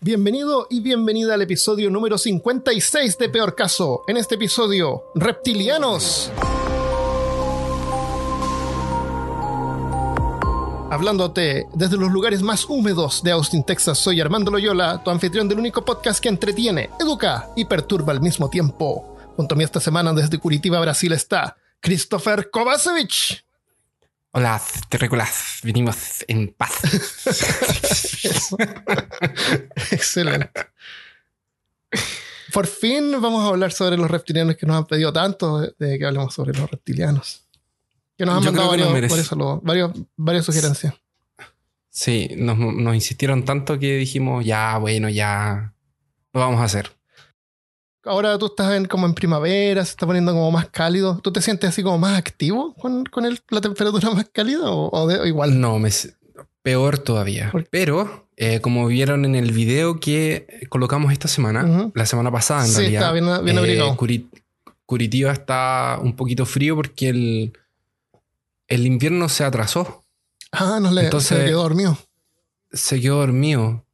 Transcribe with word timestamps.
Bienvenido 0.00 0.68
y 0.70 0.78
bienvenida 0.78 1.34
al 1.34 1.42
episodio 1.42 1.90
número 1.90 2.18
56 2.18 3.18
de 3.18 3.28
Peor 3.30 3.56
Caso. 3.56 4.04
En 4.06 4.16
este 4.16 4.36
episodio, 4.36 5.02
reptilianos. 5.16 6.30
Hablándote 10.88 11.66
desde 11.74 11.96
los 11.96 12.12
lugares 12.12 12.42
más 12.42 12.66
húmedos 12.66 13.24
de 13.24 13.32
Austin, 13.32 13.64
Texas, 13.64 13.98
soy 13.98 14.20
Armando 14.20 14.52
Loyola, 14.52 15.02
tu 15.02 15.10
anfitrión 15.10 15.48
del 15.48 15.58
único 15.58 15.84
podcast 15.84 16.22
que 16.22 16.28
entretiene, 16.28 16.90
educa 17.00 17.50
y 17.56 17.64
perturba 17.64 18.12
al 18.12 18.20
mismo 18.20 18.48
tiempo. 18.48 19.16
Junto 19.36 19.56
a 19.56 19.58
mí 19.58 19.64
esta 19.64 19.80
semana 19.80 20.12
desde 20.12 20.38
Curitiba, 20.38 20.78
Brasil 20.78 21.10
está 21.10 21.56
Christopher 21.80 22.50
Kovacevic. 22.52 23.47
Hola, 24.32 24.60
terrícolas, 24.88 25.60
venimos 25.62 26.24
en 26.28 26.48
paz. 26.56 26.72
Excelente. 29.90 30.50
Por 32.52 32.66
fin 32.66 33.10
vamos 33.20 33.44
a 33.44 33.48
hablar 33.48 33.72
sobre 33.72 33.96
los 33.96 34.10
reptilianos 34.10 34.56
que 34.56 34.66
nos 34.66 34.76
han 34.76 34.86
pedido 34.86 35.12
tanto 35.12 35.60
de 35.60 35.98
que 35.98 36.04
hablemos 36.06 36.34
sobre 36.34 36.56
los 36.58 36.70
reptilianos. 36.70 37.46
Que 38.16 38.26
nos 38.26 38.36
han 38.36 38.42
Yo 38.42 38.52
mandado 38.52 38.70
varios, 38.70 39.26
saludos, 39.26 39.60
varios- 39.62 39.92
varias 40.16 40.44
sugerencias. 40.44 40.94
Sí, 41.88 42.28
nos, 42.36 42.58
nos 42.58 42.94
insistieron 42.94 43.44
tanto 43.44 43.78
que 43.78 43.96
dijimos, 43.96 44.44
ya, 44.44 44.76
bueno, 44.78 45.08
ya 45.08 45.72
lo 46.32 46.40
vamos 46.40 46.60
a 46.60 46.64
hacer. 46.64 46.90
Ahora 48.04 48.38
tú 48.38 48.46
estás 48.46 48.72
en, 48.74 48.86
como 48.86 49.06
en 49.06 49.14
primavera, 49.14 49.84
se 49.84 49.90
está 49.90 50.06
poniendo 50.06 50.32
como 50.32 50.50
más 50.50 50.68
cálido. 50.70 51.18
¿Tú 51.22 51.32
te 51.32 51.42
sientes 51.42 51.68
así 51.70 51.82
como 51.82 51.98
más 51.98 52.16
activo 52.16 52.74
con, 52.74 53.04
con 53.04 53.24
el- 53.26 53.40
la 53.50 53.60
temperatura 53.60 54.10
más 54.10 54.28
cálida 54.32 54.70
o, 54.70 54.88
o 54.90 55.06
de- 55.08 55.20
o 55.20 55.26
igual? 55.26 55.60
No, 55.60 55.78
me, 55.78 55.90
peor 56.62 56.98
todavía. 56.98 57.52
Pero, 57.70 58.28
eh, 58.36 58.60
como 58.60 58.86
vieron 58.86 59.24
en 59.24 59.34
el 59.34 59.52
video 59.52 59.98
que 60.00 60.66
colocamos 60.68 61.12
esta 61.12 61.28
semana, 61.28 61.90
la 61.94 62.06
semana 62.06 62.30
pasada 62.30 62.64
en 62.64 62.70
Sí, 62.70 62.76
realidad, 62.80 63.02
está 63.02 63.12
bien- 63.12 63.44
bien 63.44 63.56
eh, 63.56 63.58
abrigado. 63.58 63.96
Curitiba 64.86 65.32
está 65.32 65.98
un 66.00 66.16
poquito 66.16 66.46
frío 66.46 66.74
porque 66.76 67.08
el, 67.10 67.52
el 68.68 68.86
invierno 68.86 69.28
se 69.28 69.44
atrasó. 69.44 70.04
Ah, 70.52 70.78
no 70.80 70.90
le 70.92 71.02
Entonces- 71.04 71.36
se 71.38 71.44
quedó 71.44 71.62
dormido. 71.62 71.98
Se 72.72 73.00
quedó 73.00 73.16
dormido. 73.18 73.84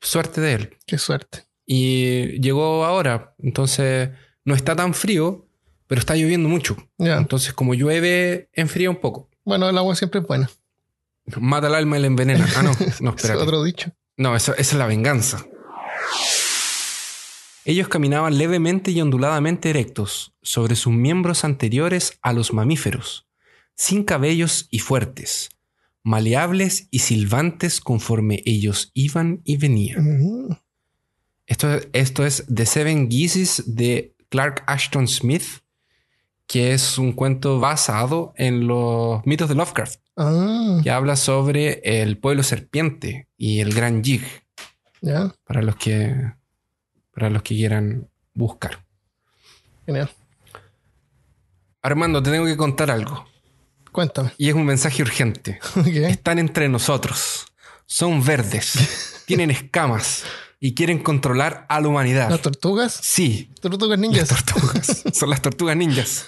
Suerte 0.00 0.40
de 0.40 0.52
él. 0.54 0.76
Qué 0.86 0.98
suerte. 0.98 1.44
Y 1.66 2.40
llegó 2.40 2.84
ahora. 2.84 3.34
Entonces 3.38 4.10
no 4.44 4.54
está 4.54 4.74
tan 4.76 4.94
frío, 4.94 5.46
pero 5.86 5.98
está 6.00 6.14
lloviendo 6.16 6.48
mucho. 6.48 6.76
Entonces, 6.98 7.52
como 7.52 7.74
llueve, 7.74 8.48
enfría 8.52 8.90
un 8.90 8.96
poco. 9.00 9.28
Bueno, 9.44 9.68
el 9.68 9.76
agua 9.78 9.94
siempre 9.94 10.20
es 10.20 10.26
buena. 10.26 10.50
Mata 11.40 11.68
el 11.68 11.74
alma 11.74 11.98
y 11.98 12.00
la 12.00 12.06
envenena. 12.08 12.46
Ah, 12.56 12.62
no, 12.62 12.72
no, 13.00 13.10
Es 13.10 13.16
espérate. 13.16 13.42
otro 13.42 13.62
dicho. 13.62 13.90
No, 14.16 14.34
eso, 14.36 14.52
esa 14.52 14.60
es 14.60 14.74
la 14.74 14.86
venganza. 14.86 15.44
Ellos 17.64 17.86
caminaban 17.88 18.36
levemente 18.38 18.90
y 18.90 19.00
onduladamente 19.00 19.70
erectos 19.70 20.34
sobre 20.42 20.74
sus 20.74 20.92
miembros 20.92 21.44
anteriores 21.44 22.18
a 22.20 22.32
los 22.32 22.52
mamíferos, 22.52 23.28
sin 23.76 24.02
cabellos 24.02 24.66
y 24.70 24.80
fuertes, 24.80 25.50
maleables 26.02 26.88
y 26.90 26.98
silbantes 27.00 27.80
conforme 27.80 28.42
ellos 28.46 28.90
iban 28.94 29.42
y 29.44 29.58
venían. 29.58 30.06
Ujú. 30.22 30.56
Esto, 31.52 31.68
esto 31.92 32.24
es 32.24 32.46
The 32.52 32.64
Seven 32.64 33.10
Geeses 33.10 33.64
de 33.66 34.14
Clark 34.30 34.64
Ashton 34.66 35.06
Smith, 35.06 35.44
que 36.46 36.72
es 36.72 36.96
un 36.96 37.12
cuento 37.12 37.60
basado 37.60 38.32
en 38.38 38.66
los 38.66 39.20
mitos 39.26 39.50
de 39.50 39.54
Lovecraft, 39.54 40.00
Ah, 40.16 40.80
que 40.82 40.90
habla 40.90 41.14
sobre 41.16 41.82
el 41.84 42.16
pueblo 42.16 42.42
serpiente 42.42 43.28
y 43.36 43.60
el 43.60 43.74
gran 43.74 44.02
Jig, 44.02 44.22
para 45.44 45.60
los 45.60 45.76
que, 45.76 46.16
para 47.14 47.28
los 47.28 47.42
que 47.42 47.54
quieran 47.54 48.08
buscar. 48.32 48.86
Genial. 49.84 50.08
Armando, 51.82 52.22
te 52.22 52.30
tengo 52.30 52.46
que 52.46 52.56
contar 52.56 52.90
algo, 52.90 53.26
Cuéntame. 53.90 54.32
y 54.38 54.48
es 54.48 54.54
un 54.54 54.64
mensaje 54.64 55.02
urgente. 55.02 55.60
Están 55.86 56.38
entre 56.38 56.70
nosotros, 56.70 57.44
son 57.84 58.24
verdes, 58.24 59.22
tienen 59.26 59.50
escamas 59.50 60.24
y 60.64 60.74
quieren 60.74 61.00
controlar 61.00 61.66
a 61.68 61.80
la 61.80 61.88
humanidad. 61.88 62.30
¿Las 62.30 62.40
tortugas? 62.40 62.96
Sí, 63.02 63.50
Tortugas 63.60 63.98
ninjas. 63.98 64.30
Las 64.30 64.44
tortugas. 64.44 65.02
Son 65.12 65.28
las 65.28 65.42
tortugas 65.42 65.76
ninjas. 65.76 66.26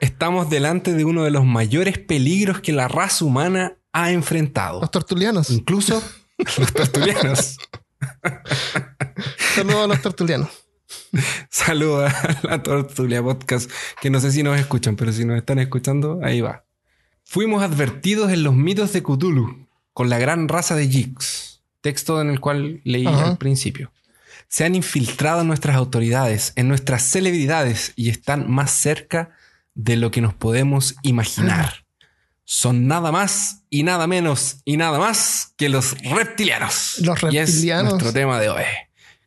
Estamos 0.00 0.50
delante 0.50 0.92
de 0.92 1.04
uno 1.04 1.22
de 1.22 1.30
los 1.30 1.44
mayores 1.44 1.98
peligros 1.98 2.60
que 2.60 2.72
la 2.72 2.88
raza 2.88 3.24
humana 3.24 3.76
ha 3.92 4.10
enfrentado. 4.10 4.80
Los 4.80 4.90
tortulianos. 4.90 5.50
Incluso 5.50 6.02
los 6.36 6.72
tortulianos. 6.72 7.58
Saludos 9.54 9.84
a 9.84 9.86
los 9.86 10.02
tortulianos. 10.02 10.48
Saluda 11.48 12.08
a 12.08 12.46
la 12.48 12.62
Tortulia 12.64 13.22
Podcast, 13.22 13.70
que 14.00 14.10
no 14.10 14.18
sé 14.18 14.32
si 14.32 14.42
nos 14.42 14.58
escuchan, 14.58 14.96
pero 14.96 15.12
si 15.12 15.24
nos 15.24 15.38
están 15.38 15.60
escuchando, 15.60 16.18
ahí 16.24 16.40
va. 16.40 16.64
Fuimos 17.22 17.62
advertidos 17.62 18.32
en 18.32 18.42
los 18.42 18.54
mitos 18.54 18.92
de 18.92 19.04
Cthulhu 19.04 19.68
con 19.92 20.10
la 20.10 20.18
gran 20.18 20.48
raza 20.48 20.74
de 20.74 20.88
Jigs, 20.88 21.51
texto 21.82 22.20
en 22.22 22.30
el 22.30 22.40
cual 22.40 22.80
leí 22.84 23.06
Ajá. 23.06 23.28
al 23.30 23.38
principio. 23.38 23.92
Se 24.48 24.64
han 24.64 24.74
infiltrado 24.74 25.42
en 25.42 25.48
nuestras 25.48 25.76
autoridades, 25.76 26.52
en 26.56 26.68
nuestras 26.68 27.02
celebridades 27.02 27.92
y 27.96 28.08
están 28.08 28.50
más 28.50 28.70
cerca 28.70 29.30
de 29.74 29.96
lo 29.96 30.10
que 30.10 30.20
nos 30.20 30.34
podemos 30.34 30.94
imaginar. 31.02 31.84
Son 32.44 32.86
nada 32.86 33.12
más 33.12 33.62
y 33.70 33.82
nada 33.82 34.06
menos 34.06 34.58
y 34.64 34.76
nada 34.76 34.98
más 34.98 35.54
que 35.56 35.68
los 35.68 35.96
reptilianos. 36.02 36.98
Los 36.98 37.22
Y 37.30 37.38
es 37.38 37.50
reptilianos. 37.50 37.92
nuestro 37.92 38.12
tema 38.12 38.40
de 38.40 38.50
hoy, 38.50 38.64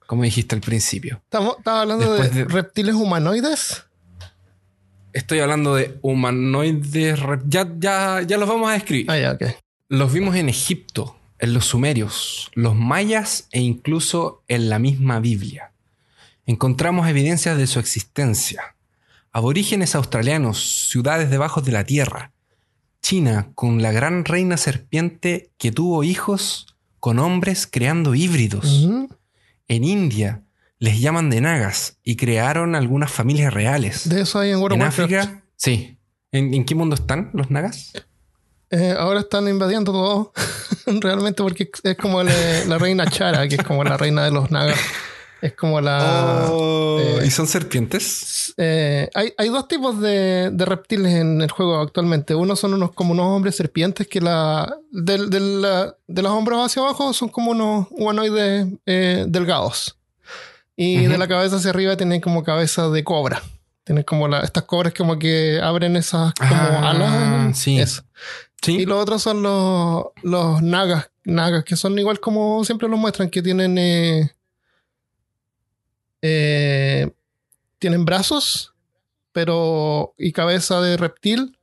como 0.05 0.23
dijiste 0.23 0.53
al 0.53 0.61
principio. 0.61 1.21
Estamos, 1.23 1.55
estaba 1.57 1.81
hablando 1.81 2.13
de, 2.13 2.45
reptiles 2.45 2.93
humanoides. 2.93 3.83
Estoy 5.13 5.39
hablando 5.39 5.75
de 5.75 5.97
humanoides. 6.01 7.19
Ya, 7.47 7.67
ya, 7.79 8.21
ya 8.21 8.37
los 8.37 8.47
vamos 8.49 8.69
a 8.69 8.73
describir. 8.73 9.09
Ah, 9.09 9.17
ya, 9.17 9.31
ok. 9.31 9.43
Los 9.87 10.11
vimos 10.11 10.35
en 10.35 10.49
Egipto, 10.49 11.17
en 11.45 11.53
los 11.53 11.65
sumerios, 11.65 12.51
los 12.53 12.75
mayas 12.75 13.47
e 13.51 13.61
incluso 13.61 14.43
en 14.47 14.69
la 14.69 14.79
misma 14.79 15.19
Biblia. 15.19 15.71
Encontramos 16.45 17.07
evidencias 17.07 17.57
de 17.57 17.67
su 17.67 17.79
existencia. 17.79 18.75
Aborígenes 19.31 19.95
australianos, 19.95 20.89
ciudades 20.89 21.29
debajo 21.29 21.61
de 21.61 21.71
la 21.71 21.83
tierra. 21.83 22.31
China 23.01 23.51
con 23.53 23.81
la 23.81 23.91
gran 23.91 24.25
reina 24.25 24.57
serpiente 24.57 25.51
que 25.57 25.71
tuvo 25.71 26.03
hijos 26.03 26.75
con 26.99 27.19
hombres 27.19 27.67
creando 27.67 28.15
híbridos. 28.15 28.89
En 29.67 29.83
India 29.83 30.41
les 30.79 30.99
llaman 30.99 31.29
de 31.29 31.41
nagas 31.41 31.99
y 32.03 32.15
crearon 32.15 32.73
algunas 32.73 33.11
familias 33.11 33.53
reales. 33.53 34.09
De 34.09 34.21
eso 34.21 34.39
hay 34.39 34.49
en 34.49 34.57
World 34.57 34.77
En. 34.77 34.81
África, 34.81 35.43
sí. 35.55 35.99
¿En, 36.31 36.53
en 36.55 36.65
qué 36.65 36.73
mundo 36.73 36.95
están 36.95 37.29
los 37.33 37.51
nagas? 37.51 37.93
Eh, 38.71 38.95
ahora 38.97 39.21
están 39.21 39.47
invadiendo 39.47 39.91
todo. 39.91 40.33
Realmente 41.01 41.41
porque 41.43 41.69
es 41.83 41.97
como 41.97 42.21
la, 42.23 42.33
la 42.67 42.77
reina 42.77 43.09
Chara, 43.09 43.47
que 43.47 43.55
es 43.55 43.63
como 43.63 43.83
la 43.83 43.97
reina 43.97 44.23
de 44.23 44.31
los 44.31 44.51
nagas. 44.51 44.77
Es 45.41 45.53
como 45.53 45.79
la... 45.81 46.47
eh, 46.99 47.23
¿Y 47.25 47.29
son 47.29 47.45
serpientes? 47.45 48.53
Eh, 48.57 49.09
hay, 49.13 49.33
hay 49.37 49.49
dos 49.49 49.67
tipos 49.67 49.99
de, 50.01 50.49
de 50.51 50.65
reptiles 50.65 51.13
en 51.13 51.41
el 51.41 51.51
juego 51.51 51.79
actualmente. 51.81 52.33
Uno 52.33 52.55
son 52.55 52.73
unos 52.73 52.93
como 52.93 53.11
unos 53.11 53.27
hombres 53.27 53.55
serpientes 53.55 54.07
que 54.07 54.21
la, 54.21 54.75
del- 54.91 55.29
del- 55.29 55.61
la- 55.61 55.95
de 56.07 56.21
los 56.21 56.31
hombros 56.31 56.65
hacia 56.65 56.81
abajo 56.81 57.13
son 57.13 57.29
como 57.29 57.51
unos 57.51 57.87
humanoides 57.91 58.67
eh, 58.87 59.25
delgados. 59.27 59.97
Y 60.75 61.05
de 61.05 61.17
la 61.17 61.27
cabeza 61.27 61.57
hacia 61.57 61.69
arriba 61.69 61.95
tienen 61.95 62.21
como 62.21 62.43
cabeza 62.43 62.89
de 62.89 63.03
cobra. 63.03 63.41
Tienen 63.83 64.03
como 64.03 64.27
la, 64.27 64.39
estas 64.41 64.63
cobras 64.63 64.93
como 64.93 65.19
que 65.19 65.59
abren 65.61 65.95
esas 65.95 66.33
como 66.33 66.49
Ah, 66.55 66.89
alas. 66.89 67.57
sí. 67.57 67.79
Eso. 67.79 68.01
Sí. 68.61 68.77
Y 68.81 68.85
los 68.85 69.01
otros 69.01 69.21
son 69.21 69.43
los, 69.43 70.05
los 70.23 70.61
nagas, 70.61 71.09
nagas, 71.23 71.63
que 71.63 71.75
son 71.75 71.97
igual 71.99 72.19
como 72.19 72.63
siempre 72.65 72.87
los 72.87 72.99
muestran, 72.99 73.29
que 73.29 73.41
tienen 73.43 73.77
eh, 73.77 74.31
eh, 76.21 77.11
tienen 77.79 78.05
brazos, 78.05 78.73
pero 79.31 80.13
y 80.17 80.31
cabeza 80.31 80.81
de 80.81 80.97
reptil, 80.97 81.57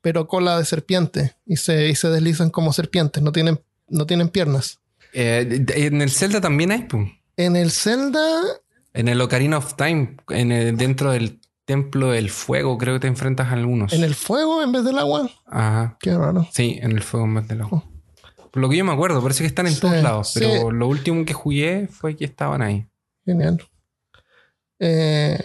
pero 0.00 0.26
cola 0.26 0.58
de 0.58 0.64
serpiente 0.64 1.34
y 1.46 1.56
se, 1.56 1.88
y 1.88 1.94
se 1.94 2.08
deslizan 2.08 2.50
como 2.50 2.72
serpientes, 2.72 3.22
no 3.22 3.32
tienen, 3.32 3.60
no 3.88 4.06
tienen 4.06 4.28
piernas. 4.28 4.80
Eh, 5.14 5.64
en 5.74 6.02
el 6.02 6.10
Zelda 6.10 6.40
también 6.40 6.72
hay, 6.72 6.82
pum. 6.84 7.10
En 7.36 7.56
el 7.56 7.70
Zelda, 7.70 8.40
En 8.94 9.08
el 9.08 9.20
Ocarina 9.20 9.58
of 9.58 9.74
Time, 9.76 10.16
en 10.30 10.52
el- 10.52 10.76
dentro 10.76 11.12
del 11.12 11.38
Templo 11.72 12.10
del 12.10 12.28
Fuego, 12.30 12.76
creo 12.76 12.94
que 12.94 13.00
te 13.00 13.06
enfrentas 13.06 13.48
a 13.48 13.52
algunos. 13.54 13.92
en 13.94 14.04
el 14.04 14.14
fuego 14.14 14.62
en 14.62 14.72
vez 14.72 14.84
del 14.84 14.98
agua. 14.98 15.30
Ajá. 15.46 15.96
Qué 16.00 16.14
raro. 16.16 16.46
Sí, 16.52 16.78
en 16.82 16.92
el 16.92 17.02
fuego 17.02 17.24
en 17.26 17.34
vez 17.36 17.48
del 17.48 17.62
agua. 17.62 17.82
Por 18.50 18.60
lo 18.60 18.68
que 18.68 18.76
yo 18.76 18.84
me 18.84 18.92
acuerdo, 18.92 19.22
parece 19.22 19.42
que 19.42 19.46
están 19.48 19.66
en 19.66 19.72
Sí, 19.74 19.80
todos 19.80 20.02
lados, 20.02 20.28
sí. 20.34 20.40
pero 20.40 20.70
lo 20.70 20.86
último 20.86 21.24
que 21.24 21.32
jugué 21.32 21.88
fue 21.90 22.14
que 22.16 22.26
estaban 22.26 22.60
ahí. 22.60 22.86
Genial. 23.24 23.62
Eh, 24.78 25.38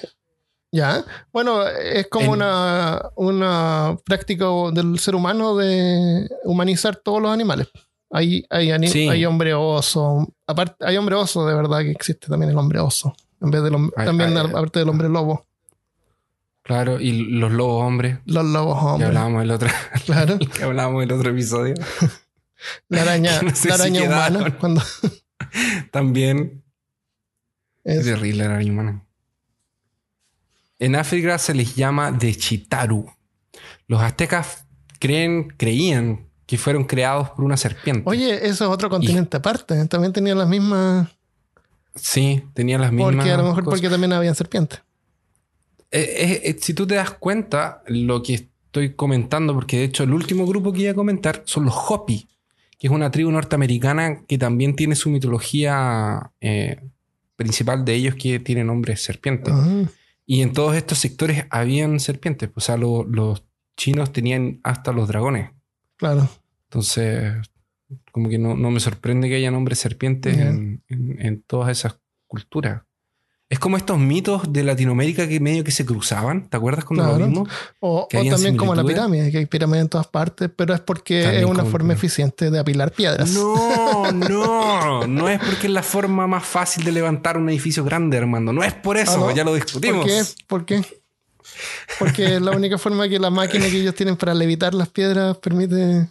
ya. 0.71 1.05
Bueno, 1.31 1.65
es 1.67 2.07
como 2.07 2.25
En- 2.25 2.31
una, 2.31 3.01
una 3.15 3.97
práctica 4.05 4.45
del 4.73 4.99
ser 4.99 5.15
humano 5.15 5.55
de 5.55 6.27
humanizar 6.43 6.97
todos 6.97 7.21
los 7.21 7.31
animales. 7.31 7.67
Hay, 8.11 8.45
hay, 8.49 8.87
Sí. 8.89 9.07
hay 9.07 9.25
hombre 9.25 9.53
oso, 9.53 10.27
aparte, 10.45 10.85
hay 10.85 10.97
hombre 10.97 11.15
oso, 11.15 11.45
de 11.47 11.55
verdad 11.55 11.79
que 11.79 11.91
existe 11.91 12.27
también 12.27 12.51
el 12.51 12.57
hombre 12.57 12.79
oso. 12.79 13.15
En 13.39 13.51
vez 13.51 13.61
del 13.63 13.73
también 13.95 14.35
ay, 14.37 14.45
aparte 14.49 14.79
del 14.79 14.89
hombre 14.89 15.07
lobo. 15.09 15.46
Claro, 16.67 16.99
y 16.99 17.13
los 17.31 17.51
lobos 17.51 17.83
hombres. 17.85 18.19
Los 18.25 18.45
lobos 18.45 18.77
Que 18.79 18.85
hombres. 18.85 19.07
hablábamos 19.07 19.43
el 19.43 19.51
otro, 19.51 19.69
Claro. 20.05 20.37
que 20.57 20.63
hablábamos 20.63 21.03
el 21.03 21.11
otro 21.11 21.31
episodio. 21.31 21.73
La 22.89 23.01
araña, 23.03 23.41
No 23.41 23.55
sé 23.55 23.69
la 23.69 23.75
araña 23.75 24.03
humana. 24.03 24.57
Cuando 24.57 24.81
También 25.91 26.63
es 27.83 27.99
es- 27.99 28.05
terrible 28.05 28.43
la 28.45 28.55
araña 28.55 28.71
humana. 28.71 29.03
En 30.79 30.95
África 30.95 31.37
se 31.37 31.53
les 31.53 31.75
llama 31.75 32.11
de 32.11 32.35
Chitaru. 32.35 33.09
Los 33.87 34.01
aztecas 34.01 34.65
creen, 34.99 35.53
creían 35.57 36.27
que 36.45 36.57
fueron 36.57 36.83
creados 36.85 37.29
por 37.31 37.45
una 37.45 37.57
serpiente. 37.57 38.03
Oye, 38.05 38.35
eso 38.47 38.65
es 38.65 38.71
otro 38.71 38.89
continente 38.89 39.37
aparte. 39.37 39.85
También 39.87 40.13
tenía 40.13 40.35
las 40.35 40.47
mismas. 40.47 41.09
Sí, 41.95 42.43
tenían 42.53 42.81
las 42.81 42.91
mismas. 42.91 43.15
Porque 43.15 43.31
a 43.31 43.37
lo 43.37 43.43
mejor 43.43 43.63
cosas. 43.63 43.79
porque 43.79 43.89
también 43.89 44.13
habían 44.13 44.35
serpientes. 44.35 44.81
Eh, 45.91 46.01
eh, 46.01 46.41
eh, 46.49 46.57
si 46.59 46.73
tú 46.73 46.85
te 46.85 46.95
das 46.95 47.11
cuenta, 47.11 47.81
lo 47.87 48.21
que 48.21 48.33
estoy 48.33 48.93
comentando, 48.95 49.53
porque 49.53 49.77
de 49.77 49.83
hecho 49.85 50.03
el 50.03 50.13
último 50.13 50.45
grupo 50.45 50.73
que 50.73 50.81
iba 50.81 50.91
a 50.91 50.95
comentar 50.95 51.43
son 51.45 51.65
los 51.65 51.73
Hopi, 51.75 52.27
que 52.77 52.87
es 52.87 52.91
una 52.93 53.09
tribu 53.09 53.31
norteamericana 53.31 54.23
que 54.27 54.37
también 54.37 54.75
tiene 54.75 54.95
su 54.95 55.09
mitología 55.09 56.31
eh, 56.41 56.81
principal 57.35 57.85
de 57.85 57.93
ellos 57.95 58.15
que 58.15 58.39
tiene 58.39 58.63
nombre 58.63 58.95
serpiente. 58.97 59.51
Ah, 59.53 59.85
Y 60.25 60.41
en 60.41 60.51
todos 60.53 60.75
estos 60.75 60.97
sectores 60.97 61.45
habían 61.49 61.99
serpientes. 61.99 62.49
O 62.55 62.59
sea, 62.59 62.75
lo- 62.77 63.03
los 63.05 63.43
chinos 63.77 64.11
tenían 64.11 64.59
hasta 64.63 64.91
los 64.91 65.07
dragones. 65.07 65.51
claro. 65.95 66.27
Entonces, 66.69 67.33
como 68.11 68.27
que 68.27 68.37
no, 68.37 68.55
no 68.57 68.69
me 68.71 68.81
sorprende 68.81 69.29
que 69.29 69.35
haya 69.35 69.51
nombres 69.51 69.79
serpientes 69.79 70.37
en- 70.89 71.17
en 71.19 71.41
todas 71.43 71.69
esas 71.71 71.97
culturas. 72.27 72.83
Es 73.49 73.59
como 73.59 73.77
estos 73.77 73.97
mitos 73.97 74.51
de 74.51 74.61
Latinoamérica 74.65 75.25
que 75.25 75.39
medio 75.39 75.63
que 75.63 75.71
se 75.71 75.85
cruzaban. 75.85 76.49
¿Te 76.49 76.57
acuerdas 76.57 76.83
cuando 76.83 77.05
Claro. 77.05 77.19
lo 77.19 77.27
vimos? 77.27 77.49
O, 77.79 78.05
también 78.11 78.57
como 78.57 78.75
la 78.75 78.83
pirámide, 78.83 79.31
que 79.31 79.37
hay 79.37 79.45
pirámides 79.45 79.83
en 79.83 79.89
todas 79.89 80.07
partes, 80.07 80.49
pero 80.53 80.73
es 80.73 80.81
porque 80.81 81.23
También 81.23 81.43
es 81.45 81.49
una 81.49 81.63
forma 81.63 81.93
eficiente 81.93 82.51
de 82.51 82.59
apilar 82.59 82.91
piedras. 82.91 83.29
No, 83.31 84.11
no. 84.11 85.07
No 85.07 85.29
es 85.29 85.39
porque 85.39 85.67
es 85.67 85.73
la 85.73 85.81
forma 85.83 86.27
más 86.27 86.45
fácil 86.45 86.83
de 86.83 86.91
levantar 86.91 87.37
un 87.37 87.47
edificio 87.49 87.85
grande, 87.85 88.17
Armando. 88.17 88.51
No 88.51 88.63
es 88.63 88.73
por 88.73 88.97
eso. 88.97 89.13
Ah, 89.13 89.17
¿no? 89.17 89.31
Ya 89.31 89.45
lo 89.45 89.51
¿Por 89.51 89.61
discutimos. 89.63 90.05
qué? 90.05 90.23
¿Por 90.45 90.65
qué? 90.65 90.83
Porque 91.99 92.35
es 92.35 92.41
la 92.41 92.51
única 92.51 92.77
forma 92.77 93.07
que 93.07 93.17
la 93.17 93.29
máquina 93.29 93.65
que 93.69 93.77
ellos 93.79 93.95
tienen 93.95 94.17
para 94.17 94.33
levitar 94.33 94.73
las 94.73 94.89
piedras 94.89 95.37
permite. 95.37 96.09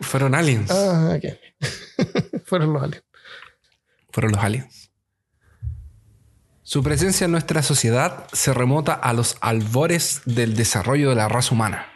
Fueron 0.00 0.32
aliens. 0.36 0.70
Ah, 0.70 1.16
ok. 1.16 1.24
Fueron 2.46 2.72
los 2.72 2.82
aliens. 2.84 3.02
fueron 4.12 4.30
los 4.32 4.40
aliens. 4.44 4.77
Su 6.68 6.82
presencia 6.82 7.24
en 7.24 7.30
nuestra 7.30 7.62
sociedad 7.62 8.26
se 8.30 8.52
remota 8.52 8.92
a 8.92 9.14
los 9.14 9.38
albores 9.40 10.20
del 10.26 10.54
desarrollo 10.54 11.08
de 11.08 11.14
la 11.14 11.26
raza 11.26 11.54
humana. 11.54 11.86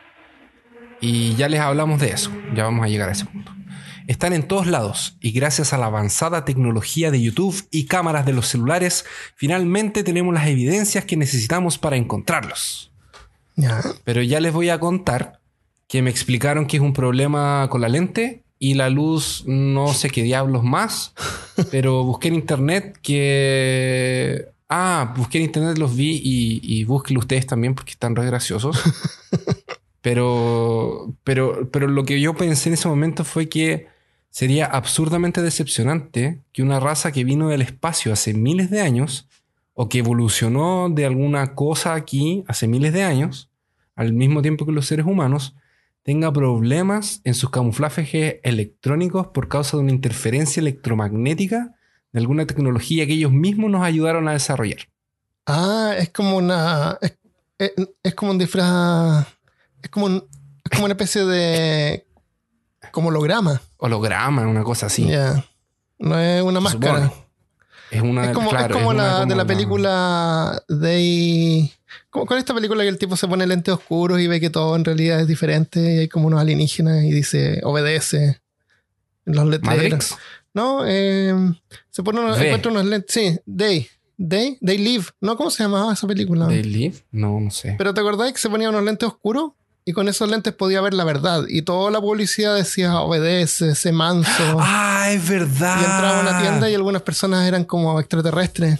Y 0.98 1.34
ya 1.34 1.50
les 1.50 1.60
hablamos 1.60 2.00
de 2.00 2.12
eso, 2.12 2.30
ya 2.54 2.64
vamos 2.64 2.82
a 2.82 2.88
llegar 2.88 3.10
a 3.10 3.12
ese 3.12 3.26
punto. 3.26 3.52
Están 4.06 4.32
en 4.32 4.48
todos 4.48 4.66
lados 4.66 5.18
y 5.20 5.32
gracias 5.32 5.74
a 5.74 5.76
la 5.76 5.84
avanzada 5.84 6.46
tecnología 6.46 7.10
de 7.10 7.20
YouTube 7.20 7.68
y 7.70 7.84
cámaras 7.84 8.24
de 8.24 8.32
los 8.32 8.48
celulares, 8.48 9.04
finalmente 9.36 10.04
tenemos 10.04 10.32
las 10.32 10.46
evidencias 10.46 11.04
que 11.04 11.18
necesitamos 11.18 11.76
para 11.76 11.96
encontrarlos. 11.96 12.90
Ya. 13.56 13.82
Pero 14.04 14.22
ya 14.22 14.40
les 14.40 14.54
voy 14.54 14.70
a 14.70 14.80
contar 14.80 15.40
que 15.86 16.00
me 16.00 16.08
explicaron 16.08 16.66
que 16.66 16.78
es 16.78 16.82
un 16.82 16.94
problema 16.94 17.68
con 17.68 17.82
la 17.82 17.90
lente 17.90 18.42
y 18.58 18.72
la 18.72 18.88
luz 18.88 19.44
no 19.46 19.92
sé 19.92 20.08
qué 20.08 20.22
diablos 20.22 20.64
más. 20.64 21.12
Pero 21.70 22.04
busqué 22.04 22.28
en 22.28 22.36
internet 22.36 22.98
que... 23.02 24.50
Ah, 24.74 25.12
busqué 25.14 25.36
en 25.36 25.44
internet, 25.44 25.76
los 25.76 25.94
vi 25.94 26.18
y, 26.24 26.60
y 26.62 26.84
búsquenlo 26.84 27.20
ustedes 27.20 27.46
también 27.46 27.74
porque 27.74 27.90
están 27.90 28.16
re 28.16 28.24
graciosos. 28.24 28.82
Pero, 30.00 31.14
pero, 31.22 31.70
pero 31.70 31.86
lo 31.86 32.04
que 32.04 32.20
yo 32.20 32.34
pensé 32.34 32.68
en 32.68 32.72
ese 32.74 32.88
momento 32.88 33.22
fue 33.22 33.48
que 33.48 33.86
sería 34.30 34.66
absurdamente 34.66 35.42
decepcionante 35.42 36.40
que 36.52 36.64
una 36.64 36.80
raza 36.80 37.12
que 37.12 37.22
vino 37.22 37.48
del 37.48 37.62
espacio 37.62 38.12
hace 38.12 38.34
miles 38.34 38.68
de 38.68 38.80
años 38.80 39.28
o 39.74 39.88
que 39.88 39.98
evolucionó 39.98 40.90
de 40.90 41.06
alguna 41.06 41.54
cosa 41.54 41.94
aquí 41.94 42.42
hace 42.48 42.66
miles 42.66 42.92
de 42.92 43.04
años, 43.04 43.48
al 43.94 44.12
mismo 44.12 44.42
tiempo 44.42 44.66
que 44.66 44.72
los 44.72 44.86
seres 44.86 45.06
humanos, 45.06 45.54
tenga 46.02 46.32
problemas 46.32 47.20
en 47.22 47.34
sus 47.34 47.50
camuflajes 47.50 48.40
electrónicos 48.42 49.28
por 49.28 49.46
causa 49.46 49.76
de 49.76 49.84
una 49.84 49.92
interferencia 49.92 50.60
electromagnética 50.60 51.76
de 52.12 52.20
alguna 52.20 52.46
tecnología 52.46 53.06
que 53.06 53.14
ellos 53.14 53.32
mismos 53.32 53.70
nos 53.70 53.82
ayudaron 53.82 54.28
a 54.28 54.32
desarrollar. 54.32 54.88
Ah, 55.46 55.94
es 55.98 56.10
como 56.10 56.36
una. 56.36 56.98
Es, 57.00 57.14
es- 57.58 57.72
es 58.02 58.14
como 58.14 58.30
un 58.32 58.38
disfraz. 58.38 59.26
Es 59.82 59.90
como, 59.90 60.06
un- 60.06 60.24
es 60.64 60.70
como 60.70 60.84
una 60.84 60.92
especie 60.94 61.24
de. 61.24 62.06
Como 62.90 63.08
holograma. 63.08 63.60
Holograma, 63.78 64.46
una 64.46 64.62
cosa 64.62 64.86
así. 64.86 65.06
Ya. 65.08 65.44
No 65.98 66.18
es 66.18 66.42
una 66.42 66.60
máscara. 66.60 67.12
Es 67.90 68.00
una 68.02 68.24
Es 68.26 68.32
como, 68.32 68.50
claro, 68.50 68.74
es 68.76 68.80
como 68.82 68.92
es 68.92 68.94
una 68.98 69.02
la 69.06 69.14
de 69.20 69.22
como 69.26 69.34
la 69.36 69.46
película 69.46 70.62
de. 70.68 71.70
¿Cómo- 72.10 72.26
¿Cuál 72.26 72.38
es 72.38 72.42
esta 72.42 72.54
película 72.54 72.82
que 72.82 72.88
el 72.88 72.98
tipo 72.98 73.16
se 73.16 73.28
pone 73.28 73.46
lentes 73.46 73.72
oscuros 73.74 74.18
y 74.20 74.26
ve 74.26 74.40
que 74.40 74.50
todo 74.50 74.76
en 74.76 74.84
realidad 74.84 75.20
es 75.20 75.26
diferente 75.28 75.80
y 75.94 75.98
hay 75.98 76.08
como 76.08 76.26
unos 76.26 76.40
alienígenas 76.40 77.04
y 77.04 77.10
dice 77.10 77.60
obedece 77.64 78.40
en 79.26 79.34
los 79.34 79.46
letreros? 79.46 79.76
Matrix. 79.92 80.16
No, 80.54 80.80
eh, 80.86 81.34
se 81.90 82.02
pone 82.02 82.20
unos, 82.20 82.38
encuentra 82.40 82.70
unos 82.70 82.84
lentes. 82.84 83.12
Sí, 83.14 83.38
Day. 83.46 83.88
Day, 84.18 84.58
They 84.64 84.78
Live. 84.78 85.06
¿No? 85.20 85.36
¿Cómo 85.36 85.50
se 85.50 85.62
llamaba 85.62 85.92
esa 85.92 86.06
película? 86.06 86.46
¿They 86.46 86.62
Live? 86.62 86.96
No, 87.10 87.40
no 87.40 87.50
sé. 87.50 87.74
Pero 87.78 87.92
¿te 87.94 88.00
acordás 88.00 88.32
que 88.32 88.38
se 88.38 88.50
ponía 88.50 88.68
unos 88.68 88.84
lentes 88.84 89.08
oscuros? 89.08 89.52
Y 89.84 89.92
con 89.92 90.08
esos 90.08 90.30
lentes 90.30 90.52
podía 90.52 90.80
ver 90.80 90.94
la 90.94 91.02
verdad. 91.02 91.42
Y 91.48 91.62
toda 91.62 91.90
la 91.90 92.00
publicidad 92.00 92.54
decía 92.54 93.00
obedece, 93.00 93.74
sé 93.74 93.90
manso. 93.92 94.30
Ah, 94.60 95.10
es 95.10 95.28
verdad. 95.28 95.76
Y 95.80 95.84
entraba 95.84 96.18
a 96.18 96.22
una 96.22 96.40
tienda 96.40 96.70
y 96.70 96.74
algunas 96.74 97.02
personas 97.02 97.48
eran 97.48 97.64
como 97.64 97.98
extraterrestres. 97.98 98.78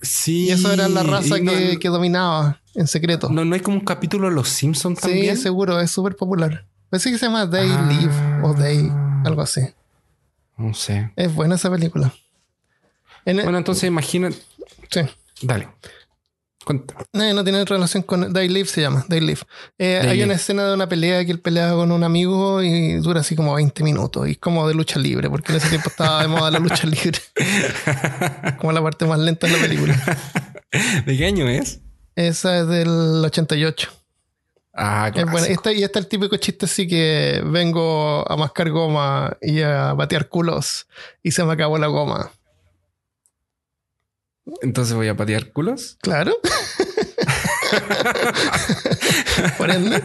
Sí. 0.00 0.44
Y 0.46 0.50
eso 0.50 0.70
era 0.72 0.88
la 0.88 1.02
raza 1.02 1.38
no- 1.40 1.50
que, 1.50 1.78
que 1.80 1.88
dominaba 1.88 2.60
en 2.74 2.86
secreto. 2.86 3.28
No, 3.30 3.44
no 3.44 3.54
hay 3.56 3.60
como 3.62 3.78
un 3.78 3.84
capítulo 3.84 4.28
de 4.28 4.34
Los 4.36 4.48
Simpsons 4.50 4.98
sí, 5.00 5.08
también. 5.08 5.36
seguro, 5.36 5.80
es 5.80 5.90
súper 5.90 6.14
popular. 6.14 6.66
Parece 6.90 7.10
que 7.10 7.18
se 7.18 7.26
llama 7.26 7.50
They 7.50 7.68
Ah. 7.72 7.88
Live 7.90 8.12
o 8.44 8.54
They, 8.54 8.88
algo 9.24 9.42
así. 9.42 9.62
No 10.56 10.72
sé. 10.74 11.10
Es 11.16 11.34
buena 11.34 11.54
esa 11.56 11.70
película. 11.70 12.12
En- 13.24 13.42
Bueno, 13.42 13.58
entonces 13.58 13.84
imagina. 13.84 14.30
sí. 14.90 15.00
Dale. 15.42 15.68
Cuenta. 16.64 16.94
No, 17.12 17.34
no 17.34 17.44
tiene 17.44 17.62
relación 17.66 18.02
con 18.04 18.32
They 18.32 18.48
Live, 18.48 18.68
se 18.68 18.80
llama 18.80 19.04
They 19.08 19.20
Live. 19.20 19.40
Eh, 19.76 19.98
hay 20.02 20.12
Live. 20.14 20.24
una 20.24 20.34
escena 20.34 20.66
de 20.66 20.72
una 20.74 20.88
pelea 20.88 21.22
que 21.24 21.32
él 21.32 21.40
pelea 21.40 21.72
con 21.72 21.92
un 21.92 22.02
amigo 22.04 22.62
y 22.62 22.94
dura 22.94 23.20
así 23.20 23.36
como 23.36 23.52
20 23.54 23.82
minutos. 23.84 24.26
Y 24.28 24.32
es 24.32 24.38
como 24.38 24.66
de 24.66 24.72
lucha 24.74 24.98
libre, 24.98 25.28
porque 25.28 25.52
en 25.52 25.58
ese 25.58 25.68
tiempo 25.68 25.90
estaba 25.90 26.22
de 26.22 26.28
moda 26.28 26.50
la 26.50 26.58
lucha 26.60 26.86
libre. 26.86 27.18
como 28.58 28.72
la 28.72 28.82
parte 28.82 29.04
más 29.04 29.18
lenta 29.18 29.46
de 29.46 29.52
la 29.54 29.58
película. 29.58 29.94
¿De 31.04 31.16
qué 31.16 31.26
año 31.26 31.48
es? 31.48 31.80
Esa 32.16 32.60
es 32.60 32.68
del 32.68 32.88
88. 33.24 33.92
Ah, 34.76 35.06
Es 35.08 35.12
clásico. 35.12 35.30
buena. 35.32 35.46
Esta, 35.48 35.72
y 35.72 35.82
está 35.84 35.98
el 36.00 36.08
típico 36.08 36.36
chiste 36.36 36.66
así 36.66 36.88
que 36.88 37.42
vengo 37.46 38.28
a 38.30 38.36
mascar 38.36 38.70
goma 38.70 39.36
y 39.40 39.60
a 39.62 39.92
batear 39.92 40.28
culos 40.28 40.86
y 41.22 41.30
se 41.30 41.44
me 41.44 41.52
acabó 41.52 41.78
la 41.78 41.86
goma. 41.86 42.30
Entonces 44.62 44.94
voy 44.94 45.08
a 45.08 45.16
patear 45.16 45.52
culos. 45.52 45.96
Claro. 46.02 46.34
Por 49.58 49.70
ende. 49.70 50.02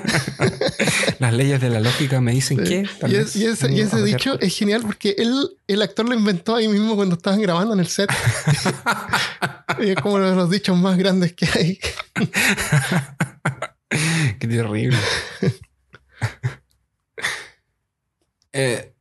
Las 1.20 1.34
leyes 1.34 1.60
de 1.62 1.70
la 1.70 1.80
lógica 1.80 2.22
me 2.22 2.32
dicen 2.32 2.58
que. 2.64 2.88
tal 3.00 3.12
Y, 3.12 3.16
es- 3.18 3.36
ese, 3.36 3.72
y 3.72 3.82
patear 3.82 4.04
dicho 4.04 4.32
culos. 4.32 4.48
es 4.48 4.56
genial 4.58 4.82
porque 4.84 5.16
él, 5.18 5.50
el 5.68 5.82
actor 5.82 6.08
lo 6.08 6.16
inventó 6.16 6.56
ahí 6.56 6.68
mismo 6.68 6.96
cuando 6.96 7.16
estaban 7.16 7.42
grabando 7.42 7.74
en 7.74 7.80
el 7.82 7.88
set. 7.88 8.10
y 9.80 9.90
es 9.90 9.96
como 9.98 10.16
uno 10.16 10.30
de 10.30 10.36
los 10.36 10.50
dichos 10.50 10.78
más 10.78 10.98
grandes 10.98 11.34
que 11.34 11.46
hay. 11.54 11.80
Qué 14.40 14.48
terrible. 14.48 14.98
Eh, 18.52 18.94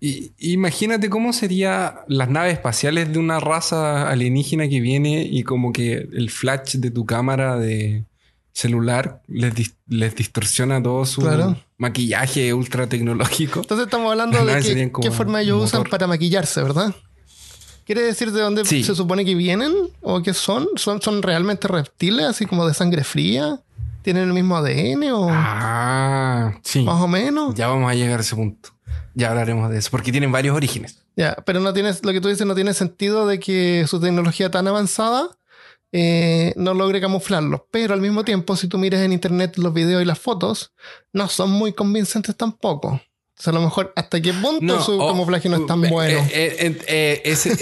y- 0.00 0.32
imagínate 0.38 1.10
cómo 1.10 1.34
serían 1.34 1.96
las 2.08 2.30
naves 2.30 2.54
espaciales 2.54 3.12
de 3.12 3.18
una 3.18 3.38
raza 3.40 4.08
alienígena 4.08 4.68
que 4.70 4.80
viene 4.80 5.22
y 5.30 5.42
como 5.42 5.70
que 5.72 6.08
el 6.12 6.30
flash 6.30 6.76
de 6.76 6.90
tu 6.90 7.04
cámara 7.04 7.56
de 7.58 8.06
celular 8.54 9.20
les, 9.28 9.54
dis- 9.54 9.74
les 9.86 10.14
distorsiona 10.16 10.82
todo 10.82 11.04
su 11.04 11.20
Claro. 11.20 11.56
maquillaje 11.76 12.54
ultra 12.54 12.88
tecnológico. 12.88 13.60
Entonces 13.60 13.84
estamos 13.86 14.10
hablando 14.10 14.42
Las 14.44 14.64
de 14.64 14.90
qué 15.02 15.10
forma 15.10 15.42
ellos 15.42 15.62
usan 15.64 15.84
para 15.84 16.06
maquillarse, 16.06 16.62
¿verdad? 16.62 16.94
¿Quiere 17.84 18.00
decir 18.02 18.32
de 18.32 18.40
dónde 18.40 18.64
Sí. 18.64 18.82
se 18.82 18.94
supone 18.94 19.24
que 19.26 19.34
vienen? 19.34 19.72
¿O 20.00 20.22
qué 20.22 20.32
son? 20.32 20.66
¿Son, 20.76 21.02
son 21.02 21.22
realmente 21.22 21.68
reptiles, 21.68 22.24
así 22.24 22.46
como 22.46 22.66
de 22.66 22.72
sangre 22.72 23.04
fría? 23.04 23.60
¿Tienen 24.02 24.24
el 24.28 24.32
mismo 24.32 24.56
ADN 24.56 25.10
o 25.12 25.28
Ah, 25.30 26.58
sí. 26.62 26.82
más 26.82 27.00
o 27.02 27.08
menos? 27.08 27.54
Ya 27.54 27.68
vamos 27.68 27.90
a 27.90 27.94
llegar 27.94 28.18
a 28.18 28.22
ese 28.22 28.36
punto. 28.36 28.70
ya 29.14 29.30
hablaremos 29.30 29.70
de 29.70 29.78
eso, 29.78 29.90
porque 29.90 30.12
tienen 30.12 30.32
varios 30.32 30.56
orígenes. 30.56 31.04
Ya, 31.16 31.34
pero 31.44 31.60
no 31.60 31.72
tienes, 31.72 32.04
lo 32.04 32.12
que 32.12 32.20
tú 32.20 32.28
dices 32.28 32.46
no 32.46 32.54
tiene 32.54 32.72
sentido 32.74 33.26
de 33.26 33.38
que 33.40 33.84
su 33.86 34.00
tecnología 34.00 34.50
tan 34.50 34.66
avanzada 34.68 35.28
eh, 35.92 36.52
no 36.56 36.72
logre 36.74 37.00
camuflarlos. 37.00 37.62
Pero 37.70 37.94
al 37.94 38.00
mismo 38.00 38.24
tiempo, 38.24 38.56
si 38.56 38.68
tú 38.68 38.78
miras 38.78 39.00
en 39.02 39.12
internet 39.12 39.56
los 39.58 39.74
videos 39.74 40.02
y 40.02 40.06
las 40.06 40.18
fotos, 40.18 40.72
no 41.12 41.28
son 41.28 41.50
muy 41.50 41.72
convincentes 41.72 42.36
tampoco. 42.36 43.00
O 43.38 43.42
sea, 43.42 43.52
a 43.52 43.54
lo 43.54 43.62
mejor 43.62 43.92
hasta 43.96 44.20
qué 44.22 44.32
punto 44.32 44.80
su 44.82 44.98
camuflaje 44.98 45.48
no 45.48 45.56
es 45.56 45.66
tan 45.66 45.80
bueno. 45.82 46.20
ese, 46.32 47.54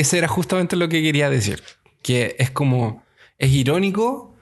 ese, 0.00 0.18
era 0.18 0.28
justamente 0.28 0.76
lo 0.76 0.88
que 0.88 1.02
quería 1.02 1.30
decir. 1.30 1.62
Que 2.02 2.36
es 2.38 2.50
como, 2.50 3.02
es 3.38 3.50
irónico 3.52 4.35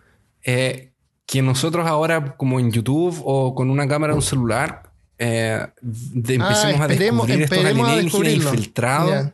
eh, 0.44 0.92
que 1.26 1.42
nosotros 1.42 1.86
ahora, 1.86 2.36
como 2.36 2.60
en 2.60 2.70
YouTube 2.70 3.20
o 3.24 3.54
con 3.54 3.70
una 3.70 3.88
cámara 3.88 4.12
de 4.12 4.18
un 4.18 4.22
celular, 4.22 4.90
eh, 5.18 5.66
empecemos 5.82 6.80
ah, 6.80 6.84
a 6.84 6.88
descubrir 6.88 7.42
estos 7.42 7.64
alienígenas 7.64 8.34
infiltrados. 8.34 9.32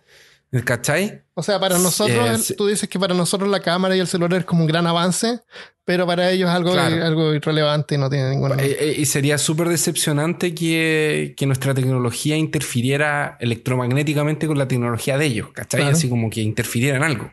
¿Cachai? 0.64 1.22
O 1.34 1.44
sea, 1.44 1.60
para 1.60 1.78
nosotros, 1.78 2.54
tú 2.56 2.66
dices 2.66 2.88
que 2.88 2.98
para 2.98 3.14
nosotros 3.14 3.48
la 3.48 3.60
cámara 3.60 3.94
y 3.94 4.00
el 4.00 4.08
celular 4.08 4.40
es 4.40 4.44
como 4.44 4.62
un 4.62 4.66
gran 4.66 4.84
avance, 4.84 5.40
pero 5.84 6.08
para 6.08 6.28
ellos 6.30 6.48
es 6.48 6.54
algo, 6.54 6.72
algo 6.72 7.34
irrelevante 7.34 7.94
y 7.94 7.98
no 7.98 8.10
tiene 8.10 8.30
ninguna. 8.30 8.56
Eh, 8.56 8.76
eh, 8.80 8.94
y 8.98 9.06
sería 9.06 9.38
súper 9.38 9.68
decepcionante 9.68 10.52
que, 10.52 11.36
nuestra 11.46 11.72
tecnología 11.72 12.36
interfiriera 12.36 13.36
electromagnéticamente 13.40 14.48
con 14.48 14.58
la 14.58 14.66
tecnología 14.66 15.16
de 15.18 15.26
ellos, 15.26 15.50
¿cachai? 15.52 15.82
Así 15.82 16.08
como 16.08 16.30
que 16.30 16.40
interfiriera 16.40 16.96
en 16.96 17.04
algo. 17.04 17.30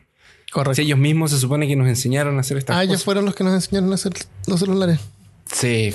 Correcto. 0.50 0.76
Si 0.76 0.82
ellos 0.82 0.98
mismos 0.98 1.30
se 1.30 1.38
supone 1.38 1.66
que 1.66 1.76
nos 1.76 1.88
enseñaron 1.88 2.36
a 2.38 2.40
hacer 2.40 2.56
estas 2.56 2.74
cosas. 2.74 2.80
Ah, 2.80 2.90
ellos 2.90 3.04
fueron 3.04 3.24
los 3.24 3.34
que 3.34 3.44
nos 3.44 3.54
enseñaron 3.54 3.92
a 3.92 3.94
hacer 3.94 4.12
los 4.46 4.60
celulares. 4.60 4.98
Sí. 5.52 5.94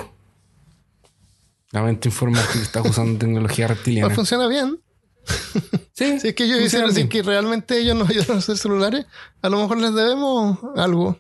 Lamento 1.72 2.08
informar 2.08 2.48
que 2.48 2.60
estás 2.60 2.86
usando 2.88 3.18
tecnología 3.26 3.68
reptiliana. 3.68 4.08
Pues 4.08 4.16
funciona 4.16 4.48
bien. 4.48 4.80
Sí, 5.96 6.20
si 6.20 6.30
es 6.30 6.34
que 6.34 6.46
ellos 6.46 6.58
dicen 6.58 7.08
que 7.08 7.22
realmente 7.22 7.78
ellos 7.78 7.96
nos 7.96 8.10
ayudaron 8.10 8.38
a 8.38 8.40
hacer 8.40 8.58
celulares, 8.58 9.06
a 9.44 9.50
lo 9.50 9.62
mejor 9.62 9.78
les 9.78 9.94
debemos 9.94 10.58
algo. 10.76 11.20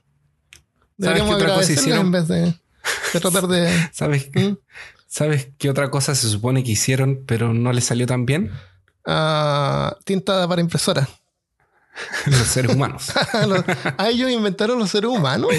Deberíamos 0.98 1.36
agradecerles 1.36 2.00
en 2.00 2.12
vez 2.12 2.28
de, 2.28 2.56
tratar 3.12 3.48
de. 3.48 3.70
¿Sabes, 3.94 4.32
¿Mm? 4.34 4.54
¿Sabes 5.08 5.50
qué 5.60 5.70
otra 5.70 5.92
cosa 5.92 6.16
se 6.16 6.28
supone 6.28 6.64
que 6.64 6.72
hicieron, 6.72 7.24
pero 7.28 7.54
no 7.54 7.72
les 7.72 7.86
salió 7.86 8.08
tan 8.08 8.26
bien? 8.26 8.52
Ah, 9.06 9.96
tinta 10.06 10.48
para 10.48 10.60
impresora. 10.60 11.08
los 12.26 12.48
seres 12.48 12.74
humanos. 12.76 13.12
¿Ah, 13.98 14.10
ellos 14.10 14.32
inventaron 14.32 14.80
los 14.80 14.90
seres 14.90 15.10
humanos? 15.10 15.52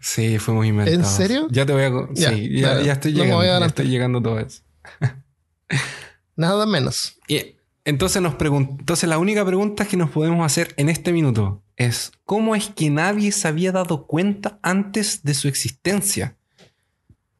Sí, 0.00 0.38
fuimos 0.38 0.66
inventados. 0.66 0.98
¿En 0.98 1.04
serio? 1.04 1.48
Ya 1.50 1.66
te 1.66 1.72
voy 1.72 1.82
a. 1.82 2.08
sí, 2.14 2.60
ya, 2.60 2.92
estoy 2.92 3.12
llegando. 3.12 3.44
ya 3.44 3.66
estoy 3.66 3.86
llegando 3.88 4.22
todo 4.22 4.38
eso. 4.38 4.62
Nada 6.36 6.66
menos. 6.66 7.16
Y 7.28 7.56
entonces 7.84 8.22
nos 8.22 8.34
entonces 8.40 9.08
la 9.08 9.18
única 9.18 9.44
pregunta 9.44 9.84
que 9.84 9.96
nos 9.96 10.10
podemos 10.10 10.44
hacer 10.44 10.72
en 10.76 10.88
este 10.88 11.12
minuto 11.12 11.62
es 11.76 12.12
¿cómo 12.24 12.54
es 12.54 12.68
que 12.68 12.90
nadie 12.90 13.32
se 13.32 13.48
había 13.48 13.72
dado 13.72 14.06
cuenta 14.06 14.58
antes 14.62 15.22
de 15.22 15.34
su 15.34 15.48
existencia? 15.48 16.36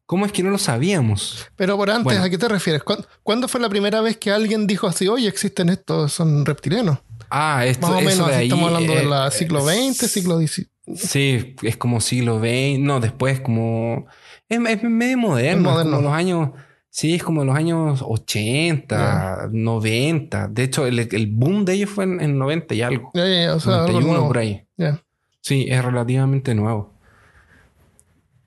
¿Cómo 0.05 0.25
es 0.25 0.31
que 0.31 0.43
no 0.43 0.49
lo 0.49 0.57
sabíamos? 0.57 1.47
Pero 1.55 1.77
por 1.77 1.89
antes, 1.89 2.19
¿a 2.19 2.29
qué 2.29 2.37
te 2.37 2.47
refieres? 2.47 2.83
¿Cuándo, 3.23 3.47
fue 3.47 3.61
la 3.61 3.69
primera 3.69 4.01
vez 4.01 4.17
que 4.17 4.31
alguien 4.31 4.67
dijo 4.67 4.85
así, 4.85 5.07
oye, 5.07 5.27
existen 5.27 5.69
estos, 5.69 6.11
son 6.11 6.45
reptilianos? 6.45 6.99
Ah, 7.35 7.65
esto 7.65 7.87
Más 7.87 7.97
o 7.97 8.01
menos, 8.01 8.27
de 8.27 8.43
estamos 8.43 8.67
hablando 8.67 8.93
del 8.93 9.11
eh, 9.11 9.31
siglo 9.31 9.61
XX, 9.61 10.11
siglo 10.11 10.37
XIX. 10.37 10.69
Sí, 10.95 11.55
es 11.63 11.77
como 11.77 11.99
siglo 11.99 12.37
XX, 12.37 12.77
no, 12.79 12.99
después 12.99 13.41
como... 13.41 14.05
Es, 14.47 14.59
medio 14.59 15.17
moderno, 15.17 15.69
es 15.71 15.75
moderno. 15.75 16.01
los 16.01 16.13
años 16.13 16.49
Sí, 16.91 17.15
es 17.15 17.23
como 17.23 17.41
en 17.41 17.47
los 17.47 17.55
años 17.55 18.03
80, 18.07 19.49
90. 19.51 20.47
De 20.49 20.61
hecho, 20.61 20.85
el, 20.85 21.27
boom 21.31 21.65
de 21.65 21.73
ellos 21.73 21.89
fue 21.89 22.03
en, 22.03 22.37
90 22.37 22.75
y 22.75 22.83
algo. 22.83 23.09
o 23.09 23.59
sea, 23.59 23.77
91 23.77 24.27
por 24.27 24.37
ahí. 24.37 24.67
Sí, 25.41 25.65
es 25.67 25.83
relativamente 25.83 26.53
nuevo. 26.53 26.93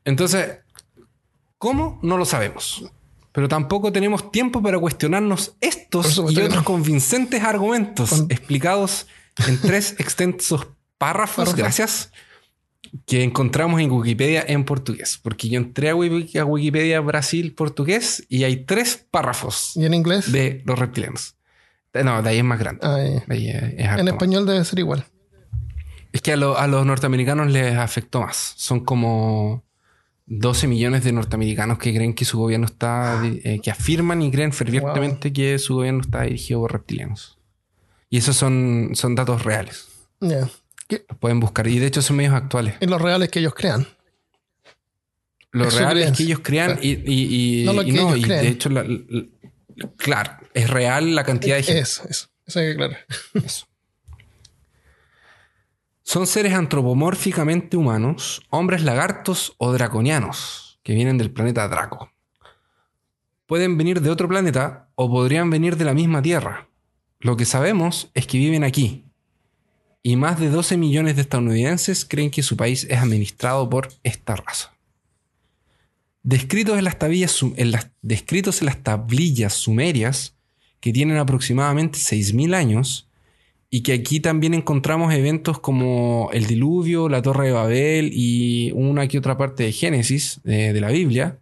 Entonces, 0.04 0.60
¿cómo? 1.58 1.98
No 2.02 2.16
lo 2.16 2.24
sabemos. 2.24 2.88
Pero 3.36 3.48
tampoco 3.48 3.92
tenemos 3.92 4.32
tiempo 4.32 4.62
para 4.62 4.78
cuestionarnos 4.78 5.56
estos 5.60 6.16
y 6.30 6.40
otros 6.40 6.64
convincentes 6.64 7.42
argumentos 7.42 8.24
explicados 8.30 9.06
en 9.46 9.60
tres 9.60 9.94
extensos 9.98 10.68
párrafos. 10.96 11.54
Gracias 11.54 12.12
que 13.04 13.22
encontramos 13.22 13.82
en 13.82 13.90
Wikipedia 13.90 14.42
en 14.48 14.64
portugués. 14.64 15.20
Porque 15.22 15.50
yo 15.50 15.58
entré 15.58 15.90
a 15.90 15.94
Wikipedia 15.94 16.98
Brasil 17.00 17.52
portugués 17.52 18.24
y 18.30 18.44
hay 18.44 18.64
tres 18.64 19.06
párrafos. 19.10 19.72
¿Y 19.76 19.84
en 19.84 19.92
inglés? 19.92 20.32
De 20.32 20.62
los 20.64 20.78
reptilianos. 20.78 21.36
No, 21.92 22.22
de 22.22 22.30
ahí 22.30 22.38
es 22.38 22.44
más 22.44 22.58
grande. 22.58 22.80
Ah, 22.84 22.98
en 22.98 24.08
español 24.08 24.46
debe 24.46 24.64
ser 24.64 24.78
igual. 24.78 25.04
Es 26.10 26.22
que 26.22 26.32
a, 26.32 26.36
los 26.38 26.86
norteamericanos 26.86 27.48
les 27.48 27.76
afectó 27.76 28.22
más. 28.22 28.54
Son 28.56 28.80
como 28.80 29.65
12 30.26 30.66
millones 30.66 31.04
de 31.04 31.12
norteamericanos 31.12 31.78
que 31.78 31.94
creen 31.94 32.14
que 32.14 32.24
su 32.24 32.38
gobierno 32.38 32.66
está, 32.66 33.22
eh, 33.24 33.60
que 33.62 33.70
afirman 33.70 34.22
y 34.22 34.30
creen 34.30 34.52
fervientemente 34.52 35.32
que 35.32 35.58
su 35.58 35.76
gobierno 35.76 36.00
está 36.00 36.22
dirigido 36.22 36.60
por 36.60 36.72
reptilianos. 36.72 37.38
Y 38.10 38.18
esos 38.18 38.36
son, 38.36 38.90
son 38.94 39.14
datos 39.14 39.44
reales. 39.44 39.88
Ya 40.20 40.48
pueden 41.20 41.40
buscar. 41.40 41.66
Y 41.66 41.78
de 41.78 41.86
hecho 41.86 42.02
son 42.02 42.16
medios 42.16 42.34
actuales. 42.34 42.74
En 42.80 42.90
los 42.90 43.00
reales 43.00 43.28
que 43.28 43.40
ellos 43.40 43.54
crean. 43.54 43.86
Los 45.52 45.74
reales 45.74 46.12
que 46.12 46.24
ellos 46.24 46.40
crean 46.42 46.78
y, 46.82 47.64
no, 47.64 48.16
y 48.16 48.22
de 48.24 48.48
hecho, 48.48 48.68
claro, 49.96 50.32
es 50.52 50.68
real 50.68 51.14
la 51.14 51.24
cantidad 51.24 51.56
de 51.56 51.62
gente. 51.62 51.80
Eso, 51.80 52.02
eso. 52.08 52.28
Eso 52.46 52.60
hay 52.60 52.66
que 52.68 52.76
claro. 52.76 52.96
Eso. 53.34 53.66
Son 56.08 56.28
seres 56.28 56.54
antropomórficamente 56.54 57.76
humanos, 57.76 58.40
hombres 58.50 58.84
lagartos 58.84 59.56
o 59.58 59.72
draconianos, 59.72 60.78
que 60.84 60.94
vienen 60.94 61.18
del 61.18 61.32
planeta 61.32 61.66
Draco. 61.66 62.12
Pueden 63.46 63.76
venir 63.76 64.00
de 64.00 64.10
otro 64.10 64.28
planeta 64.28 64.88
o 64.94 65.10
podrían 65.10 65.50
venir 65.50 65.76
de 65.76 65.84
la 65.84 65.94
misma 65.94 66.22
Tierra. 66.22 66.68
Lo 67.18 67.36
que 67.36 67.44
sabemos 67.44 68.12
es 68.14 68.28
que 68.28 68.38
viven 68.38 68.62
aquí, 68.62 69.04
y 70.04 70.14
más 70.14 70.38
de 70.38 70.48
12 70.48 70.76
millones 70.76 71.16
de 71.16 71.22
estadounidenses 71.22 72.04
creen 72.04 72.30
que 72.30 72.44
su 72.44 72.56
país 72.56 72.86
es 72.88 73.00
administrado 73.00 73.68
por 73.68 73.88
esta 74.04 74.36
raza. 74.36 74.76
Descritos 76.22 76.78
en 76.78 76.84
las, 76.84 76.98
tablillas, 78.84 79.54
sumerias, 79.54 80.36
que 80.78 80.92
tienen 80.92 81.16
aproximadamente 81.16 81.98
6.000 81.98 82.54
años, 82.54 83.05
y 83.76 83.82
que 83.82 83.92
aquí 83.92 84.20
también 84.20 84.54
encontramos 84.54 85.12
eventos 85.12 85.60
como 85.60 86.30
el 86.32 86.46
diluvio, 86.46 87.10
la 87.10 87.20
torre 87.20 87.48
de 87.48 87.52
Babel 87.52 88.10
y 88.10 88.72
una 88.72 89.06
que 89.06 89.18
otra 89.18 89.36
parte 89.36 89.64
de 89.64 89.72
Génesis 89.72 90.40
de, 90.44 90.72
de 90.72 90.80
la 90.80 90.88
Biblia. 90.88 91.40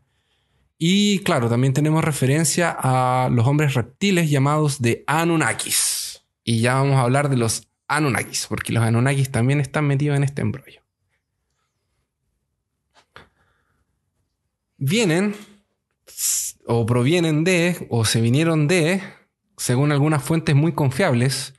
Y 0.77 1.21
claro, 1.21 1.49
también 1.49 1.75
tenemos 1.75 2.03
referencia 2.03 2.77
a 2.77 3.29
los 3.31 3.47
hombres 3.47 3.75
reptiles 3.75 4.31
llamados 4.31 4.83
de 4.83 5.05
Anunnakis. 5.07 6.25
Y 6.43 6.59
ya 6.59 6.75
vamos 6.75 6.97
a 6.97 7.03
hablar 7.03 7.29
de 7.31 7.37
los 7.37 7.69
Anunnakis, 7.87 8.49
porque 8.49 8.73
los 8.73 8.83
Anunnakis 8.83 9.31
también 9.31 9.61
están 9.61 9.87
metidos 9.87 10.17
en 10.17 10.25
este 10.25 10.43
embrollo. 10.43 10.83
Vienen 14.77 15.37
o 16.67 16.85
provienen 16.85 17.45
de 17.45 17.87
o 17.91 18.05
se 18.05 18.21
vinieron 18.21 18.67
de, 18.67 19.01
según 19.57 19.93
algunas 19.93 20.21
fuentes 20.21 20.57
muy 20.57 20.73
confiables, 20.73 21.54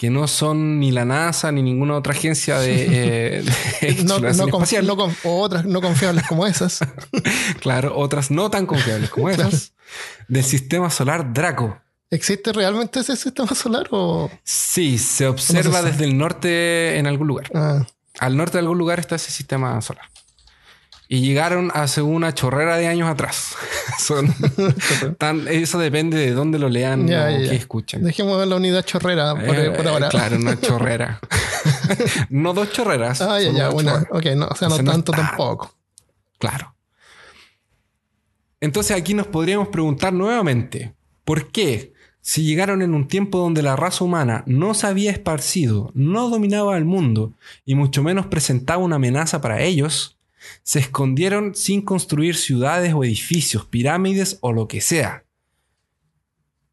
que 0.00 0.08
no 0.08 0.26
son 0.28 0.80
ni 0.80 0.92
la 0.92 1.04
NASA 1.04 1.52
ni 1.52 1.62
ninguna 1.62 1.94
otra 1.94 2.14
agencia 2.14 2.58
de, 2.58 3.40
eh, 3.82 4.02
no, 4.06 4.14
o 4.14 4.18
otras 5.42 5.66
no 5.66 5.82
confiables 5.82 6.26
como 6.26 6.46
esas. 6.46 6.80
claro, 7.60 7.98
otras 7.98 8.30
no 8.30 8.50
tan 8.50 8.64
confiables 8.64 9.10
como 9.10 9.28
esas, 9.28 9.74
del 10.26 10.42
sistema 10.42 10.88
solar 10.88 11.34
Draco. 11.34 11.78
¿Existe 12.08 12.50
realmente 12.54 13.00
ese 13.00 13.14
sistema 13.14 13.54
solar 13.54 13.88
o...? 13.90 14.30
Sí, 14.42 14.96
se 14.96 15.26
observa 15.26 15.82
desde 15.82 16.04
el 16.04 16.16
norte 16.16 16.96
en 16.96 17.06
algún 17.06 17.26
lugar. 17.26 17.50
Ah. 17.54 17.86
Al 18.20 18.38
norte 18.38 18.54
de 18.54 18.60
algún 18.60 18.78
lugar 18.78 19.00
está 19.00 19.16
ese 19.16 19.30
sistema 19.30 19.82
solar. 19.82 20.06
Y 21.12 21.22
llegaron 21.22 21.72
hace 21.74 22.02
una 22.02 22.32
chorrera 22.34 22.76
de 22.76 22.86
años 22.86 23.08
atrás. 23.10 23.56
eso 25.50 25.78
depende 25.80 26.16
de 26.16 26.30
dónde 26.30 26.60
lo 26.60 26.68
lean 26.68 27.02
o 27.02 27.06
qué 27.08 27.56
escuchen. 27.56 28.04
Dejemos 28.04 28.38
ver 28.38 28.46
la 28.46 28.54
unidad 28.54 28.84
chorrera 28.84 29.34
por, 29.34 29.56
eh, 29.56 29.88
ahora. 29.88 30.08
claro, 30.08 30.36
una 30.36 30.60
chorrera. 30.60 31.18
no 32.28 32.54
dos 32.54 32.70
chorreras. 32.70 33.20
Ah, 33.22 33.40
ya, 33.40 33.50
ya, 33.50 33.70
bueno. 33.70 33.92
Ok, 34.10 34.26
no, 34.36 34.46
o 34.46 34.54
sea, 34.54 34.68
no 34.68 34.84
tanto 34.84 35.10
tampoco. 35.10 35.74
Claro. 36.38 36.76
Entonces 38.60 38.96
aquí 38.96 39.12
nos 39.12 39.26
podríamos 39.26 39.66
preguntar 39.66 40.12
nuevamente, 40.12 40.94
¿por 41.24 41.50
qué 41.50 41.92
si 42.20 42.44
llegaron 42.44 42.82
en 42.82 42.94
un 42.94 43.08
tiempo 43.08 43.38
donde 43.38 43.62
la 43.62 43.74
raza 43.74 44.04
humana 44.04 44.44
no 44.46 44.74
se 44.74 44.86
había 44.86 45.10
esparcido, 45.10 45.90
no 45.92 46.30
dominaba 46.30 46.76
el 46.76 46.84
mundo 46.84 47.32
y 47.64 47.74
mucho 47.74 48.04
menos 48.04 48.26
presentaba 48.26 48.84
una 48.84 48.94
amenaza 48.94 49.40
para 49.40 49.60
ellos, 49.60 50.19
se 50.62 50.78
escondieron 50.78 51.54
sin 51.54 51.82
construir 51.82 52.36
ciudades 52.36 52.92
o 52.94 53.04
edificios, 53.04 53.64
pirámides 53.66 54.38
o 54.40 54.52
lo 54.52 54.68
que 54.68 54.80
sea. 54.80 55.24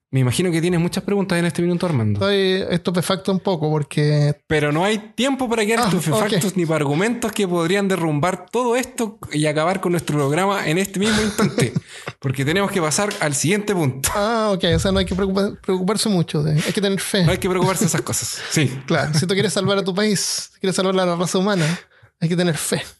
Me 0.09 0.21
imagino 0.21 0.50
que 0.51 0.62
tienes 0.62 0.79
muchas 0.79 1.03
preguntas 1.03 1.38
en 1.38 1.45
este 1.45 1.62
minuto, 1.62 1.86
Armando. 1.86 2.17
Estoy 2.29 2.65
estupefacto 2.74 3.29
un 3.29 3.41
poco 3.41 3.69
porque 3.69 4.38
Pero 4.47 4.71
no 4.71 4.86
hay 4.86 5.00
tiempo 5.15 5.50
para 5.50 5.65
quedar 5.65 5.81
Ah, 5.81 5.83
estupefactos 5.89 6.55
ni 6.55 6.65
para 6.65 6.77
argumentos 6.77 7.33
que 7.33 7.45
podrían 7.45 7.89
derrumbar 7.89 8.45
todo 8.50 8.77
esto 8.77 9.19
y 9.33 9.45
acabar 9.47 9.81
con 9.81 9.91
nuestro 9.91 10.15
programa 10.15 10.65
en 10.69 10.77
este 10.77 10.97
mismo 10.97 11.21
instante. 11.21 11.74
Porque 12.19 12.45
tenemos 12.45 12.71
que 12.71 12.81
pasar 12.81 13.09
al 13.19 13.36
siguiente 13.36 13.75
punto. 13.75 14.09
Ah, 14.15 14.51
ok, 14.53 14.63
o 14.75 14.79
sea, 14.79 14.93
no 14.93 15.00
hay 15.00 15.05
que 15.05 15.13
preocupar- 15.13 15.59
preocuparse 15.59 16.07
mucho. 16.07 16.41
de- 16.41 16.53
hay 16.53 16.71
que 16.74 16.81
tener 16.81 17.01
fe. 17.01 17.25
No 17.25 17.31
hay 17.31 17.38
que 17.38 17.50
preocuparse 17.50 17.83
de 17.83 17.88
esas 17.89 18.01
cosas. 18.01 18.39
Sí. 18.50 18.71
Claro, 18.86 19.13
si 19.13 19.27
tú 19.27 19.33
quieres 19.33 19.51
salvar 19.51 19.77
a 19.77 19.83
tu 19.83 19.93
país, 19.93 20.51
si 20.53 20.59
quieres 20.62 20.75
salvar 20.77 20.93
a 20.97 21.05
la 21.05 21.15
raza 21.17 21.38
humana, 21.38 21.65
hay 22.19 22.29
que 22.29 22.36
tener 22.36 22.57
fe. 22.57 22.81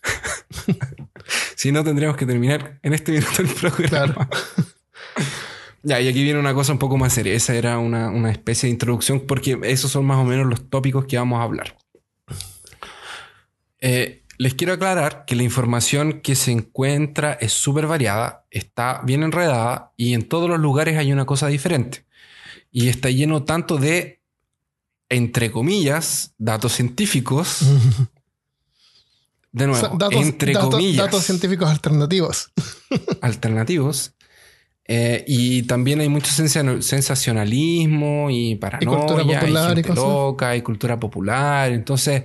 Si 1.56 1.72
no, 1.72 1.84
tendríamos 1.84 2.16
que 2.16 2.26
terminar 2.26 2.80
en 2.84 2.94
este 2.94 3.12
minuto 3.12 3.42
el 3.42 3.48
programa. 3.48 3.90
Claro. 3.90 4.30
Ya, 5.84 6.00
y 6.00 6.08
aquí 6.08 6.24
viene 6.24 6.40
una 6.40 6.54
cosa 6.54 6.72
un 6.72 6.80
poco 6.80 6.98
más 6.98 7.14
seria. 7.14 7.34
Esa 7.34 7.56
era 7.56 7.80
una, 7.80 8.10
una 8.10 8.32
especie 8.32 8.68
de 8.68 8.74
introducción 8.74 9.22
porque 9.22 9.60
esos 9.64 9.92
son 9.92 10.06
más 10.06 10.18
o 10.18 10.24
menos 10.24 10.46
los 10.46 10.70
tópicos 10.70 11.06
que 11.06 11.18
vamos 11.18 11.40
a 11.40 11.44
hablar. 11.44 11.78
Eh, 13.80 14.24
les 14.38 14.54
quiero 14.54 14.74
aclarar 14.74 15.26
que 15.26 15.36
la 15.36 15.44
información 15.44 16.22
que 16.22 16.36
se 16.36 16.52
encuentra 16.52 17.34
es 17.34 17.54
súper 17.54 17.88
variada, 17.88 18.46
está 18.52 19.02
bien 19.04 19.24
enredada 19.24 19.94
y 19.98 20.14
en 20.14 20.28
todos 20.28 20.50
los 20.50 20.60
lugares 20.60 20.98
hay 20.98 21.12
una 21.12 21.26
cosa 21.26 21.48
diferente. 21.48 22.06
Y 22.72 22.90
está 22.90 23.10
lleno 23.10 23.44
tanto 23.44 23.78
de, 23.78 24.22
entre 25.10 25.52
comillas, 25.52 26.36
datos 26.38 26.74
científicos. 26.74 27.62
De 29.58 29.64
O 29.66 29.68
nuevo, 29.68 29.80
sea, 29.88 29.90
datos, 29.98 30.22
entre 30.22 30.54
datos- 30.54 30.70
comillas 30.72 31.06
datos 31.06 31.24
científicos 31.24 31.70
alternativos. 31.70 32.52
alternativos. 33.22 34.14
Eh, 34.90 35.26
y 35.28 35.64
también 35.64 36.00
hay 36.00 36.08
mucho 36.10 36.32
sensa- 36.32 36.82
sensacionalismo 36.82 38.30
y 38.30 38.56
paranoia, 38.56 38.98
cultura 38.98 39.24
popular 39.24 39.72
y 39.72 39.76
gente 39.76 39.90
cosas. 39.90 40.04
loca 40.04 40.56
y 40.56 40.62
cultura 40.62 41.00
popular. 41.00 41.72
Entonces, 41.74 42.24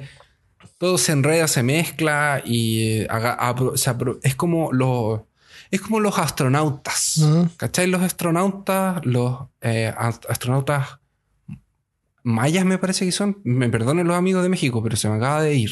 todo 0.78 0.96
se 0.98 1.12
enreda, 1.12 1.48
se 1.48 1.62
mezcla 1.64 2.40
y 2.44 2.82
eh, 3.00 3.06
haga- 3.10 3.36
apro- 3.38 3.76
se 3.76 3.90
apro- 3.90 4.18
es 4.22 4.34
como 4.36 4.72
los 4.72 5.22
es 5.72 5.80
como 5.80 6.00
los 6.00 6.18
astronautas. 6.18 7.16
Ujú. 7.18 7.48
¿Cachai? 7.56 7.86
Los 7.86 8.02
astronautas, 8.02 9.04
los 9.06 9.38
eh, 9.62 9.92
ast- 9.96 10.26
astronautas 10.28 10.98
mayas 12.22 12.64
me 12.64 12.78
parece 12.78 13.04
que 13.04 13.12
son. 13.12 13.38
Me 13.44 13.68
perdonen 13.68 14.06
los 14.06 14.16
amigos 14.16 14.42
de 14.42 14.48
México, 14.48 14.82
pero 14.82 14.96
se 14.96 15.08
me 15.08 15.16
acaba 15.16 15.42
de 15.42 15.54
ir. 15.56 15.70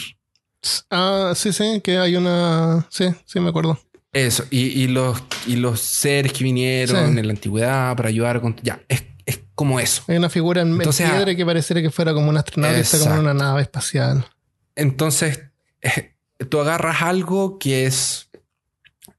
Ah, 0.90 1.33
sí, 1.35 1.52
sí, 1.52 1.81
que 1.83 1.99
hay 1.99 2.17
una. 2.17 2.87
Sí, 2.90 3.07
sí, 3.25 3.40
me 3.40 3.49
acuerdo. 3.50 3.79
Eso, 4.12 4.45
y, 4.50 4.61
y 4.83 4.88
los, 4.88 5.23
y 5.47 5.57
los 5.57 5.81
seres 5.81 6.33
que 6.33 6.43
vinieron 6.43 7.12
Sí. 7.12 7.19
en 7.19 7.26
la 7.26 7.33
antigüedad 7.33 7.97
para 7.97 8.09
ayudar 8.09 8.40
con... 8.40 8.57
Ya, 8.62 8.81
es, 8.88 9.05
es 9.25 9.38
como 9.55 9.79
eso. 9.79 10.02
Hay 10.09 10.17
una 10.17 10.29
figura 10.29 10.62
en, 10.62 10.73
Entonces, 10.73 11.09
piedra 11.09 11.31
ah, 11.31 11.35
que 11.37 11.47
pareciera 11.47 11.81
que 11.81 11.90
fuera 11.90 12.12
como 12.12 12.29
un 12.29 12.37
astronauta 12.37 12.76
y 12.76 12.81
está 12.81 12.99
como 12.99 13.14
en 13.14 13.21
una 13.21 13.35
nave 13.35 13.62
espacial. 13.62 14.26
Entonces, 14.75 15.40
eh, 15.81 16.14
tú 16.49 16.59
agarras 16.61 17.02
algo 17.02 17.59
que 17.61 17.87
es 17.87 18.29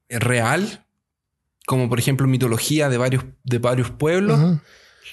real, 0.10 0.86
como 1.66 1.88
por 1.88 2.00
ejemplo 2.00 2.28
mitología 2.28 2.90
de 2.90 2.98
varios, 2.98 3.24
de 3.44 3.60
varios 3.60 3.92
pueblos, 3.92 4.40
Ujú, 4.40 4.60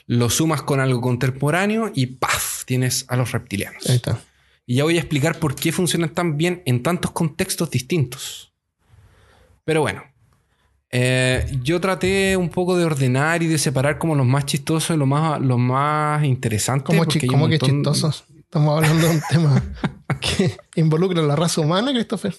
lo 0.06 0.28
sumas 0.30 0.62
con 0.62 0.80
algo 0.80 1.00
contemporáneo 1.00 1.92
y 1.94 2.06
¡paf! 2.06 2.64
Tienes 2.64 3.04
a 3.08 3.16
los 3.16 3.30
reptilianos. 3.32 3.87
Ahí 3.88 3.97
está. 3.97 4.18
Y 4.68 4.75
ya 4.76 4.84
voy 4.84 4.98
a 4.98 5.00
explicar 5.00 5.38
por 5.38 5.54
qué 5.54 5.72
funcionan 5.72 6.10
tan 6.10 6.37
bien 6.37 6.62
en 6.66 6.82
tantos 6.82 7.12
contextos 7.12 7.70
distintos. 7.70 8.52
Pero 9.64 9.80
bueno, 9.80 10.02
eh, 10.90 11.50
yo 11.62 11.80
traté 11.80 12.37
un 12.37 12.50
poco 12.50 12.76
de 12.76 12.84
ordenar 12.84 13.42
y 13.42 13.46
de 13.46 13.56
separar 13.56 13.96
como 13.96 14.14
los 14.14 14.26
más 14.26 14.44
chistosos 14.44 14.94
y 14.94 14.98
los 14.98 15.08
más, 15.08 15.40
los 15.40 15.58
más 15.58 16.22
interesantes. 16.22 16.84
¿Cómo, 16.84 17.06
chi- 17.06 17.26
cómo 17.26 17.48
que 17.48 17.58
chistosos? 17.58 18.25
Estamos 18.40 18.76
hablando 18.76 19.08
de 19.08 19.14
un 19.14 19.22
tema 19.30 19.62
que 20.20 20.54
involucra 20.76 21.20
a 21.22 21.24
la 21.24 21.35
raza 21.35 21.62
humana, 21.62 21.90
Christopher. 21.92 22.37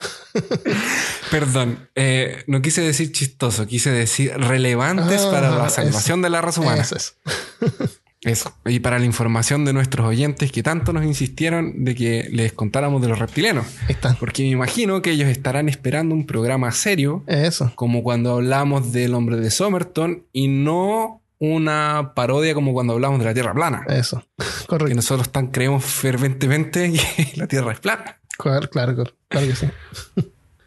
Perdón, 1.30 1.88
eh, 1.94 2.44
no 2.46 2.60
quise 2.62 2.80
decir 2.80 3.12
chistoso, 3.12 3.66
quise 3.66 3.90
decir 3.90 4.32
relevantes 4.36 5.22
Ah, 5.22 5.30
para 5.30 5.50
la 5.50 5.68
salvación 5.68 6.22
de 6.22 6.30
la 6.30 6.40
raza 6.40 6.60
humana. 6.62 6.82
Es. 6.82 7.16
Eso. 8.24 8.54
Y 8.64 8.78
para 8.80 8.98
la 9.00 9.04
información 9.04 9.64
de 9.64 9.72
nuestros 9.72 10.06
oyentes 10.06 10.52
que 10.52 10.62
tanto 10.62 10.92
nos 10.92 11.04
insistieron 11.04 11.84
de 11.84 11.94
que 11.96 12.28
les 12.30 12.52
contáramos 12.52 13.02
de 13.02 13.08
los 13.08 13.18
reptilianos. 13.18 13.66
Está. 13.88 14.14
Porque 14.14 14.42
me 14.44 14.50
imagino 14.50 15.02
que 15.02 15.10
ellos 15.10 15.28
estarán 15.28 15.68
esperando 15.68 16.14
un 16.14 16.24
programa 16.26 16.70
serio 16.72 17.24
Eso. 17.26 17.72
como 17.74 18.02
cuando 18.04 18.34
hablamos 18.34 18.92
del 18.92 19.14
hombre 19.14 19.36
de 19.38 19.50
Somerton 19.50 20.24
y 20.32 20.46
no 20.48 21.20
una 21.40 22.12
parodia 22.14 22.54
como 22.54 22.72
cuando 22.72 22.92
hablamos 22.92 23.18
de 23.18 23.24
la 23.24 23.34
Tierra 23.34 23.52
plana. 23.54 23.82
Eso. 23.88 24.24
Que 24.38 24.66
Correcto. 24.68 24.94
nosotros 24.94 25.30
tan 25.32 25.48
creemos 25.48 25.84
ferventemente 25.84 26.92
que 26.92 27.32
la 27.36 27.48
Tierra 27.48 27.72
es 27.72 27.80
plana 27.80 28.20
Claro, 28.38 28.68
claro, 28.70 28.94
claro 28.94 29.46
que 29.48 29.54
sí. 29.56 29.66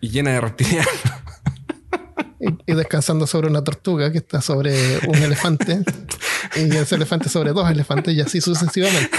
y 0.02 0.10
llena 0.10 0.32
de 0.32 0.41
reptilianos. 0.41 0.88
Y, 2.66 2.74
descansando 2.74 3.28
sobre 3.28 3.48
una 3.50 3.64
tortuga 3.64 4.12
que 4.12 4.18
está 4.20 4.42
sobre 4.42 4.76
un 5.08 5.16
elefante. 5.16 5.84
y 6.56 6.76
ese 6.76 6.96
elefante 6.96 7.30
sobre 7.30 7.52
dos 7.54 7.70
elefantes 7.70 8.14
y 8.14 8.22
así 8.22 8.42
sucesivamente. 8.42 9.18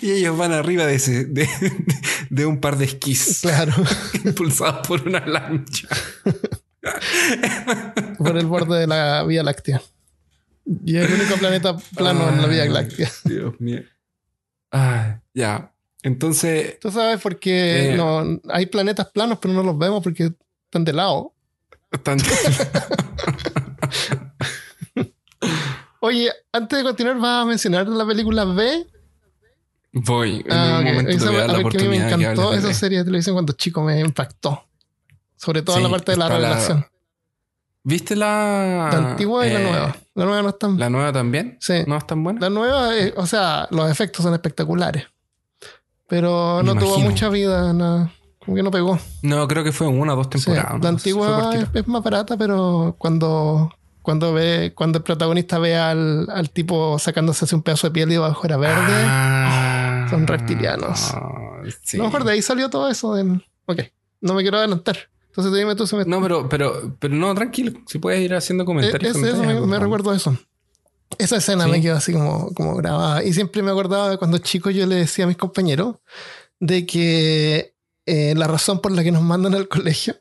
Y 0.00 0.10
ellos 0.10 0.36
van 0.36 0.52
arriba 0.52 0.86
de, 0.86 0.94
ese, 0.96 1.24
de, 1.24 1.48
de 2.30 2.46
un 2.46 2.60
par 2.60 2.76
de 2.78 2.86
esquís 2.86 3.40
Claro. 3.42 3.72
impulsados 4.24 4.86
por 4.86 5.06
una 5.06 5.24
lancha. 5.26 5.88
por 8.18 8.36
el 8.36 8.46
borde 8.46 8.80
de 8.80 8.86
la 8.86 9.22
Vía 9.24 9.42
Láctea. 9.42 9.82
Y 10.84 10.96
es 10.96 11.08
el 11.08 11.14
único 11.20 11.36
planeta 11.36 11.76
plano 11.96 12.28
en 12.28 12.40
la 12.40 12.46
Vía 12.48 12.64
Láctea. 12.66 13.10
Dios 13.24 13.54
mío. 13.60 13.82
Ya. 15.34 15.72
Entonces, 16.02 16.78
¿Tú 16.80 16.90
sabes 16.90 17.20
por 17.20 17.38
qué 17.38 17.92
Eh. 17.92 17.96
no, 17.96 18.40
hay 18.48 18.66
planetas 18.66 19.08
planos 19.12 19.38
pero 19.40 19.54
no 19.54 19.62
los 19.62 19.78
vemos 19.78 20.02
porque 20.02 20.32
están 20.72 20.84
de 20.84 20.92
lado? 20.94 21.34
tan- 22.02 22.18
Oye, 26.00 26.30
antes 26.52 26.78
de 26.78 26.82
continuar, 26.84 27.18
¿vas 27.18 27.42
a 27.42 27.44
mencionar 27.44 27.86
la 27.86 28.06
película 28.06 28.44
B? 28.44 28.86
voy. 29.92 30.42
En 30.46 30.52
Ah, 30.52 30.78
un 30.80 30.86
ok. 30.86 30.92
momento 30.94 31.10
Esa- 31.10 31.30
la 31.46 31.58
que 31.68 31.78
me 31.84 31.98
de 32.00 32.08
que 32.08 32.14
encantó 32.14 32.50
de 32.52 32.56
esa 32.58 32.68
B. 32.68 32.74
serie 32.74 32.98
de 32.98 33.04
televisión 33.04 33.34
cuando 33.34 33.52
chico 33.52 33.82
me 33.82 34.00
impactó. 34.00 34.64
Sobre 35.36 35.60
todo 35.60 35.76
Sí, 35.76 35.82
la 35.82 35.90
parte 35.90 36.12
de 36.12 36.16
la 36.18 36.28
revelación. 36.28 36.86
¿Viste 37.84 38.16
la... 38.16 38.88
La 38.92 38.98
antigua 39.10 39.46
y 39.46 39.50
la 39.52 39.60
eh, 39.60 39.64
nueva. 39.64 39.96
La 40.14 40.24
nueva 40.24 40.42
no 40.42 40.48
es 40.48 40.58
tan... 40.58 40.78
¿La 40.78 40.88
nueva 40.88 41.12
también? 41.12 41.58
Sí. 41.60 41.82
¿No 41.86 41.96
es 41.98 42.06
tan 42.06 42.22
buena? 42.24 42.40
La 42.40 42.48
nueva, 42.48 42.96
eh, 42.96 43.12
o 43.16 43.26
sea, 43.26 43.66
los 43.70 43.90
efectos 43.90 44.22
son 44.22 44.32
espectaculares. 44.32 45.04
Pero 46.08 46.62
no 46.62 46.74
tuvo 46.76 46.98
mucha 47.00 47.28
vida, 47.28 47.72
no, 47.74 48.10
como 48.44 48.56
que 48.56 48.62
no 48.62 48.70
pegó. 48.70 48.98
No, 49.22 49.46
creo 49.48 49.62
que 49.64 49.72
fue 49.72 49.86
en 49.88 50.00
una 50.00 50.14
o 50.14 50.16
dos 50.16 50.26
Sí, 50.32 50.44
temporadas. 50.44 50.72
la 50.72 50.78
¿no? 50.78 50.88
Antigua 50.88 51.50
es, 51.54 51.66
es 51.74 51.88
más 51.88 52.02
barata, 52.02 52.36
pero 52.36 52.94
cuando, 52.98 53.70
cuando 54.02 54.32
ve, 54.32 54.72
cuando 54.74 54.98
el 54.98 55.04
protagonista 55.04 55.58
ve 55.58 55.76
al, 55.76 56.28
al 56.30 56.50
tipo 56.50 56.98
sacándose 56.98 57.44
así 57.44 57.54
un 57.54 57.62
pedazo 57.62 57.86
de 57.86 57.92
piel 57.92 58.10
y 58.10 58.14
debajo 58.14 58.44
era 58.44 58.56
verde, 58.56 59.04
Ah, 59.06 60.06
son 60.10 60.26
reptilianos. 60.26 61.14
sí. 61.84 61.96
lo 61.96 62.04
mejor 62.04 62.24
de 62.24 62.32
ahí 62.32 62.42
salió 62.42 62.68
todo 62.70 62.88
eso. 62.88 63.14
del- 63.14 63.44
ok, 63.66 63.80
no 64.20 64.34
me 64.34 64.42
quiero 64.42 64.58
adelantar. 64.58 64.96
Entonces 65.28 65.52
dime 65.54 65.74
tú 65.74 65.86
si 65.86 65.96
me... 65.96 66.04
No, 66.04 66.20
pero, 66.20 66.46
pero, 66.48 66.94
pero 66.98 67.14
no, 67.14 67.34
tranquilo. 67.34 67.72
Si 67.86 67.98
puedes 67.98 68.20
ir 68.20 68.34
haciendo 68.34 68.64
comentarios. 68.66 69.16
es- 69.16 69.22
eso 69.22 69.66
me, 69.66 69.78
recuerdo 69.78 70.12
eso. 70.12 70.36
Esa 71.18 71.36
escena 71.36 71.64
Sí. 71.64 71.70
me 71.70 71.80
quedó 71.80 71.96
así 71.96 72.12
como, 72.12 72.52
como 72.54 72.74
grabada. 72.76 73.22
Y 73.24 73.32
siempre 73.32 73.62
me 73.62 73.70
acordaba 73.70 74.10
de 74.10 74.18
cuando 74.18 74.36
chico 74.38 74.68
yo 74.70 74.86
le 74.86 74.96
decía 74.96 75.24
a 75.24 75.28
mis 75.28 75.36
compañeros 75.38 75.96
de 76.60 76.84
que 76.86 77.71
eh, 78.06 78.34
la 78.36 78.46
razón 78.46 78.80
por 78.80 78.92
la 78.92 79.04
que 79.04 79.12
nos 79.12 79.22
mandan 79.22 79.54
al 79.54 79.68
colegio 79.68 80.16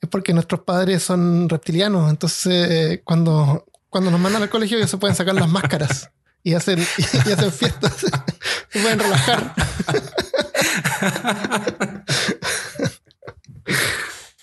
es 0.00 0.08
porque 0.08 0.32
nuestros 0.32 0.62
padres 0.62 1.02
son 1.02 1.48
reptilianos. 1.48 2.10
Entonces, 2.10 2.68
eh, 2.70 3.02
cuando, 3.04 3.66
cuando 3.90 4.10
nos 4.10 4.20
mandan 4.20 4.42
al 4.42 4.50
colegio, 4.50 4.78
ellos 4.78 4.90
se 4.90 4.98
pueden 4.98 5.16
sacar 5.16 5.34
las 5.34 5.48
máscaras 5.48 6.10
y 6.42 6.54
hacen, 6.54 6.78
y 7.26 7.32
hacen 7.32 7.52
fiestas. 7.52 7.92
se 8.70 8.80
pueden 8.80 8.98
relajar. 8.98 9.54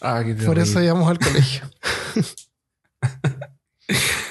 Ah, 0.01 0.21
Por 0.45 0.59
eso 0.59 0.81
íbamos 0.81 1.09
al 1.09 1.17
colegio. 1.17 1.69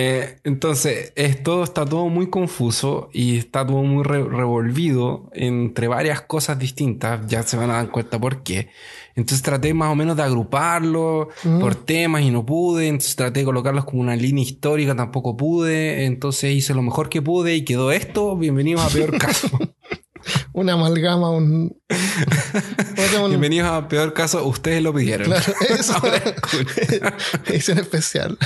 Eh, 0.00 0.36
entonces, 0.44 1.12
es, 1.16 1.42
todo 1.42 1.64
está 1.64 1.84
todo 1.84 2.08
muy 2.08 2.30
confuso 2.30 3.10
y 3.12 3.36
está 3.38 3.66
todo 3.66 3.82
muy 3.82 4.04
re- 4.04 4.22
revolvido 4.22 5.28
entre 5.32 5.88
varias 5.88 6.20
cosas 6.20 6.56
distintas. 6.56 7.26
Ya 7.26 7.42
se 7.42 7.56
van 7.56 7.70
a 7.70 7.74
dar 7.74 7.90
cuenta 7.90 8.20
por 8.20 8.44
qué. 8.44 8.68
Entonces 9.16 9.42
traté 9.42 9.74
más 9.74 9.90
o 9.90 9.96
menos 9.96 10.16
de 10.16 10.22
agruparlo 10.22 11.30
por 11.60 11.74
temas 11.74 12.22
y 12.22 12.30
no 12.30 12.46
pude. 12.46 12.86
Entonces 12.86 13.16
traté 13.16 13.40
de 13.40 13.46
colocarlos 13.46 13.86
como 13.86 14.00
una 14.00 14.14
línea 14.14 14.44
histórica, 14.44 14.94
tampoco 14.94 15.36
pude. 15.36 16.04
Entonces 16.04 16.54
hice 16.54 16.74
lo 16.74 16.82
mejor 16.82 17.08
que 17.08 17.20
pude 17.20 17.56
y 17.56 17.64
quedó 17.64 17.90
esto. 17.90 18.36
Bienvenidos 18.36 18.82
a 18.84 18.88
peor 18.90 19.18
caso. 19.18 19.48
una 20.52 20.74
amalgama, 20.74 21.30
un, 21.30 21.76
un- 23.22 23.28
Bienvenidos 23.30 23.68
a 23.68 23.88
Peor 23.88 24.12
Caso, 24.12 24.44
ustedes 24.46 24.82
lo 24.82 24.92
pidieron. 24.94 25.26
Claro, 25.28 25.52
eso. 25.70 25.94
Ahora 26.02 26.16
escucha. 26.18 27.14
edición 27.46 27.78
especial. 27.78 28.38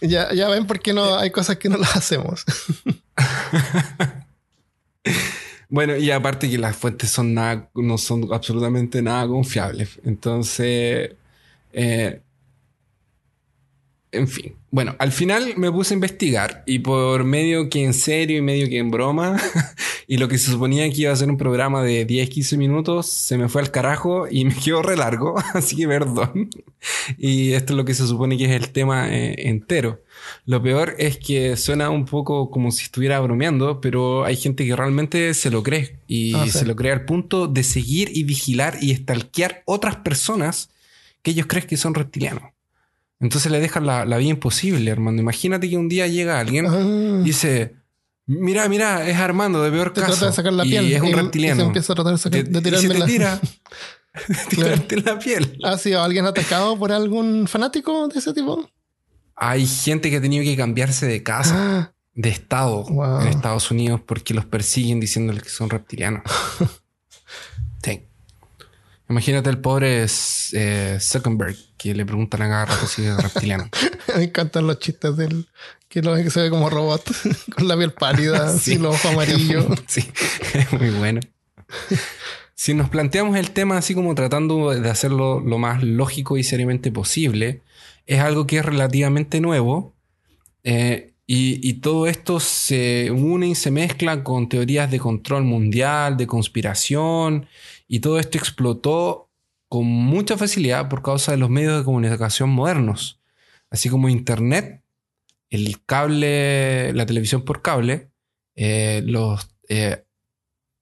Ya, 0.00 0.32
ya 0.32 0.48
ven 0.48 0.66
por 0.66 0.80
qué 0.80 0.92
no 0.92 1.16
hay 1.16 1.30
cosas 1.30 1.56
que 1.56 1.68
no 1.68 1.76
las 1.78 1.96
hacemos. 1.96 2.44
Bueno, 5.72 5.96
y 5.96 6.10
aparte 6.10 6.50
que 6.50 6.58
las 6.58 6.76
fuentes 6.76 7.10
son 7.10 7.32
nada, 7.32 7.70
no 7.76 7.96
son 7.96 8.28
absolutamente 8.32 9.02
nada 9.02 9.28
confiables. 9.28 10.00
Entonces, 10.04 11.12
eh, 11.72 12.22
en 14.12 14.28
fin. 14.28 14.54
Bueno, 14.72 14.94
al 14.98 15.10
final 15.12 15.54
me 15.56 15.70
puse 15.70 15.94
a 15.94 15.96
investigar 15.96 16.62
y 16.66 16.78
por 16.80 17.24
medio 17.24 17.68
que 17.68 17.84
en 17.84 17.92
serio 17.92 18.38
y 18.38 18.42
medio 18.42 18.68
que 18.68 18.78
en 18.78 18.90
broma, 18.90 19.36
y 20.06 20.16
lo 20.18 20.28
que 20.28 20.38
se 20.38 20.50
suponía 20.50 20.88
que 20.90 21.02
iba 21.02 21.12
a 21.12 21.16
ser 21.16 21.28
un 21.28 21.36
programa 21.36 21.82
de 21.82 22.04
10, 22.04 22.28
15 22.30 22.56
minutos, 22.56 23.06
se 23.08 23.36
me 23.36 23.48
fue 23.48 23.62
al 23.62 23.70
carajo 23.70 24.26
y 24.30 24.44
me 24.44 24.54
quedó 24.54 24.82
re 24.82 24.96
largo, 24.96 25.34
así 25.54 25.76
que 25.76 25.88
perdón. 25.88 26.50
Y 27.18 27.52
esto 27.52 27.72
es 27.72 27.76
lo 27.76 27.84
que 27.84 27.94
se 27.94 28.06
supone 28.06 28.36
que 28.38 28.44
es 28.46 28.50
el 28.52 28.70
tema 28.70 29.12
eh, 29.14 29.48
entero. 29.48 30.02
Lo 30.46 30.62
peor 30.62 30.94
es 30.98 31.18
que 31.18 31.56
suena 31.56 31.90
un 31.90 32.04
poco 32.04 32.50
como 32.50 32.70
si 32.70 32.84
estuviera 32.84 33.18
bromeando, 33.20 33.80
pero 33.80 34.24
hay 34.24 34.36
gente 34.36 34.64
que 34.66 34.76
realmente 34.76 35.34
se 35.34 35.50
lo 35.50 35.62
cree 35.62 35.98
y 36.06 36.34
Ah, 36.34 36.44
sí. 36.44 36.50
se 36.58 36.64
lo 36.66 36.76
cree 36.76 36.92
al 36.92 37.04
punto 37.04 37.46
de 37.48 37.62
seguir 37.64 38.10
y 38.14 38.22
vigilar 38.24 38.78
y 38.80 38.94
stalkear 38.94 39.62
otras 39.66 39.96
personas 39.96 40.70
que 41.22 41.32
ellos 41.32 41.46
creen 41.46 41.66
que 41.66 41.76
son 41.76 41.94
reptilianos. 41.94 42.44
Entonces 43.20 43.52
le 43.52 43.60
dejan 43.60 43.86
la, 43.86 44.04
la 44.06 44.16
vida 44.16 44.30
imposible, 44.30 44.90
Armando. 44.90 45.20
Imagínate 45.22 45.68
que 45.68 45.76
un 45.76 45.88
día 45.88 46.06
llega 46.06 46.40
alguien 46.40 46.66
Ah, 46.66 47.20
y 47.20 47.24
dice: 47.24 47.76
Mira, 48.26 48.68
mira, 48.68 49.06
es 49.08 49.16
Armando 49.18 49.62
de 49.62 49.70
peor 49.70 49.92
te 49.92 50.00
caso. 50.00 50.12
trata 50.14 50.26
de 50.26 50.32
sacar 50.32 50.52
la 50.54 50.64
y 50.64 50.70
piel. 50.70 50.92
es 50.92 51.00
un 51.02 51.08
y- 51.08 51.10
y 51.10 51.14
reptiliano. 51.14 51.60
se 51.60 51.66
empieza 51.66 51.92
a 51.92 51.96
tratar 51.96 52.12
de, 52.14 52.18
sacar- 52.18 52.44
de 52.44 52.50
y 52.50 52.54
se 52.54 52.62
tirarme 52.62 52.88
te 52.94 52.98
la- 52.98 53.06
tira. 53.06 53.40
tirarte 54.48 54.96
la 55.02 55.18
piel. 55.18 55.58
¿Ha 55.62 55.76
sido 55.78 56.02
alguien 56.02 56.26
atacado 56.26 56.76
por 56.78 56.90
algún 56.92 57.46
fanático 57.46 58.08
de 58.08 58.18
ese 58.18 58.32
tipo? 58.32 58.68
Hay 59.36 59.66
gente 59.66 60.10
que 60.10 60.16
ha 60.16 60.20
tenido 60.20 60.42
que 60.44 60.56
cambiarse 60.56 61.06
de 61.06 61.22
casa. 61.22 61.54
Ah, 61.56 61.92
de 62.14 62.28
estado 62.28 62.84
Wow. 62.84 63.20
en 63.20 63.28
Estados 63.28 63.70
Unidos 63.70 64.00
porque 64.04 64.34
los 64.34 64.44
persiguen 64.44 64.98
diciéndoles 64.98 65.42
que 65.44 65.48
son 65.48 65.70
reptilianos. 65.70 66.22
sí. 67.84 68.02
Imagínate 69.10 69.50
el 69.50 69.58
pobre 69.58 70.06
eh, 70.52 70.98
Zuckerberg 71.00 71.56
que 71.76 71.94
le 71.94 72.06
preguntan 72.06 72.42
a 72.42 72.48
cada 72.48 72.64
rato 72.66 72.86
si 72.86 73.04
es 73.04 73.16
reptiliano. 73.16 73.68
me 74.16 74.22
encantan 74.22 74.68
los 74.68 74.78
chistes 74.78 75.16
del 75.16 75.48
que 75.88 76.00
lo 76.00 76.14
que 76.14 76.30
se 76.30 76.42
ve 76.42 76.50
como 76.50 76.70
robot 76.70 77.02
con 77.56 77.66
la 77.66 77.76
piel 77.76 77.92
pálida 77.92 78.56
Sí. 78.56 78.74
y 78.74 78.78
los 78.78 78.94
ojos 78.94 79.12
amarillos. 79.12 79.66
sí, 79.88 80.08
es 80.54 80.72
muy 80.72 80.90
bueno. 80.90 81.20
Si 82.54 82.72
nos 82.72 82.88
planteamos 82.88 83.36
el 83.36 83.50
tema 83.50 83.78
así 83.78 83.94
como 83.94 84.14
tratando 84.14 84.70
de 84.70 84.88
hacerlo 84.88 85.40
lo 85.40 85.58
más 85.58 85.82
lógico 85.82 86.36
y 86.36 86.44
seriamente 86.44 86.92
posible, 86.92 87.62
es 88.06 88.20
algo 88.20 88.46
que 88.46 88.58
es 88.58 88.64
relativamente 88.64 89.40
nuevo 89.40 89.96
eh, 90.62 91.14
y, 91.26 91.68
y 91.68 91.74
todo 91.74 92.06
esto 92.06 92.38
se 92.38 93.10
une 93.10 93.48
y 93.48 93.54
se 93.56 93.72
mezcla 93.72 94.22
con 94.22 94.48
teorías 94.48 94.88
de 94.88 95.00
control 95.00 95.42
mundial, 95.42 96.16
de 96.16 96.28
conspiración 96.28 97.46
y 97.92 97.98
todo 97.98 98.20
esto 98.20 98.38
explotó 98.38 99.30
con 99.68 99.84
mucha 99.84 100.38
facilidad 100.38 100.88
por 100.88 101.02
causa 101.02 101.32
de 101.32 101.38
los 101.38 101.50
medios 101.50 101.76
de 101.76 101.84
comunicación 101.84 102.48
modernos, 102.48 103.20
así 103.68 103.88
como 103.88 104.08
Internet, 104.08 104.84
el 105.48 105.84
cable, 105.84 106.92
la 106.92 107.04
televisión 107.04 107.44
por 107.44 107.62
cable, 107.62 108.12
eh, 108.54 109.02
los, 109.04 109.50
eh, 109.68 110.04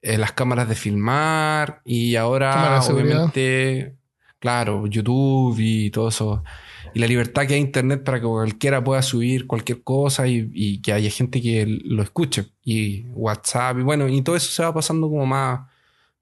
eh, 0.02 0.18
las 0.18 0.32
cámaras 0.32 0.68
de 0.68 0.74
filmar 0.74 1.80
y 1.86 2.16
ahora 2.16 2.78
obviamente, 2.82 3.96
claro, 4.38 4.86
YouTube 4.86 5.56
y 5.58 5.90
todo 5.90 6.08
eso. 6.08 6.44
Y 6.92 6.98
la 6.98 7.06
libertad 7.06 7.46
que 7.46 7.54
hay 7.54 7.60
en 7.60 7.68
Internet 7.68 8.04
para 8.04 8.20
que 8.20 8.26
cualquiera 8.26 8.84
pueda 8.84 9.00
subir 9.00 9.46
cualquier 9.46 9.82
cosa 9.82 10.26
y, 10.26 10.50
y 10.52 10.82
que 10.82 10.92
haya 10.92 11.08
gente 11.08 11.40
que 11.40 11.64
lo 11.66 12.02
escuche. 12.02 12.48
Y 12.62 13.06
WhatsApp 13.14 13.78
y 13.78 13.82
bueno, 13.82 14.08
y 14.08 14.20
todo 14.20 14.36
eso 14.36 14.50
se 14.50 14.62
va 14.62 14.74
pasando 14.74 15.08
como 15.08 15.24
más, 15.24 15.60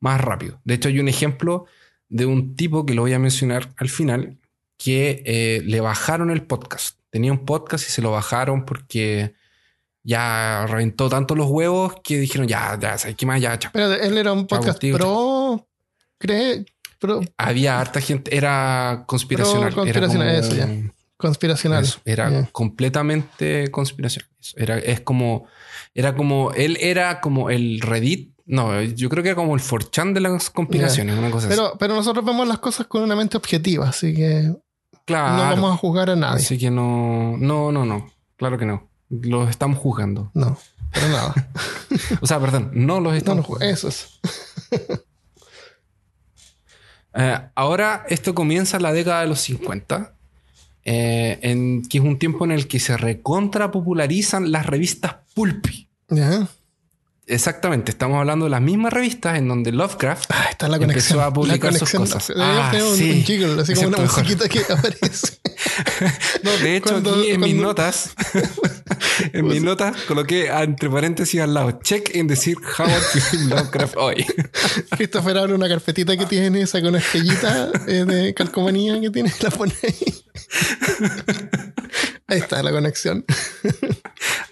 más 0.01 0.21
rápido. 0.21 0.61
De 0.65 0.75
hecho 0.75 0.89
hay 0.89 1.01
un 1.01 1.09
ejemplo 1.09 1.67
de 2.09 2.27
un 2.27 2.55
tipo 2.55 2.87
que 2.87 2.95
lo 2.95 3.03
voy 3.03 3.13
a 3.13 3.19
mencionar 3.19 3.73
al 3.77 3.89
final 3.89 4.39
que 4.79 5.23
eh, 5.25 5.63
le 5.65 5.81
bajaron 5.81 6.31
el 6.31 6.43
podcast. 6.43 6.99
Tenía 7.11 7.33
un 7.33 7.45
podcast 7.45 7.89
y 7.89 7.93
se 7.93 8.03
lo 8.03 8.11
bajaron 8.11 8.65
porque 8.65 9.35
ya 10.07 10.67
reventó 10.69 11.09
tanto 11.09 11.35
los 11.35 11.51
huevos 11.51 11.95
que 12.05 12.19
dijeron, 12.19 12.47
ya, 12.47 12.79
ya, 12.81 12.97
¿sabes 12.97 13.17
qué 13.17 13.27
más? 13.27 13.41
Ya, 13.41 13.59
chao. 13.59 13.73
Pero 13.75 13.93
él 13.93 14.17
era 14.17 14.33
un 14.33 14.47
podcast 14.47 14.75
contigo, 14.75 14.99
pro. 14.99 15.69
¿Cree? 16.19 16.65
Pro, 16.99 17.21
Había 17.37 17.81
harta 17.81 18.01
gente, 18.01 18.35
era 18.35 19.05
conspiracional. 19.07 19.73
Pro 19.73 19.83
conspiracional, 19.83 20.29
era 20.29 20.39
eso 20.39 20.55
ya. 20.55 20.69
conspiracional. 21.17 21.85
eso, 21.85 22.01
era 22.05 22.49
completamente 22.53 23.71
conspiracional. 23.71 24.31
Eso, 24.41 24.57
Era, 24.57 24.79
es 24.79 25.01
como, 25.01 25.47
era 25.95 26.15
como, 26.15 26.53
él 26.53 26.79
era 26.81 27.21
como 27.21 27.51
el 27.51 27.81
Reddit. 27.81 28.36
No, 28.47 28.81
yo 28.81 29.09
creo 29.09 29.23
que 29.23 29.31
era 29.31 29.37
como 29.37 29.55
el 29.57 29.61
4chan 29.61 30.13
de 30.13 30.21
las 30.21 30.51
conspiraciones, 30.51 31.19
una 31.19 31.31
cosa 31.31 31.49
así. 31.49 31.57
Pero, 31.57 31.77
pero 31.79 31.95
nosotros 31.95 32.25
vemos 32.25 32.47
las 32.47 32.59
cosas 32.59 32.87
con 32.87 33.03
una 33.03 33.17
mente 33.17 33.37
objetiva, 33.37 33.89
así 33.89 34.15
que 34.15 34.55
Claro. 35.05 35.37
no 35.37 35.43
vamos 35.43 35.75
a 35.75 35.77
juzgar 35.77 36.11
a 36.11 36.17
nadie. 36.17 36.37
Así 36.45 36.57
que 36.59 36.71
no, 36.71 37.37
no, 37.39 37.73
no, 37.73 37.85
no. 37.85 38.11
Claro 38.37 38.57
que 38.59 38.67
no. 38.67 38.89
Los 39.09 39.51
estamos 39.51 39.79
juzgando. 39.79 40.31
No, 40.35 40.57
pero 40.93 41.09
nada. 41.09 41.35
O 42.21 42.27
sea, 42.27 42.39
perdón, 42.39 42.71
no 42.75 43.01
los 43.01 43.15
estamos 43.17 43.39
no, 43.39 43.43
juzgando. 43.45 43.75
eso 43.75 43.89
es. 43.89 44.21
Eh, 47.19 47.41
ahora 47.55 48.05
esto 48.11 48.35
comienza 48.35 48.77
en 48.77 48.83
la 48.83 48.93
década 48.93 49.23
de 49.23 49.27
los 49.27 49.41
50, 49.41 50.13
eh, 50.85 51.39
en, 51.41 51.83
que 51.89 51.97
es 51.97 52.05
un 52.05 52.19
tiempo 52.19 52.45
en 52.45 52.51
el 52.51 52.69
que 52.69 52.79
se 52.79 52.95
recontra 52.99 53.71
popularizan 53.71 54.53
las 54.53 54.67
revistas 54.67 55.17
pulpy. 55.35 55.89
Ya. 56.11 56.47
Exactamente, 57.29 57.91
estamos 57.91 58.19
hablando 58.21 58.45
de 58.45 58.53
las 58.53 58.61
mismas 58.61 58.93
revistas 58.93 59.37
en 59.37 59.49
donde 59.49 59.73
Lovecraft 59.73 60.31
Ah, 60.33 60.47
está 60.49 60.69
la 60.69 60.77
Empezó 60.77 61.21
a 61.21 61.33
publicar 61.33 61.73
la 61.73 61.79
sus 61.81 61.91
cosas. 61.91 62.33
Ah, 62.37 62.71
un, 62.75 62.97
sí. 62.97 63.11
un 63.11 63.25
jiggle, 63.25 63.61
así 63.63 63.73
Me 63.73 63.77
como 63.83 63.89
una 63.89 63.97
siento 63.97 64.01
mejor. 64.03 64.23
musiquita 64.23 64.49
que 64.49 64.73
aparece. 64.73 65.39
No, 66.43 66.51
de 66.59 66.77
hecho, 66.77 66.91
Cuando- 66.91 67.15
aquí 67.17 67.31
en 67.31 67.41
mis 67.41 67.55
notas, 67.57 68.11
en 69.33 69.47
mis 69.49 69.63
notas 69.63 69.97
coloqué 70.07 70.47
entre 70.49 70.89
paréntesis 70.89 71.41
al 71.41 71.53
lado, 71.55 71.81
check 71.83 72.15
en 72.15 72.29
decir 72.29 72.57
Howard 72.79 73.03
Philip 73.31 73.51
Lovecraft 73.51 73.97
hoy. 73.97 74.25
Christopher 74.97 75.39
abre 75.39 75.55
una 75.55 75.69
carpetita 75.69 76.17
que 76.17 76.27
tiene 76.27 76.61
esa 76.63 76.81
con 76.81 76.95
estrellita 76.95 77.71
eh, 77.89 78.05
de 78.07 78.35
calcomanía 78.35 79.01
que 79.01 79.11
tiene, 79.11 79.33
la 79.41 79.51
pone 79.51 79.73
ahí. 79.83 80.25
Ahí 82.29 82.39
está 82.39 82.63
la 82.63 82.71
conexión. 82.71 83.25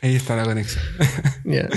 Ahí 0.03 0.17
está 0.17 0.35
la 0.37 0.45
conexión. 0.45 0.83
Ya. 1.45 1.69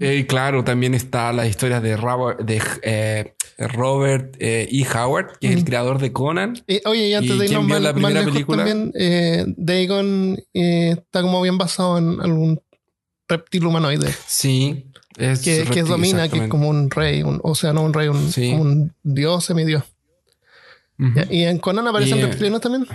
Eh, 0.00 0.16
Y 0.16 0.24
claro, 0.24 0.64
también 0.64 0.94
está 0.94 1.32
la 1.32 1.46
historia 1.46 1.80
de 1.80 1.96
Robert, 1.96 2.40
de, 2.40 2.60
eh, 2.82 3.34
Robert 3.58 4.34
eh, 4.40 4.66
E. 4.72 4.86
Howard, 4.98 5.38
que 5.38 5.48
es 5.48 5.56
el 5.56 5.64
creador 5.64 5.98
de 6.00 6.10
Conan. 6.12 6.54
Oye, 6.86 7.08
y 7.08 7.14
antes 7.14 7.30
¿Y 7.36 7.38
de 7.38 7.44
irnos 7.46 7.66
más, 7.68 7.80
la 7.82 7.92
primera 7.92 8.24
película? 8.24 8.64
también, 8.64 8.92
eh, 8.98 9.44
Dagon 9.58 10.38
está 10.52 11.20
como 11.22 11.42
bien 11.42 11.58
basado 11.58 11.98
en 11.98 12.20
algún 12.20 12.60
reptil 13.28 13.66
humanoide 13.66 14.12
Sí. 14.26 14.86
Es 15.18 15.40
que, 15.42 15.64
que 15.64 15.82
domina, 15.82 16.28
que 16.28 16.38
es 16.44 16.48
como 16.48 16.68
un 16.70 16.90
rey, 16.90 17.22
un- 17.22 17.40
o 17.42 17.54
sea, 17.54 17.72
no 17.74 17.82
un 17.82 17.92
rey, 17.92 18.08
un, 18.08 18.32
Sí. 18.32 18.50
como 18.52 18.62
un 18.62 18.94
dios, 19.02 19.44
semidios. 19.44 19.84
Ujú. 20.98 21.12
Ya, 21.14 21.26
¿Y 21.30 21.44
en 21.44 21.58
Conan 21.58 21.86
aparecen 21.86 22.18
Y, 22.18 22.22
reptilianos 22.22 22.60
también? 22.62 22.86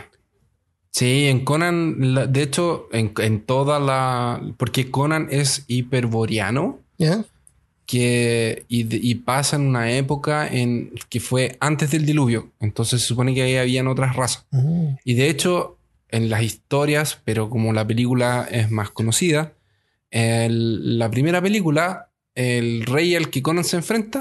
Sí, 0.92 1.28
en 1.28 1.44
Conan, 1.46 2.32
de 2.32 2.42
hecho, 2.42 2.88
en, 2.92 3.14
en 3.20 3.46
toda 3.46 3.80
la... 3.80 4.42
Porque 4.58 4.90
Conan 4.90 5.28
es 5.30 5.66
hiperboreano. 5.68 6.80
Que 7.86 8.66
y, 8.68 9.10
y 9.12 9.16
pasa 9.16 9.58
en 9.58 9.62
una 9.64 9.92
época 9.92 10.48
en 10.48 10.92
que 11.08 11.20
fue 11.20 11.56
antes 11.60 11.92
del 11.92 12.06
diluvio. 12.06 12.52
Entonces 12.60 13.02
se 13.02 13.08
supone 13.08 13.34
que 13.36 13.44
ahí 13.44 13.58
habían 13.58 13.88
otras 13.88 14.16
razas. 14.16 14.46
Mm. 14.52 14.96
Y 15.04 15.14
de 15.14 15.30
hecho, 15.30 15.78
en 16.10 16.30
las 16.32 16.42
historias, 16.42 17.20
pero 17.24 17.50
como 17.50 17.74
la 17.74 17.86
película 17.86 18.48
es 18.50 18.72
más 18.72 18.90
conocida, 18.90 19.54
el- 20.10 20.98
la 20.98 21.12
primera 21.12 21.42
película, 21.42 22.10
el 22.34 22.86
rey 22.86 23.16
al 23.16 23.30
que 23.30 23.44
Conan 23.44 23.64
se 23.64 23.76
enfrenta, 23.78 24.20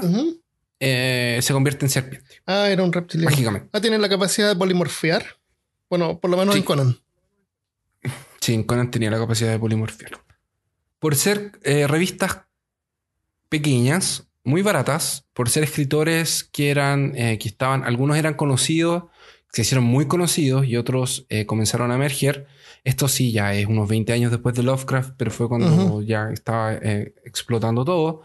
eh, 0.79 1.39
se 1.41 1.53
convierte 1.53 1.85
en 1.85 1.89
serpiente, 1.89 2.27
Ah, 2.45 2.69
era 2.69 2.83
un 2.83 2.93
reptiliano. 2.93 3.31
mágicamente. 3.31 3.69
Ah, 3.71 3.81
tiene 3.81 3.97
la 3.97 4.09
capacidad 4.09 4.49
de 4.49 4.55
polimorfear. 4.55 5.25
Bueno, 5.89 6.19
por 6.19 6.29
lo 6.29 6.37
menos 6.37 6.53
Sí. 6.53 6.59
en 6.59 6.65
Conan. 6.65 6.97
Sí, 8.41 8.63
Conan 8.65 8.91
tenía 8.91 9.09
la 9.09 9.17
capacidad 9.17 9.49
de 9.51 9.57
polimorfiar. 9.59 10.11
Por 10.99 11.15
ser 11.15 11.51
eh, 11.63 11.87
revistas 11.87 12.41
pequeñas, 13.55 14.27
muy 14.43 14.61
baratas, 14.61 15.23
por 15.33 15.49
ser 15.49 15.63
escritores 15.63 16.43
que 16.43 16.69
eran, 16.71 17.13
eh, 17.15 17.37
que 17.39 17.47
estaban, 17.47 17.85
algunos 17.85 18.17
eran 18.17 18.33
conocidos, 18.33 19.05
se 19.49 19.61
hicieron 19.61 19.85
muy 19.85 20.07
conocidos 20.07 20.65
y 20.65 20.75
otros 20.75 21.25
eh, 21.29 21.45
comenzaron 21.45 21.89
a 21.89 21.95
emerger. 21.95 22.47
Esto 22.83 23.07
sí, 23.07 23.31
ya 23.31 23.53
es 23.53 23.65
unos 23.67 23.87
20 23.87 24.11
años 24.11 24.31
después 24.31 24.55
de 24.55 24.63
Lovecraft, 24.63 25.13
pero 25.15 25.31
fue 25.31 25.47
cuando 25.47 26.01
ya 26.01 26.31
estaba 26.31 26.73
eh, 26.73 27.13
explotando 27.23 27.85
todo. 27.85 28.23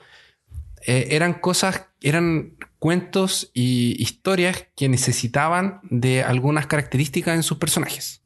eran 0.84 1.34
cosas, 1.34 1.86
eran 2.00 2.56
cuentos 2.80 3.52
y 3.54 3.94
historias 4.02 4.66
que 4.74 4.88
necesitaban 4.88 5.78
de 5.84 6.24
algunas 6.24 6.66
características 6.66 7.36
en 7.36 7.44
sus 7.44 7.58
personajes. 7.58 8.22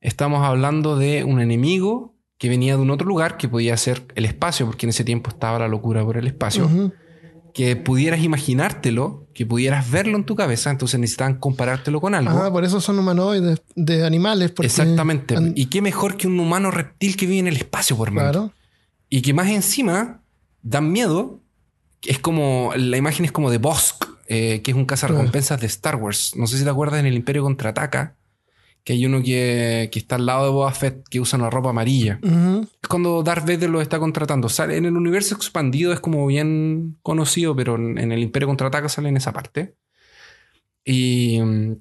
Estamos 0.00 0.46
hablando 0.46 0.96
de 0.96 1.24
un 1.24 1.40
enemigo 1.40 2.14
que 2.40 2.48
venía 2.48 2.74
de 2.74 2.80
un 2.80 2.90
otro 2.90 3.06
lugar, 3.06 3.36
que 3.36 3.48
podía 3.50 3.76
ser 3.76 4.02
el 4.14 4.24
espacio, 4.24 4.64
porque 4.64 4.86
en 4.86 4.90
ese 4.90 5.04
tiempo 5.04 5.28
estaba 5.28 5.58
la 5.58 5.68
locura 5.68 6.02
por 6.02 6.16
el 6.16 6.26
espacio, 6.26 6.70
que 7.52 7.76
pudieras 7.76 8.24
imaginártelo, 8.24 9.26
que 9.34 9.44
pudieras 9.44 9.90
verlo 9.90 10.16
en 10.16 10.24
tu 10.24 10.36
cabeza, 10.36 10.70
entonces 10.70 10.98
necesitaban 10.98 11.34
comparártelo 11.34 12.00
con 12.00 12.14
algo. 12.14 12.42
Ah, 12.42 12.50
por 12.50 12.64
eso 12.64 12.80
son 12.80 12.98
humanoides 12.98 13.60
de 13.74 14.06
animales. 14.06 14.52
Porque 14.52 14.68
Exactamente. 14.68 15.36
Y 15.54 15.66
qué 15.66 15.82
mejor 15.82 16.16
que 16.16 16.28
un 16.28 16.40
humano 16.40 16.70
reptil 16.70 17.14
que 17.14 17.26
vive 17.26 17.40
en 17.40 17.48
el 17.48 17.56
espacio, 17.56 17.94
por 17.94 18.08
hermano. 18.08 18.30
claro. 18.30 18.52
Y 19.10 19.20
que 19.20 19.34
más 19.34 19.48
encima 19.50 20.22
dan 20.62 20.90
miedo. 20.90 21.40
Es 22.06 22.20
como, 22.20 22.72
la 22.74 22.96
imagen 22.96 23.26
es 23.26 23.32
como 23.32 23.50
de 23.50 23.58
Bosk, 23.58 24.06
eh, 24.28 24.62
que 24.62 24.70
es 24.70 24.76
un 24.78 24.86
cazarrecompensas 24.86 25.60
de 25.60 25.66
Star 25.66 25.96
Wars. 25.96 26.32
No 26.36 26.46
sé 26.46 26.56
si 26.56 26.64
te 26.64 26.70
acuerdas 26.70 27.00
en 27.00 27.06
el 27.06 27.16
Imperio 27.16 27.42
Contraataca, 27.42 28.16
que 28.84 28.94
hay 28.94 29.06
uno 29.06 29.22
que, 29.22 29.88
que 29.92 29.98
está 29.98 30.16
al 30.16 30.26
lado 30.26 30.44
de 30.44 30.50
Boba 30.50 30.72
Fett 30.72 31.06
que 31.08 31.20
usa 31.20 31.38
una 31.38 31.50
ropa 31.50 31.70
amarilla. 31.70 32.18
Es 32.22 32.88
cuando 32.88 33.22
Darth 33.22 33.46
Vader 33.46 33.70
lo 33.70 33.80
está 33.80 33.98
contratando. 33.98 34.48
Sale 34.48 34.76
en 34.76 34.86
el 34.86 34.96
universo 34.96 35.34
expandido, 35.34 35.92
es 35.92 36.00
como 36.00 36.26
bien 36.26 36.98
conocido, 37.02 37.54
pero 37.54 37.76
en, 37.76 37.98
en 37.98 38.12
el 38.12 38.20
Imperio 38.20 38.48
Contraataca 38.48 38.88
sale 38.88 39.08
en 39.08 39.16
esa 39.16 39.32
parte. 39.32 39.74
Y 40.84 41.40
mm, 41.40 41.76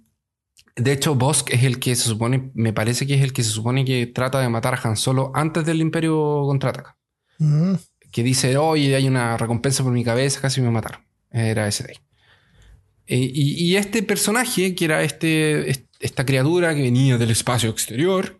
de 0.75 0.91
hecho, 0.91 1.15
Bosk 1.15 1.51
es 1.51 1.63
el 1.63 1.79
que 1.79 1.95
se 1.95 2.03
supone, 2.03 2.51
me 2.53 2.73
parece 2.73 3.05
que 3.05 3.15
es 3.15 3.21
el 3.21 3.33
que 3.33 3.43
se 3.43 3.49
supone 3.49 3.85
que 3.85 4.07
trata 4.07 4.39
de 4.39 4.49
matar 4.49 4.75
a 4.75 4.87
Han 4.87 4.95
Solo 4.95 5.31
antes 5.35 5.65
del 5.65 5.81
Imperio 5.81 6.43
Contraataca. 6.45 6.97
Ujú. 7.39 7.77
Que 8.11 8.23
dice, 8.23 8.57
oye, 8.57 8.95
hay 8.95 9.07
una 9.07 9.37
recompensa 9.37 9.83
por 9.83 9.91
mi 9.91 10.03
cabeza, 10.03 10.41
casi 10.41 10.61
me 10.61 10.71
mataron. 10.71 11.01
Era 11.31 11.67
ese 11.67 11.83
de 11.83 11.91
ahí. 11.91 11.97
Eh, 13.11 13.17
Y, 13.33 13.63
y 13.65 13.75
este 13.75 14.03
personaje, 14.03 14.75
que 14.75 14.85
era 14.85 15.01
este, 15.03 15.69
est- 15.69 15.87
esta 15.99 16.23
criatura 16.25 16.73
que 16.75 16.81
venía 16.83 17.17
del 17.17 17.31
espacio 17.31 17.69
exterior, 17.71 18.39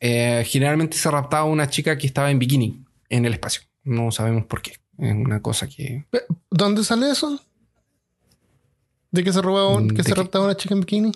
eh, 0.00 0.44
generalmente 0.46 0.96
se 0.98 1.10
raptaba 1.10 1.42
a 1.42 1.46
una 1.46 1.68
chica 1.68 1.96
que 1.96 2.06
estaba 2.06 2.30
en 2.30 2.38
bikini 2.38 2.84
en 3.08 3.24
el 3.24 3.32
espacio. 3.32 3.62
No 3.84 4.10
sabemos 4.12 4.44
por 4.46 4.60
qué. 4.62 4.72
Es 4.98 5.12
una 5.14 5.40
cosa 5.40 5.66
que... 5.66 6.04
¿Dónde 6.50 6.84
sale 6.84 7.10
eso? 7.10 7.40
¿De 9.10 9.24
que 9.24 9.32
se 9.32 9.42
robaba 9.42 9.74
un- 9.76 9.86
Mm, 9.86 9.90
que 9.90 10.02
¿de 10.02 10.04
se 10.04 10.14
raptaba 10.14 10.44
una 10.44 10.56
chica 10.56 10.74
en 10.74 10.80
bikini? 10.80 11.12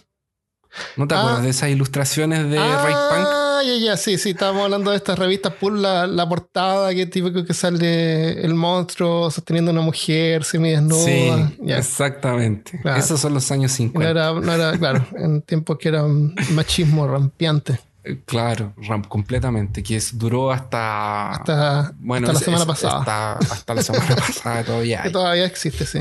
¿No 0.96 1.06
te 1.08 1.14
Ah. 1.14 1.20
acuerdas 1.20 1.42
de 1.44 1.50
esas 1.50 1.70
ilustraciones 1.70 2.48
de 2.50 2.56
Ray 2.58 2.94
Punk? 3.10 3.28
Ah, 3.58 3.62
ya, 3.62 3.76
ya, 3.76 3.96
sí, 3.96 4.18
sí, 4.18 4.30
estábamos 4.30 4.64
hablando 4.64 4.90
de 4.90 4.96
estas 4.98 5.18
revistas 5.18 5.52
Pulp, 5.54 5.76
la, 5.80 6.06
la 6.06 6.28
portada 6.28 6.94
que 6.94 7.06
típico 7.06 7.44
que 7.44 7.54
sale 7.54 8.32
el 8.44 8.54
monstruo 8.54 9.30
sosteniendo 9.30 9.70
a 9.70 9.72
una 9.74 9.82
mujer 9.82 10.44
semidesnuda. 10.44 11.04
Sí, 11.04 11.30
exactamente. 11.68 12.78
Claro. 12.82 12.98
Esos 13.00 13.20
son 13.20 13.32
los 13.34 13.50
años 13.50 13.70
No 13.72 13.76
50. 13.76 14.10
era, 14.10 14.32
no 14.32 14.52
era, 14.52 14.76
claro, 14.78 15.06
en 15.16 15.40
tiempos 15.42 15.78
que 15.78 15.88
era 15.88 16.04
machismo 16.52 17.06
rampiante. 17.06 17.80
Eh, 18.04 18.20
Claro, 18.24 18.74
ram- 18.76 19.06
completamente. 19.08 19.82
Que 19.82 19.96
es- 19.96 20.16
duró 20.18 20.52
hasta... 20.52 21.30
Hasta, 21.30 21.92
Bueno, 21.98 22.26
hasta 22.28 22.38
la 22.38 22.44
semana 22.44 22.62
es- 22.62 22.68
pasada. 22.68 22.98
Hasta, 22.98 23.32
hasta 23.54 23.74
la 23.74 23.82
semana 23.82 24.16
pasada 24.16 24.64
todavía. 24.66 25.02
que 25.02 25.10
todavía 25.10 25.44
existe, 25.46 25.86
sí. 25.86 26.00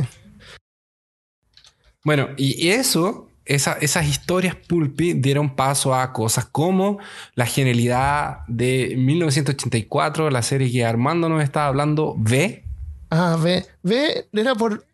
Bueno, 2.04 2.30
y 2.38 2.70
eso, 2.70 3.28
esa- 3.46 3.78
esas 3.82 4.08
historias 4.08 4.56
pulpy 4.56 5.14
dieron 5.14 5.56
paso 5.56 5.94
a 5.96 6.12
cosas 6.14 6.46
como 6.46 6.98
la 7.36 7.46
genialidad 7.46 8.40
de 8.48 8.96
1984, 8.98 10.30
la 10.30 10.42
serie 10.42 10.72
que 10.72 10.84
Armando 10.86 11.30
nos 11.30 11.44
estaba 11.44 11.68
hablando, 11.68 12.14
V, 12.18 12.64
Ah, 13.12 13.38
V. 13.40 13.66
V 13.84 14.28
era 14.34 14.56
por. 14.56 14.86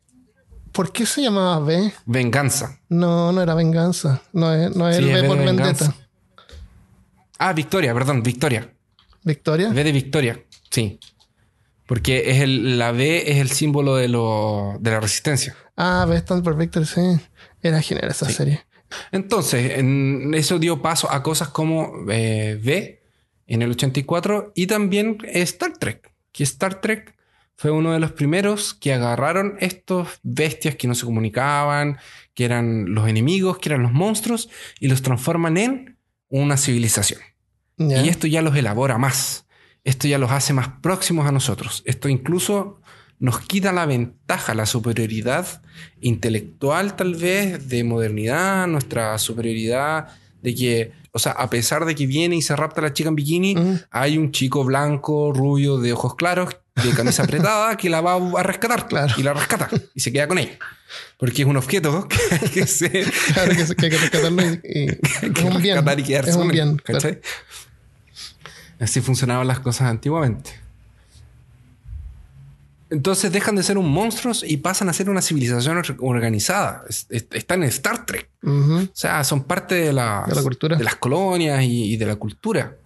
¿Por 0.74 0.92
qué 0.92 1.06
se 1.06 1.22
llamaba 1.24 1.60
V? 1.60 1.92
Venganza. 2.06 2.78
No, 2.90 3.32
no 3.32 3.42
era 3.42 3.56
venganza. 3.56 4.22
No 4.34 4.54
es, 4.54 4.76
no 4.76 4.88
es 4.90 4.98
Sí, 4.98 5.04
el 5.04 5.10
V 5.22 5.28
por 5.28 5.38
de 5.40 5.46
vendetta. 5.46 5.64
venganza. 5.70 5.96
Ah, 7.40 7.54
Victoria, 7.54 7.94
perdón, 7.94 8.22
Victoria. 8.22 8.70
¿Victoria? 9.24 9.70
V 9.70 9.84
de 9.84 9.92
Victoria, 9.92 10.40
sí. 10.70 11.00
Porque 11.88 12.32
es 12.32 12.42
el, 12.42 12.78
la 12.78 12.92
V 12.92 13.32
es 13.32 13.38
el 13.38 13.50
símbolo 13.50 13.96
de, 13.96 14.08
lo, 14.08 14.78
de 14.80 14.92
la 14.92 15.00
resistencia. 15.00 15.56
Ah, 15.76 16.06
V 16.08 16.16
stand 16.18 16.44
por 16.44 16.56
Victory, 16.56 16.86
sí. 16.86 17.02
Era 17.64 17.82
genial 17.82 18.10
esa 18.12 18.30
serie. 18.30 18.62
Entonces, 19.12 19.78
en- 19.80 20.34
eso 20.34 20.60
dio 20.60 20.82
paso 20.82 21.12
a 21.12 21.24
cosas 21.24 21.50
como 21.50 21.94
eh, 22.12 22.60
V 22.64 23.02
en 23.48 23.62
el 23.62 23.72
84 23.72 24.52
y 24.56 24.68
también 24.68 25.18
Star 25.34 25.74
Trek. 25.78 26.12
Que 26.32 26.44
Star 26.44 26.82
Trek 26.82 27.16
fue 27.56 27.72
uno 27.72 27.94
de 27.94 28.00
los 28.00 28.12
primeros 28.14 28.74
que 28.74 28.94
agarraron 28.94 29.56
estos 29.60 30.08
bestias 30.24 30.76
que 30.76 30.88
no 30.88 30.96
se 30.96 31.06
comunicaban, 31.06 31.98
que 32.34 32.46
eran 32.46 32.94
los 32.94 33.08
enemigos, 33.08 33.60
que 33.60 33.70
eran 33.70 33.84
los 33.84 33.92
monstruos, 33.92 34.50
y 34.80 34.88
los 34.88 35.02
transforman 35.02 35.58
en 35.58 35.98
una 36.30 36.58
civilización. 36.58 37.20
Y 38.04 38.10
esto 38.10 38.28
ya 38.28 38.42
los 38.42 38.56
elabora 38.56 38.98
más. 38.98 39.46
Esto 39.84 40.08
ya 40.08 40.18
los 40.18 40.32
hace 40.32 40.54
más 40.54 40.70
próximos 40.82 41.28
a 41.28 41.32
nosotros. 41.32 41.82
Esto 41.86 42.08
incluso 42.10 42.81
nos 43.22 43.40
quita 43.40 43.72
la 43.72 43.86
ventaja, 43.86 44.54
la 44.56 44.66
superioridad 44.66 45.62
intelectual 46.02 46.96
tal 46.96 47.16
vez, 47.16 47.70
de 47.70 47.84
modernidad, 47.84 48.68
nuestra 48.68 49.18
superioridad 49.20 50.08
de 50.42 50.56
que, 50.56 50.92
o 51.12 51.20
sea, 51.20 51.34
a 51.34 51.48
pesar 51.52 51.86
de 51.86 51.94
que 51.94 52.08
viene 52.08 52.36
y 52.36 52.42
se 52.42 52.56
rapta 52.56 52.82
a 52.82 52.86
la 52.86 52.94
chica 52.94 53.10
en 53.10 53.16
bikini, 53.16 53.56
hay 53.92 54.18
un 54.18 54.32
chico 54.32 54.64
blanco, 54.64 55.32
rubio, 55.34 55.78
de 55.78 55.94
ojos 55.94 56.16
claros, 56.16 56.58
de 56.84 56.90
camisa 56.94 57.22
apretada, 57.26 57.78
que 57.78 57.92
la 57.92 58.02
va 58.02 58.16
a 58.16 58.44
rescatar. 58.44 58.88
Claro. 58.88 59.14
Y 59.16 59.22
la 59.22 59.34
rescata. 59.34 59.70
Y 59.94 60.00
se 60.00 60.12
queda 60.12 60.28
con 60.28 60.40
ella. 60.40 60.58
Porque 61.18 61.44
es 61.44 61.48
un 61.48 61.58
objeto 61.58 62.08
que 62.10 62.18
hay 62.36 62.50
que 62.50 62.66
ser 62.66 63.06
Claro 63.34 63.52
que, 63.52 63.86
hay 63.86 63.90
que 63.92 63.98
rescatarlo 64.00 64.42
y, 64.42 64.60
y- 64.64 64.88
es 65.22 65.44
un 65.44 65.62
bien. 65.62 65.76
rescatar 65.76 66.00
y 66.00 66.04
quedarse 66.04 66.30
Es 66.32 66.36
un 66.36 66.48
con 66.48 66.58
él, 66.58 66.82
bien. 66.88 67.22
Así 68.80 69.00
funcionaban 69.00 69.48
las 69.48 69.60
cosas 69.60 69.90
antiguamente. 69.90 70.60
Entonces 72.92 73.32
dejan 73.32 73.56
de 73.56 73.64
ser 73.64 73.78
un 73.80 73.90
monstruos 73.90 74.44
y 74.46 74.58
pasan 74.58 74.90
a 74.90 74.94
ser 74.94 75.10
una 75.10 75.22
civilización 75.22 75.78
or- 75.78 75.96
organizada. 76.02 76.84
Es- 76.90 77.08
es- 77.10 77.26
Están 77.32 77.64
en 77.64 77.70
Star 77.70 78.06
Trek. 78.06 78.30
O 78.44 78.82
sea, 78.94 79.24
son 79.24 79.44
parte 79.46 79.76
de, 79.76 79.94
las- 79.94 80.28
De 80.28 80.36
la 80.36 80.44
cultura. 80.44 80.78
de 80.78 80.84
las 80.84 80.96
colonias 80.98 81.64
y, 81.64 81.94
y 81.94 81.98
de 81.98 82.06
la 82.06 82.18
cultura. 82.18 82.78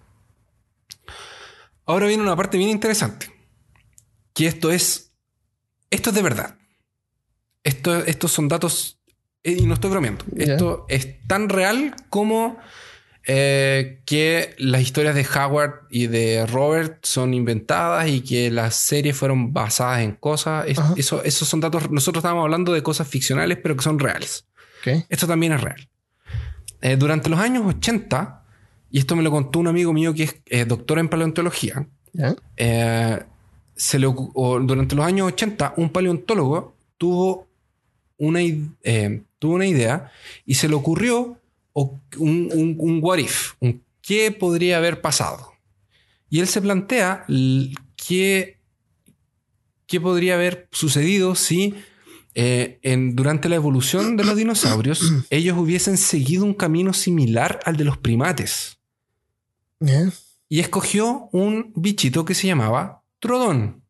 Ahora 1.86 2.06
viene 2.06 2.22
una 2.22 2.36
parte 2.36 2.56
bien 2.58 2.70
interesante. 2.70 3.30
Que 4.32 4.46
esto 4.46 4.70
es. 4.70 5.12
Esto 5.90 6.10
es 6.10 6.16
de 6.16 6.22
verdad. 6.22 6.56
Esto, 7.64 7.96
estos 8.04 8.32
son 8.32 8.48
datos. 8.48 8.98
eh, 9.42 9.56
Y 9.60 9.66
no 9.66 9.74
estoy 9.74 9.90
bromeando. 9.90 10.24
Esto 10.36 10.86
es 10.88 11.26
tan 11.26 11.48
real 11.48 11.94
como 12.10 12.58
eh, 13.28 14.00
que 14.04 14.54
las 14.58 14.80
historias 14.82 15.14
de 15.14 15.26
Howard 15.34 15.86
y 15.90 16.06
de 16.06 16.46
Robert 16.46 17.04
son 17.04 17.34
inventadas 17.34 18.08
y 18.08 18.20
que 18.20 18.50
las 18.50 18.76
series 18.76 19.16
fueron 19.16 19.52
basadas 19.52 20.00
en 20.02 20.12
cosas. 20.12 20.64
Es- 20.68 20.78
eso, 20.96 21.22
esos 21.24 21.48
son 21.48 21.60
datos. 21.60 21.90
Nosotros 21.90 22.20
estábamos 22.22 22.44
hablando 22.44 22.72
de 22.72 22.82
cosas 22.82 23.08
ficcionales, 23.08 23.58
pero 23.62 23.76
que 23.76 23.82
son 23.82 23.98
reales. 23.98 24.46
Esto 25.08 25.26
también 25.26 25.52
es 25.52 25.60
real. 25.60 25.88
Eh, 26.82 26.96
durante 26.96 27.28
los 27.28 27.40
años 27.40 27.64
80, 27.66 28.44
y 28.90 28.98
esto 29.00 29.16
me 29.16 29.22
lo 29.24 29.30
contó 29.32 29.58
un 29.58 29.66
amigo 29.68 29.92
mío 29.92 30.14
que 30.14 30.22
es 30.24 30.36
eh, 30.46 30.64
doctor 30.64 30.98
en 31.00 31.08
paleontología, 31.08 31.86
se 33.76 33.98
le 33.98 34.06
o 34.08 34.60
durante 34.60 34.94
los 34.94 35.04
años 35.04 35.26
80, 35.28 35.74
un 35.76 35.90
paleontólogo 35.90 36.74
tuvo 36.96 37.46
una, 38.18 38.40
tuvo 39.38 39.54
una 39.54 39.66
idea 39.66 40.10
y 40.46 40.54
se 40.54 40.68
le 40.68 40.74
ocurrió 40.74 41.35
o- 41.78 42.00
un, 42.16 42.48
un, 42.54 42.74
un 42.78 42.98
what 43.02 43.18
if, 43.18 43.52
un 43.60 43.82
qué 44.00 44.30
podría 44.32 44.78
haber 44.78 45.00
pasado. 45.02 45.52
Y 46.30 46.40
él 46.40 46.48
se 46.48 46.62
plantea 46.62 47.24
qué, 47.96 48.58
qué 49.86 50.00
podría 50.00 50.34
haber 50.36 50.68
sucedido 50.72 51.34
si 51.34 51.74
eh, 52.34 52.78
en, 52.82 53.14
durante 53.14 53.48
la 53.48 53.56
evolución 53.56 54.16
de 54.16 54.24
los 54.24 54.36
dinosaurios 54.36 55.00
ellos 55.30 55.58
hubiesen 55.58 55.96
seguido 55.98 56.44
un 56.44 56.54
camino 56.54 56.92
similar 56.92 57.60
al 57.64 57.76
de 57.76 57.84
los 57.84 57.98
primates. 57.98 58.78
Y 60.48 60.60
escogió 60.60 61.28
un 61.32 61.72
bichito 61.76 62.24
que 62.24 62.34
se 62.34 62.46
llamaba 62.46 63.02
Trodón. 63.18 63.82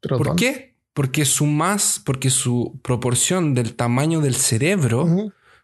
¿Por 0.00 0.36
qué? 0.36 0.74
Porque 0.94 1.24
su 1.24 1.46
más, 1.46 2.00
porque 2.04 2.30
su 2.30 2.80
proporción 2.82 3.54
del 3.54 3.74
tamaño 3.76 4.20
del 4.20 4.34
cerebro. 4.34 5.04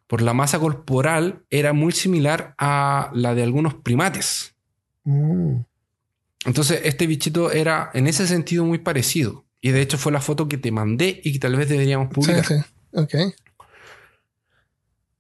Por 0.07 0.23
la 0.23 0.35
masa 0.35 0.59
corporal 0.59 1.45
era 1.51 1.73
muy 1.73 1.93
similar 1.93 2.55
a 2.59 3.11
la 3.15 3.35
de 3.35 3.43
algunos 3.43 3.75
primates. 3.75 4.55
Mm. 5.05 5.57
Entonces, 6.45 6.81
este 6.85 7.07
bichito 7.07 7.51
era 7.51 7.91
en 7.95 8.07
ese 8.07 8.27
sentido 8.27 8.65
muy 8.65 8.79
parecido. 8.79 9.45
Y 9.61 9.71
de 9.71 9.81
hecho 9.83 9.99
fue 9.99 10.13
la 10.13 10.21
foto 10.21 10.49
que 10.49 10.59
te 10.59 10.71
mandé 10.71 11.21
y 11.25 11.33
que 11.33 11.39
tal 11.41 11.57
vez 11.57 11.69
deberíamos 11.69 12.09
Sí, 12.09 12.15
publicar. 12.15 12.45
sí. 12.45 12.55
Ok. 12.93 13.15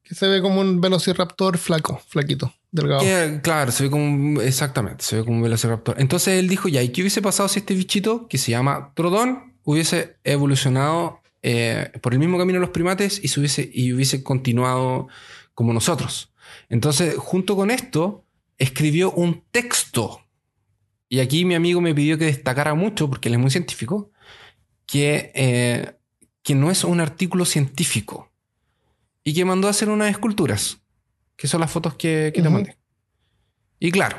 Que 0.04 0.14
se 0.14 0.28
ve 0.28 0.40
como 0.40 0.60
un 0.60 0.80
velociraptor 0.80 1.58
flaco, 1.58 2.00
flaquito, 2.06 2.52
delgado. 2.70 3.00
Que, 3.00 3.40
claro, 3.42 3.72
se 3.72 3.84
ve 3.84 3.90
como 3.90 4.40
exactamente, 4.40 5.02
se 5.02 5.16
ve 5.16 5.24
como 5.24 5.38
un 5.38 5.42
velociraptor. 5.42 5.96
Entonces 6.00 6.38
él 6.38 6.48
dijo, 6.48 6.68
ya, 6.68 6.80
¿y 6.82 6.90
qué 6.90 7.00
hubiese 7.00 7.20
pasado 7.22 7.48
si 7.48 7.58
este 7.58 7.74
bichito, 7.74 8.28
que 8.28 8.38
se 8.38 8.52
llama 8.52 8.92
Trodón, 8.94 9.54
hubiese 9.64 10.16
evolucionado 10.22 11.20
eh, 11.48 11.92
por 12.02 12.12
el 12.12 12.18
mismo 12.18 12.38
camino 12.38 12.56
de 12.56 12.66
los 12.66 12.70
primates 12.70 13.20
y, 13.22 13.28
se 13.28 13.38
hubiese, 13.38 13.70
y 13.72 14.22
continuado 14.24 15.06
como 15.54 15.72
nosotros. 15.72 16.34
Entonces, 16.68 17.14
junto 17.18 17.54
con 17.54 17.70
esto, 17.70 18.24
escribió 18.58 19.12
un 19.12 19.44
texto. 19.52 20.26
Y 21.08 21.20
aquí 21.20 21.44
mi 21.44 21.54
amigo 21.54 21.80
me 21.80 21.94
pidió 21.94 22.18
que 22.18 22.24
destacara 22.24 22.74
mucho, 22.74 23.08
porque 23.08 23.28
él 23.28 23.34
es 23.34 23.40
muy 23.40 23.52
científico, 23.52 24.10
que, 24.86 25.30
eh, 25.36 25.94
que 26.42 26.56
no 26.56 26.68
es 26.68 26.82
un 26.82 26.98
artículo 26.98 27.44
científico. 27.44 28.32
Y 29.22 29.32
que 29.32 29.44
mandó 29.44 29.68
a 29.68 29.70
hacer 29.70 29.88
unas 29.88 30.10
esculturas, 30.10 30.82
que 31.36 31.46
son 31.46 31.60
las 31.60 31.70
fotos 31.70 31.94
que, 31.94 32.32
que 32.34 32.42
te 32.42 32.48
mandé. 32.48 32.76
Y 33.78 33.92
claro, 33.92 34.16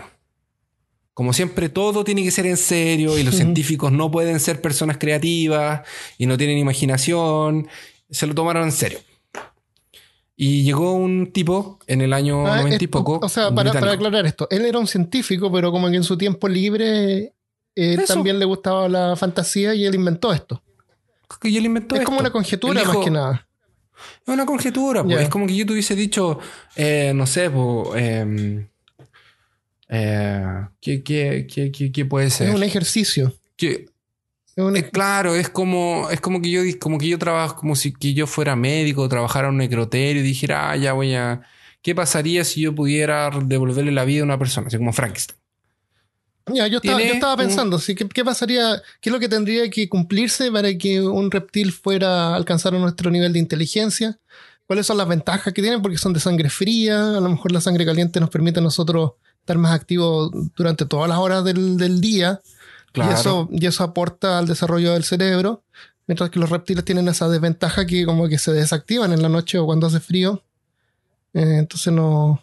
como 1.17 1.33
siempre, 1.33 1.67
todo 1.67 2.03
tiene 2.03 2.21
que 2.21 2.29
ser 2.29 2.45
en 2.45 2.57
serio 2.57 3.17
y 3.17 3.23
los 3.23 3.33
científicos 3.33 3.91
no 3.91 4.11
pueden 4.11 4.39
ser 4.39 4.61
personas 4.61 4.99
creativas 4.99 5.81
y 6.19 6.27
no 6.27 6.37
tienen 6.37 6.59
imaginación. 6.59 7.67
Se 8.07 8.27
lo 8.27 8.35
tomaron 8.35 8.65
en 8.65 8.71
serio. 8.71 8.99
Y 10.35 10.61
llegó 10.61 10.93
un 10.93 11.31
tipo 11.33 11.79
en 11.87 12.01
el 12.01 12.13
año 12.13 12.45
Ah, 12.45 12.57
90 12.57 12.83
y 12.83 12.85
poco. 12.85 13.19
O 13.23 13.29
sea, 13.29 13.49
para, 13.49 13.73
para 13.73 13.93
aclarar 13.93 14.27
esto, 14.27 14.47
él 14.51 14.63
era 14.63 14.77
un 14.77 14.85
científico, 14.85 15.51
pero 15.51 15.71
como 15.71 15.89
que 15.89 15.95
en 15.95 16.03
su 16.03 16.19
tiempo 16.19 16.47
libre 16.47 17.33
eh, 17.75 17.97
también 18.05 18.37
le 18.37 18.45
gustaba 18.45 18.87
la 18.87 19.15
fantasía 19.15 19.73
y 19.73 19.87
él 19.87 19.95
inventó 19.95 20.31
esto. 20.31 20.61
Y 21.41 21.57
él 21.57 21.65
inventó 21.65 21.95
es 21.95 22.01
esto. 22.01 22.11
como 22.11 22.19
una 22.19 22.29
conjetura 22.29 22.79
dijo, 22.79 22.93
más 22.93 23.03
que 23.03 23.09
nada. 23.09 23.47
Es 24.23 24.31
una 24.31 24.45
conjetura, 24.45 25.03
pues. 25.03 25.19
Es 25.19 25.29
como 25.29 25.47
que 25.47 25.55
yo 25.55 25.65
te 25.65 25.73
hubiese 25.73 25.95
dicho, 25.95 26.37
eh, 26.75 27.11
no 27.15 27.25
sé, 27.25 27.49
pues, 27.49 27.87
em, 27.95 28.67
eh, 29.89 30.43
¿qué, 30.81 31.03
qué, 31.03 31.47
qué, 31.51 31.71
qué- 31.71 31.91
qué 31.91 32.05
puede 32.05 32.29
ser? 32.29 32.49
Es 32.49 32.55
un 32.55 32.63
ejercicio. 32.63 33.33
Que- 33.55 33.85
Es 34.55 34.63
un 34.63 34.75
eh, 34.75 34.89
claro, 34.89 35.35
es 35.35 35.49
como, 35.49 36.09
es 36.09 36.19
como 36.21 36.41
que 36.41 36.49
yo 36.49 36.61
como 36.79 36.97
que 36.97 37.07
yo 37.07 37.17
trabajo, 37.19 37.55
como 37.55 37.75
si 37.75 37.93
que 37.93 38.13
yo 38.13 38.27
fuera 38.27 38.55
médico, 38.55 39.07
trabajara 39.07 39.47
en 39.47 39.53
un 39.53 39.57
necroterio 39.59 40.21
y 40.21 40.25
dijera, 40.25 40.71
ah, 40.71 40.75
ya 40.77 40.93
voy 40.93 41.13
a. 41.15 41.41
¿Qué 41.81 41.93
pasaría 41.95 42.43
si 42.43 42.61
yo 42.61 42.73
pudiera 42.75 43.29
devolverle 43.45 43.91
la 43.91 44.03
vida 44.03 44.21
a 44.21 44.25
una 44.25 44.39
persona? 44.39 44.67
Así 44.67 44.77
como 44.77 44.91
Frankenstein. 44.93 45.37
Ya, 46.53 46.65
yo 46.67 46.77
estaba, 46.77 47.01
yo 47.01 47.13
estaba 47.13 47.33
un- 47.33 47.39
pensando, 47.39 47.77
sí, 47.77 47.93
¿qué, 47.93 48.07
qué 48.07 48.23
pasaría? 48.23 48.81
¿Qué 49.01 49.09
es 49.09 49.13
lo 49.13 49.19
que 49.19 49.27
tendría 49.27 49.69
que 49.69 49.89
cumplirse 49.89 50.49
para 50.51 50.75
que 50.77 51.01
un 51.01 51.29
reptil 51.29 51.73
fuera 51.73 52.29
a 52.29 52.35
alcanzar 52.35 52.71
nuestro 52.73 53.11
nivel 53.11 53.33
de 53.33 53.39
inteligencia? 53.39 54.17
¿Cuáles 54.65 54.85
son 54.85 54.97
las 54.97 55.07
ventajas 55.09 55.53
que 55.53 55.61
tienen? 55.61 55.81
Porque 55.81 55.97
son 55.97 56.13
de 56.13 56.19
sangre 56.21 56.49
fría, 56.49 57.17
a 57.17 57.19
lo 57.21 57.29
mejor 57.29 57.51
la 57.51 57.59
sangre 57.61 57.85
caliente 57.85 58.19
nos 58.19 58.29
permite 58.29 58.59
a 58.59 58.63
nosotros 58.63 59.13
estar 59.47 59.57
más 59.57 59.73
activos 59.73 60.29
durante 60.57 60.85
todas 60.85 61.07
las 61.07 61.17
horas 61.19 61.43
del, 61.45 61.77
del 61.77 62.01
día 62.01 62.41
Claro. 62.91 63.11
y, 63.11 63.13
eso, 63.13 63.49
y 63.51 63.65
eso 63.65 63.83
aporta 63.83 64.39
al 64.39 64.47
desarrollo 64.47 64.93
del 64.93 65.03
cerebro, 65.03 65.61
mientras 66.07 66.29
que 66.29 66.39
los 66.39 66.49
reptiles 66.49 66.83
tienen 66.83 67.07
esa 67.07 67.29
desventaja 67.29 67.85
que 67.85 68.05
como 68.05 68.27
que 68.27 68.37
se 68.39 68.51
desactivan 68.53 69.13
en 69.13 69.21
la 69.21 69.29
noche 69.29 69.57
o 69.59 69.65
cuando 69.65 69.87
hace 69.87 69.99
frío. 69.99 70.41
Eh, 71.33 71.57
entonces 71.59 71.93
no, 71.93 72.41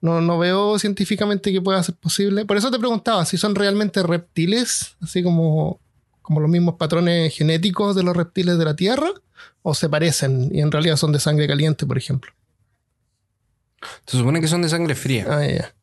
no, 0.00 0.20
no 0.20 0.38
veo 0.38 0.78
científicamente 0.78 1.52
que 1.52 1.60
pueda 1.60 1.82
ser 1.82 1.96
posible. 1.96 2.44
Por 2.44 2.56
eso 2.56 2.70
te 2.70 2.78
preguntaba 2.78 3.24
si 3.24 3.36
son 3.36 3.54
realmente 3.54 4.02
reptiles, 4.02 4.94
así 5.00 5.22
como, 5.22 5.80
como 6.22 6.40
los 6.40 6.50
mismos 6.50 6.76
patrones 6.76 7.34
genéticos 7.34 7.96
de 7.96 8.04
los 8.04 8.16
reptiles 8.16 8.58
de 8.58 8.64
la 8.64 8.76
Tierra, 8.76 9.08
o 9.62 9.74
se 9.74 9.88
parecen 9.88 10.50
y 10.52 10.60
en 10.60 10.70
realidad 10.70 10.96
son 10.96 11.12
de 11.12 11.18
sangre 11.20 11.48
caliente, 11.48 11.86
por 11.86 11.98
ejemplo. 11.98 12.30
Se 14.06 14.18
supone 14.18 14.40
que 14.40 14.48
son 14.48 14.62
de 14.62 14.68
sangre 14.68 14.94
fría. 14.94 15.26
Ah, 15.28 15.44
ya, 15.44 15.52
ya. 15.56 15.74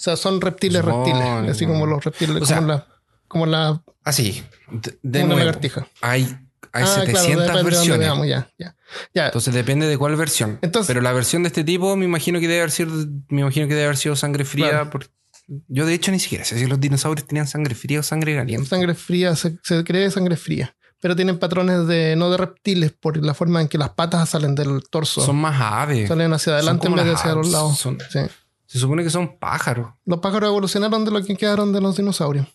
O 0.00 0.02
sea, 0.02 0.16
son 0.16 0.40
reptiles, 0.40 0.82
No, 0.82 1.04
reptiles, 1.04 1.22
no, 1.44 1.50
así 1.50 1.66
como 1.66 1.84
los 1.84 2.02
reptiles, 2.02 2.42
O 2.42 2.46
sea, 2.46 2.56
como, 2.56 2.68
la, 2.68 2.86
como 3.28 3.44
la 3.46 3.82
Así. 4.02 4.42
De, 4.70 4.98
de 5.02 5.20
como 5.20 5.34
una 5.34 5.34
nuevo, 5.34 5.38
lagartija. 5.40 5.86
hay, 6.00 6.22
hay 6.72 6.84
Ah, 6.84 6.86
700 6.86 7.06
depende 7.06 7.42
de 7.42 7.46
dónde 7.48 7.62
versiones. 7.64 7.98
veamos, 7.98 8.26
ya, 8.26 8.48
ya. 8.58 8.76
Ya, 9.12 9.26
Entonces 9.26 9.52
depende 9.52 9.86
de 9.86 9.98
cuál 9.98 10.16
versión. 10.16 10.58
Entonces- 10.62 10.88
Pero 10.88 11.02
la 11.02 11.12
versión 11.12 11.42
de 11.42 11.48
este 11.48 11.64
tipo 11.64 11.94
me 11.96 12.06
imagino 12.06 12.40
que 12.40 12.48
debe 12.48 12.60
haber 12.60 12.70
sido, 12.70 12.92
me 13.28 13.42
imagino 13.42 13.68
que 13.68 13.74
debe 13.74 13.84
haber 13.84 13.98
sido 13.98 14.16
sangre 14.16 14.46
fría. 14.46 14.70
Claro. 14.70 14.90
Yo 15.68 15.84
de 15.84 15.92
hecho 15.94 16.12
ni 16.12 16.18
siquiera 16.20 16.44
sé 16.44 16.58
si 16.58 16.66
los 16.66 16.80
dinosaurios 16.80 17.26
tenían 17.26 17.46
sangre 17.46 17.74
fría 17.74 18.00
o 18.00 18.02
sangre 18.02 18.36
caliente. 18.36 18.66
sangre 18.68 18.94
fría, 18.94 19.36
se, 19.36 19.58
se 19.62 19.84
cree 19.84 20.10
sangre 20.10 20.36
fría. 20.36 20.74
Pero 21.02 21.14
tienen 21.16 21.38
patrones 21.38 21.86
de 21.86 22.14
no 22.16 22.30
de 22.30 22.36
reptiles 22.38 22.92
por 22.92 23.16
la 23.22 23.34
forma 23.34 23.60
en 23.60 23.68
que 23.68 23.76
las 23.78 23.90
patas 23.90 24.28
salen 24.30 24.54
del 24.54 24.82
torso. 24.90 25.20
Son 25.24 25.36
más 25.36 25.60
aves. 25.60 26.08
salen 26.08 26.32
hacia 26.32 26.54
adelante 26.54 26.86
en 26.88 26.94
vez 26.94 27.04
de 27.04 27.12
hacia 27.12 27.34
los 27.34 27.48
lados. 27.50 27.78
Son- 27.78 27.98
Sí. 28.10 28.20
Se 28.72 28.78
supone 28.78 29.02
que 29.02 29.10
son 29.10 29.38
pájaros. 29.38 29.92
Los 30.04 30.20
pájaros 30.20 30.48
evolucionaron 30.48 31.04
de 31.04 31.10
lo 31.10 31.22
que 31.24 31.36
quedaron 31.36 31.72
de 31.72 31.80
los 31.80 31.96
dinosaurios. 31.96 32.46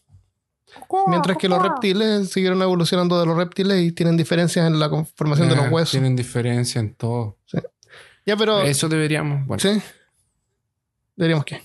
Mientras 1.07 1.37
que 1.37 1.47
los 1.47 1.61
reptiles 1.61 2.29
siguieron 2.29 2.61
evolucionando 2.61 3.19
de 3.19 3.25
los 3.25 3.37
reptiles 3.37 3.81
y 3.81 3.91
tienen 3.91 4.17
diferencias 4.17 4.67
en 4.67 4.79
la 4.79 4.89
conformación 4.89 5.47
de 5.49 5.55
los 5.55 5.69
huesos. 5.69 5.91
Tienen 5.91 6.15
diferencia 6.15 6.79
en 6.79 6.93
todo. 6.95 7.37
Ya, 8.25 8.35
pero. 8.35 8.59
Eso 8.61 8.89
deberíamos. 8.89 9.45
Bueno. 9.47 9.59
Sí. 9.61 9.81
Diríamos 11.15 11.45
que. 11.45 11.61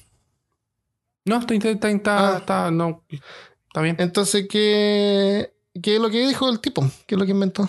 No, 1.24 1.38
está, 1.40 1.54
está, 1.54 1.90
está, 1.90 2.34
Ah. 2.34 2.38
está- 2.38 2.70
no, 2.70 3.04
está 3.10 3.80
bien. 3.82 3.96
Entonces, 3.98 4.46
¿qué, 4.48 5.52
¿qué 5.82 5.96
es 5.96 6.00
lo 6.00 6.10
que 6.10 6.26
dijo 6.26 6.48
el 6.48 6.60
tipo? 6.60 6.82
¿Qué 7.06 7.14
es 7.14 7.18
lo 7.18 7.24
que 7.24 7.32
inventó? 7.32 7.68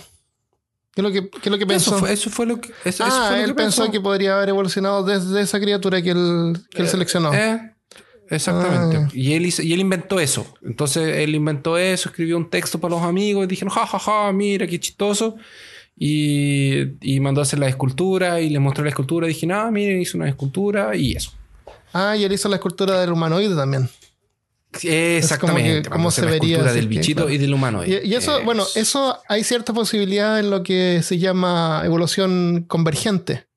¿Qué 0.93 1.01
es 1.01 1.03
lo 1.03 1.11
que, 1.11 1.29
qué 1.29 1.39
es 1.45 1.51
lo 1.51 1.57
que 1.57 1.65
pensó? 1.65 1.91
Eso 1.91 1.99
fue, 1.99 2.13
eso 2.13 2.29
fue 2.29 2.45
lo 2.45 2.59
que. 2.59 2.69
Eso, 2.83 3.05
eso 3.05 3.05
ah, 3.07 3.27
fue 3.29 3.37
lo 3.37 3.43
él 3.43 3.49
que 3.51 3.55
pensó 3.55 3.89
que 3.89 4.01
podría 4.01 4.35
haber 4.35 4.49
evolucionado 4.49 5.03
desde 5.03 5.39
esa 5.41 5.59
criatura 5.59 6.01
que 6.01 6.11
él, 6.11 6.57
que 6.69 6.81
él 6.81 6.87
seleccionó. 6.89 7.33
Eh, 7.33 7.73
exactamente. 8.29 8.97
Ah. 8.97 9.07
Y, 9.13 9.33
él 9.33 9.45
hizo- 9.45 9.61
y 9.61 9.71
él 9.71 9.79
inventó 9.79 10.19
eso. 10.19 10.45
Entonces 10.61 11.17
él 11.19 11.33
inventó 11.33 11.77
eso, 11.77 12.09
escribió 12.09 12.35
un 12.35 12.49
texto 12.49 12.79
para 12.79 12.95
los 12.95 13.03
amigos 13.03 13.45
y 13.45 13.47
dijeron, 13.47 13.73
ja, 13.73 13.85
ja, 13.87 13.99
ja, 13.99 14.31
mira 14.33 14.67
qué 14.67 14.79
chistoso. 14.79 15.37
Y, 15.97 16.97
y 16.99 17.19
mandó 17.19 17.41
a 17.41 17.43
hacer 17.43 17.59
la 17.59 17.67
escultura 17.69 18.41
y 18.41 18.49
les 18.49 18.59
mostró 18.61 18.83
la 18.83 18.89
escultura. 18.89 19.27
Y 19.27 19.33
dije, 19.33 19.47
ah, 19.53 19.69
miren, 19.71 20.01
hizo 20.01 20.17
una 20.17 20.27
escultura 20.27 20.95
y 20.95 21.13
eso. 21.13 21.31
Ah, 21.93 22.17
y 22.17 22.23
él 22.25 22.31
hizo 22.33 22.49
la 22.49 22.55
escultura 22.57 22.99
del 22.99 23.11
humanoide 23.11 23.55
también. 23.55 23.87
Exactamente. 24.83 25.89
cómo 25.89 26.11
se 26.11 26.21
la 26.23 26.31
vería, 26.31 26.63
así 26.63 26.75
del 26.75 26.87
bichito 26.87 27.23
claro. 27.23 27.33
y 27.33 27.37
del 27.37 27.53
humano. 27.53 27.85
Y, 27.85 27.97
y 28.03 28.15
eso, 28.15 28.41
bueno, 28.43 28.65
eso 28.75 29.19
hay 29.27 29.43
cierta 29.43 29.73
posibilidad 29.73 30.39
en 30.39 30.49
lo 30.49 30.63
que 30.63 31.01
se 31.03 31.17
llama 31.17 31.81
evolución 31.83 32.65
convergente, 32.67 33.47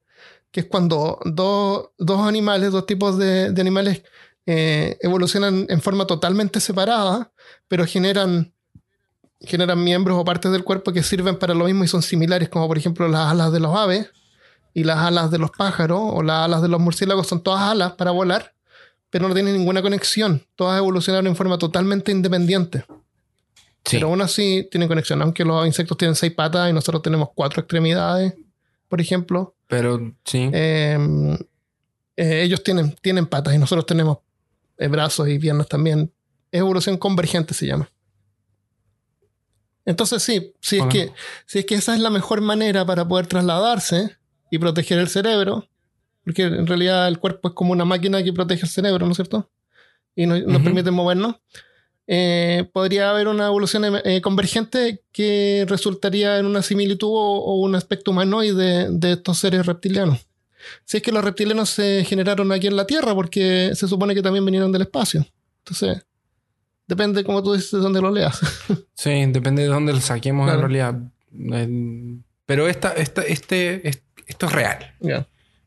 que 0.51 0.61
es 0.61 0.67
cuando 0.67 1.21
dos, 1.25 1.91
dos 1.99 2.27
animales, 2.27 2.73
dos 2.73 2.87
tipos 2.87 3.17
de, 3.19 3.53
de 3.53 3.61
animales 3.61 4.03
eh, 4.47 4.99
evolucionan 5.01 5.67
en 5.69 5.81
forma 5.81 6.07
totalmente 6.07 6.61
separada, 6.61 7.33
pero 7.67 7.87
generan, 7.87 8.53
generan 9.41 9.83
miembros 9.83 10.19
o 10.19 10.25
partes 10.25 10.53
del 10.53 10.65
cuerpo 10.65 10.93
que 10.93 11.03
sirven 11.03 11.39
para 11.39 11.55
lo 11.55 11.65
mismo 11.65 11.85
y 11.85 11.89
son 11.89 12.03
similares, 12.03 12.51
como 12.51 12.69
por 12.69 12.77
ejemplo 12.77 13.09
las 13.09 13.31
alas 13.31 13.53
de 13.53 13.61
los 13.61 13.75
aves 13.75 14.11
y 14.75 14.85
las 14.85 14.99
alas 14.99 15.31
de 15.31 15.39
los 15.39 15.51
pájaros 15.51 16.01
o 16.03 16.23
las 16.23 16.45
alas 16.45 16.61
de 16.61 16.69
los 16.69 16.81
murciélagos 16.81 17.27
son 17.27 17.43
todas 17.43 17.63
alas 17.63 17.93
para 17.93 18.11
volar, 18.11 18.54
pero 19.15 19.29
no 19.29 19.35
tienen 19.35 19.57
ninguna 19.57 19.81
conexión. 19.81 20.45
Todas 20.57 20.77
evolucionaron 20.77 21.29
en 21.29 21.37
forma 21.37 21.57
totalmente 21.57 22.11
independiente. 22.11 22.85
Sí. 23.85 23.99
Pero 23.99 24.09
aún 24.09 24.21
así 24.21 24.67
tienen 24.73 24.89
conexión, 24.89 25.23
aunque 25.23 25.45
los 25.45 25.65
insectos 25.69 25.97
tienen 25.97 26.17
seis 26.17 26.33
patas 26.33 26.69
y 26.69 26.73
nosotros 26.73 27.01
tenemos 27.01 27.29
cuatro 27.33 27.61
extremidades, 27.61 28.35
por 28.89 29.01
ejemplo. 29.01 29.55
Pero 29.69 30.17
sí. 30.25 30.51
eh, 30.53 30.99
eh, 32.17 32.43
ellos 32.43 32.65
tienen, 32.65 32.97
tienen 33.01 33.27
patas 33.27 33.55
y 33.55 33.59
nosotros 33.59 33.87
tenemos 33.87 34.19
eh, 34.79 34.89
brazos 34.89 35.29
y 35.29 35.39
piernas 35.39 35.69
también. 35.69 36.13
Es 36.51 36.59
evolución 36.59 36.97
convergente 36.97 37.55
se 37.55 37.69
llama. 37.69 37.89
Entonces 39.85 40.25
sí, 40.25 40.55
si 40.61 40.79
es, 40.79 40.83
Hola. 40.83 40.93
que, 40.93 41.13
si 41.47 41.61
es 41.61 41.67
que 41.67 41.77
esa 41.77 41.95
es 41.95 42.01
la 42.01 42.11
mejor 42.11 42.41
manera 42.41 42.85
para 42.85 43.07
poder 43.07 43.29
trasladarse 43.29 44.17
y 44.51 44.59
proteger 44.59 44.99
el 44.99 45.09
cerebro, 45.09 45.69
porque 46.25 46.43
en 46.45 46.67
realidad 46.67 47.07
el 47.09 47.19
cuerpo 47.19 47.49
es 47.49 47.55
como 47.55 47.73
una 47.73 47.85
máquina 47.85 48.23
que 48.23 48.33
protege 48.33 48.63
el 48.63 48.69
cerebro, 48.69 49.05
¿no 49.07 49.13
es 49.13 49.17
cierto? 49.17 49.51
Y 50.17 50.27
nos, 50.27 50.41
nos 50.45 50.57
Ujú. 50.57 50.65
permite 50.65 50.91
movernos. 50.91 51.37
eh, 52.07 52.69
podría 52.73 53.11
haber 53.11 53.29
una 53.29 53.47
evolución 53.47 53.85
eh, 54.05 54.21
convergente 54.21 55.03
que 55.11 55.65
resultaría 55.69 56.39
en 56.39 56.45
una 56.47 56.61
similitud 56.63 57.09
o, 57.09 57.39
o 57.39 57.61
un 57.61 57.75
aspecto 57.75 58.11
humanoide 58.11 58.89
de 58.91 59.13
estos 59.13 59.39
seres 59.39 59.65
reptilianos. 59.65 60.19
Si 60.85 60.99
es 60.99 61.03
que 61.03 61.13
los 61.13 61.25
reptilianos 61.25 61.71
se 61.71 62.05
generaron 62.05 62.53
aquí 62.53 62.67
en 62.67 62.77
la 62.77 62.87
Tierra, 62.87 63.15
porque 63.15 63.71
se 63.75 63.89
supone 63.89 64.15
que 64.15 64.23
también 64.23 64.45
vinieron 64.45 64.71
del 64.73 64.83
espacio. 64.83 65.27
Entonces, 65.61 66.05
depende, 66.87 67.25
como 67.25 67.43
tú 67.43 67.55
dices, 67.55 67.73
de 67.73 67.79
dónde 67.79 68.01
lo 68.03 68.11
leas. 68.11 68.39
Sí, 68.95 69.11
depende 69.27 69.63
de 69.63 69.69
dónde 69.69 69.93
lo 69.93 70.01
saquemos 70.01 70.47
Claro. 70.47 70.61
en 70.67 70.71
realidad. 70.71 70.95
Pero 72.47 72.69
esta, 72.69 72.93
esta, 72.93 73.23
este, 73.23 73.87
es- 73.89 74.03
esto 74.27 74.47
es 74.47 74.53
real. 74.53 74.95
Ya. 75.01 75.27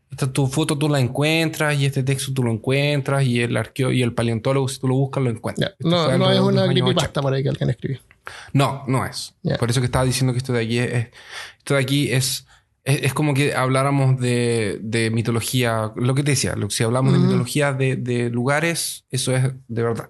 Esta 0.09 0.31
tu 0.31 0.47
foto 0.47 0.77
tú 0.77 0.87
la 0.89 0.99
encuentras 0.99 1.77
y 1.77 1.85
este 1.85 2.01
texto 2.01 2.33
tú 2.33 2.43
lo 2.43 2.51
encuentras 2.51 3.23
y 3.25 3.41
el 3.41 3.55
arqueo 3.57 3.91
y 3.91 4.01
el 4.01 4.13
paleontólogo 4.13 4.67
si 4.69 4.79
tú 4.79 4.87
lo 4.87 4.95
buscas 4.95 5.21
lo 5.23 5.29
encuentras. 5.29 5.71
No, 5.79 6.07
no 6.17 6.31
es 6.31 6.39
una 6.39 6.61
creepypasta 6.91 7.21
por 7.21 7.33
ahí 7.33 7.43
que 7.43 7.49
alguien 7.49 7.69
escribió. 7.69 7.99
80. 7.99 8.15
No, 8.53 8.83
no 8.87 9.05
es. 9.05 9.35
Por 9.57 9.69
eso 9.69 9.81
que 9.81 9.85
estaba 9.85 10.05
diciendo 10.05 10.33
que 10.33 10.37
esto 10.39 10.53
de 10.53 10.63
aquí 10.63 10.79
es, 10.79 10.93
es- 10.93 11.07
esto 11.57 11.73
de 11.75 11.79
aquí 11.81 12.11
es, 12.11 12.45
es, 12.85 13.03
es 13.03 13.13
como 13.13 13.33
que 13.33 13.53
habláramos 13.53 14.19
de, 14.19 14.79
de 14.81 15.09
mitología, 15.11 15.91
lo 15.95 16.15
que 16.15 16.23
te 16.23 16.31
decía, 16.31 16.55
lo, 16.55 16.69
si 16.69 16.83
hablamos 16.83 17.11
de 17.13 17.19
mitología 17.19 17.73
de, 17.73 17.95
de 17.97 18.29
lugares, 18.29 19.03
eso 19.11 19.35
es 19.35 19.43
de 19.67 19.83
verdad. 19.83 20.09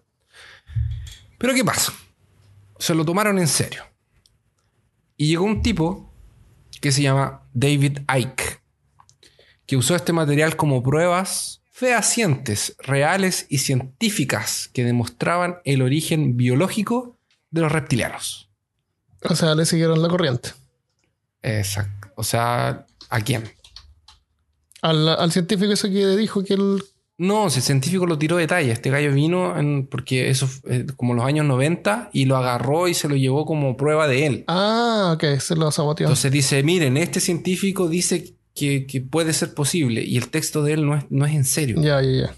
Pero 1.40 1.54
¿qué 1.54 1.64
pasa? 1.66 1.92
Se 2.80 2.94
lo 2.96 3.04
tomaron 3.06 3.40
en 3.40 3.48
serio. 3.48 3.84
Y 5.18 5.28
llegó 5.28 5.46
un 5.46 5.62
tipo 5.64 6.14
que 6.82 6.92
se 6.92 7.02
llama 7.02 7.42
David 7.54 8.00
Icke, 8.16 8.57
que 9.68 9.78
usó 9.78 9.96
este 9.96 10.14
material 10.14 10.56
como 10.56 10.82
pruebas 10.82 11.62
fehacientes, 11.72 12.76
reales 12.80 13.46
y 13.50 13.60
científicas 13.60 14.70
que 14.74 14.84
demostraban 14.84 15.58
el 15.64 15.84
origen 15.84 16.36
biológico 16.36 17.16
de 17.52 17.62
los 17.62 17.72
reptilianos. 17.72 18.50
O 19.24 19.36
sea, 19.36 19.54
le 19.54 19.66
siguieron 19.66 20.02
la 20.02 20.08
corriente. 20.10 20.50
Exacto. 21.44 22.08
O 22.16 22.24
sea, 22.24 22.88
¿a 23.10 23.22
quién? 23.22 23.44
Al, 24.82 25.08
al 25.10 25.32
científico 25.32 25.72
ese 25.74 25.92
que 25.92 26.08
dijo 26.16 26.44
que 26.44 26.54
el... 26.56 26.84
No, 27.20 27.50
si 27.50 27.58
el 27.60 27.64
científico 27.64 28.06
lo 28.06 28.20
tiró 28.20 28.38
de 28.38 28.46
talla. 28.46 28.72
Este 28.72 28.92
gallo 28.92 29.12
vino 29.12 29.58
en- 29.58 29.88
porque 29.88 30.30
eso 30.30 30.48
eh, 30.70 30.86
como 30.96 31.16
los 31.16 31.26
años 31.26 31.46
90 31.48 32.12
y 32.14 32.26
lo 32.26 32.38
agarró 32.38 32.88
y 32.88 32.94
se 32.94 33.10
lo 33.10 33.16
llevó 33.16 33.46
como 33.48 33.76
prueba 33.76 34.08
de 34.08 34.28
él. 34.28 34.44
Ah, 34.48 35.14
ok, 35.16 35.40
se 35.40 35.56
lo 35.56 35.72
saboteó. 35.72 36.06
Entonces 36.06 36.32
dice, 36.32 36.62
miren, 36.62 36.96
este 36.96 37.20
científico 37.20 37.90
dice 37.90 38.36
que, 38.58 38.86
que 38.88 39.02
puede 39.02 39.34
ser 39.34 39.54
posible 39.54 40.04
y 40.04 40.18
el 40.18 40.30
texto 40.30 40.64
de 40.64 40.74
él 40.74 40.86
no 40.86 40.96
es, 40.98 41.06
no 41.10 41.26
es 41.26 41.34
en 41.36 41.46
serio. 41.46 41.78
ya, 41.82 42.02
ya, 42.02 42.12
ya. 42.12 42.36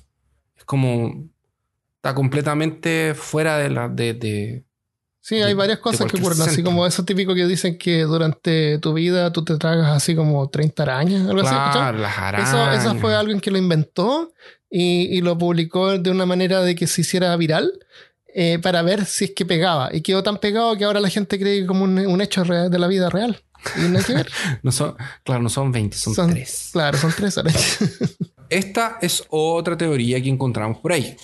Es 0.58 0.64
como... 0.66 1.28
Está 1.96 2.16
completamente 2.16 3.14
fuera 3.16 3.58
de 3.58 3.70
la... 3.70 3.90
De, 3.90 4.14
de- 4.14 4.64
Sí, 5.22 5.36
de- 5.36 5.44
hay 5.44 5.54
varias 5.54 5.80
cosas 5.80 6.10
que 6.12 6.18
ocurren, 6.18 6.42
así 6.42 6.64
como 6.64 6.86
eso 6.88 7.04
típico 7.04 7.36
que 7.36 7.46
dicen 7.46 7.78
que 7.78 8.04
durante 8.04 8.80
tu 8.80 8.94
vida 8.94 9.32
tú 9.34 9.44
te 9.44 9.58
tragas 9.58 9.88
así 9.96 10.16
como 10.16 10.50
30 10.50 10.82
arañas, 10.84 11.28
algo 11.28 11.42
así. 11.42 11.50
Claro, 11.54 11.98
las 12.00 12.14
Eso, 12.14 12.58
arañas. 12.58 12.86
eso 12.86 12.96
fue 12.96 13.14
alguien 13.16 13.40
que 13.42 13.52
lo 13.52 13.58
inventó 13.58 14.32
y, 14.70 15.18
y 15.18 15.22
lo 15.22 15.38
publicó 15.38 15.98
de 16.00 16.10
una 16.10 16.26
manera 16.26 16.62
de 16.62 16.74
que 16.74 16.88
se 16.88 17.02
hiciera 17.02 17.36
viral 17.36 17.72
eh, 18.34 18.60
para 18.60 18.82
ver 18.82 19.06
si 19.06 19.26
es 19.26 19.32
que 19.36 19.46
pegaba. 19.46 19.90
Y 19.94 20.02
quedó 20.02 20.24
tan 20.24 20.38
pegado 20.38 20.78
que 20.78 20.86
ahora 20.86 21.02
la 21.02 21.10
gente 21.10 21.38
cree 21.38 21.66
como 21.66 21.84
un, 21.84 22.00
un 22.00 22.22
hecho 22.22 22.44
real 22.46 22.72
de 22.72 22.80
la 22.80 22.88
vida 22.88 23.10
real. 23.10 23.42
No 23.90 23.98
hay 23.98 24.04
que 24.04 24.14
ver. 24.14 24.30
No 24.64 24.72
son, 24.72 24.96
claro, 25.24 25.42
no 25.42 25.50
son 25.50 25.72
20, 25.72 25.98
son, 25.98 26.14
Son- 26.16 26.32
3. 26.32 26.70
Claro, 26.74 26.98
son 26.98 27.14
tres 27.16 27.38
arañas. 27.38 27.80
Esta 28.50 28.98
es 29.02 29.24
otra 29.30 29.78
teoría 29.78 30.22
que 30.22 30.30
encontramos 30.30 30.80
por 30.80 30.92
ahí. 30.94 31.16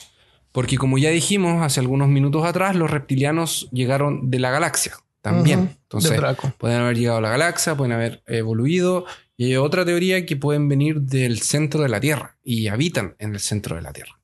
Porque 0.51 0.77
como 0.77 0.97
ya 0.97 1.09
dijimos 1.09 1.61
hace 1.63 1.79
algunos 1.79 2.07
minutos 2.07 2.45
atrás, 2.45 2.75
los 2.75 2.89
reptilianos 2.89 3.67
llegaron 3.71 4.29
de 4.29 4.39
la 4.39 4.51
galaxia 4.51 4.95
también. 5.21 5.75
Entonces, 5.81 6.11
pueden 6.57 6.79
haber 6.81 6.97
llegado 6.97 7.17
a 7.17 7.21
la 7.21 7.29
galaxia, 7.29 7.75
pueden 7.75 7.93
haber 7.93 8.23
evoluido. 8.27 9.05
Y 9.37 9.45
hay 9.47 9.55
otra 9.57 9.83
teoría 9.83 10.25
que 10.25 10.37
pueden 10.37 10.69
venir 10.69 11.01
del 11.01 11.41
centro 11.41 11.81
de 11.83 11.89
la 11.89 11.99
Tierra 11.99 12.37
y 12.43 12.67
habitan 12.67 13.15
en 13.19 13.33
el 13.33 13.39
centro 13.41 13.75
de 13.75 13.81
la 13.81 13.91
Tierra. 13.91 14.17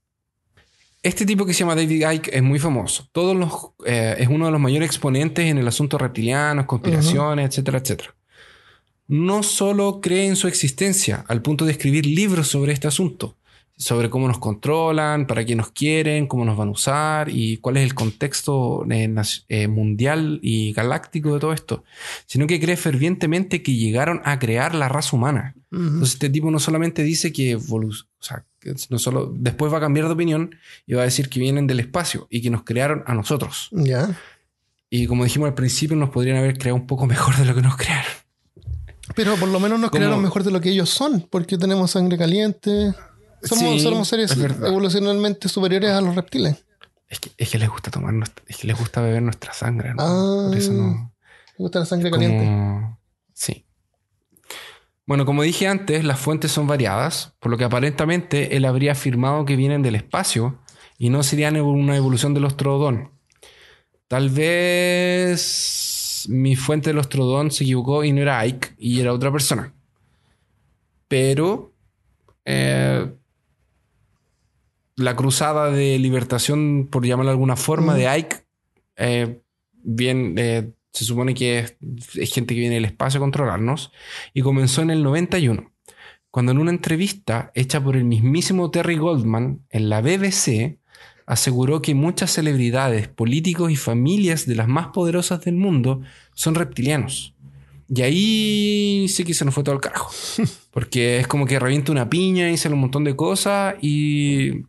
Este 1.03 1.25
tipo 1.25 1.45
que 1.47 1.53
se 1.53 1.61
llama 1.61 1.75
David 1.75 2.07
Icke 2.11 2.29
es 2.31 2.43
muy 2.43 2.59
famoso. 2.59 3.07
Todos 3.11 3.35
los, 3.35 3.71
eh, 3.85 4.15
es 4.19 4.27
uno 4.27 4.45
de 4.45 4.51
los 4.51 4.61
mayores 4.61 4.87
exponentes 4.87 5.45
en 5.45 5.57
el 5.57 5.67
asunto 5.67 5.97
reptiliano, 5.97 6.67
conspiraciones, 6.67 7.49
etcétera, 7.49 7.79
etcétera. 7.79 8.15
No 9.07 9.41
solo 9.41 9.99
cree 9.99 10.27
en 10.27 10.35
su 10.35 10.47
existencia 10.47 11.25
al 11.27 11.41
punto 11.41 11.65
de 11.65 11.71
escribir 11.71 12.05
libros 12.05 12.47
sobre 12.47 12.71
este 12.71 12.87
asunto, 12.87 13.35
sobre 13.75 14.11
cómo 14.11 14.27
nos 14.27 14.37
controlan, 14.37 15.25
para 15.25 15.43
qué 15.43 15.55
nos 15.55 15.71
quieren, 15.71 16.27
cómo 16.27 16.45
nos 16.45 16.55
van 16.55 16.67
a 16.67 16.71
usar 16.71 17.29
y 17.29 17.57
cuál 17.57 17.77
es 17.77 17.83
el 17.83 17.95
contexto 17.95 18.85
eh, 18.91 19.11
eh, 19.49 19.67
mundial 19.67 20.39
y 20.43 20.71
galáctico 20.71 21.33
de 21.33 21.39
todo 21.39 21.51
esto, 21.51 21.83
sino 22.27 22.45
que 22.45 22.59
cree 22.59 22.77
fervientemente 22.77 23.63
que 23.63 23.73
llegaron 23.73 24.21
a 24.23 24.37
crear 24.37 24.75
la 24.75 24.87
raza 24.87 25.15
humana. 25.15 25.55
Entonces 25.71 26.13
este 26.13 26.29
tipo 26.29 26.51
no 26.51 26.59
solamente 26.59 27.01
dice 27.01 27.31
que, 27.33 27.55
o 27.55 27.61
sea, 28.19 28.45
no 28.89 28.99
solo 28.99 29.31
después 29.35 29.71
va 29.73 29.77
a 29.77 29.81
cambiar 29.81 30.07
de 30.07 30.13
opinión 30.13 30.55
y 30.85 30.93
va 30.93 31.01
a 31.01 31.05
decir 31.05 31.29
que 31.29 31.39
vienen 31.39 31.67
del 31.67 31.79
espacio 31.79 32.27
y 32.29 32.41
que 32.41 32.49
nos 32.49 32.63
crearon 32.63 33.03
a 33.07 33.13
nosotros. 33.13 33.69
Ya. 33.71 34.17
Y 34.89 35.07
como 35.07 35.23
dijimos 35.23 35.47
al 35.47 35.53
principio, 35.55 35.95
nos 35.95 36.09
podrían 36.09 36.37
haber 36.37 36.57
creado 36.57 36.75
un 36.75 36.87
poco 36.87 37.05
mejor 37.07 37.35
de 37.37 37.45
lo 37.45 37.55
que 37.55 37.61
nos 37.61 37.77
crearon. 37.77 38.11
Pero 39.15 39.35
por 39.35 39.49
lo 39.49 39.59
menos 39.59 39.79
nos 39.79 39.91
crearon 39.91 40.21
mejor 40.21 40.43
de 40.43 40.51
lo 40.51 40.61
que 40.61 40.69
ellos 40.69 40.89
son, 40.89 41.27
porque 41.29 41.57
tenemos 41.57 41.91
sangre 41.91 42.17
caliente. 42.17 42.93
Somos, 43.43 43.63
Sí, 43.63 43.79
somos 43.79 44.07
seres 44.07 44.31
evolucionalmente 44.37 45.49
superiores 45.49 45.91
a 45.91 46.01
los 46.01 46.15
reptiles. 46.15 46.63
Es 47.09 47.19
que, 47.19 47.31
es 47.37 47.49
que 47.49 47.57
les 47.57 47.67
gusta 47.69 47.91
tomar, 47.91 48.13
nuestra- 48.13 48.43
es 48.47 48.55
que 48.57 48.67
les 48.67 48.77
gusta 48.77 49.01
beber 49.01 49.21
nuestra 49.21 49.51
sangre. 49.53 49.93
¿no? 49.95 50.01
Ah. 50.01 50.47
Por 50.49 50.57
eso 50.57 50.71
no. 50.71 50.89
Me 50.93 51.57
gusta 51.57 51.79
la 51.79 51.85
sangre 51.85 52.09
como- 52.09 52.21
caliente. 52.21 52.97
Sí. 53.33 53.65
Bueno, 55.11 55.25
como 55.25 55.43
dije 55.43 55.67
antes, 55.67 56.05
las 56.05 56.21
fuentes 56.21 56.53
son 56.53 56.67
variadas, 56.67 57.35
por 57.41 57.51
lo 57.51 57.57
que 57.57 57.65
aparentemente 57.65 58.55
él 58.55 58.63
habría 58.63 58.93
afirmado 58.93 59.43
que 59.43 59.57
vienen 59.57 59.81
del 59.81 59.95
espacio 59.95 60.61
y 60.97 61.09
no 61.09 61.21
serían 61.21 61.59
una 61.59 61.97
evolución 61.97 62.33
de 62.33 62.39
los 62.39 62.55
Trodón. 62.55 63.11
Tal 64.07 64.29
vez 64.29 66.27
mi 66.29 66.55
fuente 66.55 66.91
de 66.91 66.93
los 66.93 67.09
Trodón 67.09 67.51
se 67.51 67.65
equivocó 67.65 68.05
y 68.05 68.13
no 68.13 68.21
era 68.21 68.39
Ike 68.39 68.69
y 68.77 69.01
era 69.01 69.11
otra 69.11 69.33
persona. 69.33 69.73
Pero 71.09 71.73
eh, 72.45 73.13
la 74.95 75.15
cruzada 75.17 75.71
de 75.71 75.99
libertación, 75.99 76.87
por 76.89 77.05
llamarlo 77.05 77.31
de 77.31 77.35
alguna 77.35 77.57
forma, 77.57 77.95
de 77.95 78.07
Ike, 78.07 78.45
eh, 78.95 79.41
bien, 79.73 80.35
eh, 80.37 80.71
se 80.91 81.05
supone 81.05 81.33
que 81.33 81.59
es, 81.59 81.77
es 82.15 82.33
gente 82.33 82.53
que 82.53 82.59
viene 82.59 82.75
del 82.75 82.85
espacio 82.85 83.17
a 83.19 83.21
controlarnos, 83.21 83.91
y 84.33 84.41
comenzó 84.41 84.81
en 84.81 84.91
el 84.91 85.03
91, 85.03 85.71
cuando 86.29 86.51
en 86.51 86.59
una 86.59 86.71
entrevista 86.71 87.51
hecha 87.55 87.83
por 87.83 87.95
el 87.97 88.05
mismísimo 88.05 88.71
Terry 88.71 88.97
Goldman 88.97 89.65
en 89.69 89.89
la 89.89 90.01
BBC, 90.01 90.77
aseguró 91.25 91.81
que 91.81 91.95
muchas 91.95 92.31
celebridades, 92.31 93.07
políticos 93.07 93.71
y 93.71 93.75
familias 93.75 94.45
de 94.45 94.55
las 94.55 94.67
más 94.67 94.87
poderosas 94.87 95.41
del 95.45 95.55
mundo 95.55 96.01
son 96.33 96.55
reptilianos. 96.55 97.35
Y 97.93 98.01
ahí 98.01 99.07
sí 99.09 99.23
que 99.25 99.33
se 99.33 99.43
nos 99.45 99.53
fue 99.53 99.63
todo 99.63 99.75
el 99.75 99.81
carajo. 99.81 100.11
Porque 100.71 101.19
es 101.19 101.27
como 101.27 101.45
que 101.45 101.59
revienta 101.59 101.91
una 101.91 102.09
piña 102.09 102.49
y 102.49 102.57
sale 102.57 102.75
un 102.75 102.81
montón 102.81 103.03
de 103.03 103.15
cosas 103.15 103.75
y 103.81 104.63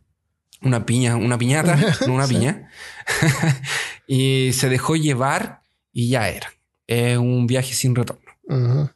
una 0.61 0.85
piña, 0.85 1.15
una 1.15 1.37
piñata, 1.37 1.77
no 2.07 2.13
una 2.13 2.27
Sí. 2.27 2.35
piña. 2.35 2.69
y 4.07 4.51
se 4.53 4.69
dejó 4.69 4.95
llevar 4.95 5.62
y 5.93 6.09
ya 6.09 6.27
era. 6.29 6.51
Es 6.87 7.17
un 7.17 7.47
viaje 7.47 7.73
sin 7.73 7.95
retorno. 7.95 8.31
Ujú. 8.49 8.89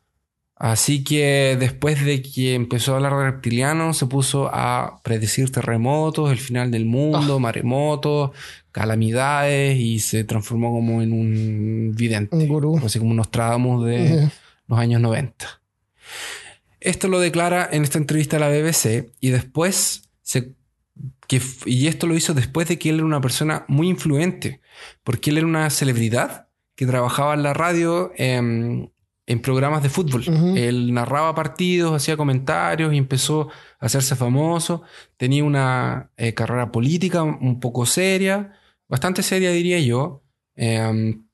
Así 0.59 1.03
que 1.03 1.55
después 1.59 2.03
de 2.03 2.23
que 2.23 2.55
empezó 2.55 2.93
a 2.93 2.95
hablar 2.95 3.15
de 3.15 3.25
reptilianos, 3.31 3.95
se 3.97 4.07
puso 4.07 4.49
a 4.51 4.99
predecir 5.03 5.51
terremotos, 5.51 6.31
el 6.31 6.39
final 6.39 6.71
del 6.71 6.85
mundo, 6.85 7.35
Ah. 7.35 7.39
maremotos, 7.39 8.31
calamidades 8.71 9.77
y 9.77 9.99
se 9.99 10.23
transformó 10.23 10.71
como 10.71 11.01
en 11.03 11.13
un 11.13 11.91
vidente. 11.95 12.35
Un 12.35 12.47
gurú. 12.47 12.81
Así 12.83 12.97
como 12.97 13.13
nos 13.13 13.29
trábamos 13.29 13.85
de 13.85 14.15
Ujú. 14.23 14.31
los 14.67 14.79
años 14.79 14.99
90. 14.99 15.61
Esto 16.79 17.07
lo 17.07 17.19
declara 17.19 17.67
en 17.71 17.83
esta 17.83 17.97
entrevista 17.97 18.37
a 18.37 18.39
la 18.39 18.49
BBC 18.49 19.11
y 19.19 19.29
después 19.29 20.09
se, 20.21 20.53
que, 21.27 21.41
y 21.65 21.87
esto 21.87 22.07
lo 22.07 22.15
hizo 22.15 22.33
después 22.33 22.67
de 22.67 22.79
que 22.79 22.89
él 22.89 22.95
era 22.95 23.05
una 23.05 23.21
persona 23.21 23.65
muy 23.67 23.89
influente, 23.89 24.61
porque 25.03 25.29
él 25.31 25.37
era 25.39 25.47
una 25.47 25.69
celebridad 25.69 26.46
que 26.77 26.85
trabajaba 26.85 27.33
en 27.33 27.41
la 27.43 27.53
radio 27.55 28.11
em, 28.15 28.89
en 29.25 29.41
programas 29.41 29.81
de 29.81 29.89
fútbol. 29.89 30.23
Él 30.55 30.93
narraba 30.93 31.33
partidos, 31.33 31.93
hacía 31.93 32.15
comentarios 32.15 32.93
y 32.93 32.97
empezó 32.97 33.49
a 33.79 33.87
hacerse 33.87 34.15
famoso. 34.15 34.83
Tenía 35.17 35.43
una 35.43 36.11
eh, 36.15 36.33
carrera 36.33 36.71
política 36.71 37.23
un 37.23 37.59
poco 37.59 37.85
seria, 37.87 38.53
bastante 38.87 39.23
seria 39.23 39.51
diría 39.51 39.79
yo. 39.79 40.23
Em, 40.55 41.25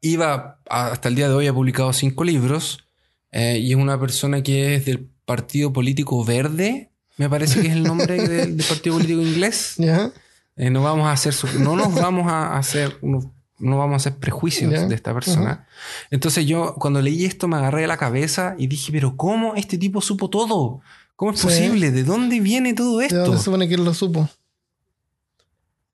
iba 0.00 0.60
hasta 0.68 1.08
el 1.08 1.14
día 1.14 1.28
de 1.28 1.34
hoy 1.34 1.46
ha 1.46 1.54
publicado 1.54 1.92
cinco 1.92 2.24
libros 2.24 2.86
eh, 3.30 3.58
y 3.58 3.70
es 3.70 3.76
una 3.76 3.98
persona 3.98 4.42
que 4.42 4.74
es 4.74 4.84
del 4.84 5.08
Partido 5.24 5.72
Político 5.72 6.22
Verde, 6.24 6.90
me 7.16 7.30
parece 7.30 7.62
que 7.62 7.68
es 7.68 7.74
el 7.74 7.84
nombre 7.84 8.28
del, 8.28 8.56
del 8.56 8.66
Partido 8.66 8.96
Político 8.96 9.22
Inglés. 9.22 9.76
Ya. 9.78 10.10
Eh, 10.56 10.70
no 10.70 10.82
vamos 10.84 11.06
a 11.06 11.12
hacer 11.12 11.34
no 11.58 11.74
nos 11.74 11.92
vamos 11.96 12.30
a 12.30 12.56
hacer 12.56 12.98
no, 13.02 13.34
no 13.64 13.78
vamos 13.78 13.94
a 13.94 13.96
hacer 13.96 14.18
prejuicios 14.18 14.88
de 14.88 14.94
esta 14.94 15.12
persona. 15.14 15.66
Entonces 16.10 16.46
yo 16.46 16.74
cuando 16.76 17.00
leí 17.02 17.24
esto 17.24 17.48
me 17.48 17.56
agarré 17.56 17.82
de 17.82 17.86
la 17.86 17.96
cabeza 17.96 18.54
y 18.58 18.66
dije, 18.66 18.92
pero 18.92 19.16
¿cómo 19.16 19.54
este 19.56 19.78
tipo 19.78 20.00
supo 20.00 20.30
todo? 20.30 20.80
¿Cómo 21.16 21.32
es 21.32 21.40
Sí. 21.40 21.46
posible? 21.46 21.90
¿De 21.92 22.04
dónde 22.04 22.40
viene 22.40 22.74
todo 22.74 22.98
¿De 22.98 23.06
esto? 23.06 23.18
dónde 23.22 23.38
se 23.38 23.44
supone 23.44 23.68
que 23.68 23.74
él 23.74 23.84
lo 23.84 23.94
supo? 23.94 24.28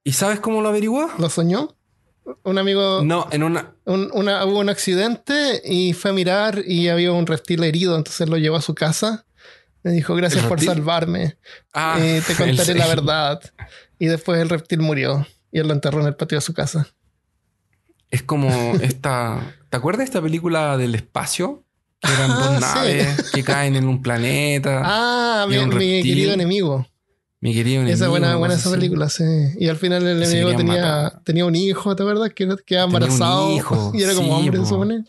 ¿Y 0.04 0.12
sabes 0.12 0.40
cómo 0.40 0.62
lo 0.62 0.68
averiguó? 0.68 1.10
¿Lo 1.18 1.28
soñó? 1.30 1.76
Un 2.44 2.58
amigo, 2.58 3.02
No, 3.04 3.26
en 3.32 3.42
una... 3.42 3.74
un- 3.84 4.10
una- 4.14 4.44
hubo 4.44 4.60
un 4.60 4.68
accidente 4.68 5.60
y 5.64 5.92
fue 5.94 6.10
a 6.12 6.14
mirar 6.14 6.62
y 6.66 6.88
había 6.88 7.12
un 7.12 7.26
reptil 7.26 7.62
herido, 7.64 7.96
entonces 7.96 8.28
lo 8.28 8.36
llevó 8.36 8.56
a 8.56 8.62
su 8.62 8.74
casa. 8.74 9.26
Me 9.82 9.90
dijo, 9.92 10.14
gracias 10.14 10.42
¿El 10.42 10.48
por 10.48 10.60
salvarme. 10.60 11.38
Ah, 11.72 11.96
Eh, 12.00 12.22
te 12.26 12.34
contaré 12.36 12.72
el- 12.72 12.78
la 12.78 12.86
verdad. 12.94 13.40
Y 13.98 14.06
después 14.06 14.40
el 14.40 14.48
reptil 14.48 14.80
murió 14.80 15.26
y 15.52 15.58
él 15.58 15.66
lo 15.68 15.74
enterró 15.74 16.00
en 16.00 16.06
el 16.06 16.14
patio 16.16 16.38
de 16.38 16.42
su 16.42 16.54
casa. 16.54 16.86
Es 18.10 18.22
como 18.22 18.48
esta... 18.82 19.56
¿Te 19.68 19.76
acuerdas 19.76 19.98
de 20.00 20.04
esta 20.04 20.22
película 20.22 20.76
del 20.76 20.94
espacio? 20.94 21.64
Que 22.00 22.12
eran 22.12 22.30
Ah, 22.30 22.34
dos 22.36 22.54
sí. 22.56 22.60
naves 22.60 23.30
que 23.32 23.44
caen 23.44 23.76
en 23.76 23.86
un 23.86 24.02
planeta. 24.02 24.82
Ah, 24.84 25.46
y 25.48 25.56
mi, 25.66 26.02
querido 26.02 26.32
enemigo. 26.32 26.86
Mi 27.40 27.54
querido 27.54 27.76
enemigo. 27.82 27.94
esa 27.94 28.08
buena, 28.08 28.36
buena 28.36 28.54
esa 28.54 28.68
así. 28.68 28.76
película, 28.78 29.08
sí. 29.08 29.24
Y 29.58 29.68
al 29.68 29.76
final 29.76 30.06
el 30.06 30.24
se 30.26 30.32
enemigo 30.40 30.56
tenía, 30.56 30.82
matar. 30.82 31.22
tenía 31.24 31.44
un 31.46 31.54
hijo, 31.56 31.96
¿te 31.96 32.02
acuerdas? 32.02 32.30
Que 32.34 32.44
quedaba 32.46 32.58
Tenía 32.66 32.84
un 32.86 32.94
embarazado 33.12 33.56
hijo, 33.56 33.92
y 33.94 34.02
era 34.02 34.14
como 34.14 34.28
sí, 34.28 34.32
hombre, 34.34 34.58
po. 34.58 34.64
se 34.64 34.68
supone. 34.70 35.04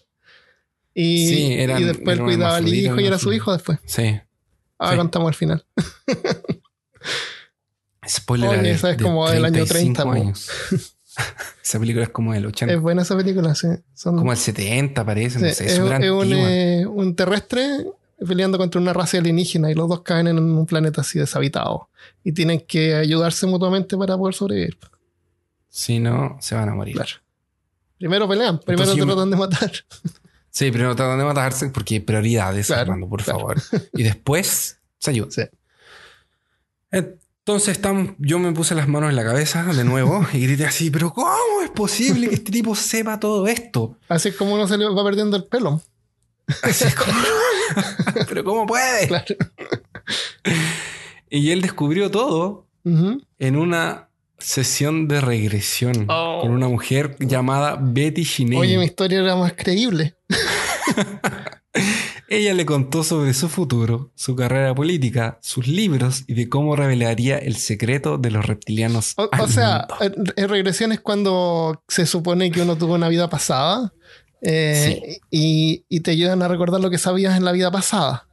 Y, 0.94 1.28
Sí, 1.28 1.54
eran- 1.54 1.82
y 1.82 1.86
después 1.86 2.16
eran 2.16 2.26
cuidaba 2.28 2.56
al 2.58 2.68
hijo 2.74 3.00
y 3.00 3.06
era 3.06 3.18
su 3.18 3.32
hijo 3.34 3.52
después. 3.54 3.80
Sí. 3.86 4.20
Ahora 4.78 4.98
contamos 4.98 5.28
al 5.30 5.36
final. 5.36 5.66
Spoiler 8.08 8.50
Oye, 8.60 8.72
esa 8.72 8.92
es 8.92 8.98
de 8.98 9.04
como 9.04 9.30
del 9.30 9.46
año 9.46 9.66
35 9.66 9.74
30, 10.02 10.04
po. 10.04 10.12
años. 10.12 10.50
esa 11.64 11.80
película 11.80 12.04
es 12.04 12.10
como 12.10 12.34
del 12.34 12.46
80. 12.46 12.74
Es 12.74 12.80
buena 12.82 13.02
esa 13.02 13.16
película, 13.18 13.54
sí. 13.56 13.68
Son- 13.94 14.18
como 14.18 14.32
el 14.32 14.38
70 14.38 15.06
parece, 15.06 15.40
sí, 15.40 15.46
no 15.46 15.52
sé, 15.52 15.66
es 15.66 15.72
es, 15.74 15.78
es 15.80 16.12
un, 16.12 16.34
eh, 16.34 16.86
un 16.88 17.16
terrestre 17.16 17.86
peleando 18.26 18.58
contra 18.58 18.80
una 18.80 18.94
raza 18.94 19.18
alienígena 19.18 19.72
y 19.72 19.74
los 19.74 19.90
dos 19.90 20.02
caen 20.02 20.28
en 20.28 20.38
un 20.40 20.66
planeta 20.66 21.02
así 21.02 21.18
deshabitado. 21.20 21.90
Y 22.24 22.32
tienen 22.34 22.62
que 22.62 22.96
ayudarse 22.96 23.48
mutuamente 23.48 23.98
para 23.98 24.16
poder 24.18 24.36
sobrevivir. 24.36 24.78
Si 25.70 26.00
no, 26.00 26.38
se 26.40 26.54
van 26.56 26.70
a 26.70 26.76
morir. 26.76 26.96
Claro. 26.96 27.12
Primero 27.98 28.28
pelean, 28.28 28.60
primero 28.60 28.84
Entonces 28.92 29.06
me- 29.06 29.12
tratan 29.14 29.30
de 29.32 29.38
matar. 29.38 29.72
Sí, 30.54 30.70
primero 30.70 30.94
tratan 30.98 31.18
de 31.18 31.24
matarse 31.24 31.70
porque 31.70 31.94
hay 31.96 32.00
prioridades, 32.02 32.68
Claro, 32.68 32.82
Armando, 32.82 33.08
por 33.08 33.24
claro. 33.24 33.40
favor. 33.40 33.58
Y 33.94 34.04
después 34.04 34.78
se 34.98 35.12
ayudan. 35.12 35.32
Sí. 35.32 35.44
Entonces 37.52 37.74
estamos, 37.76 38.12
yo 38.18 38.40
me 38.40 38.54
puse 38.54 38.76
las 38.76 38.88
manos 38.88 39.10
en 39.10 39.18
la 39.18 39.26
cabeza 39.26 39.66
de 39.66 39.84
nuevo 39.84 40.26
y 40.34 40.40
grité 40.40 40.66
así, 40.66 40.90
pero 40.90 41.12
¿cómo 41.14 41.62
es 41.62 41.70
posible 41.72 42.30
que 42.30 42.36
este 42.36 42.50
tipo 42.50 42.76
sepa 42.76 43.20
todo 43.20 43.46
esto? 43.46 43.98
Así 44.08 44.30
es 44.30 44.38
como 44.38 44.54
uno 44.54 44.70
se 44.70 44.78
le 44.78 44.88
va 44.88 45.04
perdiendo 45.04 45.36
el 45.36 45.44
pelo. 45.44 45.82
Así 46.64 46.86
es 46.86 46.96
como... 46.96 47.12
pero 48.30 48.46
¿cómo 48.46 48.66
puede? 48.66 49.06
Claro. 49.10 49.36
Y 51.30 51.52
él 51.52 51.62
descubrió 51.62 52.10
todo 52.10 52.68
en 52.86 53.58
una 53.58 54.08
sesión 54.38 55.10
de 55.10 55.20
regresión 55.20 56.06
Oh. 56.08 56.40
con 56.44 56.52
una 56.52 56.70
mujer 56.70 57.18
llamada 57.20 57.78
Betty 57.82 58.24
Shinei. 58.24 58.60
Oye, 58.60 58.78
mi 58.78 58.86
historia 58.86 59.20
era 59.20 59.36
más 59.36 59.52
creíble. 59.58 60.16
Ella 62.34 62.54
le 62.54 62.66
contó 62.66 63.04
sobre 63.04 63.34
su 63.34 63.50
futuro, 63.50 64.10
su 64.16 64.38
carrera 64.38 64.74
política, 64.74 65.38
sus 65.42 65.68
libros 65.68 66.24
y 66.28 66.34
de 66.34 66.48
cómo 66.48 66.78
revelaría 66.78 67.38
el 67.38 67.58
secreto 67.58 68.18
de 68.18 68.32
los 68.32 68.46
reptilianos. 68.46 69.14
O, 69.18 69.28
al 69.32 69.42
o 69.42 69.48
sea, 69.50 69.86
mundo. 70.00 70.34
en, 70.38 70.48
regresión 70.50 70.94
es 70.94 71.02
cuando 71.02 71.84
se 71.90 72.06
supone 72.06 72.50
que 72.50 72.62
uno 72.62 72.78
tuvo 72.78 72.94
una 72.96 73.10
vida 73.10 73.30
pasada 73.30 73.92
eh, 74.42 75.20
y, 75.30 75.84
y 75.90 76.00
te 76.00 76.12
ayudan 76.12 76.42
a 76.42 76.48
recordar 76.48 76.80
lo 76.80 76.90
que 76.90 76.98
sabías 76.98 77.36
en 77.36 77.44
la 77.44 77.52
vida 77.52 77.70
pasada. 77.70 78.28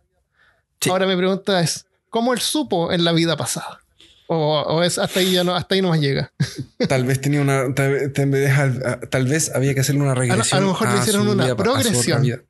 Sí. 0.80 0.90
Ahora 0.90 1.06
mi 1.08 1.16
pregunta 1.16 1.60
es, 1.60 1.86
¿cómo 2.08 2.32
él 2.32 2.38
supo 2.40 2.92
en 2.92 3.02
la 3.04 3.10
vida 3.10 3.36
pasada? 3.36 3.80
O, 4.28 4.60
o 4.60 4.82
es 4.84 4.98
hasta 4.98 5.20
ahí 5.20 5.32
ya 5.32 5.42
no, 5.42 5.56
hasta 5.56 5.74
ahí 5.74 5.82
no 5.82 5.88
más 5.88 6.00
llega. 6.00 6.32
Tal 6.88 7.04
vez 7.04 7.20
tenía 7.20 7.40
una. 7.40 7.74
Tal, 7.74 7.92
vez- 7.92 8.12
tal 8.12 8.30
vez- 8.30 9.10
tal 9.10 9.26
vez 9.26 9.50
había 9.54 9.74
que 9.74 9.80
hacerle 9.80 10.02
una 10.02 10.14
regresión. 10.14 10.58
a 10.58 10.60
lo 10.60 10.68
mejor 10.68 10.92
le 10.92 10.98
hicieron 11.00 11.26
una 11.28 11.44
vida- 11.44 11.52
a 11.54 11.56
progresión. 11.56 12.42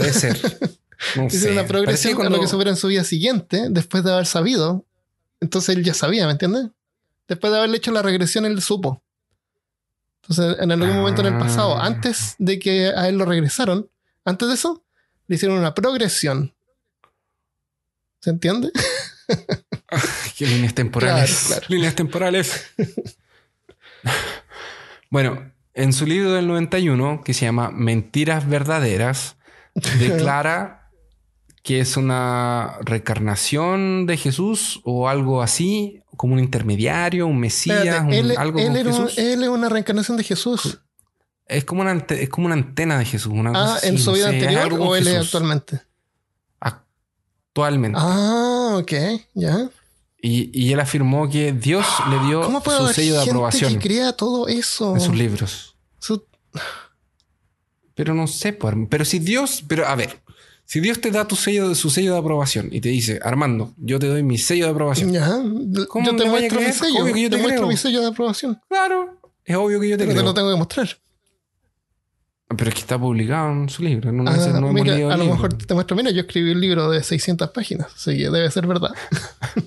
Puede 0.00 0.12
ser. 0.12 0.38
No 1.16 1.28
sé. 1.28 1.50
una 1.52 1.66
progresión 1.66 2.14
a 2.14 2.16
cuando- 2.16 2.36
lo 2.38 2.42
que 2.42 2.48
supiera 2.48 2.70
en 2.70 2.76
su 2.78 2.86
vida 2.88 3.04
siguiente, 3.04 3.66
después 3.68 4.02
de 4.04 4.12
haber 4.12 4.26
sabido. 4.26 4.86
Entonces 5.40 5.76
él 5.76 5.84
ya 5.84 5.92
sabía, 5.92 6.24
¿me 6.26 6.32
entiendes? 6.32 6.68
Después 7.28 7.50
de 7.52 7.58
haberle 7.58 7.76
hecho 7.76 7.90
la 7.92 8.00
regresión, 8.00 8.46
él 8.46 8.62
supo. 8.62 9.02
Entonces, 10.22 10.56
en 10.62 10.72
algún 10.72 10.94
momento 10.96 11.20
en 11.20 11.26
el 11.34 11.38
pasado, 11.38 11.76
Ah. 11.76 11.84
antes 11.86 12.36
de 12.38 12.58
que 12.58 12.86
a 12.86 13.08
él 13.08 13.18
lo 13.18 13.26
regresaron, 13.26 13.90
antes 14.24 14.48
de 14.48 14.54
eso, 14.54 14.82
le 15.26 15.36
hicieron 15.36 15.58
una 15.58 15.74
progresión. 15.74 16.54
¿Se 18.20 18.30
entiende? 18.30 18.70
¿Qué 20.38 20.46
líneas 20.46 20.74
temporales? 20.74 21.30
Claro, 21.30 21.46
claro. 21.60 21.66
Líneas 21.68 21.94
temporales. 21.94 22.64
bueno, 25.10 25.52
en 25.74 25.92
su 25.92 26.06
libro 26.06 26.32
del 26.32 26.46
91, 26.46 27.22
que 27.24 27.34
se 27.34 27.44
llama 27.44 27.70
Mentiras 27.70 28.48
Verdaderas, 28.48 29.36
declara 29.98 30.90
que 31.62 31.80
es 31.80 31.96
una 31.96 32.76
reencarnación 32.82 34.06
de 34.06 34.16
Jesús 34.16 34.80
o 34.84 35.08
algo 35.08 35.40
así, 35.42 36.02
como 36.16 36.34
un 36.34 36.40
intermediario, 36.40 37.26
un 37.26 37.38
mesías, 37.40 37.78
Espérate, 37.78 38.06
un- 38.06 38.12
él, 38.12 38.34
algo 38.36 38.58
él 38.58 38.66
con 38.68 38.76
era 38.76 38.90
Jesús. 38.92 39.18
él 39.18 39.42
es 39.42 39.48
una 39.48 39.68
reencarnación 39.68 40.16
de 40.18 40.24
Jesús. 40.24 40.80
Es 41.46 41.64
como 41.64 41.80
una, 41.82 41.90
ante- 41.92 42.22
es 42.22 42.28
como 42.28 42.46
una 42.46 42.54
antena 42.54 42.98
de 42.98 43.04
Jesús. 43.04 43.32
Una 43.34 43.52
Ah, 43.54 43.78
¿en 43.82 43.98
su 43.98 44.10
no 44.10 44.16
vida 44.16 44.28
sé, 44.28 44.34
anterior 44.34 44.72
o 44.80 44.94
él 44.96 45.06
es 45.08 45.16
actualmente? 45.24 45.80
Actualmente. 46.60 47.98
Ah, 48.00 48.76
ok, 48.80 48.92
ya. 49.34 49.68
Y, 50.20 50.50
y 50.58 50.72
él 50.72 50.80
afirmó 50.80 51.28
que 51.28 51.52
Dios 51.52 51.86
le 52.10 52.18
dio 52.26 52.42
¿Cómo 52.44 52.62
puede 52.62 52.78
su 52.78 52.84
haber 52.84 52.94
sello 52.96 53.14
de 53.14 53.22
aprobación 53.22 53.72
que 53.74 53.78
crea 53.80 54.12
todo 54.12 54.48
eso? 54.48 54.94
en 54.94 55.00
sus 55.00 55.14
libros. 55.14 55.76
Su- 55.98 56.24
Pero 57.94 58.14
no 58.14 58.26
sé, 58.26 58.52
pues, 58.52 58.74
pero 58.88 59.04
si 59.04 59.18
Dios, 59.20 59.64
pero 59.68 59.86
a 59.86 59.94
ver, 59.94 60.20
si 60.64 60.80
Dios 60.80 61.00
te 61.00 61.10
da 61.10 61.26
tu 61.28 61.36
sello, 61.36 61.74
su 61.74 61.90
sello 61.90 62.12
de 62.14 62.18
aprobación 62.18 62.68
y 62.72 62.80
te 62.80 62.88
dice, 62.88 63.20
Armando, 63.22 63.72
yo 63.76 63.98
te 63.98 64.06
doy 64.08 64.22
mi 64.22 64.38
sello 64.38 64.64
de 64.66 64.72
aprobación. 64.72 65.12
Ya. 65.12 65.28
¿Cómo 65.88 66.06
yo 66.06 66.16
te 66.16 66.24
muestro 66.28 66.60
mi 66.60 66.72
sello. 66.72 67.02
Obvio 67.04 67.14
que 67.14 67.22
yo 67.22 67.30
te 67.30 67.36
te 67.36 67.42
muestro 67.42 67.66
mi 67.68 67.76
sello 67.76 68.00
de 68.00 68.08
aprobación. 68.08 68.60
Claro, 68.68 69.20
es 69.44 69.56
obvio 69.56 69.78
que 69.80 69.88
yo 69.90 69.96
te 69.96 70.04
Pero 70.04 70.08
te 70.10 70.14
creo. 70.14 70.24
lo 70.24 70.34
tengo 70.34 70.50
que 70.50 70.56
mostrar. 70.58 70.88
Pero 72.56 72.68
es 72.68 72.74
que 72.74 72.80
está 72.80 72.98
publicado 72.98 73.50
en 73.52 73.68
su 73.68 73.82
libro. 73.82 74.12
No, 74.12 74.30
Ah, 74.30 74.36
no 74.60 74.72
mira, 74.72 74.94
a 74.94 74.98
lo 74.98 75.16
libro. 75.24 75.34
mejor 75.34 75.54
te 75.54 75.74
muestro. 75.74 75.96
Mira, 75.96 76.10
yo 76.10 76.20
escribí 76.20 76.50
un 76.52 76.60
libro 76.60 76.90
de 76.90 77.02
600 77.02 77.50
páginas. 77.50 77.88
Así 77.94 78.16
que 78.16 78.30
debe 78.30 78.50
ser 78.50 78.66
verdad. 78.66 78.90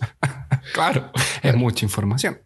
Claro, 0.73 1.11
es 1.41 1.55
mucha 1.55 1.85
información. 1.85 2.39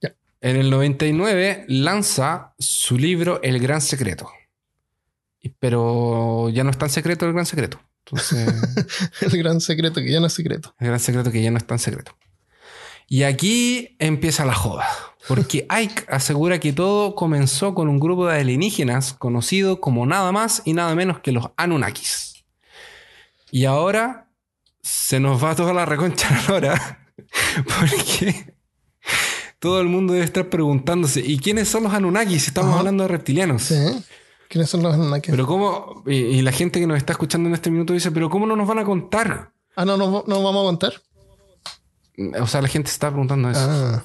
Ya. 0.00 0.14
En 0.40 0.56
el 0.56 0.70
99 0.70 1.66
lanza 1.68 2.54
su 2.58 2.96
libro 2.98 3.40
El 3.42 3.58
Gran 3.60 3.80
Secreto. 3.80 4.30
Pero 5.58 6.48
ya 6.50 6.64
no 6.64 6.70
es 6.70 6.78
tan 6.78 6.90
secreto 6.90 7.26
el 7.26 7.32
Gran 7.32 7.46
Secreto. 7.46 7.80
Entonces, 8.04 8.48
El 9.20 9.38
gran 9.42 9.60
secreto 9.60 10.00
que 10.00 10.10
ya 10.10 10.20
no 10.20 10.26
es 10.26 10.32
secreto. 10.32 10.74
el 10.80 10.88
Gran 10.88 11.00
Secreto 11.00 11.30
que 11.30 11.42
ya 11.42 11.50
no 11.50 11.58
es 11.58 11.66
tan 11.66 11.78
secreto. 11.78 12.16
Y 13.06 13.22
aquí 13.24 13.96
empieza 13.98 14.44
la 14.44 14.54
joda. 14.54 14.86
Porque 15.28 15.66
Ike 15.70 16.04
asegura 16.08 16.58
que 16.60 16.72
todo 16.72 17.14
comenzó 17.14 17.74
con 17.74 17.88
un 17.88 18.00
grupo 18.00 18.26
de 18.26 18.38
alienígenas 18.40 19.12
conocido 19.14 19.80
como 19.80 20.06
nada 20.06 20.32
más 20.32 20.62
y 20.64 20.72
nada 20.74 20.94
menos 20.94 21.20
que 21.20 21.32
los 21.32 21.50
Anunnakis. 21.56 22.44
Y 23.50 23.64
ahora 23.64 24.28
se 24.82 25.20
nos 25.20 25.42
va 25.42 25.54
toda 25.54 25.72
la 25.72 25.84
reconcha 25.86 26.28
a 26.28 26.42
la 26.48 26.54
hora. 26.54 27.06
Porque 27.80 28.54
todo 29.58 29.80
el 29.80 29.88
mundo 29.88 30.12
debe 30.14 30.24
estar 30.24 30.48
preguntándose: 30.48 31.20
¿y 31.20 31.38
quiénes 31.38 31.68
son 31.68 31.82
los 31.84 31.92
Anunnakis? 31.94 32.46
Estamos 32.48 32.70
Ajá. 32.70 32.78
hablando 32.80 33.04
de 33.04 33.08
reptilianos. 33.08 33.62
Sí. 33.62 33.74
¿Quiénes 34.50 34.68
son 34.68 34.82
los 34.82 34.92
Anunnaki? 34.94 35.30
Pero 35.30 35.46
cómo, 35.46 36.02
y, 36.06 36.14
y 36.16 36.42
la 36.42 36.50
gente 36.50 36.80
que 36.80 36.86
nos 36.86 36.96
está 36.98 37.12
escuchando 37.12 37.48
en 37.48 37.54
este 37.54 37.70
minuto 37.70 37.92
dice, 37.92 38.10
pero 38.10 38.28
¿cómo 38.28 38.46
no 38.46 38.56
nos 38.56 38.66
van 38.66 38.80
a 38.80 38.84
contar? 38.84 39.52
Ah, 39.76 39.84
no, 39.84 39.96
no, 39.96 40.24
no 40.26 40.42
vamos 40.42 40.62
a 40.62 40.66
contar. 40.66 40.92
O 42.42 42.46
sea, 42.48 42.60
la 42.60 42.66
gente 42.68 42.88
se 42.88 42.94
está 42.94 43.08
preguntando 43.10 43.48
eso. 43.48 43.60
Ah, 43.62 44.04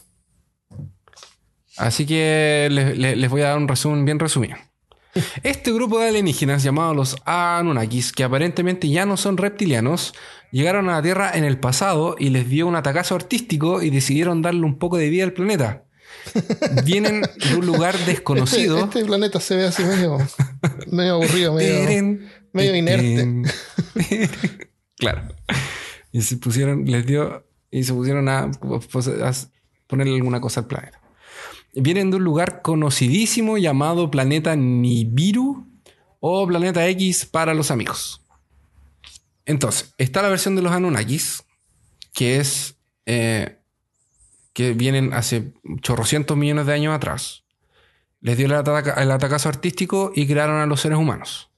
Así 1.78 2.06
que 2.06 2.68
les, 2.72 2.98
les- 2.98 3.18
les 3.18 3.30
voy 3.30 3.41
a 3.41 3.50
dar 3.50 3.58
un 3.58 3.68
resumen 3.68 4.06
bien 4.06 4.20
resumido. 4.20 4.56
Este 5.43 5.72
grupo 5.74 6.00
de 6.00 6.10
alienígenas 6.10 6.62
llamados 6.64 6.96
los 6.96 7.16
Anunnakis, 7.26 8.12
que 8.12 8.24
aparentemente 8.24 8.88
ya 8.89 9.06
no 9.06 9.18
son 9.18 9.38
reptilianos, 9.38 10.14
llegaron 10.52 10.89
a 10.89 10.93
la 10.93 11.02
Tierra 11.02 11.32
en 11.34 11.43
el 11.43 11.60
pasado 11.60 12.16
y 12.20 12.30
les 12.30 12.48
dio 12.50 12.68
un 12.68 12.76
atacazo 12.76 13.16
artístico 13.16 13.82
y 13.82 13.89
decidieron 13.89 14.41
darle 14.41 14.62
un 14.66 14.78
poco 14.78 14.98
de 14.98 15.10
vida 15.10 15.24
al 15.24 15.34
planeta. 15.34 15.84
Vienen 16.84 17.21
de 17.21 17.55
un 17.55 17.65
lugar 17.65 17.95
este, 17.95 18.11
desconocido. 18.11 18.80
este 18.80 19.05
planeta 19.05 19.39
se 19.39 19.55
ve 19.55 19.65
así 19.67 19.84
medio, 19.84 20.17
medio 20.91 21.15
aburrido, 21.15 21.53
medio, 21.53 21.73
Teren, 21.73 22.30
medio 22.53 22.76
inerte. 22.76 23.15
teren. 23.15 23.45
claro. 24.97 25.28
Y 26.11 26.21
se 26.21 26.38
pusieron, 26.38 26.86
les 26.86 27.05
dio, 27.05 27.45
y 27.71 27.84
se 27.84 27.93
pusieron 27.93 28.30
a, 28.30 28.51
pues, 28.91 29.07
a 29.07 29.34
ponerle 29.88 30.15
alguna 30.15 30.41
cosa 30.41 30.61
al 30.61 30.67
planeta. 30.67 31.01
Vienen 31.73 32.09
de 32.09 32.17
un 32.17 32.23
lugar 32.23 32.61
conocidísimo 32.61 33.57
llamado 33.57 34.09
planeta 34.09 34.55
Nibiru 34.55 35.67
o 36.21 36.47
planeta 36.47 36.88
X 36.88 37.26
para 37.26 37.53
los 37.53 37.69
amigos. 37.69 38.21
Entonces, 39.45 39.93
está 39.97 40.21
la 40.21 40.30
versión 40.30 40.55
de 40.55 40.61
los 40.61 40.71
Anunnakis, 40.71 41.43
que 42.13 42.38
es 42.38 42.76
eh, 43.05 43.59
que 44.56 44.72
vienen 44.72 45.14
hace 45.14 45.51
chorrocientos 45.82 46.38
millones 46.38 46.66
de 46.66 46.74
años 46.74 46.95
atrás. 46.95 47.43
Les 48.22 48.38
dio 48.38 48.45
el, 48.45 48.53
ataca- 48.53 48.93
el 49.03 49.12
atacazo 49.12 49.49
artístico 49.49 50.14
y 50.16 50.26
crearon 50.26 50.62
a 50.62 50.66
los 50.66 50.80
seres 50.80 50.97
humanos. 50.97 51.51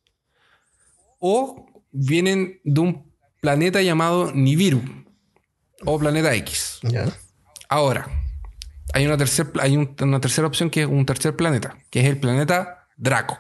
O 1.20 1.68
vienen 1.92 2.60
de 2.64 2.82
un 2.82 3.14
planeta 3.40 3.84
llamado 3.84 4.32
Nibiru 4.34 4.82
o 5.86 6.00
planeta 6.00 6.34
X. 6.34 6.80
Ya. 6.82 7.06
Ahora, 7.70 8.10
hay 8.94 9.06
una, 9.06 9.16
tercer, 9.16 9.52
hay 9.62 9.78
un- 9.78 9.96
una 10.02 10.20
tercera 10.20 10.48
opción 10.48 10.72
que 10.72 10.82
es 10.82 10.88
un 10.88 11.06
tercer 11.06 11.36
planeta, 11.36 11.78
que 11.92 12.00
es 12.00 12.08
el 12.08 12.20
planeta 12.20 12.88
Draco. 12.98 13.38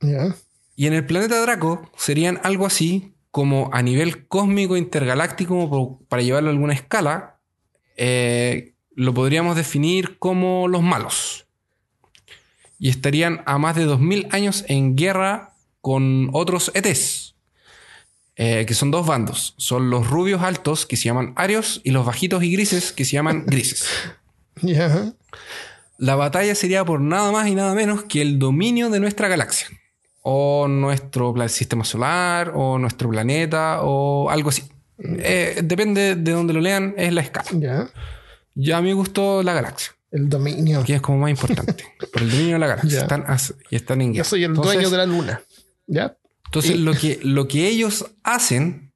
Ya. 0.00 0.36
Y 0.76 0.86
en 0.86 0.92
el 0.92 1.04
planeta 1.06 1.40
Draco 1.40 1.90
serían 1.96 2.38
algo 2.44 2.66
así 2.66 3.16
como 3.32 3.68
a 3.72 3.82
nivel 3.82 4.28
cósmico 4.28 4.76
intergaláctico, 4.76 6.00
para 6.08 6.22
llevarlo 6.22 6.50
a 6.50 6.52
alguna 6.52 6.72
escala, 6.72 7.35
eh, 7.96 8.74
lo 8.94 9.12
podríamos 9.14 9.56
definir 9.56 10.18
como 10.18 10.68
los 10.68 10.82
malos. 10.82 11.46
y 12.78 12.90
estarían 12.90 13.42
a 13.46 13.56
más 13.58 13.74
de 13.74 13.84
2000 13.84 14.28
años 14.32 14.64
en 14.68 14.96
guerra 14.96 15.54
con 15.80 16.28
otros 16.32 16.70
ETs. 16.74 17.34
eh, 18.38 18.66
que 18.66 18.74
son 18.74 18.90
dos 18.90 19.06
bandos. 19.06 19.54
Son 19.56 19.88
los 19.88 20.08
rubios 20.10 20.42
altos 20.42 20.84
que 20.84 20.96
se 20.96 21.04
llaman 21.04 21.32
arios 21.36 21.80
y 21.84 21.90
los 21.90 22.04
bajitos 22.04 22.42
y 22.42 22.52
grises 22.52 22.92
que 22.92 23.06
se 23.06 23.12
llaman 23.12 23.44
grises. 23.46 23.88
La 25.96 26.16
batalla 26.16 26.54
sería 26.54 26.84
por 26.84 27.00
nada 27.00 27.32
más 27.32 27.48
y 27.48 27.54
nada 27.54 27.74
menos 27.74 28.04
que 28.04 28.20
el 28.20 28.38
dominio 28.38 28.90
de 28.90 29.00
nuestra 29.00 29.28
galaxia. 29.28 29.68
O 30.20 30.68
nuestro 30.68 31.34
sistema 31.48 31.84
solar, 31.84 32.52
o 32.54 32.78
nuestro 32.78 33.08
planeta, 33.08 33.80
o 33.82 34.28
algo 34.28 34.50
así. 34.50 34.64
Eh, 34.98 35.60
depende 35.62 36.16
de 36.16 36.32
donde 36.32 36.52
lo 36.54 36.60
lean, 36.60 36.94
es 36.96 37.12
la 37.12 37.20
escala. 37.20 37.48
Ya. 37.52 37.88
Ya 38.54 38.78
a 38.78 38.80
mí 38.82 38.88
me 38.88 38.94
gustó 38.94 39.42
la 39.42 39.52
galaxia, 39.52 39.92
El 40.10 40.28
dominio. 40.28 40.82
que 40.84 40.94
es 40.94 41.00
como 41.02 41.18
más 41.18 41.30
importante. 41.30 41.84
por 42.12 42.22
el 42.22 42.30
dominio 42.30 42.54
de 42.54 42.58
la 42.58 42.66
galaxia. 42.68 42.90
Ya. 42.98 43.02
Están 43.02 43.24
y 43.70 43.76
están 43.76 44.00
en 44.00 44.12
guerra. 44.12 44.24
Yo 44.24 44.24
soy 44.24 44.44
el 44.44 44.50
Entonces- 44.50 44.72
dueño 44.74 44.90
de 44.90 44.96
la 44.96 45.06
luna. 45.06 45.42
¿Ya? 45.86 46.16
Entonces, 46.46 46.78
lo 46.78 46.92
que, 47.00 47.18
lo 47.22 47.46
que 47.48 47.68
ellos 47.68 48.06
hacen, 48.22 48.92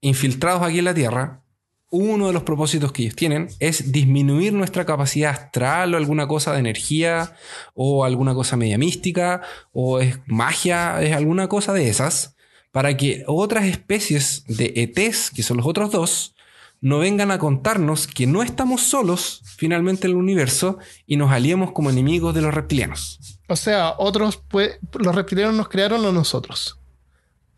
infiltrados 0.00 0.62
aquí 0.62 0.78
en 0.78 0.84
la 0.86 0.94
Tierra, 0.94 1.42
uno 1.90 2.26
de 2.26 2.32
los 2.34 2.42
propósitos 2.42 2.92
que 2.92 3.02
ellos 3.02 3.16
tienen 3.16 3.48
es 3.60 3.92
disminuir 3.92 4.52
nuestra 4.52 4.84
capacidad 4.84 5.30
astral 5.30 5.94
o 5.94 5.96
alguna 5.96 6.28
cosa 6.28 6.52
de 6.52 6.58
energía 6.58 7.34
o 7.74 8.04
alguna 8.04 8.34
cosa 8.34 8.56
media 8.58 8.76
mística 8.76 9.40
o 9.72 9.98
es 10.00 10.18
magia, 10.26 11.02
es 11.02 11.16
alguna 11.16 11.48
cosa 11.48 11.72
de 11.72 11.88
esas, 11.88 12.36
para 12.70 12.96
que 12.96 13.24
otras 13.26 13.64
especies 13.64 14.44
de 14.46 14.72
ETs, 14.76 15.30
que 15.30 15.42
son 15.42 15.56
los 15.56 15.66
otros 15.66 15.90
dos, 15.90 16.34
no 16.80 16.98
vengan 16.98 17.30
a 17.30 17.38
contarnos 17.38 18.06
que 18.06 18.26
no 18.26 18.42
estamos 18.42 18.82
solos 18.82 19.42
finalmente 19.56 20.06
en 20.06 20.12
el 20.12 20.16
universo 20.16 20.78
y 21.06 21.16
nos 21.16 21.32
aliemos 21.32 21.72
como 21.72 21.90
enemigos 21.90 22.34
de 22.34 22.42
los 22.42 22.54
reptilianos. 22.54 23.18
O 23.48 23.56
sea, 23.56 23.94
otros, 23.98 24.36
pues, 24.48 24.78
los 24.98 25.14
reptilianos 25.14 25.54
nos 25.56 25.68
crearon 25.68 26.04
a 26.04 26.12
nosotros. 26.12 26.78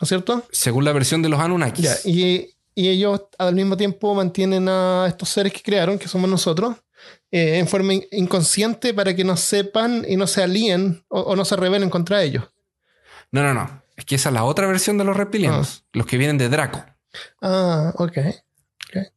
¿No 0.00 0.04
es 0.04 0.08
cierto? 0.08 0.44
Según 0.52 0.84
la 0.84 0.92
versión 0.92 1.20
de 1.20 1.28
los 1.28 1.38
Anunnakis. 1.40 1.84
Ya. 1.84 1.96
Y, 2.11 2.54
y 2.74 2.88
ellos 2.88 3.22
al 3.36 3.54
mismo 3.54 3.76
tiempo 3.76 4.14
mantienen 4.14 4.66
a 4.68 5.04
estos 5.08 5.28
seres 5.28 5.52
que 5.52 5.61
crearon, 5.62 5.98
que 5.98 6.08
somos 6.08 6.30
nosotros, 6.30 6.76
eh, 7.30 7.58
en 7.58 7.68
forma 7.68 7.92
in- 7.94 8.04
inconsciente 8.12 8.94
para 8.94 9.14
que 9.14 9.24
no 9.24 9.36
sepan 9.36 10.06
y 10.08 10.16
no 10.16 10.26
se 10.26 10.42
alíen 10.42 11.04
o, 11.08 11.20
o 11.20 11.36
no 11.36 11.44
se 11.44 11.56
rebelen 11.56 11.90
contra 11.90 12.22
ellos. 12.22 12.44
No, 13.32 13.42
no, 13.42 13.52
no. 13.52 13.80
Es 14.01 14.07
que 14.07 14.14
esa 14.14 14.30
es 14.30 14.34
la 14.34 14.44
otra 14.44 14.66
versión 14.66 14.96
de 14.96 15.05
los 15.05 15.14
reptilianos. 15.14 15.84
Los 15.92 16.07
que 16.07 16.16
vienen 16.16 16.38
de 16.38 16.48
Draco. 16.48 16.82
Ah, 17.42 17.92
ok. 17.96 18.16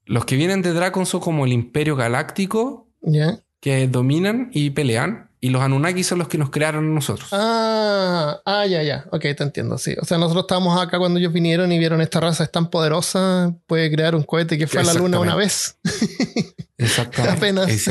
Los 0.05 0.25
que 0.25 0.35
vienen 0.35 0.61
de 0.61 0.73
Draco 0.73 1.05
son 1.05 1.21
como 1.21 1.45
el 1.45 1.53
imperio 1.53 1.95
galáctico 1.95 2.89
Ya. 3.01 3.39
que 3.61 3.87
dominan 3.87 4.49
y 4.51 4.71
pelean. 4.71 5.29
Y 5.39 5.51
los 5.51 5.61
Anunnaki 5.61 6.03
son 6.03 6.19
los 6.19 6.27
que 6.27 6.37
nos 6.37 6.49
crearon 6.49 6.85
a 6.91 6.93
nosotros. 6.93 7.29
Ah, 7.31 8.41
ah, 8.45 8.65
ya, 8.65 8.83
ya. 8.83 9.05
Ok, 9.11 9.21
te 9.21 9.43
entiendo, 9.43 9.77
sí. 9.77 9.95
O 10.01 10.05
sea, 10.05 10.17
nosotros 10.17 10.43
estábamos 10.43 10.81
acá 10.81 10.97
cuando 10.99 11.17
ellos 11.17 11.31
vinieron 11.31 11.71
y 11.71 11.79
vieron 11.79 12.01
esta 12.01 12.19
raza 12.19 12.43
es 12.43 12.51
tan 12.51 12.69
poderosa, 12.69 13.55
puede 13.67 13.89
crear 13.89 14.15
un 14.15 14.23
cohete 14.23 14.57
que 14.57 14.67
fue 14.67 14.81
a 14.81 14.83
la 14.83 14.93
luna 14.93 15.19
una 15.19 15.35
vez. 15.35 15.77
Exactamente. 16.77 17.37
apenas. 17.37 17.87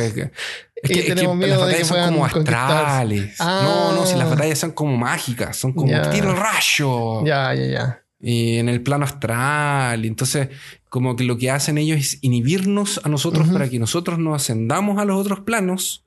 Es, 0.83 0.91
que, 0.91 0.99
es 0.99 1.05
que- 1.14 1.14
las 1.14 1.39
de 1.39 1.47
que 1.47 1.57
batallas 1.57 1.87
son 1.87 2.05
como 2.12 2.26
astrales. 2.26 3.37
Ah. 3.39 3.61
No, 3.64 3.97
no, 4.01 4.07
si 4.07 4.16
las 4.16 4.28
batallas 4.28 4.59
son 4.59 4.72
como 4.72 4.97
mágicas. 4.97 5.57
Son 5.57 5.72
como 5.72 5.91
Ya. 5.91 6.11
tiro 6.11 6.35
rayo. 6.35 7.24
Ya, 7.24 7.55
ya, 7.55 7.66
ya. 7.66 7.99
y 8.24 8.59
en 8.59 8.68
el 8.68 8.83
plano 8.83 9.05
astral. 9.05 10.05
Entonces, 10.05 10.49
como 10.89 11.16
que 11.16 11.24
lo 11.24 11.39
que 11.39 11.51
hacen 11.51 11.76
ellos 11.78 11.99
es 11.99 12.18
inhibirnos 12.20 13.01
a 13.03 13.09
nosotros 13.09 13.49
para 13.49 13.68
que 13.68 13.80
nosotros 13.80 14.18
nos 14.20 14.37
ascendamos 14.37 15.01
a 15.01 15.05
los 15.05 15.16
otros 15.18 15.41
planos, 15.41 16.05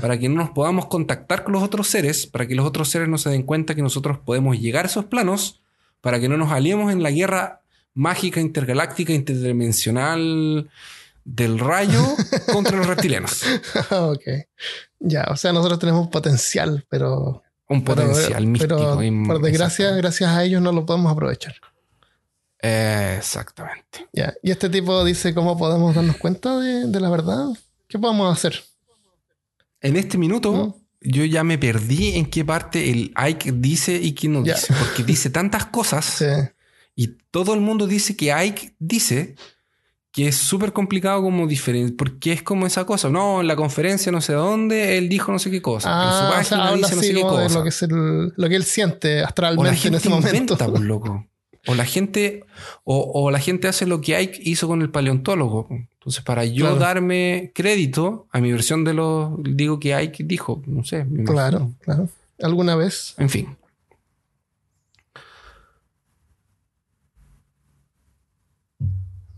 para 0.00 0.18
que 0.18 0.28
no 0.30 0.36
nos 0.36 0.50
podamos 0.50 0.86
contactar 0.86 1.44
con 1.44 1.52
los 1.52 1.62
otros 1.62 1.86
seres, 1.88 2.26
para 2.26 2.46
que 2.46 2.54
los 2.54 2.64
otros 2.66 2.88
seres 2.88 3.08
no 3.08 3.18
se 3.18 3.28
den 3.28 3.42
cuenta 3.42 3.74
que 3.74 3.82
nosotros 3.82 4.18
podemos 4.24 4.58
llegar 4.58 4.84
a 4.86 4.88
esos 4.88 5.04
planos, 5.06 5.60
para 6.00 6.18
que 6.20 6.28
no 6.30 6.36
nos 6.38 6.52
aliemos 6.52 6.90
en 6.90 7.02
la 7.02 7.10
guerra 7.10 7.60
mágica, 7.92 8.40
intergaláctica, 8.40 9.12
interdimensional 9.12 10.70
del 11.30 11.58
rayo 11.58 12.02
contra 12.52 12.76
los 12.76 12.86
reptilianos. 12.86 13.42
ok. 13.90 14.22
Ya, 15.00 15.26
o 15.30 15.36
sea, 15.36 15.52
nosotros 15.52 15.78
tenemos 15.78 16.08
potencial, 16.08 16.86
pero. 16.88 17.42
Un 17.68 17.84
pero- 17.84 18.02
potencial 18.06 18.46
místico. 18.46 18.76
Pero, 18.76 19.02
y- 19.02 19.26
por 19.26 19.40
desgracia, 19.42 19.90
gracias 19.92 20.30
a 20.30 20.42
ellos 20.44 20.62
no 20.62 20.72
lo 20.72 20.86
podemos 20.86 21.12
aprovechar. 21.12 21.54
Exactamente. 22.60 24.08
Ya. 24.12 24.34
Y 24.42 24.50
este 24.50 24.68
tipo 24.68 25.04
dice 25.04 25.34
cómo 25.34 25.56
podemos 25.56 25.94
darnos 25.94 26.16
cuenta 26.16 26.58
de, 26.58 26.86
de 26.86 27.00
la 27.00 27.10
verdad. 27.10 27.46
¿Qué 27.88 27.98
podemos 27.98 28.36
hacer? 28.36 28.62
En 29.80 29.96
este 29.96 30.18
minuto, 30.18 30.76
yo 31.00 31.24
ya 31.24 31.44
me 31.44 31.56
perdí 31.58 32.16
en 32.16 32.26
qué 32.26 32.44
parte 32.44 32.90
el 32.90 33.12
Ike 33.14 33.52
dice 33.52 33.94
y 33.96 34.12
qué 34.12 34.28
no 34.28 34.44
Ya. 34.44 34.54
dice. 34.54 34.74
Porque 34.78 35.04
dice 35.04 35.30
tantas 35.30 35.66
cosas 35.66 36.04
Sí. 36.18 36.24
y 36.96 37.08
todo 37.30 37.54
el 37.54 37.60
mundo 37.60 37.86
dice 37.86 38.16
que 38.16 38.32
Ike 38.32 38.74
dice 38.78 39.36
que 40.18 40.26
es 40.26 40.34
súper 40.36 40.72
complicado 40.72 41.22
como 41.22 41.46
diferente. 41.46 41.92
Porque 41.96 42.32
es 42.32 42.42
como 42.42 42.66
esa 42.66 42.84
cosa. 42.84 43.08
No, 43.08 43.40
en 43.40 43.46
la 43.46 43.54
conferencia 43.54 44.10
no 44.10 44.20
sé 44.20 44.32
dónde, 44.32 44.98
él 44.98 45.08
dijo 45.08 45.30
no 45.30 45.38
sé 45.38 45.48
qué 45.48 45.62
cosa. 45.62 45.88
en 45.88 45.94
Ah, 45.96 46.18
su 46.18 46.24
o 46.24 46.28
página 46.30 46.44
sea, 46.68 46.76
dice 46.76 46.96
no 46.96 47.02
sé 47.02 47.14
qué 47.14 47.20
cosa. 47.22 47.58
lo 47.58 47.62
que, 47.62 47.68
es 47.68 47.82
el- 47.82 48.32
lo 48.36 48.48
que 48.48 48.56
él 48.56 48.64
siente 48.64 49.18
O 49.18 49.20
la 49.20 49.26
astralmente 49.28 49.70
en 49.70 49.76
gente 49.76 49.98
ese 49.98 50.08
momento. 50.08 50.28
inventa, 50.36 50.66
pues, 50.66 50.82
loco. 50.82 51.24
O 51.68 51.74
la 51.76 51.84
gente, 51.84 52.42
o, 52.82 52.98
o 53.14 53.30
la 53.30 53.38
gente 53.38 53.68
hace 53.68 53.86
lo 53.86 54.00
que 54.00 54.16
Ike 54.16 54.40
hizo 54.42 54.66
con 54.66 54.82
el 54.82 54.90
paleontólogo. 54.90 55.68
Entonces, 55.70 56.24
para 56.24 56.44
yo 56.44 56.64
Claro. 56.64 56.80
darme 56.80 57.52
crédito 57.54 58.26
a 58.32 58.40
mi 58.40 58.50
versión 58.50 58.82
de 58.82 58.94
lo, 58.94 59.36
digo 59.44 59.78
que 59.78 59.94
Ike 59.94 60.24
dijo, 60.24 60.62
no 60.66 60.82
sé. 60.82 61.06
Claro, 61.26 61.70
claro. 61.80 62.08
¿Alguna 62.40 62.74
vez? 62.74 63.14
En 63.18 63.28
fin. 63.30 63.56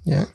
Ya. 0.05 0.27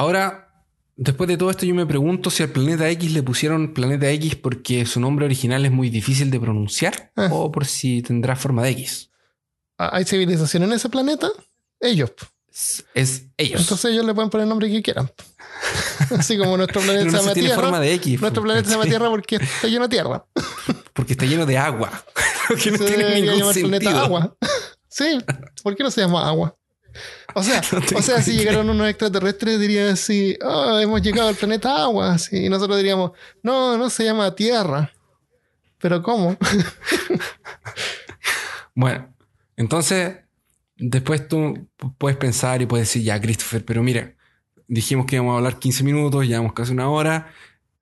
Ahora, 0.00 0.48
después 0.96 1.28
de 1.28 1.36
todo 1.36 1.50
esto, 1.50 1.66
yo 1.66 1.74
me 1.74 1.84
pregunto 1.84 2.30
si 2.30 2.42
al 2.42 2.48
planeta 2.48 2.88
X 2.88 3.12
le 3.12 3.22
pusieron 3.22 3.74
planeta 3.74 4.08
X 4.10 4.34
porque 4.36 4.86
su 4.86 4.98
nombre 4.98 5.26
original 5.26 5.62
es 5.66 5.70
muy 5.72 5.90
difícil 5.90 6.30
de 6.30 6.40
pronunciar 6.40 7.12
Ah. 7.16 7.28
o 7.30 7.52
por 7.52 7.66
si 7.66 8.00
tendrá 8.00 8.34
forma 8.34 8.62
de 8.62 8.70
X. 8.70 9.10
Ah, 9.76 9.90
¿Hay 9.92 10.04
civilización 10.06 10.62
en 10.62 10.72
ese 10.72 10.88
planeta? 10.88 11.28
Ellos. 11.80 12.12
Es, 12.50 12.84
es 12.94 13.26
ellos. 13.36 13.60
Entonces 13.60 13.92
ellos 13.92 14.06
le 14.06 14.14
pueden 14.14 14.30
poner 14.30 14.44
el 14.44 14.48
nombre 14.48 14.70
que 14.70 14.80
quieran. 14.82 15.10
Así 16.18 16.38
como 16.38 16.56
nuestro 16.56 16.80
planeta 16.80 17.04
no 17.04 17.10
se 17.10 17.16
llama 17.18 17.32
tiene 17.34 17.48
Tierra. 17.50 17.62
forma 17.62 17.80
de 17.80 17.92
X. 17.94 18.20
Nuestro 18.22 18.42
planeta 18.42 18.64
se 18.68 18.72
llama. 18.74 18.84
Tierra 18.86 19.10
porque 19.10 19.36
está 19.36 19.68
lleno 19.68 19.82
de 19.86 19.88
tierra. 19.90 20.24
Porque 20.94 21.12
está 21.12 21.26
lleno 21.26 21.44
de 21.46 21.58
agua. 21.58 21.90
Que 22.62 22.70
no 22.72 22.78
Se 22.78 22.84
tiene 22.86 23.20
ningún 23.20 23.54
sentido. 23.54 23.68
planeta 23.68 24.02
agua. 24.02 24.36
Sí, 24.88 25.18
¿por 25.62 25.76
qué 25.76 25.84
no 25.84 25.90
se 25.90 26.00
llama 26.00 26.26
agua? 26.26 26.56
O 27.34 27.42
sea, 27.42 27.60
No 27.92 27.98
o 27.98 28.02
sea 28.02 28.22
si 28.22 28.32
llegaron 28.36 28.68
unos 28.70 28.88
extraterrestres 28.88 29.60
dirían 29.60 29.88
así, 29.88 30.36
"Ah, 30.42 30.80
hemos 30.82 31.00
llegado 31.02 31.28
al 31.28 31.34
planeta 31.36 31.82
agua, 31.82 32.14
así, 32.14 32.46
y 32.46 32.48
nosotros 32.48 32.76
diríamos, 32.78 33.12
no, 33.42 33.76
no 33.78 33.88
se 33.90 34.04
llama 34.04 34.34
Tierra. 34.34 34.92
Pero 35.78 36.02
¿cómo? 36.02 36.36
Bueno, 38.74 39.12
entonces, 39.56 40.16
después 40.76 41.28
tú 41.28 41.68
puedes 41.98 42.16
pensar 42.16 42.62
y 42.62 42.66
puedes 42.66 42.88
decir, 42.88 43.02
ya, 43.02 43.20
Christopher, 43.20 43.64
pero 43.64 43.82
mira, 43.82 44.14
dijimos 44.68 45.06
que 45.06 45.16
íbamos 45.16 45.34
a 45.34 45.38
hablar 45.38 45.58
15 45.58 45.82
minutos, 45.84 46.24
llevamos 46.26 46.52
casi 46.52 46.72
una 46.72 46.88
hora, 46.88 47.32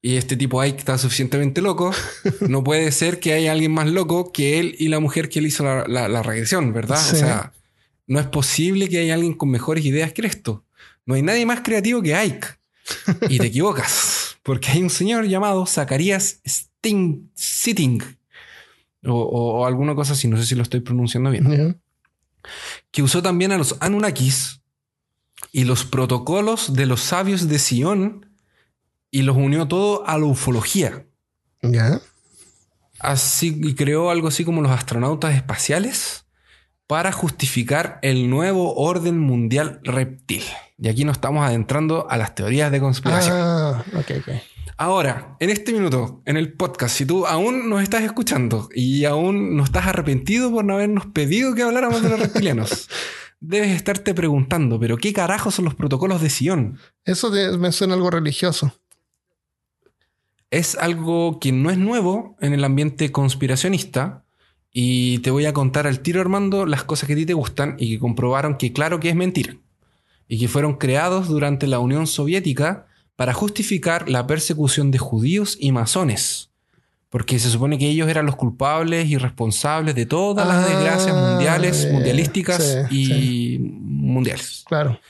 y 0.01 0.17
este 0.17 0.37
tipo 0.37 0.61
ahí 0.61 0.75
está 0.77 0.97
suficientemente 0.99 1.61
loco. 1.61 1.93
No 2.49 2.65
puede 2.65 2.91
ser 2.93 3.21
que 3.21 3.33
haya 3.35 3.53
alguien 3.53 3.73
más 3.73 3.87
loco 3.89 4.33
que 4.33 4.59
él 4.61 4.75
y 4.79 4.89
la 4.89 5.01
mujer 5.01 5.29
que 5.29 5.41
él 5.41 5.47
hizo 5.47 5.65
la, 5.65 5.85
la- 5.87 6.09
la 6.09 6.23
regresión, 6.23 6.73
¿verdad? 6.73 6.97
Sí. 6.97 7.17
O 7.17 7.19
sea, 7.19 7.53
no 8.09 8.19
es 8.19 8.27
posible 8.27 8.89
que 8.89 8.99
haya 8.99 9.15
alguien 9.15 9.35
con 9.35 9.51
mejores 9.51 9.85
ideas 9.85 10.13
que 10.13 10.27
esto. 10.27 10.65
No 11.07 11.15
hay 11.15 11.23
nadie 11.23 11.47
más 11.47 11.61
creativo 11.61 12.03
que 12.03 12.15
Ike. 12.17 12.49
Y 13.29 13.39
te 13.39 13.47
equivocas, 13.53 14.37
porque 14.43 14.71
hay 14.73 14.83
un 14.83 14.91
señor 14.91 15.27
llamado 15.27 15.65
Zacarías 15.67 16.41
Sting, 16.45 17.29
Sitting, 17.35 18.03
o, 19.05 19.13
o- 19.13 19.61
o 19.61 19.67
alguna 19.67 19.95
cosa 19.95 20.15
así, 20.15 20.27
no 20.27 20.37
sé 20.37 20.45
si 20.47 20.55
lo 20.57 20.63
estoy 20.63 20.81
pronunciando 20.81 21.31
bien 21.31 21.81
que 22.91 23.03
usó 23.03 23.23
también 23.23 23.53
a 23.53 23.59
los 23.59 23.77
Anunnakis 23.81 24.61
y 25.53 25.65
los 25.65 25.85
protocolos 25.85 26.73
de 26.73 26.87
los 26.87 27.01
sabios 27.03 27.47
de 27.49 27.59
Sion 27.59 28.27
y 29.11 29.23
los 29.23 29.37
unió 29.37 29.69
todo 29.69 30.07
a 30.07 30.17
la 30.19 30.25
ufología. 30.25 31.05
Ya. 31.63 32.01
Así 32.99 33.59
y 33.63 33.75
creó 33.75 34.11
algo 34.11 34.29
así 34.29 34.45
como 34.45 34.63
los 34.63 34.73
astronautas 34.73 35.35
espaciales 35.35 36.25
para 36.89 37.13
justificar 37.13 38.01
el 38.03 38.29
nuevo 38.29 38.75
orden 38.75 39.19
mundial 39.21 39.79
reptil. 39.85 40.43
Y 40.79 40.89
aquí 40.89 41.05
nos 41.05 41.19
estamos 41.19 41.47
adentrando 41.47 42.11
a 42.11 42.17
las 42.17 42.35
teorías 42.35 42.73
de 42.73 42.81
conspiración. 42.81 43.37
Ah, 43.39 43.85
ok, 43.95 44.11
ok. 44.21 44.29
Ahora, 44.81 45.37
en 45.41 45.51
este 45.51 45.73
minuto, 45.73 46.23
en 46.25 46.37
el 46.37 46.53
podcast, 46.53 46.97
si 46.97 47.05
tú 47.05 47.27
aún 47.27 47.69
nos 47.69 47.83
estás 47.83 48.03
escuchando 48.05 48.69
y 48.75 49.05
aún 49.05 49.57
no 49.57 49.65
estás 49.65 49.87
arrepentido 49.87 50.51
por 50.51 50.65
no 50.65 50.75
habernos 50.75 51.07
pedido 51.07 51.55
que 51.55 51.63
habláramos 51.63 52.01
de 52.03 52.09
los 52.11 52.21
reptilianos, 52.21 52.89
debes 53.41 53.71
estarte 53.71 54.15
preguntando, 54.15 54.79
¿pero 54.81 54.97
qué 54.97 55.13
carajo 55.13 55.51
son 55.51 55.65
los 55.67 55.75
protocolos 55.75 56.21
de 56.23 56.31
Sion? 56.31 56.79
Eso 57.05 57.31
te- 57.31 57.57
me 57.59 57.71
suena 57.73 57.95
algo 57.95 58.11
religioso. 58.11 58.73
es 60.51 60.77
algo 60.77 61.39
que 61.41 61.53
no 61.53 61.71
es 61.71 61.77
nuevo 61.77 62.37
en 62.41 62.55
el 62.55 62.65
ambiente 62.65 63.13
conspiracionista. 63.13 64.25
Y 64.81 65.19
te 65.19 65.33
voy 65.33 65.45
a 65.45 65.53
contar 65.53 65.89
al 65.89 65.99
tiro, 65.99 66.21
Armando, 66.21 66.65
las 66.65 66.85
cosas 66.85 67.09
que 67.09 67.15
a 67.15 67.17
ti 67.17 67.27
te 67.27 67.35
gustan 67.35 67.75
y 67.81 67.91
que 67.91 67.99
comprobaron 67.99 68.57
que 68.57 68.73
claro 68.73 69.01
que 69.01 69.09
es 69.09 69.17
mentira. 69.17 69.57
Y 70.29 70.39
que 70.39 70.47
fueron 70.47 70.75
creados 70.77 71.27
durante 71.27 71.67
la 71.67 71.81
Unión 71.81 72.07
Soviética 72.07 72.87
para 73.17 73.33
justificar 73.33 74.09
la 74.09 74.25
persecución 74.29 74.93
de 74.93 74.99
judíos 74.99 75.57
y 75.59 75.73
masones. 75.73 76.51
Porque 77.09 77.41
se 77.41 77.51
supone 77.51 77.77
que 77.77 77.89
ellos 77.89 78.09
eran 78.09 78.25
los 78.27 78.37
culpables 78.37 79.09
y 79.09 79.17
responsables 79.17 79.97
de 79.97 80.07
todas 80.07 80.47
las 80.47 80.65
Ah, 80.65 80.69
desgracias 80.69 81.17
mundiales, 81.17 81.89
mundialísticas 81.91 82.87
Sí, 82.89 83.55
y 83.55 83.59
mundiales. 83.59 84.63
Claro. 84.65 85.01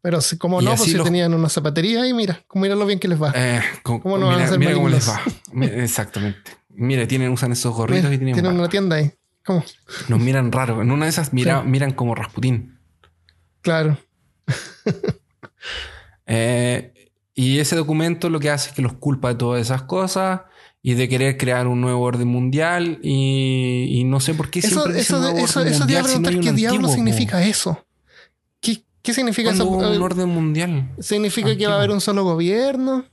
Pero 0.00 0.20
si, 0.20 0.38
como 0.38 0.62
no, 0.62 0.76
pues 0.76 0.82
si 0.92 0.96
los- 0.96 1.04
tenían 1.04 1.34
una 1.34 1.48
zapatería 1.48 2.06
y 2.06 2.14
mira, 2.14 2.44
mira 2.54 2.76
lo 2.76 2.86
bien 2.86 3.00
que 3.00 3.08
les 3.08 3.20
va. 3.20 3.32
Eh, 3.34 3.62
¿Cómo 3.82 4.16
no 4.16 4.28
van 4.28 4.42
a 4.42 4.46
ser 4.48 4.60
mira 4.60 4.74
cómo 4.74 4.88
les 4.88 5.08
va. 5.08 5.20
Exactamente. 5.82 6.59
Mira, 6.74 7.06
tienen, 7.06 7.30
usan 7.32 7.52
esos 7.52 7.74
gorritos 7.74 8.04
Mira, 8.04 8.14
y 8.14 8.18
tienen 8.18 8.34
tienen 8.34 8.50
barba. 8.52 8.60
una 8.60 8.68
tienda 8.70 8.96
ahí. 8.96 9.12
¿Cómo? 9.44 9.64
Nos 10.08 10.20
miran 10.20 10.52
raro. 10.52 10.82
En 10.82 10.90
una 10.90 11.06
de 11.06 11.10
esas 11.10 11.32
mira, 11.32 11.62
Sí. 11.62 11.68
miran 11.68 11.92
como 11.92 12.14
Rasputín. 12.14 12.78
Claro. 13.62 13.98
Eh, 16.26 17.10
y 17.34 17.58
ese 17.58 17.74
documento 17.76 18.30
lo 18.30 18.38
que 18.40 18.50
hace 18.50 18.68
es 18.70 18.74
que 18.76 18.82
los 18.82 18.92
culpa 18.94 19.28
de 19.30 19.34
todas 19.34 19.60
esas 19.60 19.82
cosas 19.82 20.42
y 20.82 20.94
de 20.94 21.08
querer 21.08 21.36
crear 21.36 21.66
un 21.66 21.80
nuevo 21.80 22.02
orden 22.02 22.28
mundial. 22.28 23.00
Y, 23.02 23.86
y 23.90 24.04
no 24.04 24.20
sé 24.20 24.34
por 24.34 24.48
qué 24.50 24.60
Eso, 24.60 24.82
siempre 24.82 25.00
eso, 25.00 25.16
eso, 25.36 25.60
eso 25.62 25.86
te 25.86 25.92
iba 25.92 26.00
a 26.00 26.02
mundial 26.02 26.06
si 26.06 26.18
no 26.18 26.22
preguntar 26.22 26.40
qué 26.40 26.52
diablo 26.52 26.78
antiguo, 26.88 26.94
significa 26.94 27.42
eso. 27.44 27.84
¿Qué, 28.60 28.84
qué 29.02 29.12
significa 29.14 29.48
¿Cuándo 29.48 29.64
eso? 29.64 29.90
un 29.96 30.02
orden 30.02 30.28
mundial? 30.28 30.90
¿Significa 31.00 31.56
que 31.56 31.66
va 31.66 31.74
a 31.74 31.76
haber 31.78 31.90
un 31.90 32.00
solo 32.00 32.22
gobierno? 32.24 33.04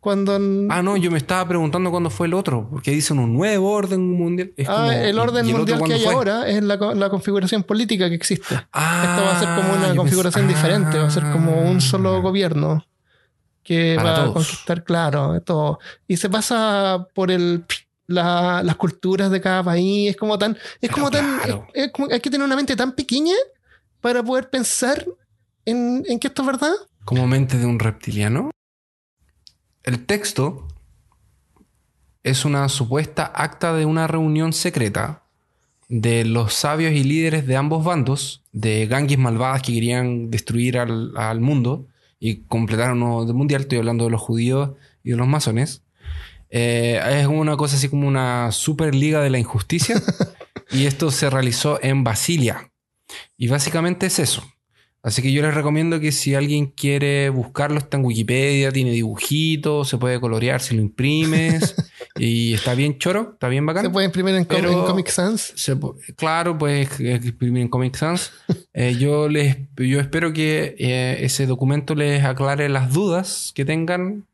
Cuando. 0.00 0.32
Ah, 0.70 0.82
no, 0.82 0.96
yo 0.96 1.10
me 1.10 1.18
estaba 1.18 1.46
preguntando 1.46 1.90
cuándo 1.90 2.08
fue 2.08 2.26
el 2.26 2.32
otro, 2.34 2.66
porque 2.70 2.90
dicen 2.90 3.18
un 3.18 3.34
nuevo 3.34 3.70
orden 3.70 4.00
mundial. 4.12 4.52
Es 4.56 4.66
Ah, 4.68 4.74
como, 4.76 4.90
el 4.92 5.18
orden 5.18 5.46
¿y 5.46 5.50
otro 5.52 5.58
mundial 5.58 5.82
que 5.84 5.92
hay 5.94 6.00
fue? 6.04 6.12
ahora 6.14 6.48
es 6.48 6.62
la, 6.62 6.76
la 6.76 7.10
configuración 7.10 7.62
política 7.64 8.08
que 8.08 8.14
existe. 8.14 8.58
Ah, 8.72 9.02
Esto 9.04 9.24
va 9.26 9.36
a 9.36 9.40
ser 9.40 9.48
como 9.62 9.74
una 9.78 9.94
configuración 9.94 10.44
pens- 10.46 10.48
diferente, 10.48 10.98
va 10.98 11.06
a 11.06 11.10
ser 11.10 11.24
como 11.30 11.60
un 11.70 11.80
solo 11.82 12.16
Ah. 12.16 12.20
gobierno 12.20 12.86
que 13.62 13.96
va 13.98 14.24
a 14.24 14.32
conquistar, 14.32 14.84
claro, 14.84 15.38
todo. 15.42 15.78
Y 16.08 16.16
se 16.16 16.30
pasa 16.30 17.06
por 17.14 17.30
el 17.30 17.64
la- 18.06 18.62
las 18.64 18.74
culturas 18.76 19.30
de 19.30 19.40
cada 19.40 19.62
país, 19.62 20.10
es 20.10 20.16
como 20.16 20.36
tan, 20.38 20.56
es 20.80 20.90
como 20.90 21.10
tan, 21.12 21.38
es 21.74 21.92
como- 21.92 22.08
hay 22.10 22.18
que 22.20 22.28
tener 22.30 22.44
una 22.44 22.56
mente 22.56 22.74
tan 22.74 22.92
pequeña 22.92 23.34
para 24.00 24.20
poder 24.22 24.50
pensar 24.50 25.04
en, 25.64 26.02
en 26.08 26.18
que 26.18 26.26
esto 26.28 26.42
es 26.42 26.46
verdad. 26.46 26.72
como 27.04 27.26
mente 27.28 27.56
de 27.58 27.66
un 27.66 27.78
reptiliano. 27.78 28.50
El 29.82 30.04
texto 30.04 30.68
es 32.22 32.44
una 32.44 32.68
supuesta 32.68 33.24
acta 33.34 33.72
de 33.72 33.86
una 33.86 34.06
reunión 34.06 34.52
secreta 34.52 35.22
de 35.88 36.24
los 36.24 36.54
sabios 36.54 36.92
y 36.92 37.02
líderes 37.02 37.46
de 37.46 37.56
ambos 37.56 37.84
bandos, 37.84 38.44
de 38.52 38.86
gangues 38.86 39.18
malvadas 39.18 39.62
que 39.62 39.72
querían 39.72 40.30
destruir 40.30 40.78
al, 40.78 41.16
al 41.16 41.40
mundo 41.40 41.88
y 42.20 42.42
completar 42.42 42.92
un 42.92 43.00
nuevo 43.00 43.16
orden 43.16 43.36
mundial. 43.36 43.62
Estoy 43.62 43.78
hablando 43.78 44.04
de 44.04 44.10
los 44.10 44.20
judíos 44.20 44.72
y 45.02 45.10
de 45.10 45.16
los 45.16 45.26
masones. 45.26 45.82
Eh, 46.50 47.00
es 47.20 47.26
una 47.26 47.56
cosa 47.56 47.76
así 47.76 47.88
como 47.88 48.06
una 48.06 48.52
superliga 48.52 49.22
de 49.22 49.30
la 49.30 49.38
injusticia. 49.38 50.00
y 50.70 50.84
esto 50.84 51.10
se 51.10 51.30
realizó 51.30 51.82
en 51.82 52.04
Basilia. 52.04 52.70
Y 53.36 53.48
básicamente 53.48 54.06
es 54.06 54.18
eso. 54.18 54.44
Así 55.02 55.22
que 55.22 55.32
yo 55.32 55.40
les 55.40 55.54
recomiendo 55.54 55.98
que 55.98 56.12
si 56.12 56.34
alguien 56.34 56.66
quiere 56.66 57.30
buscarlo, 57.30 57.78
está 57.78 57.96
en 57.96 58.04
Wikipedia, 58.04 58.70
tiene 58.70 58.90
dibujitos, 58.90 59.88
se 59.88 59.96
puede 59.96 60.20
colorear 60.20 60.60
si 60.60 60.74
lo 60.76 60.82
imprimes. 60.82 61.74
y 62.18 62.52
está 62.52 62.74
bien 62.74 62.98
choro, 62.98 63.30
está 63.32 63.48
bien 63.48 63.64
bacán. 63.64 63.84
Se 63.84 63.90
puede 63.90 64.04
imprimir 64.06 64.34
en, 64.34 64.44
com- 64.44 64.56
Pero- 64.56 64.72
en 64.72 64.84
Comic 64.84 65.08
Sans. 65.08 65.40
Se 65.56 65.74
claro, 66.16 66.58
eh, 66.68 66.86
imprimir 67.24 67.62
en 67.62 67.68
Comic 67.68 67.96
Sans. 67.96 68.30
Eh, 68.74 68.96
yo, 69.00 69.28
les, 69.30 69.56
yo 69.76 70.00
espero 70.00 70.34
que 70.34 70.74
eh, 70.78 71.16
ese 71.24 71.46
documento 71.46 71.94
les 71.94 72.22
aclare 72.22 72.68
las 72.68 72.92
dudas 72.92 73.52
que 73.54 73.64
tengan, 73.64 74.26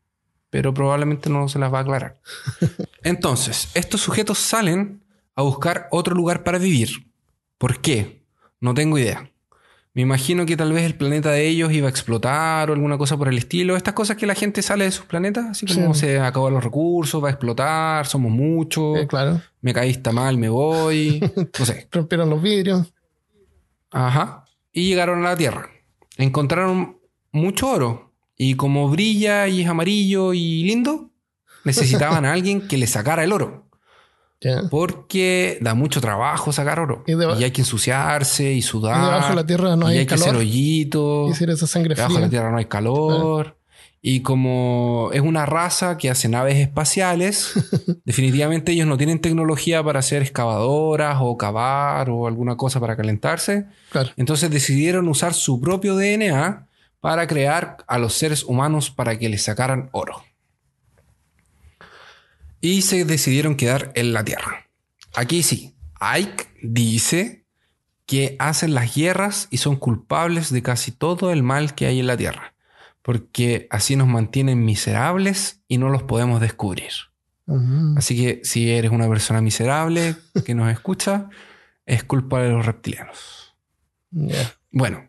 pero 0.49 0.73
probablemente 0.73 1.29
no 1.29 1.47
se 1.47 1.59
las 1.59 1.73
va 1.73 1.77
a 1.79 1.81
aclarar. 1.83 2.17
Entonces, 3.03 3.69
estos 3.73 4.01
sujetos 4.01 4.37
salen 4.37 5.01
a 5.35 5.43
buscar 5.43 5.87
otro 5.91 6.13
lugar 6.13 6.43
para 6.43 6.57
vivir. 6.57 6.89
¿Por 7.57 7.79
qué? 7.79 8.21
No 8.59 8.73
tengo 8.73 8.97
idea. 8.97 9.31
Me 9.97 10.03
imagino 10.03 10.45
que 10.45 10.55
tal 10.55 10.73
vez 10.73 10.83
el 10.83 10.93
planeta 10.93 11.31
de 11.31 11.47
ellos 11.47 11.71
iba 11.73 11.87
a 11.87 11.89
explotar 11.89 12.69
o 12.69 12.73
alguna 12.73 12.99
cosa 12.99 13.17
por 13.17 13.29
el 13.29 13.37
estilo. 13.39 13.75
Estas 13.75 13.95
cosas 13.95 14.15
que 14.15 14.27
la 14.27 14.35
gente 14.35 14.61
sale 14.61 14.83
de 14.85 14.91
sus 14.91 15.05
planetas, 15.07 15.47
así 15.47 15.65
como 15.65 15.95
Sí. 15.95 16.01
se 16.01 16.19
acaban 16.19 16.53
los 16.53 16.63
recursos, 16.63 17.23
va 17.23 17.29
a 17.29 17.31
explotar, 17.31 18.05
somos 18.05 18.31
muchos 18.31 18.95
Eh, 18.99 19.07
claro. 19.07 19.41
me 19.61 19.73
caíste 19.73 20.11
mal, 20.11 20.37
me 20.37 20.49
voy. 20.49 21.19
No 21.57 21.65
sé. 21.65 21.87
Rompieron 21.91 22.29
los 22.29 22.39
vidrios. 22.43 22.93
Ajá. 23.89 24.45
Y 24.71 24.87
llegaron 24.89 25.25
a 25.25 25.29
la 25.31 25.35
Tierra. 25.35 25.67
Encontraron 26.17 26.99
mucho 27.31 27.67
oro. 27.71 28.13
Y 28.37 28.53
como 28.53 28.89
brilla 28.89 29.47
y 29.47 29.61
es 29.63 29.67
amarillo 29.67 30.31
y 30.35 30.63
lindo, 30.63 31.09
necesitaban 31.63 32.23
a 32.23 32.33
alguien 32.33 32.67
que 32.67 32.77
le 32.77 32.85
sacara 32.85 33.23
el 33.23 33.33
oro. 33.33 33.66
Porque 34.69 35.57
da 35.61 35.73
mucho 35.73 35.99
trabajo 35.99 36.51
sacar 36.51 36.79
oro. 36.79 37.03
Y 37.07 37.43
hay 37.43 37.51
que 37.51 37.61
ensuciarse 37.61 38.53
y 38.53 38.61
sudar. 38.61 39.01
Y 39.01 39.05
debajo 39.05 39.29
de 39.29 39.35
la 39.35 39.45
tierra 39.45 39.75
no 39.75 39.89
y 39.89 39.93
hay 39.93 39.97
hay 39.99 40.05
que 40.05 40.13
hacer 40.13 40.27
calor. 40.27 40.41
hoyitos. 40.41 41.29
Y 41.29 41.31
hacer 41.33 41.49
esa 41.49 41.67
sangre 41.67 41.95
Debajo 41.95 42.13
de 42.13 42.19
la 42.19 42.27
fría. 42.27 42.29
Tierra 42.29 42.51
no 42.51 42.57
hay 42.57 42.65
calor. 42.65 43.57
Y 43.99 44.21
como 44.21 45.09
es 45.11 45.21
una 45.21 45.45
raza 45.45 45.97
que 45.97 46.09
hace 46.09 46.29
naves 46.29 46.57
espaciales, 46.57 47.53
definitivamente 48.05 48.71
ellos 48.71 48.87
no 48.87 48.95
tienen 48.95 49.19
tecnología 49.19 49.83
para 49.83 49.99
hacer 49.99 50.21
excavadoras 50.21 51.17
o 51.19 51.35
cavar 51.35 52.09
o 52.09 52.27
alguna 52.27 52.55
cosa 52.55 52.79
para 52.79 52.95
calentarse. 52.95 53.65
Claro. 53.89 54.11
Entonces 54.15 54.51
decidieron 54.51 55.07
usar 55.07 55.33
su 55.33 55.59
propio 55.59 55.95
DNA 55.95 56.67
para 56.99 57.27
crear 57.27 57.77
a 57.87 57.97
los 57.97 58.13
seres 58.13 58.43
humanos 58.43 58.91
para 58.91 59.17
que 59.17 59.29
les 59.29 59.43
sacaran 59.43 59.89
oro. 59.91 60.23
Y 62.61 62.81
se 62.81 63.05
decidieron 63.05 63.55
quedar 63.55 63.91
en 63.95 64.13
la 64.13 64.23
Tierra. 64.23 64.67
Aquí 65.15 65.43
sí, 65.43 65.75
Ike 65.99 66.47
dice 66.61 67.45
que 68.05 68.35
hacen 68.39 68.73
las 68.73 68.95
guerras 68.95 69.47
y 69.51 69.57
son 69.57 69.75
culpables 69.75 70.51
de 70.51 70.61
casi 70.61 70.91
todo 70.91 71.31
el 71.31 71.43
mal 71.43 71.75
que 71.75 71.85
hay 71.85 71.99
en 71.99 72.07
la 72.07 72.17
Tierra. 72.17 72.53
Porque 73.01 73.67
así 73.69 73.95
nos 73.95 74.07
mantienen 74.07 74.65
miserables 74.65 75.61
y 75.67 75.77
no 75.77 75.89
los 75.89 76.03
podemos 76.03 76.41
descubrir. 76.41 76.91
Así 77.95 78.17
que 78.17 78.41
si 78.43 78.69
eres 78.71 78.91
una 78.91 79.07
persona 79.07 79.39
miserable 79.39 80.17
que 80.45 80.53
nos 80.53 80.69
escucha, 80.69 81.29
es 81.85 82.03
culpa 82.03 82.41
de 82.41 82.49
los 82.49 82.65
reptilianos. 82.65 83.55
Bueno, 84.71 85.07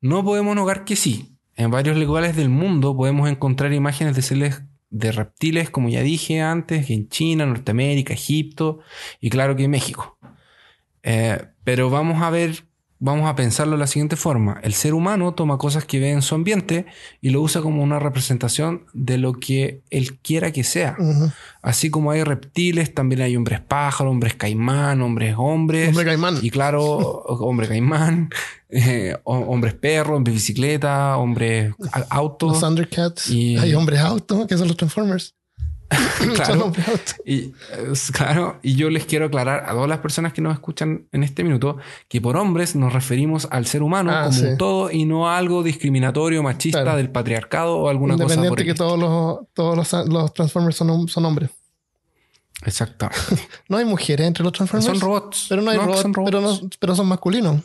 no 0.00 0.24
podemos 0.24 0.54
negar 0.54 0.84
que 0.84 0.94
sí. 0.94 1.36
En 1.56 1.70
varios 1.70 1.96
lugares 1.96 2.36
del 2.36 2.48
mundo 2.48 2.96
podemos 2.96 3.28
encontrar 3.28 3.72
imágenes 3.72 4.14
de 4.14 4.22
seres 4.22 4.62
de 4.92 5.10
reptiles, 5.10 5.70
como 5.70 5.88
ya 5.88 6.02
dije 6.02 6.40
antes, 6.40 6.90
en 6.90 7.08
China, 7.08 7.46
Norteamérica, 7.46 8.12
Egipto 8.12 8.80
y 9.20 9.30
claro 9.30 9.56
que 9.56 9.64
en 9.64 9.70
México. 9.72 10.18
Eh, 11.02 11.38
pero 11.64 11.90
vamos 11.90 12.22
a 12.22 12.30
ver, 12.30 12.64
vamos 13.04 13.28
a 13.28 13.34
pensarlo 13.34 13.72
de 13.72 13.78
la 13.80 13.86
siguiente 13.88 14.14
forma. 14.14 14.60
El 14.62 14.74
ser 14.74 14.94
humano 14.94 15.34
toma 15.34 15.58
cosas 15.58 15.84
que 15.84 15.98
ve 15.98 16.12
en 16.12 16.22
su 16.22 16.36
ambiente 16.36 16.86
y 17.20 17.30
lo 17.30 17.40
usa 17.42 17.60
como 17.60 17.82
una 17.82 17.98
representación 17.98 18.84
de 18.92 19.18
lo 19.18 19.32
que 19.32 19.82
él 19.90 20.18
quiera 20.20 20.52
que 20.52 20.62
sea. 20.62 20.96
Así 21.62 21.90
como 21.90 22.12
hay 22.12 22.22
reptiles, 22.22 22.94
también 22.94 23.22
hay 23.22 23.36
hombres 23.36 23.60
pájaro, 23.60 24.10
hombres 24.10 24.34
caimán, 24.34 25.02
hombres 25.02 25.34
hombres. 25.36 25.88
Hombre 25.88 26.04
caimán. 26.04 26.38
Y 26.42 26.50
claro, 26.50 26.84
hombre 27.40 27.66
caimán, 27.68 28.30
eh, 28.70 29.16
ho- 29.24 29.38
hombres 29.48 29.74
perro, 29.74 30.16
hombres 30.16 30.34
bicicleta, 30.36 31.16
hombres 31.16 31.72
a- 31.92 32.06
auto. 32.10 32.46
Los 32.48 32.60
Thundercats. 32.60 33.28
Y- 33.28 33.56
Hay 33.58 33.74
hombres 33.74 33.98
auto, 34.00 34.46
que 34.46 34.56
son 34.56 34.68
los 34.68 34.76
Transformers. 34.76 35.34
Claro. 36.34 36.72
Y, 37.24 37.52
claro, 38.12 38.58
y 38.62 38.74
yo 38.74 38.90
les 38.90 39.04
quiero 39.06 39.26
aclarar 39.26 39.64
a 39.68 39.72
todas 39.72 39.88
las 39.88 39.98
personas 39.98 40.32
que 40.32 40.40
nos 40.40 40.54
escuchan 40.54 41.06
en 41.12 41.22
este 41.22 41.44
minuto 41.44 41.76
que 42.08 42.20
por 42.20 42.36
hombres 42.36 42.74
nos 42.76 42.92
referimos 42.92 43.46
al 43.50 43.66
ser 43.66 43.82
humano 43.82 44.10
Ah, 44.12 44.24
como 44.24 44.32
sí. 44.38 44.44
un 44.46 44.58
todo 44.58 44.90
y 44.90 45.04
no 45.04 45.28
a 45.28 45.36
algo 45.38 45.62
discriminatorio, 45.62 46.42
machista 46.42 46.82
Claro. 46.82 46.96
del 46.96 47.10
patriarcado 47.10 47.76
o 47.76 47.88
alguna 47.88 48.14
cosa 48.14 48.34
Independiente 48.34 48.64
que 48.64 48.74
todos 48.74 48.98
los, 48.98 49.46
todos 49.54 49.76
los, 49.76 50.08
los 50.08 50.32
Transformers 50.34 50.76
son, 50.76 51.08
son 51.08 51.24
hombres. 51.24 51.50
Exacto. 52.64 53.08
No 53.68 53.76
hay 53.78 53.84
mujeres 53.84 54.26
entre 54.26 54.44
los 54.44 54.52
Transformers. 54.52 54.86
Son 54.86 55.00
robots. 55.00 55.46
Pero 55.48 55.62
no 55.62 55.70
hay 55.70 55.78
robots, 55.78 56.00
son 56.02 56.12
pero, 56.12 56.40
no, 56.40 56.58
pero 56.78 56.94
son 56.94 57.08
masculinos. 57.08 57.62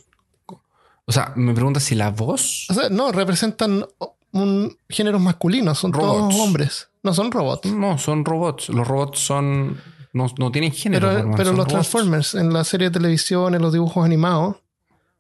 O 1.05 1.11
sea, 1.11 1.31
me 1.35 1.53
pregunta 1.53 1.79
si 1.79 1.95
la 1.95 2.09
voz 2.09 2.67
O 2.69 2.73
sea, 2.73 2.89
no, 2.89 3.11
representan 3.13 3.85
un 4.33 4.77
géneros 4.89 5.21
masculinos. 5.21 5.77
Son 5.79 5.93
Robots. 5.93 6.35
todos 6.35 6.35
hombres. 6.45 6.86
No 7.07 7.13
son 7.13 7.31
robots. 7.31 7.65
No, 7.71 7.97
son 7.97 8.25
robots. 8.25 8.67
Los 8.69 8.85
robots 8.87 9.19
son. 9.19 9.79
No, 10.13 10.27
no 10.37 10.51
tienen 10.51 10.71
género. 10.73 11.07
Pero, 11.37 11.51
los 11.51 11.57
robots. 11.57 11.67
Transformers 11.71 12.35
en 12.35 12.51
la 12.51 12.63
serie 12.63 12.89
de 12.89 12.93
televisión, 12.99 13.55
en 13.55 13.61
los 13.61 13.71
dibujos 13.71 14.03
animados, 14.05 14.57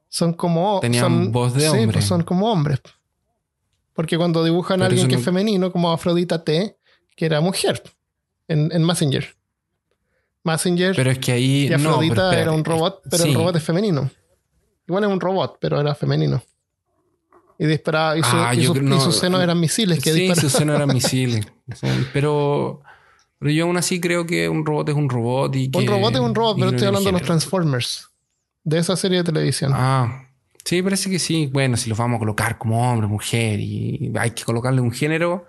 son 0.09 0.33
como. 0.33 0.79
Tenían 0.81 1.03
son, 1.05 1.31
voz 1.31 1.53
de 1.53 1.61
sí, 1.61 1.67
hombre. 1.67 1.93
pues 1.93 2.05
son 2.05 2.23
como 2.23 2.51
hombres. 2.51 2.81
Porque 3.93 4.17
cuando 4.17 4.43
dibujan 4.43 4.81
a 4.81 4.87
alguien 4.87 5.07
que 5.07 5.13
no- 5.13 5.19
es 5.19 5.25
femenino, 5.25 5.71
como 5.71 5.91
Afrodita 5.91 6.43
T, 6.43 6.77
que 7.15 7.25
era 7.25 7.39
mujer 7.41 7.81
en, 8.49 8.69
en 8.71 8.83
Messenger. 8.85 9.33
Messenger 10.43 10.93
Pero 10.95 11.11
es 11.11 11.19
que 11.19 11.31
ahí. 11.31 11.65
y 11.67 11.69
no, 11.69 11.77
pero 11.77 11.89
Afrodita 11.91 12.39
era 12.39 12.51
un 12.51 12.63
robot, 12.65 13.01
pero 13.09 13.23
Sí. 13.23 13.29
el 13.29 13.35
robot 13.35 13.55
es 13.55 13.63
femenino. 13.63 14.09
Igual 14.87 15.03
es 15.05 15.09
un 15.09 15.19
robot, 15.19 15.57
pero 15.59 15.79
era 15.79 15.95
femenino. 15.95 16.41
Y 17.59 17.65
disparaba, 17.65 18.17
y, 18.17 18.21
su- 18.23 18.29
Ah, 18.33 18.53
y 18.53 18.67
no. 18.81 18.95
y 18.97 18.99
sus 19.01 19.15
senos 19.17 19.41
eran 19.41 19.59
misiles 19.59 19.97
que 20.03 20.13
Sí, 20.13 20.19
disparaban. 20.21 20.41
sus 20.49 20.51
senos 20.57 20.75
eran 20.75 20.93
misiles. 20.93 21.45
Pero, 22.13 22.81
pero 23.39 23.51
yo 23.51 23.65
aún 23.65 23.77
así 23.77 23.99
creo 23.99 24.25
que 24.25 24.49
un 24.49 24.65
robot 24.65 24.89
es 24.89 24.95
un 24.95 25.09
robot. 25.09 25.55
Y 25.55 25.69
que, 25.69 25.79
Un 25.79 25.87
robot 25.87 26.13
es 26.15 26.19
un 26.21 26.35
robot, 26.35 26.55
pero 26.57 26.71
no 26.71 26.75
estoy 26.75 26.87
hablando 26.87 27.07
de 27.09 27.13
los. 27.13 27.21
Transformers. 27.23 28.09
De 28.63 28.79
esa 28.79 28.95
serie 28.95 29.19
de 29.19 29.23
televisión. 29.23 29.71
Ah, 29.73 30.27
sí, 30.65 30.81
parece 30.81 31.09
que 31.09 31.19
sí. 31.19 31.49
Bueno, 31.51 31.77
si 31.77 31.89
los 31.89 31.97
vamos 31.97 32.17
a 32.17 32.19
colocar 32.19 32.57
como 32.57 32.91
hombre, 32.91 33.07
mujer 33.07 33.59
y 33.59 34.11
hay 34.19 34.31
que 34.31 34.43
colocarle 34.43 34.81
un 34.81 34.91
género. 34.91 35.47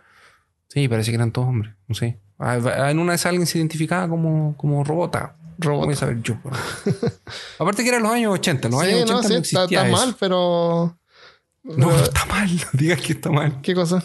Sí, 0.69 0.87
parece 0.89 1.11
que 1.11 1.17
eran 1.17 1.33
todos 1.33 1.49
hombres. 1.49 1.75
No 1.87 1.95
sé. 1.95 2.21
Ah, 2.39 2.91
En 2.91 2.99
una 2.99 3.15
esas 3.15 3.27
alguien 3.27 3.47
se 3.47 3.59
identificaba 3.59 4.09
como, 4.09 4.57
como 4.57 4.85
robota. 4.85 5.35
Robot. 5.59 5.87
Voy 5.87 5.95
a 5.95 5.97
saber 5.97 6.23
yo. 6.23 6.37
Aparte 7.59 7.83
que 7.83 7.89
eran 7.89 8.03
los 8.03 8.13
años 8.13 8.33
80. 8.35 8.69
Los 8.69 8.81
sí, 8.83 8.87
años 8.87 9.11
80 9.11 9.13
no, 9.13 9.23
no, 9.23 9.29
sí, 9.29 9.35
está, 9.35 9.39
existía 9.39 9.81
está 9.83 9.89
eso. 9.89 9.97
mal, 9.97 10.17
pero. 10.21 10.99
No, 11.65 11.97
está 12.05 12.27
mal. 12.27 12.49
No 12.55 12.67
digas 12.75 13.01
que 13.01 13.13
está 13.15 13.31
mal. 13.31 13.61
¿Qué 13.61 13.75
cosa? 13.75 14.05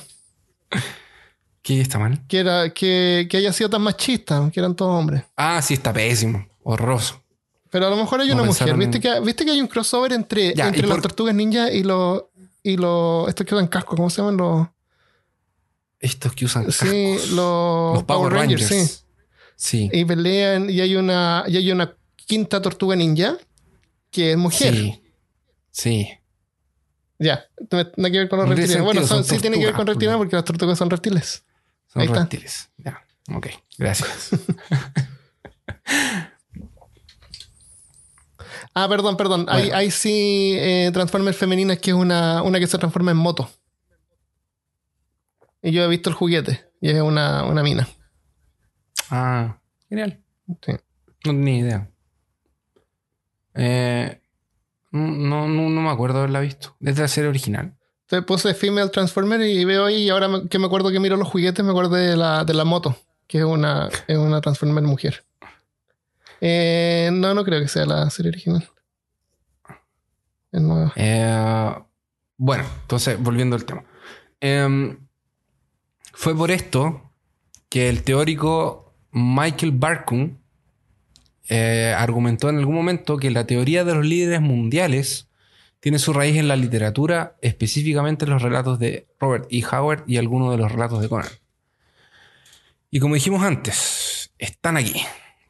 ¿Qué 1.64 1.82
está 1.82 1.98
mal? 1.98 2.22
Que, 2.28 2.40
era, 2.40 2.70
que, 2.74 3.26
que 3.30 3.38
haya 3.38 3.52
sido 3.54 3.70
tan 3.70 3.82
machista, 3.82 4.50
que 4.54 4.60
eran 4.60 4.76
todos 4.76 5.00
hombres. 5.00 5.24
Ah, 5.36 5.62
sí, 5.62 5.74
está 5.74 5.92
pésimo. 5.94 6.46
Horroroso. 6.62 7.22
Pero 7.72 7.88
a 7.88 7.90
lo 7.90 7.96
mejor 7.96 8.22
hay 8.22 8.28
No 8.28 8.36
una 8.36 8.44
mujer. 8.44 8.76
¿Viste, 8.78 8.98
en- 8.98 9.02
que, 9.02 9.20
¿Viste 9.22 9.46
que 9.46 9.52
hay 9.52 9.62
un 9.62 9.68
crossover 9.68 10.14
entre, 10.14 10.54
Ya, 10.54 10.68
entre 10.68 10.80
¿y 10.80 10.84
las 10.84 10.92
por- 10.92 11.02
tortugas 11.02 11.34
ninja 11.34 11.72
y 11.72 11.82
los. 11.84 12.26
Y 12.62 12.78
los. 12.78 13.28
Estos 13.30 13.48
que 13.48 13.56
usan 13.56 13.68
casco, 13.68 13.96
¿cómo 13.96 14.10
se 14.12 14.18
llaman? 14.22 14.38
Los. 14.38 14.68
Estos 16.00 16.34
que 16.34 16.46
usan 16.46 16.70
Sí, 16.72 16.78
cascos. 17.16 17.30
los, 17.32 17.94
los 17.96 18.04
Power 18.04 18.34
Rangers. 18.34 18.68
sí. 18.68 18.86
Sí. 19.56 19.90
Y 19.94 20.04
pelean 20.06 20.70
y 20.70 20.82
hay 20.82 20.96
una. 20.96 21.46
Y 21.48 21.56
hay 21.58 21.72
una 21.72 21.96
quinta 22.16 22.62
tortuga 22.62 22.96
ninja 22.96 23.38
que 24.12 24.32
es 24.32 24.38
mujer. 24.38 24.74
Sí. 24.74 25.02
Sí. 25.72 26.10
Ya, 27.20 27.46
no 27.72 27.88
tiene 27.92 28.12
que 28.12 28.18
ver 28.18 28.30
con 28.30 28.40
los 28.40 28.50
reptiles. 28.50 28.82
Bueno, 28.82 29.00
sentido, 29.02 29.08
son- 29.08 29.24
son 29.26 29.36
sí 29.38 29.42
tiene 29.42 29.58
que 29.60 29.66
ver 29.66 29.76
con 29.76 29.88
reptiles 29.88 30.16
porque 30.18 30.36
las 30.36 30.44
tortugas 30.46 30.78
son 30.78 30.90
reptiles. 30.90 31.44
Son 31.94 32.02
Ahí 32.02 32.08
está. 32.08 32.20
reptiles. 32.22 32.70
Ya. 32.78 33.02
Ok. 33.34 33.48
Gracias. 33.78 34.30
Ah, 38.76 38.88
perdón, 38.90 39.18
perdón. 39.18 39.46
Hay, 39.50 39.64
Bueno. 39.64 39.78
hay 39.78 39.92
sí 39.92 40.56
eh, 40.58 40.90
Transformers 40.92 41.38
femeninas 41.38 41.78
que 41.78 41.92
es 41.92 41.96
una, 41.96 42.42
una 42.42 42.60
que 42.60 42.66
se 42.68 42.78
transforma 42.78 43.12
en 43.12 43.18
moto. 43.18 43.50
Y 45.62 45.72
yo 45.72 45.84
he 45.84 45.88
visto 45.88 46.10
el 46.10 46.16
juguete. 46.16 46.66
Y 46.82 46.90
es 46.90 47.02
una, 47.02 47.44
una 47.46 47.62
mina. 47.64 47.88
ah, 49.12 49.60
genial. 49.90 50.22
Sí. 50.66 50.72
No 51.26 51.32
tenía 51.32 51.58
idea. 51.60 51.90
Eh, 53.54 54.22
no, 54.92 55.48
no, 55.48 55.70
no 55.70 55.82
me 55.82 55.90
acuerdo 55.90 56.20
haberla 56.20 56.40
visto. 56.40 56.76
Es 56.82 56.96
de 56.96 57.02
la 57.04 57.08
serie 57.08 57.30
original. 57.30 57.78
Entonces 58.14 58.28
puse 58.28 58.54
Female 58.54 58.90
Transformer 58.90 59.42
y 59.42 59.66
veo 59.66 59.86
ahí. 59.86 60.04
Y 60.04 60.10
ahora 60.10 60.44
que 60.48 60.60
me 60.60 60.68
acuerdo 60.68 60.92
que 60.92 61.00
miro 61.00 61.18
los 61.18 61.28
juguetes, 61.28 61.66
me 61.66 61.72
acuerdo 61.72 61.96
de 61.96 62.16
la, 62.16 62.44
de 62.44 62.54
la 62.54 62.64
moto. 62.64 62.96
Que 63.26 63.40
es 63.40 63.44
una, 63.44 63.90
es 64.08 64.18
una 64.18 64.40
Transformer 64.40 64.84
mujer. 64.84 65.24
Eh, 66.40 67.10
no, 67.12 67.34
no 67.34 67.44
creo 67.44 67.60
que 67.60 67.68
sea 67.68 67.88
la 67.88 68.08
serie 68.12 68.30
original. 68.30 68.70
Nueva. 70.52 70.94
Eh, 70.96 71.76
bueno, 72.38 72.66
entonces, 72.82 73.20
volviendo 73.20 73.56
al 73.56 73.66
tema. 73.66 73.84
Em, 74.40 75.00
fue 76.12 76.38
por 76.38 76.52
esto 76.52 77.10
que 77.68 77.90
el 77.90 78.04
teórico 78.04 78.94
Michael 79.12 79.72
Barkun 79.72 80.40
eh, 81.50 81.96
argumentó 81.98 82.50
en 82.50 82.60
algún 82.60 82.76
momento 82.76 83.18
que 83.18 83.32
la 83.32 83.48
teoría 83.48 83.84
de 83.84 83.96
los 83.96 84.06
líderes 84.06 84.42
mundiales 84.42 85.30
tiene 85.84 86.00
su 86.00 86.14
raíz 86.14 86.38
en 86.38 86.48
la 86.48 86.56
literatura, 86.56 87.36
específicamente 87.42 88.24
en 88.24 88.32
los 88.32 88.42
relatos 88.42 88.80
de 88.80 89.06
Robert 89.20 89.48
E. 89.52 89.62
Howard 89.70 90.06
y 90.08 90.16
algunos 90.16 90.50
de 90.52 90.58
los 90.58 90.72
relatos 90.72 91.02
de 91.02 91.10
Conan. 91.10 91.28
Y 92.90 93.02
como 93.02 93.16
dijimos 93.16 93.44
antes, 93.44 94.32
están 94.38 94.78
aquí. 94.78 95.04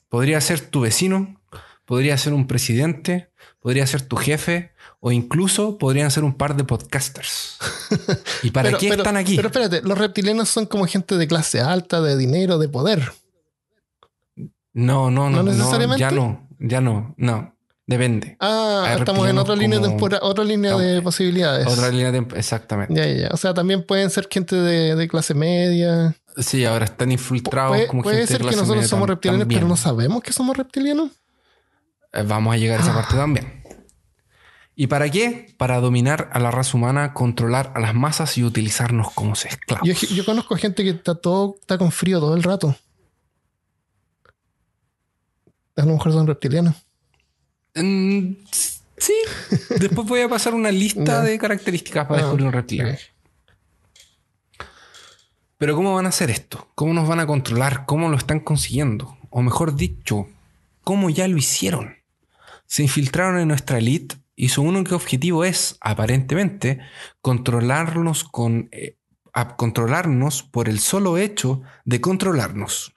Podría 0.09 0.41
ser 0.41 0.59
tu 0.59 0.81
vecino, 0.81 1.39
podría 1.85 2.17
ser 2.17 2.33
un 2.33 2.47
presidente, 2.47 3.29
podría 3.59 3.85
ser 3.85 4.01
tu 4.01 4.15
jefe 4.15 4.73
o 4.99 5.11
incluso 5.11 5.77
podrían 5.77 6.09
ser 6.09 6.23
un 6.23 6.33
par 6.33 6.55
de 6.55 6.63
podcasters. 6.63 7.59
¿Y 8.41 8.49
para 8.49 8.69
Pero- 8.69 8.79
qué 8.79 8.89
pero- 8.89 9.03
están 9.03 9.17
aquí? 9.17 9.35
Pero 9.35 9.49
espérate, 9.49 9.83
los 9.83 9.99
reptilianos 9.99 10.49
son 10.49 10.65
como 10.65 10.87
gente 10.87 11.15
de 11.15 11.27
clase 11.27 11.61
alta, 11.61 12.01
de 12.01 12.17
dinero, 12.17 12.57
de 12.57 12.69
poder. 12.69 13.11
no, 14.73 15.11
no, 15.11 15.29
no, 15.29 15.43
¿No 15.43 15.95
ya 15.95 16.09
no, 16.09 16.47
ya 16.57 16.81
no, 16.81 17.13
no, 17.17 17.52
depende. 17.85 18.37
Ah, 18.39 18.95
estamos 18.97 19.27
en 19.27 19.37
otra 19.37 19.55
línea, 19.55 19.79
tempora- 19.81 20.19
otra 20.21 20.43
línea 20.43 20.75
de 20.77 21.01
posibilidades. 21.01 21.67
Otra 21.67 21.89
línea 21.89 22.11
de 22.11 22.25
exactamente. 22.35 22.93
Ya, 22.93 23.05
ya. 23.05 23.29
O 23.33 23.37
sea, 23.37 23.53
también 23.53 23.85
pueden 23.85 24.09
ser 24.09 24.27
gente 24.29 24.55
de, 24.55 24.95
de 24.95 25.07
clase 25.07 25.33
media. 25.33 26.15
Sí, 26.37 26.65
ahora 26.65 26.85
están 26.85 27.11
infiltrados 27.11 27.75
Puede, 27.75 27.87
como 27.87 28.01
puede 28.03 28.17
gente 28.17 28.33
de 28.33 28.39
ser 28.39 28.47
que 28.49 28.55
nosotros 28.55 28.87
somos 28.87 29.07
reptilianos, 29.07 29.47
pero 29.47 29.67
no 29.67 29.77
sabemos 29.77 30.23
que 30.23 30.33
somos 30.33 30.57
reptilianos. 30.57 31.11
Eh, 32.11 32.23
Vamos 32.25 32.53
a 32.53 32.57
llegar 32.57 32.79
a 32.79 32.83
esa 32.83 32.93
parte 32.93 33.15
también. 33.15 33.61
¿Y 34.75 34.87
para 34.87 35.07
qué? 35.11 35.53
Para 35.59 35.79
dominar 35.79 36.31
a 36.33 36.39
la 36.39 36.49
raza 36.49 36.75
humana, 36.75 37.13
controlar 37.13 37.71
a 37.75 37.79
las 37.79 37.93
masas 37.93 38.35
y 38.39 38.43
utilizarnos 38.43 39.11
como 39.11 39.33
esclavos. 39.33 39.87
Yo, 39.87 39.93
yo 40.15 40.25
conozco 40.25 40.55
gente 40.55 40.83
que 40.83 40.89
está 40.89 41.13
todo, 41.13 41.57
está 41.61 41.77
con 41.77 41.91
frío 41.91 42.19
todo 42.19 42.35
el 42.35 42.41
rato. 42.41 42.75
A 45.75 45.85
lo 45.85 45.93
mejor 45.93 46.11
son 46.11 46.25
reptilianos. 46.27 46.75
Mm, 47.75 48.33
sí. 48.97 49.13
Después 49.79 50.07
voy 50.07 50.21
a 50.21 50.29
pasar 50.29 50.53
una 50.53 50.71
lista 50.71 51.21
de 51.23 51.37
características 51.37 52.05
para 52.07 52.19
Ah, 52.19 52.23
descubrir 52.23 52.47
un 52.47 52.53
reptiliano. 52.53 52.91
ok. 52.93 52.99
Pero 55.57 55.75
¿cómo 55.75 55.95
van 55.95 56.05
a 56.05 56.09
hacer 56.09 56.29
esto? 56.29 56.69
¿Cómo 56.75 56.93
nos 56.93 57.07
van 57.07 57.19
a 57.21 57.27
controlar? 57.27 57.85
¿Cómo 57.85 58.09
lo 58.09 58.17
están 58.17 58.41
consiguiendo? 58.41 59.17
O 59.29 59.41
mejor 59.41 59.75
dicho, 59.75 60.27
¿cómo 60.83 61.09
ya 61.09 61.27
lo 61.27 61.37
hicieron? 61.37 61.95
Se 62.65 62.81
infiltraron 62.83 63.39
en 63.39 63.47
nuestra 63.47 63.77
elite 63.77 64.17
y 64.35 64.49
su 64.49 64.61
único 64.61 64.95
objetivo 64.95 65.45
es, 65.45 65.77
aparentemente, 65.79 66.81
controlarnos 67.21 68.23
con... 68.23 68.67
eh, 68.71 68.97
a 69.35 69.55
controlarnos 69.55 70.43
por 70.43 70.69
el 70.69 70.79
solo 70.79 71.17
hecho 71.17 71.61
de 71.85 71.99
controlarnos. 72.01 72.93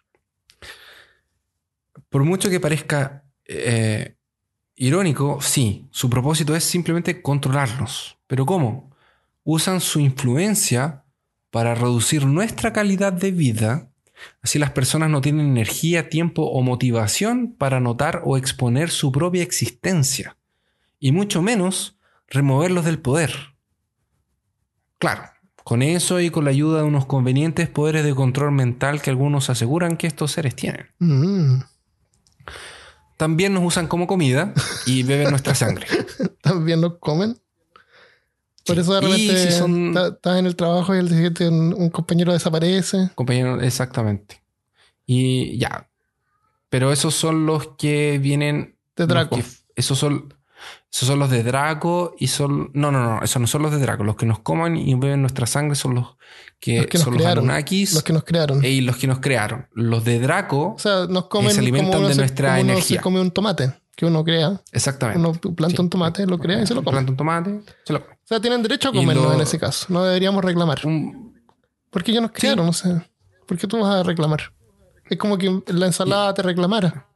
Por 2.11 2.25
mucho 2.25 2.51
que 2.51 2.61
parezca 2.61 3.25
eh, 3.47 4.16
irónico, 4.77 5.41
sí, 5.41 5.87
su 5.91 6.09
propósito 6.09 6.55
es 6.55 6.65
simplemente 6.65 7.23
controlarnos. 7.23 8.19
¿Pero 8.27 8.47
cómo? 8.47 8.91
Usan 9.43 9.81
su 9.81 10.01
influencia 10.01 11.05
para 11.51 11.75
reducir 11.75 12.27
nuestra 12.27 12.73
calidad 12.73 13.13
de 13.13 13.31
vida, 13.31 13.91
así 14.43 14.59
las 14.59 14.71
personas 14.71 15.11
no 15.11 15.21
tienen 15.21 15.47
energía, 15.47 16.09
tiempo 16.09 16.43
o 16.43 16.63
motivación 16.63 17.55
para 17.57 17.81
notar 17.81 18.23
o 18.25 18.37
exponer 18.37 18.91
su 18.91 19.11
propia 19.13 19.43
existencia, 19.43 20.37
y 20.99 21.13
mucho 21.13 21.43
menos 21.43 21.99
removerlos 22.29 22.85
del 22.85 22.99
poder. 22.99 23.55
Claro, 24.99 25.31
con 25.65 25.83
eso 25.83 26.21
y 26.21 26.31
con 26.31 26.45
la 26.45 26.51
ayuda 26.51 26.79
de 26.79 26.85
unos 26.85 27.07
convenientes 27.07 27.69
poderes 27.69 28.05
de 28.05 28.15
control 28.15 28.53
mental 28.53 29.01
que 29.01 29.11
algunos 29.11 29.49
aseguran 29.51 29.97
que 29.97 30.07
estos 30.07 30.33
seres 30.33 30.57
tienen. 30.57 30.87
Mm. 30.99 31.61
También 33.17 33.55
nos 33.55 33.65
usan 33.65 33.87
como 33.87 34.07
comida 34.07 34.53
y 34.87 35.03
beben 35.05 35.31
nuestra 35.31 35.55
sangre. 35.55 35.87
También 36.43 36.81
nos 36.81 36.99
comen. 36.99 37.39
Por 38.65 38.79
eso 38.79 38.95
de 38.95 39.01
repente 39.01 39.47
si 39.51 39.57
son- 39.57 39.89
está- 39.89 40.09
estás 40.09 40.39
en 40.39 40.47
el 40.47 40.57
trabajo 40.57 40.95
y 40.95 40.99
el 40.99 41.09
siguiente 41.09 41.49
un, 41.49 41.73
un 41.73 41.89
compañero 41.91 42.33
desaparece. 42.33 43.11
Compañero, 43.15 43.61
exactamente. 43.63 44.43
Y 45.07 45.57
ya. 45.59 45.89
Pero 46.69 46.93
esos 46.93 47.15
son 47.15 47.47
los 47.47 47.69
que 47.77 48.19
vienen. 48.21 48.77
De 48.97 49.07
Draco. 49.07 49.37
que- 49.37 49.45
esos 49.77 49.99
son. 49.99 50.35
Esos 50.93 51.09
son 51.09 51.19
los 51.19 51.29
de 51.31 51.43
Draco 51.43 52.15
y 52.19 52.29
son. 52.29 52.71
No, 52.73 52.91
no, 52.91 53.03
no. 53.03 53.23
Esos 53.23 53.41
no 53.41 53.47
son 53.47 53.63
los 53.63 53.71
de 53.73 53.79
Draco. 53.79 54.03
Los 54.05 54.17
que 54.17 54.25
nos 54.25 54.39
coman 54.39 54.77
y 54.77 54.95
beben 54.95 55.21
nuestra 55.21 55.47
sangre 55.47 55.75
son 55.77 55.95
los 55.95 56.17
que, 56.59 56.79
Los 56.79 56.87
que 56.87 56.99
nos 56.99 57.05
son 57.05 57.15
los 57.15 57.23
crearon, 57.23 57.45
Anunnakis 57.45 57.93
Los 57.93 58.03
que 58.03 58.13
nos 58.15 58.25
crearon. 58.25 58.65
y 58.65 58.81
los 58.81 58.97
que 58.97 59.07
nos 59.07 59.21
crearon. 59.21 59.69
Los 59.73 60.05
de 60.05 60.19
Draco. 60.21 60.75
O 60.75 60.79
sea, 60.79 61.07
nos 61.07 61.27
comen 61.27 61.51
se 61.53 61.61
alimentan 61.61 61.89
como 61.91 61.99
uno 61.99 62.09
de 62.09 62.15
se- 62.15 62.21
nuestra 62.21 62.49
como 62.51 62.63
uno 62.63 62.73
energía. 62.73 62.97
se 62.99 63.03
come 63.03 63.21
un 63.21 63.31
tomate 63.31 63.75
que 63.95 64.07
uno 64.07 64.25
crea. 64.25 64.63
exactamente. 64.73 65.21
Uno 65.21 65.33
planta 65.55 65.77
Sí. 65.77 65.83
un 65.83 65.91
tomate, 65.91 66.27
lo 66.27 66.39
crea 66.39 66.63
y 66.63 66.67
se 66.67 66.75
lo 66.75 66.83
come. 66.83 66.93
Planta 66.95 67.11
un 67.13 67.17
tomate. 67.17 67.61
Se 67.85 67.93
lo 67.93 68.03
come. 68.03 68.15
O 68.15 68.27
sea, 68.27 68.41
tienen 68.41 68.63
derecho 68.63 68.89
a 68.89 68.93
comerlo 68.93 69.25
lo- 69.25 69.35
en 69.35 69.41
ese 69.43 69.59
caso. 69.59 69.87
No 69.91 70.03
deberíamos 70.05 70.43
reclamar. 70.45 70.81
Un- 70.85 71.35
Porque 71.91 72.11
ellos 72.11 72.23
nos 72.23 72.33
crearon, 72.33 72.65
no 72.65 72.73
sé. 72.73 73.03
¿Por 73.47 73.59
qué 73.59 73.67
tú 73.67 73.79
vas 73.81 73.95
a 73.97 74.03
reclamar? 74.03 74.53
Es 75.11 75.19
como 75.19 75.37
que 75.39 75.63
la 75.69 75.87
ensalada 75.87 76.33
te 76.33 76.43
reclamara. 76.43 77.07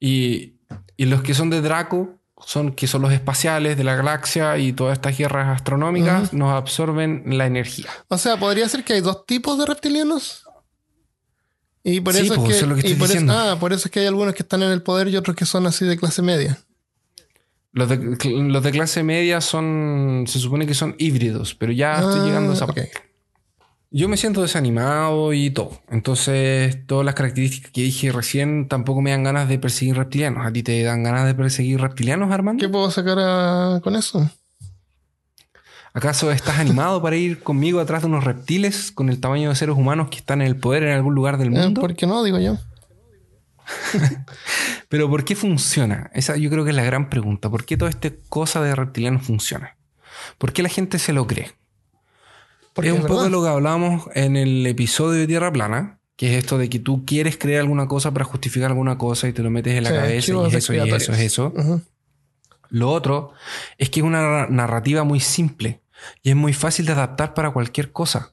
y, 0.00 0.53
y 0.96 1.06
los 1.06 1.22
que 1.22 1.34
son 1.34 1.50
de 1.50 1.60
Draco 1.60 2.18
son, 2.46 2.72
que 2.72 2.86
son 2.86 3.02
los 3.02 3.12
espaciales 3.12 3.76
de 3.76 3.84
la 3.84 3.94
galaxia 3.96 4.58
y 4.58 4.72
todas 4.72 4.94
estas 4.94 5.16
guerras 5.16 5.48
astronómicas, 5.56 6.32
nos 6.32 6.52
absorben 6.52 7.22
la 7.38 7.46
energía. 7.46 7.88
O 8.08 8.18
sea, 8.18 8.36
podría 8.38 8.68
ser 8.68 8.84
que 8.84 8.94
hay 8.94 9.00
dos 9.00 9.24
tipos 9.26 9.58
de 9.58 9.66
reptilianos. 9.66 10.44
Y 11.82 12.00
por 12.00 12.14
Sí, 12.14 12.26
eso 12.26 12.34
pues, 12.36 12.40
es 12.40 12.46
que, 12.48 12.56
eso 12.56 12.64
es 12.64 12.68
lo 12.70 12.74
que 12.76 12.80
y 12.80 12.92
estoy 12.92 12.98
por 12.98 13.04
eso- 13.06 13.12
diciendo. 13.14 13.34
ah, 13.34 13.58
por 13.60 13.72
eso 13.72 13.86
es 13.88 13.90
que 13.92 14.00
hay 14.00 14.06
algunos 14.06 14.34
que 14.34 14.42
están 14.42 14.62
en 14.62 14.70
el 14.70 14.82
poder 14.82 15.08
y 15.08 15.16
otros 15.16 15.36
que 15.36 15.44
son 15.46 15.66
así 15.66 15.84
de 15.84 15.96
clase 15.96 16.22
media. 16.22 16.58
Los 17.72 17.88
de, 17.88 17.96
los 17.98 18.62
de 18.62 18.70
clase 18.70 19.02
media 19.02 19.40
son, 19.40 20.24
se 20.28 20.38
supone 20.38 20.66
que 20.66 20.74
son 20.74 20.94
híbridos, 20.98 21.54
pero 21.54 21.72
ya 21.72 21.94
estoy 21.96 22.20
Ah, 22.20 22.24
llegando 22.24 22.52
a 22.52 22.54
esa 22.54 22.64
ok. 22.66 22.74
parte. 22.74 22.92
Yo 23.96 24.08
me 24.08 24.16
siento 24.16 24.42
desanimado 24.42 25.32
y 25.32 25.50
todo. 25.50 25.80
Entonces, 25.88 26.84
todas 26.88 27.06
las 27.06 27.14
características 27.14 27.70
que 27.70 27.82
dije 27.82 28.10
recién 28.10 28.66
tampoco 28.66 29.00
me 29.00 29.12
dan 29.12 29.22
ganas 29.22 29.48
de 29.48 29.56
perseguir 29.56 29.96
reptilianos. 29.96 30.44
¿A 30.44 30.52
ti 30.52 30.64
te 30.64 30.82
dan 30.82 31.04
ganas 31.04 31.26
de 31.26 31.34
perseguir 31.34 31.80
reptilianos, 31.80 32.32
Armando? 32.32 32.60
¿Qué 32.60 32.68
puedo 32.68 32.90
sacar 32.90 33.18
a- 33.20 33.80
con 33.84 33.94
eso? 33.94 34.28
¿Acaso 35.92 36.32
estás 36.32 36.58
animado 36.58 37.00
para 37.00 37.14
ir 37.14 37.38
conmigo 37.40 37.78
atrás 37.78 38.02
de 38.02 38.08
unos 38.08 38.24
reptiles 38.24 38.90
con 38.90 39.10
el 39.10 39.20
tamaño 39.20 39.50
de 39.50 39.54
seres 39.54 39.76
humanos 39.76 40.08
que 40.10 40.16
están 40.16 40.40
en 40.42 40.48
el 40.48 40.56
poder 40.56 40.82
en 40.82 40.92
algún 40.92 41.14
lugar 41.14 41.38
del 41.38 41.48
Eh, 41.54 41.60
mundo? 41.60 41.80
¿Por 41.80 41.94
qué 41.94 42.08
no? 42.08 42.24
Digo 42.24 42.40
yo. 42.40 42.56
Pero 44.88 45.08
¿por 45.08 45.24
qué 45.24 45.36
funciona? 45.36 46.10
Esa 46.14 46.36
yo 46.36 46.50
creo 46.50 46.64
que 46.64 46.70
es 46.70 46.76
la 46.76 46.82
gran 46.82 47.08
pregunta. 47.10 47.48
¿Por 47.48 47.64
qué 47.64 47.76
toda 47.76 47.90
esta 47.92 48.10
cosa 48.28 48.60
de 48.60 48.74
reptilianos 48.74 49.24
funciona? 49.24 49.76
¿Por 50.36 50.52
qué 50.52 50.64
la 50.64 50.68
gente 50.68 50.98
se 50.98 51.12
lo 51.12 51.28
cree? 51.28 51.52
Porque 52.74 52.88
es 52.90 52.94
un 52.94 53.00
es 53.00 53.06
poco 53.06 53.28
lo 53.30 53.42
que 53.42 53.48
hablábamos 53.48 54.04
en 54.14 54.36
el 54.36 54.66
episodio 54.66 55.20
de 55.20 55.26
Tierra 55.26 55.52
Plana, 55.52 55.98
que 56.16 56.32
es 56.32 56.38
esto 56.44 56.58
de 56.58 56.68
que 56.68 56.78
tú 56.78 57.04
quieres 57.06 57.38
creer 57.38 57.60
alguna 57.60 57.86
cosa 57.88 58.12
para 58.12 58.24
justificar 58.24 58.70
alguna 58.70 58.98
cosa 58.98 59.26
y 59.28 59.32
te 59.32 59.42
lo 59.42 59.50
metes 59.50 59.74
en 59.76 59.84
la 59.84 59.90
Sí, 59.90 59.96
cabeza 59.96 60.14
y 60.14 60.18
es 60.18 60.24
eso, 60.28 60.74
y 60.74 60.78
es 60.78 60.94
eso, 61.02 61.12
es 61.12 61.20
eso. 61.20 61.52
Lo 62.70 62.90
otro 62.90 63.32
es 63.78 63.90
que 63.90 64.00
es 64.00 64.04
una 64.06 64.20
narra- 64.20 64.48
narrativa 64.50 65.04
muy 65.04 65.20
simple 65.20 65.80
y 66.22 66.30
es 66.30 66.36
muy 66.36 66.52
fácil 66.52 66.86
de 66.86 66.92
adaptar 66.92 67.32
para 67.34 67.50
cualquier 67.52 67.92
cosa. 67.92 68.32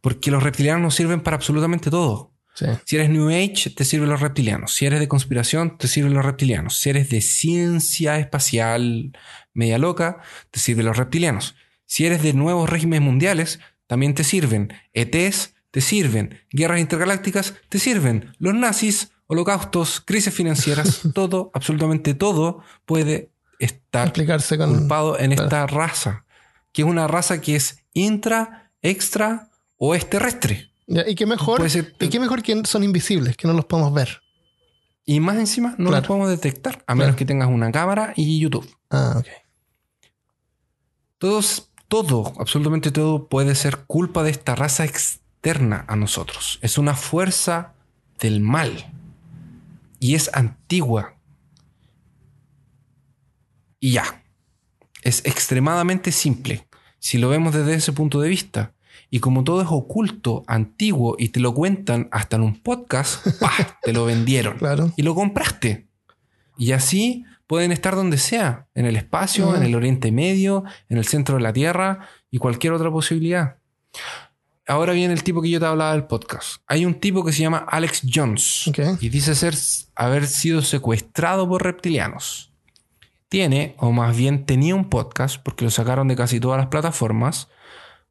Porque 0.00 0.30
los 0.32 0.42
reptilianos 0.42 0.82
nos 0.82 0.94
sirven 0.96 1.20
para 1.20 1.36
absolutamente 1.36 1.88
todo. 1.90 2.32
Sí. 2.54 2.66
Si 2.84 2.96
eres 2.96 3.08
New 3.08 3.28
Age, 3.30 3.70
te 3.70 3.84
sirven 3.84 4.10
los 4.10 4.20
reptilianos. 4.20 4.74
Si 4.74 4.84
eres 4.84 4.98
de 5.00 5.06
conspiración, 5.08 5.78
te 5.78 5.86
sirven 5.86 6.12
los 6.12 6.24
reptilianos. 6.24 6.76
Si 6.76 6.90
eres 6.90 7.08
de 7.08 7.20
ciencia 7.20 8.18
espacial 8.18 9.12
media 9.54 9.78
loca, 9.78 10.18
te 10.50 10.58
sirven 10.60 10.86
los 10.86 10.96
reptilianos. 10.96 11.54
Si 11.92 12.06
eres 12.06 12.22
de 12.22 12.32
nuevos 12.32 12.70
regímenes 12.70 13.02
mundiales, 13.02 13.60
también 13.86 14.14
te 14.14 14.24
sirven. 14.24 14.72
ETs, 14.94 15.52
te 15.70 15.82
sirven. 15.82 16.40
Guerras 16.50 16.80
intergalácticas, 16.80 17.52
te 17.68 17.78
sirven. 17.78 18.34
Los 18.38 18.54
nazis, 18.54 19.10
holocaustos, 19.26 20.00
crisis 20.00 20.32
financieras, 20.32 21.02
todo, 21.14 21.50
absolutamente 21.52 22.14
todo 22.14 22.62
puede 22.86 23.30
estar 23.58 24.06
Explicarse 24.08 24.56
con. 24.56 24.74
culpado 24.74 25.18
en 25.18 25.32
claro. 25.32 25.42
esta 25.44 25.66
raza. 25.66 26.24
Que 26.72 26.80
es 26.80 26.88
una 26.88 27.08
raza 27.08 27.42
que 27.42 27.56
es 27.56 27.84
intra, 27.92 28.70
extra 28.80 29.50
o 29.76 29.94
es 29.94 30.08
terrestre. 30.08 30.70
Ya, 30.86 31.06
y 31.06 31.14
qué 31.14 31.26
mejor. 31.26 31.58
Puede 31.58 31.68
ser- 31.68 31.94
y 32.00 32.08
qué 32.08 32.18
mejor 32.18 32.42
que 32.42 32.62
son 32.64 32.84
invisibles, 32.84 33.36
que 33.36 33.46
no 33.46 33.52
los 33.52 33.66
podemos 33.66 33.92
ver. 33.92 34.22
Y 35.04 35.20
más 35.20 35.36
encima 35.36 35.74
no 35.76 35.90
Claro. 35.90 36.00
lo 36.00 36.08
podemos 36.08 36.30
detectar, 36.30 36.82
a 36.86 36.94
menos 36.94 37.08
Claro. 37.08 37.16
que 37.18 37.24
tengas 37.26 37.48
una 37.50 37.70
cámara 37.70 38.14
y 38.16 38.40
YouTube. 38.40 38.66
Ah, 38.88 39.16
ok. 39.18 39.26
Todos, 41.18 41.68
todo, 41.92 42.32
absolutamente 42.38 42.90
todo 42.90 43.28
puede 43.28 43.54
ser 43.54 43.80
culpa 43.86 44.22
de 44.22 44.30
esta 44.30 44.54
raza 44.54 44.86
externa 44.86 45.84
a 45.88 45.94
nosotros. 45.94 46.58
Es 46.62 46.78
una 46.78 46.94
fuerza 46.94 47.74
del 48.18 48.40
mal. 48.40 48.90
Y 50.00 50.14
es 50.14 50.30
antigua. 50.32 51.16
Y 53.78 53.92
ya. 53.92 54.24
Es 55.02 55.20
extremadamente 55.26 56.12
simple. 56.12 56.66
Si 56.98 57.18
lo 57.18 57.28
vemos 57.28 57.52
desde 57.52 57.74
ese 57.74 57.92
punto 57.92 58.22
de 58.22 58.30
vista. 58.30 58.72
Y 59.10 59.20
como 59.20 59.44
todo 59.44 59.60
es 59.60 59.68
oculto, 59.70 60.44
antiguo 60.46 61.16
y 61.18 61.28
te 61.28 61.40
lo 61.40 61.52
cuentan 61.52 62.08
hasta 62.10 62.36
en 62.36 62.42
un 62.42 62.62
podcast, 62.62 63.26
¡pah! 63.38 63.78
te 63.82 63.92
lo 63.92 64.06
vendieron. 64.06 64.56
Claro. 64.56 64.94
y 64.96 65.02
lo 65.02 65.14
compraste. 65.14 65.88
Y 66.56 66.72
así 66.72 67.26
pueden 67.52 67.70
estar 67.70 67.94
donde 67.94 68.16
sea, 68.16 68.66
en 68.74 68.86
el 68.86 68.96
espacio, 68.96 69.54
en 69.54 69.62
el 69.62 69.74
Oriente 69.74 70.10
Medio, 70.10 70.64
en 70.88 70.96
el 70.96 71.04
centro 71.04 71.36
de 71.36 71.42
la 71.42 71.52
Tierra 71.52 72.08
y 72.30 72.38
cualquier 72.38 72.72
otra 72.72 72.90
posibilidad. 72.90 73.58
Ahora 74.66 74.94
viene 74.94 75.12
el 75.12 75.22
tipo 75.22 75.42
que 75.42 75.50
yo 75.50 75.60
te 75.60 75.66
hablaba 75.66 75.92
del 75.92 76.04
podcast. 76.04 76.62
Hay 76.66 76.86
un 76.86 76.94
tipo 76.94 77.22
que 77.22 77.30
se 77.30 77.42
llama 77.42 77.66
Alex 77.68 78.04
Jones 78.10 78.70
y 79.00 79.10
dice 79.10 79.34
ser, 79.34 79.54
haber 79.94 80.28
sido 80.28 80.62
secuestrado 80.62 81.46
por 81.46 81.62
reptilianos. 81.62 82.54
Tiene, 83.28 83.74
o 83.76 83.92
más 83.92 84.16
bien 84.16 84.46
tenía 84.46 84.74
un 84.74 84.88
podcast, 84.88 85.36
porque 85.42 85.66
lo 85.66 85.70
sacaron 85.70 86.08
de 86.08 86.16
casi 86.16 86.40
todas 86.40 86.56
las 86.56 86.68
plataformas, 86.68 87.48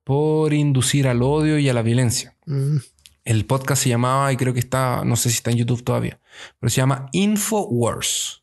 por 0.04 0.54
inducir 0.54 1.08
al 1.08 1.24
odio 1.24 1.58
y 1.58 1.68
a 1.68 1.74
la 1.74 1.82
violencia. 1.82 2.38
Mm, 2.46 2.78
El 3.24 3.48
podcast 3.48 3.82
se 3.82 3.90
llamaba, 3.90 4.32
y 4.32 4.38
creo 4.38 4.54
que 4.54 4.60
está, 4.60 5.04
no 5.04 5.16
sé 5.16 5.30
si 5.32 5.38
está 5.38 5.50
en 5.50 5.58
YouTube 5.58 5.84
todavía, 5.84 6.20
pero 6.60 6.70
se 6.70 6.78
llama 6.78 7.08
Infowars. 7.12 8.41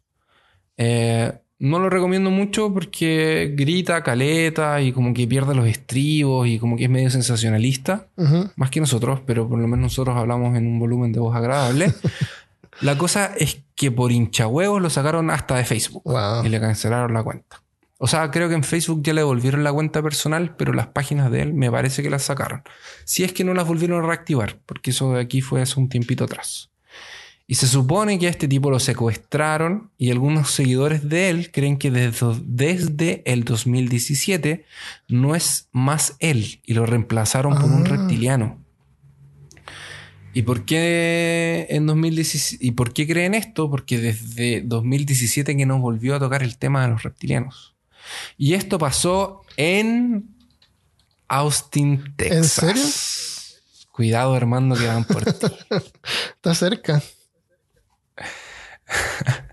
Eh, 0.78 1.32
no 1.60 1.80
lo 1.80 1.90
recomiendo 1.90 2.30
mucho 2.30 2.72
porque 2.72 3.52
grita, 3.56 4.02
caleta 4.04 4.80
y 4.80 4.92
como 4.92 5.12
que 5.12 5.26
pierde 5.26 5.54
los 5.56 5.66
estribos 5.66 6.46
y 6.46 6.58
como 6.60 6.76
que 6.76 6.84
es 6.84 6.90
medio 6.90 7.10
sensacionalista, 7.10 8.06
más 8.54 8.70
que 8.70 8.78
nosotros, 8.80 9.20
pero 9.26 9.48
por 9.48 9.58
lo 9.58 9.66
menos 9.66 9.82
nosotros 9.86 10.16
hablamos 10.16 10.56
en 10.56 10.66
un 10.68 10.78
volumen 10.78 11.10
de 11.12 11.18
voz 11.18 11.34
agradable. 11.34 11.92
la 12.80 12.96
cosa 12.96 13.32
es 13.36 13.60
que 13.74 13.90
por 13.90 14.12
hinchahuevos 14.12 14.80
lo 14.80 14.88
sacaron 14.88 15.30
hasta 15.30 15.56
de 15.56 15.64
Facebook 15.64 16.02
Wow. 16.04 16.44
y 16.44 16.48
le 16.48 16.60
cancelaron 16.60 17.12
la 17.12 17.24
cuenta. 17.24 17.60
O 18.00 18.06
sea, 18.06 18.30
creo 18.30 18.48
que 18.48 18.54
en 18.54 18.62
Facebook 18.62 19.02
ya 19.02 19.12
le 19.12 19.22
devolvieron 19.22 19.64
la 19.64 19.72
cuenta 19.72 20.00
personal, 20.00 20.54
pero 20.56 20.72
las 20.72 20.86
páginas 20.86 21.32
de 21.32 21.42
él 21.42 21.54
me 21.54 21.68
parece 21.68 22.00
que 22.04 22.10
las 22.10 22.22
sacaron. 22.22 22.62
Si 23.04 23.24
es 23.24 23.32
que 23.32 23.42
no 23.42 23.54
las 23.54 23.66
volvieron 23.66 24.04
a 24.04 24.06
reactivar, 24.06 24.58
porque 24.64 24.90
eso 24.90 25.14
de 25.14 25.20
aquí 25.20 25.40
fue 25.40 25.60
hace 25.62 25.80
un 25.80 25.88
tiempito 25.88 26.22
atrás. 26.22 26.70
Y 27.50 27.54
se 27.54 27.66
supone 27.66 28.18
que 28.18 28.26
a 28.26 28.30
este 28.30 28.46
tipo 28.46 28.70
lo 28.70 28.78
secuestraron 28.78 29.90
y 29.96 30.10
algunos 30.10 30.50
seguidores 30.50 31.08
de 31.08 31.30
él 31.30 31.50
creen 31.50 31.78
que 31.78 31.90
desde, 31.90 32.26
desde 32.44 33.22
el 33.24 33.44
2017 33.44 34.66
no 35.08 35.34
es 35.34 35.68
más 35.72 36.14
él 36.20 36.60
y 36.62 36.74
lo 36.74 36.84
reemplazaron 36.84 37.54
por 37.54 37.64
un 37.64 37.86
Ah. 37.86 37.88
reptiliano. 37.96 38.62
¿Y 40.34 40.42
por 40.42 40.66
qué 40.66 41.66
en 41.70 41.86
2017? 41.86 42.64
¿Y 42.64 42.72
por 42.72 42.92
qué 42.92 43.06
creen 43.06 43.32
esto? 43.34 43.70
Porque 43.70 43.98
desde 43.98 44.60
2017 44.60 45.56
que 45.56 45.64
nos 45.66 45.80
volvió 45.80 46.14
a 46.16 46.18
tocar 46.18 46.42
el 46.42 46.58
tema 46.58 46.82
de 46.82 46.88
los 46.88 47.02
reptilianos. 47.02 47.74
Y 48.36 48.52
esto 48.52 48.78
pasó 48.78 49.40
en 49.56 50.28
Austin, 51.28 52.12
Texas. 52.14 52.52
serio? 52.52 52.84
Cuidado, 53.90 54.36
hermano, 54.36 54.74
que 54.76 54.86
van 54.86 55.04
por 55.04 55.24
ti. 55.24 55.46
Está 56.36 56.54
cerca. 56.54 57.02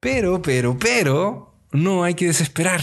Pero, 0.00 0.40
pero, 0.40 0.78
pero, 0.78 1.54
no 1.72 2.04
hay 2.04 2.14
que 2.14 2.26
desesperar. 2.26 2.80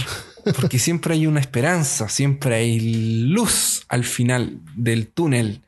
Porque 0.56 0.80
siempre 0.80 1.16
hay 1.16 1.28
una 1.28 1.40
esperanza, 1.40 2.08
siempre 2.08 2.56
hay 2.56 2.80
luz 3.24 3.86
al 3.90 4.04
final 4.06 4.62
del 4.76 5.08
túnel. 5.08 5.64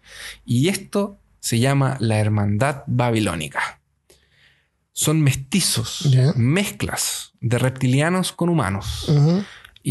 Y 0.45 0.69
esto 0.69 1.17
se 1.39 1.59
llama 1.59 1.97
la 1.99 2.19
Hermandad 2.19 2.83
Babilónica. 2.85 3.81
Son 4.93 5.21
mestizos, 5.21 6.09
mezclas 6.35 7.33
de 7.41 7.57
reptilianos 7.57 8.31
con 8.31 8.49
humanos. 8.49 9.11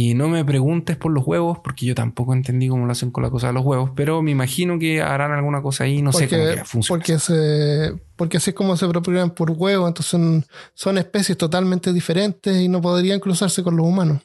Y 0.00 0.14
no 0.14 0.28
me 0.28 0.44
preguntes 0.44 0.96
por 0.96 1.10
los 1.10 1.26
huevos, 1.26 1.58
porque 1.58 1.84
yo 1.84 1.92
tampoco 1.92 2.32
entendí 2.32 2.68
cómo 2.68 2.86
lo 2.86 2.92
hacen 2.92 3.10
con 3.10 3.24
la 3.24 3.30
cosa 3.30 3.48
de 3.48 3.54
los 3.54 3.64
huevos, 3.64 3.90
pero 3.96 4.22
me 4.22 4.30
imagino 4.30 4.78
que 4.78 5.02
harán 5.02 5.32
alguna 5.32 5.60
cosa 5.60 5.82
ahí, 5.82 6.02
no 6.02 6.12
sé 6.12 6.28
cómo 6.28 6.44
que 6.44 6.64
funciona. 6.64 7.00
porque, 7.00 7.18
se, 7.18 8.00
porque 8.14 8.36
así 8.36 8.50
es 8.50 8.54
como 8.54 8.76
se 8.76 8.86
propagan 8.86 9.30
por 9.30 9.50
huevo, 9.50 9.88
entonces 9.88 10.08
son, 10.08 10.46
son 10.72 10.98
especies 10.98 11.36
totalmente 11.36 11.92
diferentes 11.92 12.56
y 12.58 12.68
no 12.68 12.80
podrían 12.80 13.18
cruzarse 13.18 13.64
con 13.64 13.76
los 13.76 13.84
humanos. 13.84 14.22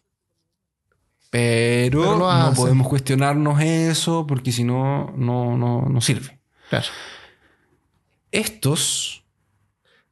Pero, 1.32 2.20
no 2.20 2.30
hacen. 2.30 2.54
podemos 2.54 2.88
cuestionarnos 2.88 3.60
eso 3.60 4.28
porque 4.28 4.52
si 4.52 4.64
no, 4.64 5.12
no, 5.18 5.58
no, 5.58 5.88
no 5.90 6.02
sirve. 6.02 6.40
Claro. 6.70 6.86
Estos, 8.32 9.23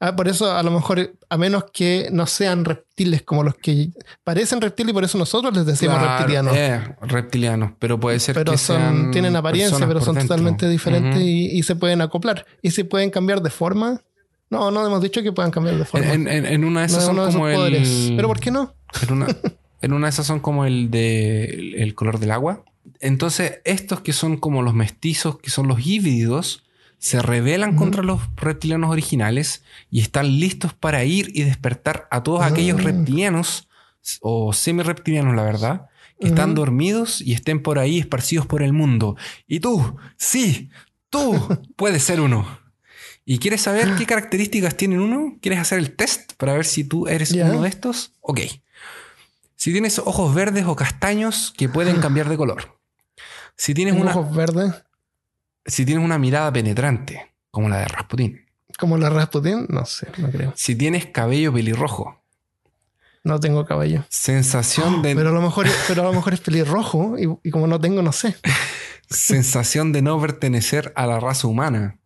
Ah, 0.04 0.16
por 0.16 0.28
eso, 0.28 0.52
a 0.52 0.64
lo 0.64 0.72
mejor, 0.72 1.14
a 1.30 1.38
menos 1.38 1.66
que 1.72 2.10
no 2.12 2.26
sean 2.26 2.66
reptiles 2.66 3.22
como 3.22 3.44
los 3.44 3.54
que 3.54 3.90
parecen 4.24 4.60
reptiles 4.60 4.90
y 4.90 4.94
por 4.94 5.04
eso 5.04 5.18
nosotros 5.20 5.56
les 5.56 5.64
decimos 5.66 5.98
claro, 6.00 6.18
reptilianos. 6.18 6.56
eh, 6.58 6.82
reptilianos, 7.04 7.72
pero 7.78 8.00
puede 8.00 8.20
ser 8.20 8.34
pero 8.34 8.52
que 8.54 8.58
son, 8.58 8.78
sean 8.78 9.12
tienen 9.12 9.36
apariencia, 9.36 9.78
pero 9.88 10.02
son 10.02 10.16
dentro. 10.16 10.36
totalmente 10.36 10.68
diferentes 10.68 11.22
y, 11.22 11.52
y 11.52 11.62
se 11.64 11.76
pueden 11.76 12.02
acoplar. 12.02 12.48
Y 12.64 12.72
si 12.72 12.84
pueden 12.84 13.12
cambiar 13.12 13.42
de 13.44 13.52
forma. 13.52 14.02
No, 14.50 14.70
no 14.72 14.86
hemos 14.86 15.02
dicho 15.02 15.22
que 15.24 15.32
puedan 15.32 15.52
cambiar 15.52 15.78
de 15.78 15.86
forma. 15.86 16.12
En, 16.12 16.28
en- 16.28 16.46
en 16.46 16.64
una 16.66 16.80
de 16.82 16.88
esas 16.88 17.00
es 17.00 17.06
son 17.06 17.16
de 17.16 17.22
como 17.32 17.46
poderes. 17.54 17.88
el. 18.10 18.16
Pero 18.18 18.28
¿por 18.28 18.40
qué 18.40 18.50
no? 18.52 18.74
En 19.08 19.14
una, 19.14 19.28
en 19.82 19.94
una 19.94 20.08
de 20.08 20.10
esas 20.10 20.26
son 20.26 20.40
como 20.42 20.66
el 20.66 20.90
de 20.92 21.46
el, 21.46 21.76
el 21.76 21.96
color 21.96 22.20
del 22.20 22.32
agua. 22.32 22.64
Entonces, 23.00 23.60
estos 23.66 24.02
que 24.02 24.14
son 24.14 24.38
como 24.38 24.62
los 24.64 24.74
mestizos, 24.74 25.38
que 25.40 25.50
son 25.52 25.68
los 25.68 25.86
híbridos, 25.86 26.64
se 27.02 27.20
rebelan 27.20 27.76
contra 27.76 28.04
los 28.04 28.22
reptilianos 28.36 28.92
originales 28.92 29.64
y 29.90 30.02
están 30.02 30.40
listos 30.40 30.76
para 30.76 31.04
ir 31.04 31.32
y 31.34 31.42
despertar 31.42 32.08
a 32.12 32.22
todos 32.22 32.44
aquellos 32.44 32.80
Ah. 32.80 32.84
reptilianos 32.84 33.68
o 34.22 34.54
semi-reptilianos, 34.54 35.36
la 35.36 35.42
verdad, 35.42 35.88
que 36.20 36.28
están 36.28 36.54
dormidos 36.54 37.20
y 37.20 37.34
estén 37.34 37.64
por 37.64 37.80
ahí 37.80 37.98
esparcidos 37.98 38.46
por 38.46 38.62
el 38.62 38.72
mundo. 38.72 39.18
Y 39.48 39.62
tú, 39.62 39.98
sí, 40.16 40.70
tú 41.10 41.34
puedes 41.76 42.04
ser 42.04 42.22
uno. 42.22 42.60
¿Y 43.26 43.40
quieres 43.40 43.62
saber 43.62 43.96
qué 43.98 44.06
características 44.06 44.78
tienen 44.78 45.00
uno? 45.00 45.38
¿Quieres 45.42 45.60
hacer 45.60 45.80
el 45.80 45.96
test 45.96 46.34
para 46.34 46.54
ver 46.54 46.66
si 46.66 46.84
tú 46.84 47.08
eres 47.08 47.32
uno 47.32 47.64
de 47.64 47.70
estos? 47.70 48.14
Ok. 48.22 48.42
Si 49.56 49.72
tienes 49.72 49.98
ojos 49.98 50.36
verdes 50.36 50.66
o 50.68 50.76
castaños 50.76 51.52
que 51.58 51.68
pueden 51.68 52.00
cambiar 52.02 52.30
de 52.30 52.38
color. 52.38 52.78
Si 53.58 53.74
tienes, 53.74 53.96
una, 53.96 54.12
ojos 54.12 54.36
verdes, 54.36 54.74
si 55.66 55.86
tienes 55.86 56.04
una 56.04 56.18
mirada 56.18 56.52
penetrante, 56.52 57.34
como 57.52 57.70
la 57.70 57.78
de 57.80 57.86
Rasputín. 57.88 58.46
como 58.80 58.98
la 58.98 59.10
Rasputin, 59.10 59.66
no 59.70 59.86
sé, 59.86 60.08
no 60.18 60.30
creo. 60.32 60.54
Si 60.56 60.76
tienes 60.76 61.06
cabello 61.08 61.54
pelirrojo. 61.54 62.18
No 63.24 63.40
tengo 63.40 63.66
cabello. 63.66 64.04
Sensación 64.10 65.02
de, 65.04 65.16
Pero 65.16 65.30
a 65.30 65.34
lo 65.34 65.42
mejor, 65.42 65.68
pero 65.88 66.02
a 66.02 66.06
lo 66.06 66.14
mejor 66.14 66.34
es 66.34 66.40
pelirrojo 66.42 67.18
y, 67.20 67.28
y 67.48 67.52
como 67.52 67.68
no 67.68 67.80
tengo, 67.80 68.02
no 68.02 68.12
sé. 68.12 68.36
sensación 69.10 69.92
de 69.92 70.02
no 70.02 70.20
pertenecer 70.20 70.92
a 70.96 71.06
la 71.06 71.20
raza 71.20 71.48
humana. 71.48 72.00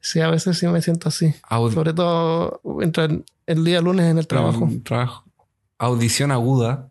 Sí, 0.00 0.20
a 0.20 0.28
veces 0.28 0.58
sí 0.58 0.66
me 0.66 0.82
siento 0.82 1.08
así. 1.08 1.34
Aud- 1.48 1.72
Sobre 1.72 1.94
todo 1.94 2.60
entra 2.82 3.08
el 3.46 3.64
día 3.64 3.80
lunes 3.80 4.04
en 4.10 4.18
el 4.18 4.26
trabajo. 4.26 4.68
Trabajo. 4.84 5.24
Audición 5.78 6.30
aguda. 6.30 6.90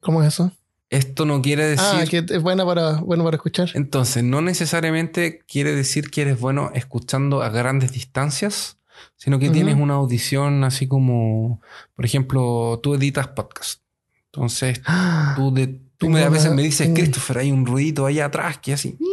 ¿Cómo 0.00 0.22
es 0.22 0.28
eso? 0.28 0.52
Esto 0.90 1.24
no 1.24 1.40
quiere 1.40 1.64
decir. 1.66 1.86
Ah, 1.86 2.04
que 2.08 2.24
es 2.28 2.42
buena 2.42 2.66
para, 2.66 2.94
bueno 3.00 3.22
para 3.22 3.36
escuchar. 3.36 3.70
Entonces, 3.74 4.24
no 4.24 4.42
necesariamente 4.42 5.44
quiere 5.46 5.72
decir 5.74 6.10
que 6.10 6.22
eres 6.22 6.40
bueno 6.40 6.72
escuchando 6.74 7.42
a 7.42 7.48
grandes 7.48 7.92
distancias, 7.92 8.78
sino 9.16 9.38
que 9.38 9.50
tienes 9.50 9.76
una 9.76 9.94
audición 9.94 10.64
así 10.64 10.88
como, 10.88 11.60
por 11.94 12.04
ejemplo, 12.04 12.80
tú 12.82 12.94
editas 12.94 13.28
podcast. 13.28 13.82
Entonces, 14.26 14.82
tú, 15.36 15.54
de, 15.54 15.80
tú 15.96 16.10
me, 16.10 16.24
a 16.24 16.28
veces 16.28 16.52
me 16.52 16.62
dices, 16.62 16.90
Christopher, 16.92 17.38
hay 17.38 17.52
un 17.52 17.64
ruidito 17.64 18.04
allá 18.04 18.26
atrás 18.26 18.58
que 18.58 18.72
así. 18.72 18.98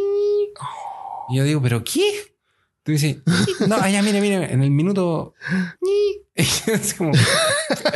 Y 1.30 1.36
yo 1.36 1.44
digo, 1.44 1.60
¿pero 1.60 1.84
qué? 1.84 2.27
Tú 2.88 2.92
dices, 2.92 3.18
no, 3.68 3.76
allá, 3.76 4.02
mire, 4.02 4.18
mire, 4.18 4.50
en 4.50 4.62
el 4.62 4.70
minuto. 4.70 5.34
Como, 6.96 7.12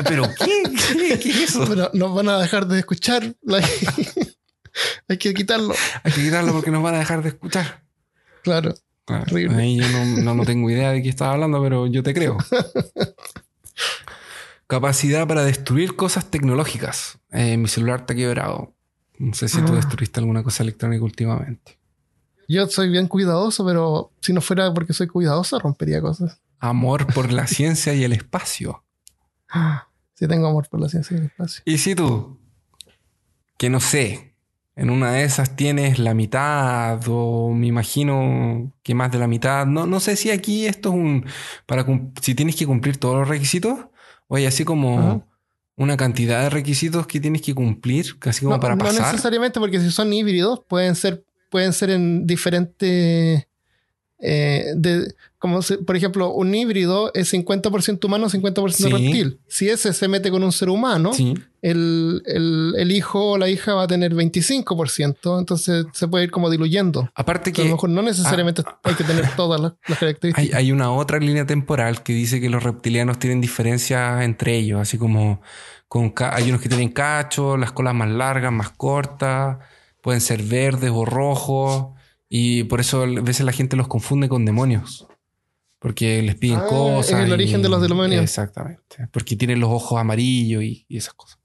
¿pero 0.04 0.24
qué? 0.38 0.62
¿Qué, 0.92 1.18
qué 1.18 1.30
es 1.30 1.36
eso? 1.48 1.64
Pero 1.66 1.90
nos 1.94 2.14
van 2.14 2.28
a 2.28 2.38
dejar 2.38 2.66
de 2.66 2.80
escuchar. 2.80 3.34
Hay 5.08 5.16
que 5.16 5.32
quitarlo. 5.32 5.72
Hay 6.02 6.12
que 6.12 6.20
quitarlo 6.24 6.52
porque 6.52 6.70
nos 6.70 6.82
van 6.82 6.96
a 6.96 6.98
dejar 6.98 7.22
de 7.22 7.30
escuchar. 7.30 7.82
Claro. 8.42 8.74
Claro, 9.06 9.24
Horrible. 9.30 9.62
Ahí 9.62 9.78
yo 9.78 9.88
no, 9.88 10.04
no, 10.04 10.34
no 10.34 10.44
tengo 10.44 10.68
idea 10.68 10.92
de 10.92 11.02
qué 11.02 11.08
estás 11.08 11.28
hablando, 11.28 11.62
pero 11.62 11.86
yo 11.86 12.02
te 12.02 12.12
creo. 12.12 12.36
Capacidad 14.66 15.26
para 15.26 15.42
destruir 15.42 15.96
cosas 15.96 16.30
tecnológicas. 16.30 17.18
Eh, 17.30 17.56
mi 17.56 17.68
celular 17.68 18.00
está 18.00 18.14
quebrado. 18.14 18.74
No 19.18 19.32
sé 19.32 19.48
si 19.48 19.62
tú 19.62 19.72
Ah. 19.72 19.76
destruiste 19.76 20.20
alguna 20.20 20.42
cosa 20.42 20.62
electrónica 20.62 21.02
últimamente. 21.02 21.78
Yo 22.48 22.66
soy 22.68 22.88
bien 22.88 23.08
cuidadoso, 23.08 23.64
pero 23.64 24.12
si 24.20 24.32
no 24.32 24.40
fuera 24.40 24.72
porque 24.74 24.92
soy 24.92 25.06
cuidadoso, 25.06 25.58
rompería 25.58 26.00
cosas. 26.00 26.40
Amor 26.58 27.12
por 27.12 27.32
la 27.32 27.46
ciencia 27.46 27.94
y 27.94 28.04
el 28.04 28.12
espacio. 28.12 28.84
Sí 30.14 30.28
tengo 30.28 30.46
amor 30.46 30.68
por 30.68 30.78
la 30.78 30.88
ciencia 30.88 31.16
y 31.16 31.18
el 31.20 31.26
espacio. 31.26 31.62
Y 31.64 31.78
si 31.78 31.96
tú, 31.96 32.38
que 33.58 33.68
no 33.70 33.80
sé, 33.80 34.36
en 34.76 34.90
una 34.90 35.12
de 35.12 35.24
esas 35.24 35.56
tienes 35.56 35.98
la 35.98 36.14
mitad 36.14 37.00
o 37.08 37.50
me 37.52 37.66
imagino 37.66 38.72
que 38.82 38.94
más 38.94 39.10
de 39.10 39.18
la 39.18 39.26
mitad, 39.26 39.66
no, 39.66 39.86
no 39.86 40.00
sé 40.00 40.16
si 40.16 40.30
aquí 40.30 40.66
esto 40.66 40.90
es 40.90 40.94
un, 40.94 41.26
para 41.66 41.84
si 42.20 42.34
tienes 42.34 42.56
que 42.56 42.66
cumplir 42.66 42.96
todos 42.96 43.16
los 43.16 43.28
requisitos 43.28 43.86
o 44.28 44.36
hay 44.36 44.46
así 44.46 44.64
como 44.64 44.98
Ajá. 44.98 45.26
una 45.76 45.96
cantidad 45.96 46.42
de 46.42 46.50
requisitos 46.50 47.06
que 47.06 47.20
tienes 47.20 47.42
que 47.42 47.54
cumplir, 47.54 48.18
casi 48.18 48.44
como 48.44 48.56
no, 48.56 48.60
para 48.60 48.76
no 48.76 48.84
pasar. 48.84 49.12
necesariamente 49.12 49.60
porque 49.60 49.80
si 49.80 49.90
son 49.90 50.12
híbridos 50.12 50.60
pueden 50.68 50.94
ser, 50.94 51.24
pueden 51.52 51.72
ser 51.72 51.90
en 51.90 52.26
diferentes... 52.26 53.46
eh, 54.24 54.66
de, 54.76 55.14
como 55.38 55.62
se- 55.62 55.78
por 55.78 55.96
ejemplo, 55.96 56.32
un 56.32 56.54
híbrido 56.54 57.10
es 57.12 57.32
50% 57.34 58.04
humano, 58.04 58.28
50% 58.30 58.70
Sí. 58.72 58.88
reptil. 58.88 59.40
Si 59.48 59.68
ese 59.68 59.92
se 59.92 60.06
mete 60.06 60.30
con 60.30 60.44
un 60.44 60.52
ser 60.52 60.68
humano, 60.68 61.12
Sí. 61.12 61.34
el, 61.60 62.22
el- 62.26 62.74
el 62.78 62.92
hijo 62.92 63.32
o 63.32 63.38
la 63.38 63.48
hija 63.48 63.74
va 63.74 63.82
a 63.82 63.86
tener 63.88 64.14
25%, 64.14 65.40
entonces 65.40 65.86
se 65.92 66.06
puede 66.06 66.24
ir 66.24 66.30
como 66.30 66.48
diluyendo. 66.50 67.10
Aparte 67.16 67.50
a 67.50 67.52
lo 67.52 67.56
que 67.64 67.68
mejor 67.70 67.90
no 67.90 68.02
necesariamente 68.02 68.62
hay 68.84 68.94
que 68.94 69.02
tener 69.02 69.26
todas 69.36 69.60
las, 69.60 69.72
las 69.88 69.98
características. 69.98 70.54
hay, 70.56 70.66
hay 70.66 70.70
una 70.72 70.92
otra 70.92 71.18
línea 71.18 71.44
temporal 71.44 72.04
que 72.04 72.12
dice 72.12 72.40
que 72.40 72.48
los 72.48 72.62
reptilianos 72.62 73.18
tienen 73.18 73.40
diferencias 73.40 74.22
entre 74.22 74.56
ellos, 74.56 74.80
así 74.80 74.96
como 74.98 75.42
con 75.88 76.14
hay 76.30 76.48
unos 76.48 76.60
que 76.62 76.68
tienen 76.68 76.90
cacho, 76.90 77.56
las 77.56 77.72
colas 77.72 77.94
más 77.94 78.08
largas, 78.08 78.52
más 78.52 78.70
cortas, 78.70 79.58
pueden 80.02 80.20
ser 80.20 80.42
verdes 80.42 80.90
o 80.92 81.06
rojos, 81.06 81.86
y 82.28 82.64
por 82.64 82.80
eso 82.80 83.02
a 83.04 83.06
veces 83.06 83.46
la 83.46 83.52
gente 83.52 83.76
los 83.76 83.88
confunde 83.88 84.28
con 84.28 84.44
demonios. 84.44 85.06
Porque 85.78 86.22
les 86.22 86.36
piden 86.36 86.58
Ah, 86.58 86.66
cosas. 86.68 87.12
es 87.12 87.24
el 87.24 87.28
y- 87.30 87.32
origen 87.32 87.62
de 87.62 87.68
los 87.70 87.80
demonios. 87.82 88.22
Exactamente. 88.22 89.08
Porque 89.10 89.34
tienen 89.36 89.58
los 89.60 89.70
ojos 89.70 89.98
amarillos 89.98 90.62
y, 90.62 90.84
y 90.88 90.96
esas 90.98 91.14
cosas. 91.14 91.38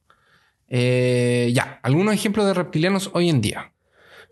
Eh, 0.67 1.51
ya, 1.55 1.79
algunos 1.81 2.13
ejemplos 2.13 2.45
de 2.45 2.53
reptilianos 2.53 3.09
hoy 3.13 3.29
en 3.29 3.41
día. 3.41 3.73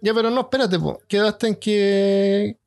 Ya, 0.01 0.13
pero 0.13 0.29
no, 0.29 0.41
espérate, 0.41 0.77
po. 0.77 0.99
quedaste 1.07 1.47
en 1.47 1.55
que... 1.55 2.57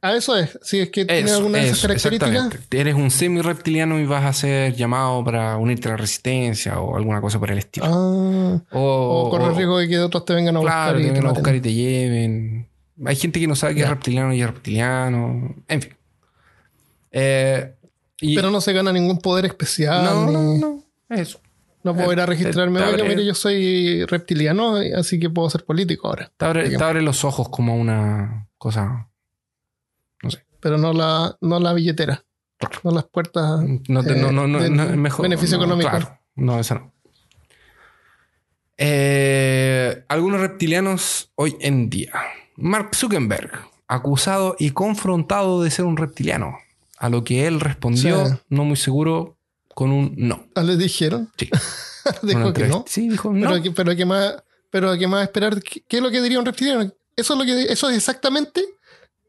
A 0.00 0.14
eso 0.14 0.36
es, 0.36 0.58
si 0.62 0.78
es 0.78 0.90
que 0.90 1.04
tiene 1.04 1.30
alguna 1.30 1.58
de 1.58 1.68
esas 1.70 1.82
características. 1.82 2.58
Eres 2.70 2.94
un 2.94 3.10
semi-reptiliano 3.10 3.98
y 3.98 4.06
vas 4.06 4.24
a 4.24 4.32
ser 4.32 4.74
llamado 4.74 5.24
para 5.24 5.56
unirte 5.56 5.88
a 5.88 5.92
la 5.92 5.96
resistencia 5.96 6.78
o 6.80 6.96
alguna 6.96 7.20
cosa 7.20 7.38
por 7.40 7.50
el 7.50 7.58
estilo. 7.58 7.86
Ah, 7.86 8.62
o, 8.72 9.24
o 9.26 9.30
correr 9.30 9.48
o- 9.50 9.54
riesgo 9.54 9.78
de 9.78 9.88
que 9.88 9.98
otros 9.98 10.24
te 10.24 10.34
vengan 10.34 10.56
a 10.56 10.60
Claro, 10.60 10.92
buscar. 10.92 11.00
y 11.00 11.04
te 11.04 11.10
vengan 11.12 11.26
a 11.26 11.32
buscar 11.32 11.54
y 11.56 11.60
te 11.60 11.72
lleven. 11.74 12.68
Hay 13.06 13.16
gente 13.16 13.40
que 13.40 13.46
no 13.48 13.56
sabe 13.56 13.74
que 13.74 13.82
es 13.82 13.88
reptiliano 13.88 14.32
y 14.34 14.40
es 14.40 14.46
reptiliano. 14.46 15.54
En 15.68 15.82
fin. 15.82 15.94
Eh, 17.10 17.74
y- 18.20 18.34
Pero 18.36 18.50
no 18.50 18.60
se 18.60 18.72
gana 18.72 18.92
ningún 18.92 19.18
poder 19.18 19.46
especial. 19.46 20.04
no, 20.04 20.26
ni- 20.26 20.32
no, 20.32 20.42
no, 20.42 20.58
no. 21.08 21.16
Eso. 21.16 21.40
puedo 21.82 22.12
ir 22.12 22.20
a 22.20 22.26
registrarme. 22.26 22.80
te 22.80 22.86
Oiga, 22.86 23.04
mire, 23.04 23.24
yo 23.24 23.34
soy 23.34 24.04
reptiliano, 24.04 24.76
así 24.96 25.18
que 25.18 25.30
puedo 25.30 25.48
ser 25.48 25.64
político 25.64 26.08
ahora. 26.08 26.30
Te 26.36 26.44
abre, 26.44 26.68
te 26.70 26.84
abre 26.84 27.00
los 27.02 27.24
ojos 27.24 27.48
como 27.48 27.76
una 27.76 28.46
cosa. 28.58 29.08
Pero 30.60 30.78
no 30.78 30.92
la, 30.92 31.36
no 31.40 31.60
la 31.60 31.72
billetera. 31.72 32.24
Claro. 32.58 32.80
No 32.82 32.90
las 32.90 33.04
puertas. 33.04 33.60
No, 33.88 34.02
te- 34.02 34.16
no, 34.16 34.32
no, 34.32 34.46
no, 34.48 34.58
de 34.60 34.70
no, 34.70 34.82
es 34.84 34.96
mejor. 34.96 35.22
beneficio 35.22 35.56
económico. 35.56 35.90
Claro. 35.90 36.18
No, 36.34 36.58
eso 36.58 36.74
no. 36.74 36.92
Eh, 38.76 40.04
algunos 40.08 40.40
reptilianos 40.40 41.30
hoy 41.34 41.56
en 41.60 41.90
día. 41.90 42.12
Mark 42.56 42.94
Zuckerberg, 42.94 43.50
acusado 43.88 44.56
y 44.58 44.70
confrontado 44.70 45.62
de 45.62 45.70
ser 45.70 45.84
un 45.84 45.96
reptiliano. 45.96 46.58
A 46.98 47.08
lo 47.08 47.22
que 47.24 47.46
él 47.46 47.60
respondió, 47.60 48.26
Sí. 48.26 48.34
no 48.48 48.64
muy 48.64 48.76
seguro, 48.76 49.36
con 49.74 49.90
un 49.92 50.14
no. 50.16 50.46
Ah, 50.54 50.62
¿Le 50.62 50.76
dijeron? 50.76 51.30
Sí. 51.36 51.48
Dijo 52.22 52.52
que 52.52 52.66
no. 52.66 52.84
Sí, 52.88 53.08
dijo 53.08 53.32
no. 53.32 53.48
Pero, 53.50 53.62
que, 53.62 53.70
pero 53.70 53.94
que 53.96 54.04
más, 54.06 54.42
pero 54.70 54.96
que 54.96 55.06
más 55.06 55.22
esperar. 55.24 55.60
¿Qué, 55.62 55.82
qué 55.86 55.98
es 55.98 56.02
lo 56.02 56.10
que 56.10 56.20
diría 56.22 56.38
un 56.38 56.46
reptiliano? 56.46 56.82
Eso 57.16 57.34
es 57.34 57.38
lo 57.38 57.44
que 57.44 57.72
eso 57.72 57.90
es 57.90 57.96
exactamente 57.96 58.64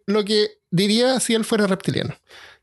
lo 0.10 0.26
que 0.26 0.48
diría 0.72 1.20
si 1.20 1.34
él 1.34 1.46
fuera 1.46 1.68
reptiliano. 1.68 2.16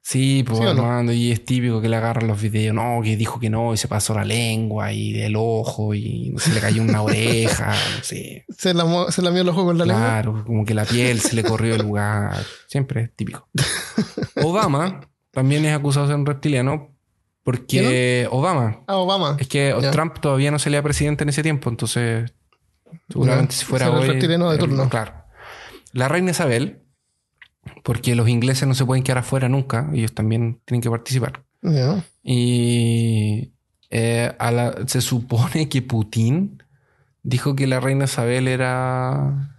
Sí, 0.02 0.44
pues 0.46 0.58
¿Sí 0.58 0.64
no? 0.64 1.12
Y 1.12 1.32
es 1.32 1.44
típico 1.44 1.80
que 1.80 1.88
le 1.88 1.96
agarran 1.96 2.28
los 2.28 2.40
videos, 2.40 2.72
no, 2.72 3.00
que 3.02 3.16
dijo 3.16 3.40
que 3.40 3.50
no, 3.50 3.74
y 3.74 3.76
se 3.76 3.88
pasó 3.88 4.14
la 4.14 4.24
lengua 4.24 4.92
y 4.92 5.20
el 5.20 5.34
ojo, 5.36 5.94
y 5.94 6.32
se 6.38 6.54
le 6.54 6.60
cayó 6.60 6.82
una 6.82 7.02
oreja, 7.02 7.70
no 7.98 8.04
sé. 8.04 8.44
Se, 8.56 8.72
la, 8.72 9.10
se 9.10 9.20
lamió 9.20 9.42
los 9.42 9.54
ojos 9.54 9.64
con 9.64 9.78
la 9.78 9.84
lengua. 9.84 10.04
Claro, 10.04 10.44
como 10.46 10.64
que 10.64 10.74
la 10.74 10.84
piel 10.84 11.20
se 11.20 11.34
le 11.34 11.42
corrió 11.42 11.72
del 11.72 11.82
lugar. 11.82 12.36
Siempre 12.68 13.02
es 13.02 13.16
típico. 13.16 13.48
Obama 14.44 15.00
también 15.32 15.64
es 15.64 15.74
acusado 15.74 16.06
de 16.06 16.12
ser 16.12 16.20
un 16.20 16.26
reptiliano 16.26 16.96
porque 17.42 18.26
Obama. 18.30 18.84
Ah, 18.86 18.96
Obama. 18.96 19.36
Es 19.38 19.48
que. 19.48 19.74
Trump 19.92 20.18
todavía 20.20 20.50
no 20.50 20.58
salía 20.58 20.82
presidente 20.82 21.24
en 21.24 21.30
ese 21.30 21.42
tiempo, 21.42 21.68
entonces 21.68 22.32
seguramente 23.08 23.54
si 23.54 23.64
fuera 23.64 23.86
será 23.86 23.98
el 23.98 24.02
hoy. 24.02 24.08
reptiliano 24.08 24.50
de 24.50 24.56
eh, 24.56 24.58
turno. 24.58 24.88
Claro. 24.88 25.12
La 25.92 26.08
reina 26.08 26.30
Isabel, 26.30 26.85
porque 27.84 28.14
los 28.14 28.28
ingleses 28.28 28.66
no 28.68 28.74
se 28.74 28.84
pueden 28.84 29.02
quedar 29.04 29.18
afuera 29.18 29.48
nunca, 29.48 29.88
ellos 29.92 30.12
también 30.14 30.60
tienen 30.64 30.80
que 30.82 30.90
participar. 30.90 31.42
Y 32.22 33.52
eh, 33.90 34.34
a 34.38 34.50
la- 34.50 34.74
se 34.86 35.00
supone 35.00 35.68
que 35.68 35.82
Putin 35.82 36.62
dijo 37.22 37.54
que 37.56 37.66
la 37.66 37.80
reina 37.80 38.04
Isabel 38.04 38.48
era, 38.48 39.52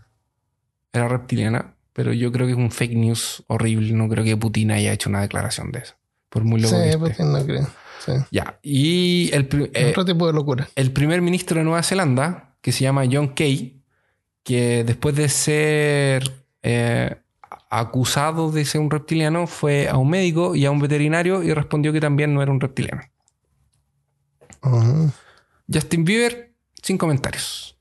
era 0.93 1.07
reptiliana, 1.07 1.73
pero 1.93 2.13
yo 2.13 2.31
creo 2.31 2.45
que 2.45 2.53
es 2.53 2.57
un 2.57 2.71
fake 2.71 2.93
news 2.95 3.43
horrible. 3.47 3.91
No 3.93 4.07
creo 4.09 4.23
que 4.23 4.37
Putin 4.37 4.71
haya 4.71 4.93
hecho 4.93 5.09
una 5.09 5.21
declaración 5.21 5.71
de 5.71 5.79
eso. 5.79 5.95
Por 6.29 6.43
muy 6.43 6.59
loco 6.61 6.75
Sí, 6.75 6.81
que 6.81 6.87
esté. 6.89 6.99
porque 6.99 7.23
no 7.23 7.45
creo. 7.45 7.67
Sí. 8.05 8.11
Ya. 8.31 8.59
Y 8.61 9.29
el, 9.33 9.49
eh, 9.73 9.87
Otro 9.89 10.05
tipo 10.05 10.27
de 10.27 10.33
locura. 10.33 10.67
el 10.75 10.91
primer 10.91 11.21
ministro 11.21 11.57
de 11.57 11.63
Nueva 11.63 11.83
Zelanda, 11.83 12.55
que 12.61 12.71
se 12.71 12.83
llama 12.83 13.03
John 13.11 13.33
Key, 13.33 13.81
que 14.43 14.83
después 14.85 15.15
de 15.15 15.29
ser 15.29 16.31
eh, 16.63 17.15
acusado 17.69 18.51
de 18.51 18.65
ser 18.65 18.81
un 18.81 18.91
reptiliano 18.91 19.47
fue 19.47 19.87
a 19.87 19.97
un 19.97 20.09
médico 20.09 20.55
y 20.55 20.65
a 20.65 20.71
un 20.71 20.79
veterinario 20.79 21.43
y 21.43 21.53
respondió 21.53 21.93
que 21.93 21.99
también 21.99 22.33
no 22.33 22.41
era 22.41 22.51
un 22.51 22.59
reptiliano. 22.59 23.01
Justin 25.71 26.03
Bieber, 26.03 26.53
sin 26.81 26.97
comentarios. 26.97 27.77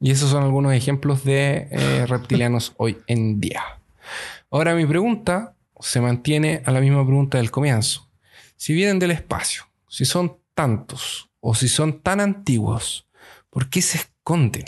Y 0.00 0.10
esos 0.10 0.30
son 0.30 0.42
algunos 0.42 0.72
ejemplos 0.72 1.24
de 1.24 1.68
eh, 1.70 2.06
reptilianos 2.06 2.72
hoy 2.78 2.98
en 3.06 3.40
día. 3.40 3.62
Ahora 4.50 4.74
mi 4.74 4.86
pregunta 4.86 5.54
se 5.80 6.00
mantiene 6.00 6.62
a 6.64 6.72
la 6.72 6.80
misma 6.80 7.04
pregunta 7.04 7.38
del 7.38 7.50
comienzo. 7.50 8.08
Si 8.56 8.74
vienen 8.74 8.98
del 8.98 9.10
espacio, 9.10 9.64
si 9.88 10.04
son 10.04 10.38
tantos 10.54 11.30
o 11.40 11.54
si 11.54 11.68
son 11.68 12.00
tan 12.00 12.20
antiguos, 12.20 13.06
¿por 13.50 13.68
qué 13.68 13.82
se 13.82 13.98
esconden? 13.98 14.64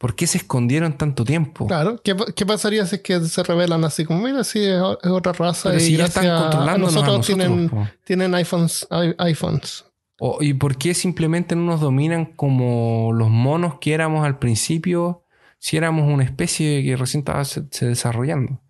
¿Por 0.00 0.14
qué 0.16 0.26
se 0.26 0.38
escondieron 0.38 0.94
tanto 0.96 1.26
tiempo? 1.26 1.66
Claro, 1.66 2.00
¿Qué, 2.02 2.16
qué 2.34 2.46
pasaría 2.46 2.86
si 2.86 2.96
es 2.96 3.02
que 3.02 3.20
se 3.20 3.42
revelan 3.42 3.84
así 3.84 4.06
como, 4.06 4.22
mira, 4.22 4.44
sí, 4.44 4.58
es, 4.64 4.80
otra 4.80 5.34
raza 5.34 5.68
Pero 5.68 5.76
y 5.82 5.84
si 5.84 5.96
ya 5.98 6.06
están 6.06 6.26
a 6.26 6.72
a 6.72 6.78
nosotros, 6.78 7.26
tienen, 7.26 7.68
po. 7.68 7.86
tienen 8.04 8.34
iPhones, 8.34 8.88
iPhones. 9.18 9.84
O- 10.18 10.38
¿Y 10.40 10.54
por 10.54 10.78
qué 10.78 10.94
simplemente 10.94 11.54
no 11.54 11.64
nos 11.64 11.80
dominan 11.82 12.24
como 12.24 13.12
los 13.12 13.28
monos 13.28 13.74
que 13.78 13.92
éramos 13.92 14.24
al 14.24 14.38
principio 14.38 15.26
si 15.58 15.76
éramos 15.76 16.10
una 16.10 16.24
especie 16.24 16.82
que 16.82 16.96
recién 16.96 17.18
estaba 17.20 17.44
se, 17.44 17.64
se 17.70 17.84
desarrollando? 17.86 18.62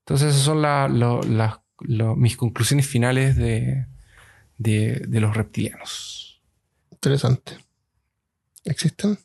Entonces 0.00 0.30
esas 0.34 0.42
son 0.42 0.60
la- 0.60 0.88
mis 2.16 2.36
conclusiones 2.36 2.84
finales 2.88 3.36
de, 3.36 3.86
de- 4.58 5.04
de 5.06 5.20
los 5.20 5.36
reptilianos. 5.36 6.42
Interesante. 6.90 7.58
¿Existen? 8.64 9.18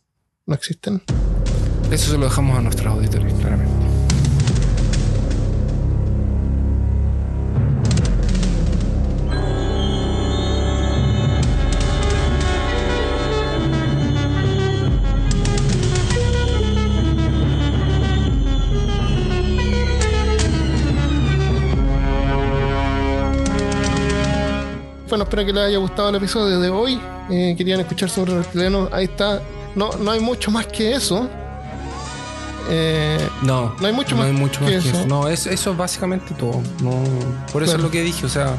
¿No 0.50 0.56
existen? 0.56 1.00
Eso 1.92 2.10
se 2.10 2.18
lo 2.18 2.26
dejamos 2.26 2.58
a 2.58 2.62
nuestros 2.64 2.88
auditores, 2.92 3.32
claramente. 3.36 3.86
Bueno, 25.10 25.26
espero 25.26 25.46
que 25.46 25.54
les 25.54 25.64
haya 25.64 25.78
gustado 25.78 26.10
el 26.10 26.16
episodio 26.16 26.60
de 26.60 26.70
hoy. 26.70 27.00
Eh, 27.30 27.54
querían 27.56 27.82
escuchar 27.82 28.10
sobre 28.10 28.34
reptilianos. 28.34 28.92
Ahí 28.92 29.06
está. 29.06 29.44
No, 29.80 29.92
no 29.98 30.12
hay 30.12 30.20
mucho 30.20 30.52
más 30.52 30.68
que 30.68 30.94
eso. 30.94 31.28
Eh, 32.70 33.18
No, 33.42 33.74
No 33.80 33.88
hay 33.88 33.94
mucho 33.94 34.12
no 34.16 34.22
más 34.22 34.28
hay 34.28 34.34
mucho 34.38 34.62
más 34.62 34.70
que 34.72 34.80
que 34.80 34.90
eso. 34.90 34.98
eso. 35.00 35.08
No, 35.08 35.28
es, 35.28 35.48
eso 35.48 35.72
es 35.72 35.78
básicamente 35.78 36.34
todo. 36.36 36.62
No, 36.84 36.92
por 37.52 37.64
eso 37.64 37.72
Claro. 37.72 37.78
es 37.78 37.84
lo 37.84 37.92
que 37.92 38.02
dije. 38.04 38.26
O 38.26 38.30
sea, 38.30 38.54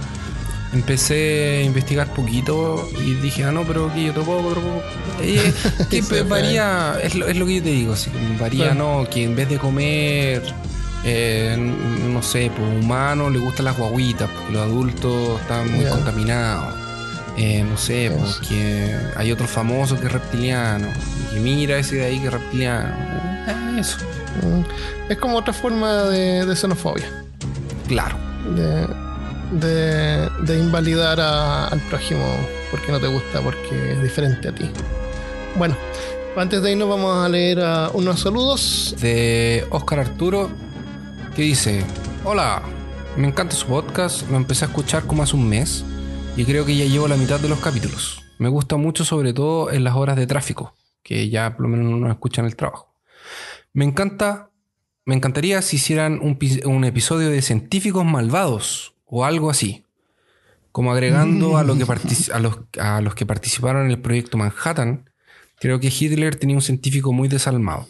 empecé 0.72 1.58
a 1.58 1.62
investigar 1.62 2.12
poquito 2.14 2.88
y 3.04 3.14
dije, 3.14 3.44
ah, 3.44 3.52
no, 3.52 3.62
pero 3.64 3.88
aquí 3.90 4.08
otro 4.08 4.22
poco, 4.24 4.48
otro 4.48 4.60
poco. 4.62 4.82
Eh, 5.20 5.52
que 5.90 5.98
Eso 5.98 6.24
varía, 6.26 6.96
es 7.02 7.14
lo, 7.14 7.26
es 7.28 7.36
lo 7.36 7.46
que 7.46 7.56
yo 7.56 7.62
te 7.62 7.70
digo. 7.70 7.92
Así 7.92 8.10
varía, 8.40 8.72
Claro. 8.72 9.02
¿no? 9.02 9.10
Que 9.10 9.24
en 9.24 9.36
vez 9.36 9.48
de 9.48 9.58
comer, 9.58 10.42
eh, 11.04 11.56
no 12.12 12.22
sé, 12.22 12.50
pues 12.56 12.82
humano 12.84 13.30
le 13.30 13.38
gustan 13.38 13.66
las 13.66 13.76
guaguitas, 13.78 14.28
porque 14.30 14.52
los 14.54 14.62
adultos 14.62 15.40
están 15.42 15.70
muy 15.72 15.84
contaminados. 15.86 16.74
Eh, 17.42 17.64
no 17.64 17.76
sé, 17.78 18.06
Eso. 18.06 18.16
pues 18.18 18.36
que 18.48 18.94
hay 19.16 19.32
otro 19.32 19.46
famoso 19.46 19.98
que 19.98 20.06
es 20.06 20.12
reptiliano. 20.12 20.88
Y 21.30 21.34
que 21.34 21.40
mira 21.40 21.78
ese 21.78 21.96
de 21.96 22.04
ahí 22.04 22.18
que 22.20 22.26
es 22.26 22.32
reptiliano. 22.32 22.88
Eh, 23.48 23.80
Eso. 23.80 23.96
mm, 24.42 25.10
es 25.12 25.16
como 25.18 25.38
otra 25.38 25.52
forma 25.54 26.04
de, 26.04 26.44
de 26.44 26.54
xenofobia. 26.56 27.06
Claro. 27.88 28.16
De, 28.54 28.86
de, 29.58 30.28
de 30.42 30.58
invalidar 30.58 31.18
a- 31.20 31.68
al 31.68 31.80
prójimo 31.88 32.24
porque 32.70 32.92
no 32.92 33.00
te 33.00 33.06
gusta, 33.06 33.40
porque 33.40 33.92
es 33.94 34.02
diferente 34.02 34.48
a 34.48 34.52
ti. 34.54 34.70
Bueno, 35.56 35.76
antes 36.36 36.62
de 36.62 36.72
irnos 36.72 36.88
vamos 36.88 37.24
a 37.24 37.28
leer 37.28 37.58
unos 37.94 38.20
saludos. 38.20 38.94
de 39.00 39.66
Oscar 39.70 40.00
Arturo 40.00 40.50
que 41.34 41.42
dice, 41.42 41.82
hola, 42.24 42.60
me 43.16 43.26
encanta 43.28 43.56
su 43.56 43.66
podcast, 43.66 44.28
lo 44.30 44.36
empecé 44.36 44.64
a 44.66 44.68
escuchar 44.68 45.04
como 45.04 45.22
hace 45.22 45.34
un 45.36 45.48
mes 45.48 45.84
y 46.40 46.44
creo 46.46 46.64
que 46.64 46.74
ya 46.74 46.86
llevo 46.86 47.06
la 47.06 47.16
mitad 47.18 47.38
de 47.38 47.50
los 47.50 47.60
capítulos. 47.60 48.22
Me 48.38 48.48
gusta 48.48 48.78
mucho 48.78 49.04
sobre 49.04 49.34
todo 49.34 49.70
en 49.70 49.84
las 49.84 49.94
horas 49.94 50.16
de 50.16 50.26
tráfico, 50.26 50.74
que 51.02 51.28
ya 51.28 51.54
por 51.54 51.62
lo 51.62 51.68
menos 51.68 52.00
no 52.00 52.10
escuchan 52.10 52.46
el 52.46 52.56
trabajo. 52.56 52.94
Me 53.74 53.84
encanta, 53.84 54.48
me 55.04 55.14
encantaría 55.14 55.60
si 55.60 55.76
hicieran 55.76 56.18
un, 56.22 56.36
pi- 56.38 56.62
un 56.64 56.84
episodio 56.84 57.28
de 57.28 57.42
científicos 57.42 58.06
malvados 58.06 58.94
o 59.04 59.26
algo 59.26 59.50
así. 59.50 59.84
Como 60.72 60.92
agregando 60.92 61.58
a, 61.58 61.62
lo 61.62 61.76
que 61.76 61.84
partici- 61.84 62.32
a, 62.32 62.38
los, 62.38 62.58
a 62.78 63.02
los 63.02 63.14
que 63.14 63.26
participaron 63.26 63.84
en 63.84 63.90
el 63.90 64.00
proyecto 64.00 64.38
Manhattan, 64.38 65.10
creo 65.58 65.78
que 65.78 65.88
Hitler 65.88 66.36
tenía 66.36 66.56
un 66.56 66.62
científico 66.62 67.12
muy 67.12 67.28
desalmado 67.28 67.86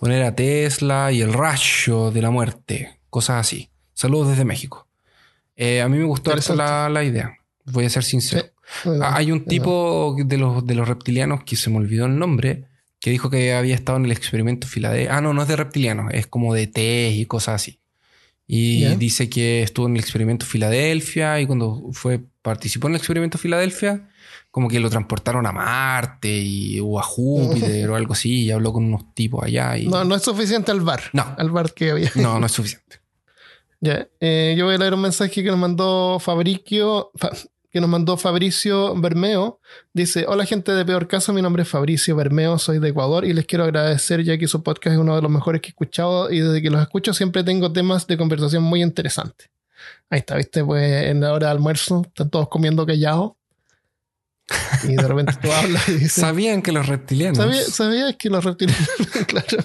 poner 0.00 0.24
a 0.24 0.34
Tesla 0.34 1.12
y 1.12 1.20
el 1.22 1.32
rayo 1.32 2.10
de 2.10 2.20
la 2.20 2.30
muerte, 2.30 2.98
cosas 3.10 3.36
así. 3.46 3.70
Saludos 3.94 4.28
desde 4.30 4.44
México. 4.44 4.88
Eh, 5.54 5.80
a 5.82 5.88
mí 5.88 5.96
me 5.98 6.04
gustó 6.04 6.32
la, 6.54 6.88
la 6.90 7.04
idea, 7.04 7.35
voy 7.66 7.84
a 7.84 7.90
ser 7.90 8.04
sincero. 8.04 8.46
Hay 9.02 9.30
un 9.32 9.44
tipo 9.44 10.16
de 10.18 10.38
los, 10.38 10.66
de 10.66 10.74
los 10.74 10.88
reptilianos 10.88 11.44
que 11.44 11.56
se 11.56 11.70
me 11.70 11.76
olvidó 11.76 12.06
el 12.06 12.18
nombre, 12.18 12.64
que 13.00 13.10
dijo 13.10 13.30
que 13.30 13.54
había 13.54 13.74
estado 13.74 13.98
en 13.98 14.06
el 14.06 14.12
experimento 14.12 14.66
Filadelfia. 14.66 15.16
Ah, 15.16 15.20
no, 15.20 15.32
no 15.32 15.42
es 15.42 15.48
de 15.48 15.56
reptilianos, 15.56 16.12
es 16.12 16.26
como 16.26 16.54
de 16.54 16.66
test 16.66 17.16
y 17.16 17.26
cosas 17.26 17.56
así. 17.56 17.78
Y 18.48 18.84
dice 18.94 19.28
que 19.28 19.62
estuvo 19.62 19.86
en 19.86 19.96
el 19.96 20.00
experimento 20.00 20.46
Filadelfia 20.46 21.40
y 21.40 21.46
cuando 21.46 21.90
fue 21.92 22.20
participó 22.42 22.86
en 22.86 22.94
el 22.94 22.98
experimento 22.98 23.38
Filadelfia, 23.38 24.08
como 24.52 24.68
que 24.68 24.78
lo 24.78 24.88
transportaron 24.88 25.46
a 25.46 25.52
Marte 25.52 26.28
y, 26.32 26.78
o 26.80 26.98
a 27.00 27.02
Júpiter 27.02 27.90
o 27.90 27.96
algo 27.96 28.12
así, 28.12 28.44
y 28.44 28.50
habló 28.52 28.72
con 28.72 28.84
unos 28.84 29.12
tipos 29.14 29.42
allá. 29.42 29.76
Y... 29.76 29.88
No, 29.88 30.04
no 30.04 30.14
es 30.14 30.22
suficiente 30.22 30.70
al 30.70 30.80
bar. 30.80 31.00
No. 31.12 31.34
Al 31.36 31.50
bar 31.50 31.74
que 31.74 31.90
había. 31.90 32.10
no, 32.14 32.38
no 32.38 32.46
es 32.46 32.52
suficiente. 32.52 33.00
Ya, 33.78 34.08
eh, 34.20 34.54
yo 34.56 34.64
voy 34.64 34.76
a 34.76 34.78
leer 34.78 34.94
un 34.94 35.02
mensaje 35.02 35.42
que 35.44 35.50
nos 35.50 35.58
mandó 35.58 36.18
Fabricio, 36.18 37.10
Fa- 37.14 37.30
que 37.76 37.80
nos 37.82 37.90
mandó 37.90 38.16
Fabricio 38.16 38.94
Bermeo. 38.98 39.60
Dice, 39.92 40.24
hola 40.26 40.46
gente 40.46 40.72
de 40.72 40.82
Peor 40.86 41.06
Caso, 41.08 41.34
mi 41.34 41.42
nombre 41.42 41.62
es 41.62 41.68
Fabricio 41.68 42.16
Bermeo, 42.16 42.58
soy 42.58 42.78
de 42.78 42.88
Ecuador 42.88 43.26
y 43.26 43.34
les 43.34 43.44
quiero 43.44 43.64
agradecer 43.64 44.24
ya 44.24 44.38
que 44.38 44.48
su 44.48 44.62
podcast 44.62 44.94
es 44.94 44.98
uno 44.98 45.14
de 45.14 45.20
los 45.20 45.30
mejores 45.30 45.60
que 45.60 45.66
he 45.68 45.72
escuchado 45.72 46.32
y 46.32 46.40
desde 46.40 46.62
que 46.62 46.70
los 46.70 46.80
escucho 46.80 47.12
siempre 47.12 47.44
tengo 47.44 47.70
temas 47.70 48.06
de 48.06 48.16
conversación 48.16 48.62
muy 48.62 48.82
interesantes. 48.82 49.50
Ahí 50.08 50.20
está, 50.20 50.36
viste, 50.36 50.64
pues 50.64 51.04
en 51.10 51.20
la 51.20 51.34
hora 51.34 51.48
de 51.48 51.52
almuerzo 51.52 52.00
están 52.06 52.30
todos 52.30 52.48
comiendo 52.48 52.86
callados 52.86 53.32
y 54.84 54.96
de 54.96 55.06
repente 55.06 55.34
tú 55.42 55.52
hablas 55.52 55.86
y 55.90 55.92
dices... 55.92 56.12
¿Sabían 56.14 56.62
que 56.62 56.72
los 56.72 56.86
reptilianos... 56.86 57.36
¿Sabía- 57.36 57.62
¿Sabías 57.62 58.16
que 58.16 58.30
los 58.30 58.42
reptilianos, 58.42 58.88
claro, 59.26 59.64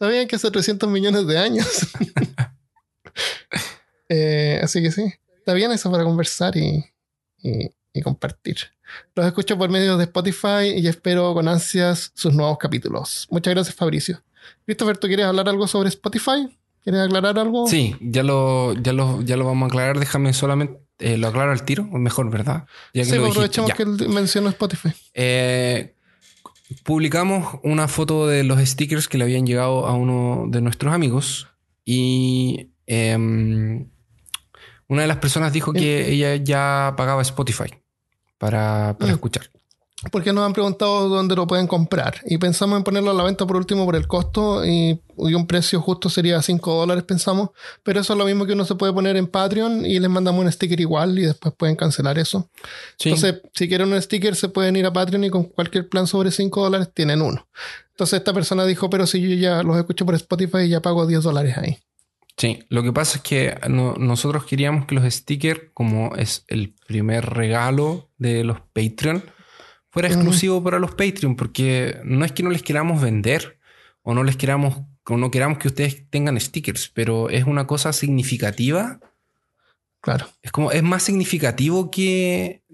sabían 0.00 0.26
que 0.26 0.34
hace 0.34 0.50
300 0.50 0.88
millones 0.90 1.24
de 1.28 1.38
años? 1.38 1.66
Eh, 4.08 4.60
así 4.62 4.80
que 4.82 4.92
sí, 4.92 5.12
está 5.38 5.52
bien 5.52 5.72
eso 5.72 5.90
para 5.90 6.04
conversar 6.04 6.56
y, 6.56 6.84
y- 7.46 7.70
y 7.92 8.02
compartir. 8.02 8.56
Los 9.14 9.26
escucho 9.26 9.56
por 9.56 9.70
medio 9.70 9.96
de 9.96 10.04
Spotify 10.04 10.68
y 10.76 10.86
espero 10.86 11.32
con 11.34 11.48
ansias 11.48 12.12
sus 12.14 12.34
nuevos 12.34 12.58
capítulos. 12.58 13.26
Muchas 13.30 13.54
gracias, 13.54 13.74
Fabricio. 13.74 14.22
Christopher, 14.64 14.98
¿tú 14.98 15.06
quieres 15.06 15.26
hablar 15.26 15.48
algo 15.48 15.66
sobre 15.66 15.88
Spotify? 15.88 16.48
¿Quieres 16.84 17.00
aclarar 17.02 17.38
algo? 17.38 17.66
Sí, 17.66 17.96
ya 18.00 18.22
lo, 18.22 18.74
ya 18.74 18.92
lo, 18.92 19.22
ya 19.22 19.36
lo 19.36 19.44
vamos 19.44 19.64
a 19.64 19.68
aclarar. 19.68 19.98
Déjame 19.98 20.32
solamente... 20.32 20.78
eh, 20.98 21.16
lo 21.18 21.28
aclaro 21.28 21.50
al 21.52 21.64
tiro, 21.64 21.84
mejor, 21.84 22.30
¿verdad? 22.30 22.64
Ya 22.94 23.02
que 23.02 23.10
Sí, 23.10 23.16
lo 23.16 23.22
pues 23.24 23.34
dijiste, 23.34 23.62
ya. 23.66 23.74
que 23.74 23.84
mencionó 24.08 24.50
Spotify. 24.50 24.90
Eh, 25.14 25.94
publicamos 26.84 27.58
una 27.62 27.88
foto 27.88 28.26
de 28.26 28.44
los 28.44 28.60
stickers 28.60 29.08
que 29.08 29.18
le 29.18 29.24
habían 29.24 29.46
llegado 29.46 29.86
a 29.86 29.94
uno 29.94 30.44
de 30.48 30.60
nuestros 30.60 30.92
amigos 30.94 31.48
y 31.84 32.70
em, 32.86 33.88
una 34.88 35.02
de 35.02 35.08
las 35.08 35.18
personas 35.18 35.52
dijo 35.52 35.72
que 35.72 36.10
ella 36.12 36.36
ya 36.36 36.94
pagaba 36.96 37.22
Spotify 37.22 37.72
para, 38.38 38.96
para 38.98 39.12
Mm. 39.12 39.14
escuchar. 39.14 39.50
Porque 40.12 40.32
nos 40.32 40.44
han 40.44 40.52
preguntado 40.52 41.08
dónde 41.08 41.34
lo 41.34 41.46
pueden 41.46 41.66
comprar. 41.66 42.20
Y 42.26 42.36
pensamos 42.36 42.76
en 42.76 42.84
ponerlo 42.84 43.10
a 43.10 43.14
la 43.14 43.24
venta 43.24 43.46
por 43.46 43.56
último 43.56 43.86
por 43.86 43.96
el 43.96 44.06
costo. 44.06 44.64
Y, 44.64 45.00
y 45.16 45.34
un 45.34 45.46
precio 45.46 45.80
justo 45.80 46.10
sería 46.10 46.40
5 46.42 46.74
dólares, 46.74 47.02
pensamos. 47.02 47.50
Pero 47.82 48.00
eso 48.00 48.12
es 48.12 48.18
lo 48.18 48.26
mismo 48.26 48.44
que 48.46 48.52
uno 48.52 48.64
se 48.66 48.74
puede 48.74 48.92
poner 48.92 49.16
en 49.16 49.26
Patreon 49.26 49.86
y 49.86 49.98
les 49.98 50.10
mandamos 50.10 50.44
un 50.44 50.52
sticker 50.52 50.78
igual 50.80 51.18
y 51.18 51.22
después 51.22 51.54
pueden 51.56 51.76
cancelar 51.76 52.18
eso. 52.18 52.48
Sí. 52.98 53.08
Entonces, 53.08 53.40
si 53.54 53.68
quieren 53.68 53.90
un 53.92 54.00
sticker, 54.00 54.36
se 54.36 54.48
pueden 54.50 54.76
ir 54.76 54.84
a 54.86 54.92
Patreon 54.92 55.24
y 55.24 55.30
con 55.30 55.44
cualquier 55.44 55.88
plan 55.88 56.06
sobre 56.06 56.30
5 56.30 56.62
dólares 56.62 56.90
tienen 56.92 57.22
uno. 57.22 57.48
Entonces, 57.92 58.18
esta 58.18 58.34
persona 58.34 58.64
dijo: 58.66 58.90
Pero 58.90 59.06
si 59.06 59.20
yo 59.20 59.34
ya 59.34 59.62
los 59.62 59.76
escucho 59.78 60.04
por 60.04 60.14
Spotify 60.14 60.58
y 60.58 60.68
ya 60.68 60.82
pago 60.82 61.06
10 61.06 61.22
dólares 61.22 61.56
ahí. 61.56 61.78
Sí, 62.36 62.64
lo 62.68 62.82
que 62.82 62.92
pasa 62.92 63.18
es 63.18 63.22
que 63.22 63.58
no- 63.68 63.94
nosotros 63.94 64.44
queríamos 64.44 64.84
que 64.86 64.94
los 64.94 65.12
stickers, 65.12 65.60
como 65.72 66.14
es 66.16 66.44
el 66.48 66.74
primer 66.86 67.24
regalo 67.30 68.10
de 68.18 68.44
los 68.44 68.60
Patreon, 68.60 69.24
fuera 69.90 70.08
exclusivo 70.08 70.62
para 70.62 70.78
los 70.78 70.90
Patreon, 70.94 71.36
porque 71.36 71.98
no 72.04 72.24
es 72.26 72.32
que 72.32 72.42
no 72.42 72.50
les 72.50 72.62
queramos 72.62 73.00
vender 73.00 73.58
o 74.02 74.14
no 74.14 74.22
les 74.22 74.36
queramos 74.36 74.82
no 75.08 75.30
queramos 75.30 75.58
que 75.58 75.68
ustedes 75.68 76.10
tengan 76.10 76.40
stickers, 76.40 76.88
pero 76.88 77.30
es 77.30 77.44
una 77.44 77.66
cosa 77.68 77.92
significativa. 77.92 78.98
Claro. 80.00 80.26
Es 80.42 80.50
como, 80.50 80.72
es 80.72 80.82
más 80.82 81.04
significativo 81.04 81.90
que, 81.92 82.64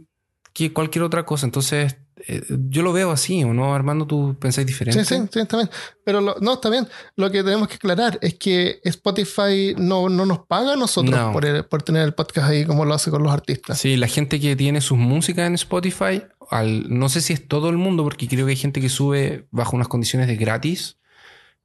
que 0.55 0.73
cualquier 0.73 1.05
otra 1.05 1.27
cosa. 1.27 1.45
Entonces, 1.45 1.99
eh, 2.29 2.43
yo 2.69 2.83
lo 2.83 2.93
veo 2.93 3.11
así, 3.11 3.43
¿o 3.45 3.53
no? 3.53 3.75
Armando, 3.75 4.07
tú 4.07 4.37
pensáis 4.39 4.67
diferente. 4.67 5.05
Sí, 5.05 5.15
sí, 5.17 5.23
sí, 5.33 5.41
está 5.41 5.57
bien. 5.57 5.71
Pero 6.05 6.21
lo- 6.21 6.37
no, 6.41 6.55
está 6.55 6.69
bien. 6.71 6.87
Lo 7.17 7.31
que 7.31 7.43
tenemos 7.43 7.69
que 7.69 7.75
aclarar 7.77 8.19
es 8.23 8.35
que 8.35 8.81
Spotify 8.85 9.75
no, 9.77 10.09
no 10.09 10.25
nos 10.27 10.41
paga 10.47 10.73
a 10.75 10.77
nosotros 10.77 11.15
No. 11.19 11.33
por, 11.33 11.45
el- 11.45 11.65
por 11.65 11.83
tener 11.83 12.03
el 12.05 12.15
podcast 12.15 12.49
ahí 12.51 12.65
como 12.65 12.85
lo 12.85 12.95
hace 12.95 13.11
con 13.11 13.23
los 13.23 13.33
artistas. 13.33 13.79
Sí, 13.79 13.97
la 13.97 14.07
gente 14.09 14.41
que 14.41 14.57
tiene 14.57 14.81
sus 14.81 14.99
músicas 14.99 15.47
en 15.47 15.55
Spotify, 15.55 16.23
al, 16.51 16.85
no 16.89 17.09
sé 17.09 17.21
si 17.21 17.33
es 17.33 17.47
todo 17.49 17.69
el 17.71 17.77
mundo, 17.79 18.03
porque 18.05 18.29
creo 18.29 18.47
que 18.47 18.51
hay 18.51 18.57
gente 18.57 18.81
que 18.81 18.89
sube 18.89 19.47
bajo 19.51 19.77
unas 19.77 19.89
condiciones 19.89 20.29
de 20.29 20.37
gratis, 20.37 20.99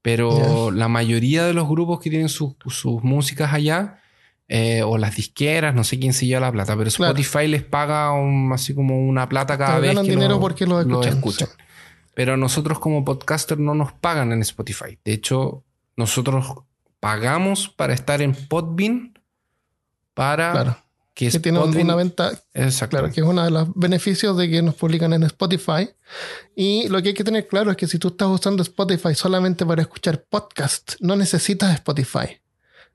pero 0.02 0.72
la 0.72 0.88
mayoría 0.88 1.46
de 1.46 1.54
los 1.54 1.68
grupos 1.68 2.00
que 2.00 2.10
tienen 2.10 2.30
sus 2.30 2.56
músicas 3.04 3.54
allá, 3.54 4.00
eh, 4.50 4.82
o 4.84 4.98
las 4.98 5.16
disqueras, 5.18 5.76
no 5.76 5.84
sé 5.84 6.00
quién 6.00 6.14
se 6.14 6.26
lleva 6.26 6.42
la 6.42 6.52
plata, 6.52 6.76
pero 6.78 6.90
Claro. 6.92 7.12
Spotify 7.18 7.48
les 7.48 7.64
paga 7.64 8.12
un- 8.14 8.52
así 8.54 8.74
como 8.74 9.06
una 9.08 9.28
plata 9.28 9.58
cada 9.58 9.80
vez 9.80 9.90
ganan 9.90 10.06
que 10.06 10.12
dinero 10.12 10.36
lo, 10.36 10.40
porque 10.40 10.66
lo 10.66 10.82
lo 10.84 11.04
escuchan, 11.04 11.48
sí. 11.50 11.54
Pero 12.14 12.36
nosotros 12.38 12.80
como 12.80 13.04
podcaster 13.06 13.60
no 13.60 13.76
nos 13.76 13.92
pagan 13.94 14.32
en 14.32 14.42
Spotify. 14.42 14.98
De 15.06 15.14
hecho, 15.14 15.64
nosotros 15.96 16.46
pagamos 17.00 17.70
para 17.70 17.94
estar 17.94 18.22
en 18.22 18.34
Podbean 18.34 19.14
para 20.14 20.52
Claro. 20.52 20.78
que 21.14 21.30
Que 21.30 21.40
tiene 21.40 21.60
una 21.60 21.96
venta, 21.96 22.32
Exacto. 22.54 22.98
claro, 22.98 23.14
que 23.14 23.22
es 23.22 23.28
uno 23.28 23.44
de 23.44 23.52
los 23.52 23.68
beneficios 23.76 24.36
de 24.38 24.50
que 24.50 24.62
nos 24.62 24.76
publican 24.76 25.14
en 25.14 25.24
Spotify. 25.24 25.90
Y 26.56 26.88
lo 26.90 27.02
que 27.02 27.10
hay 27.10 27.14
que 27.14 27.24
tener 27.24 27.48
claro 27.48 27.70
es 27.72 27.78
que 27.78 27.88
si 27.88 28.00
tú 28.00 28.10
estás 28.10 28.28
usando 28.30 28.64
Spotify 28.64 29.14
solamente 29.14 29.66
para 29.66 29.82
escuchar 29.82 30.24
podcast, 30.30 30.96
no 31.00 31.16
necesitas 31.16 31.74
Spotify. 31.76 32.40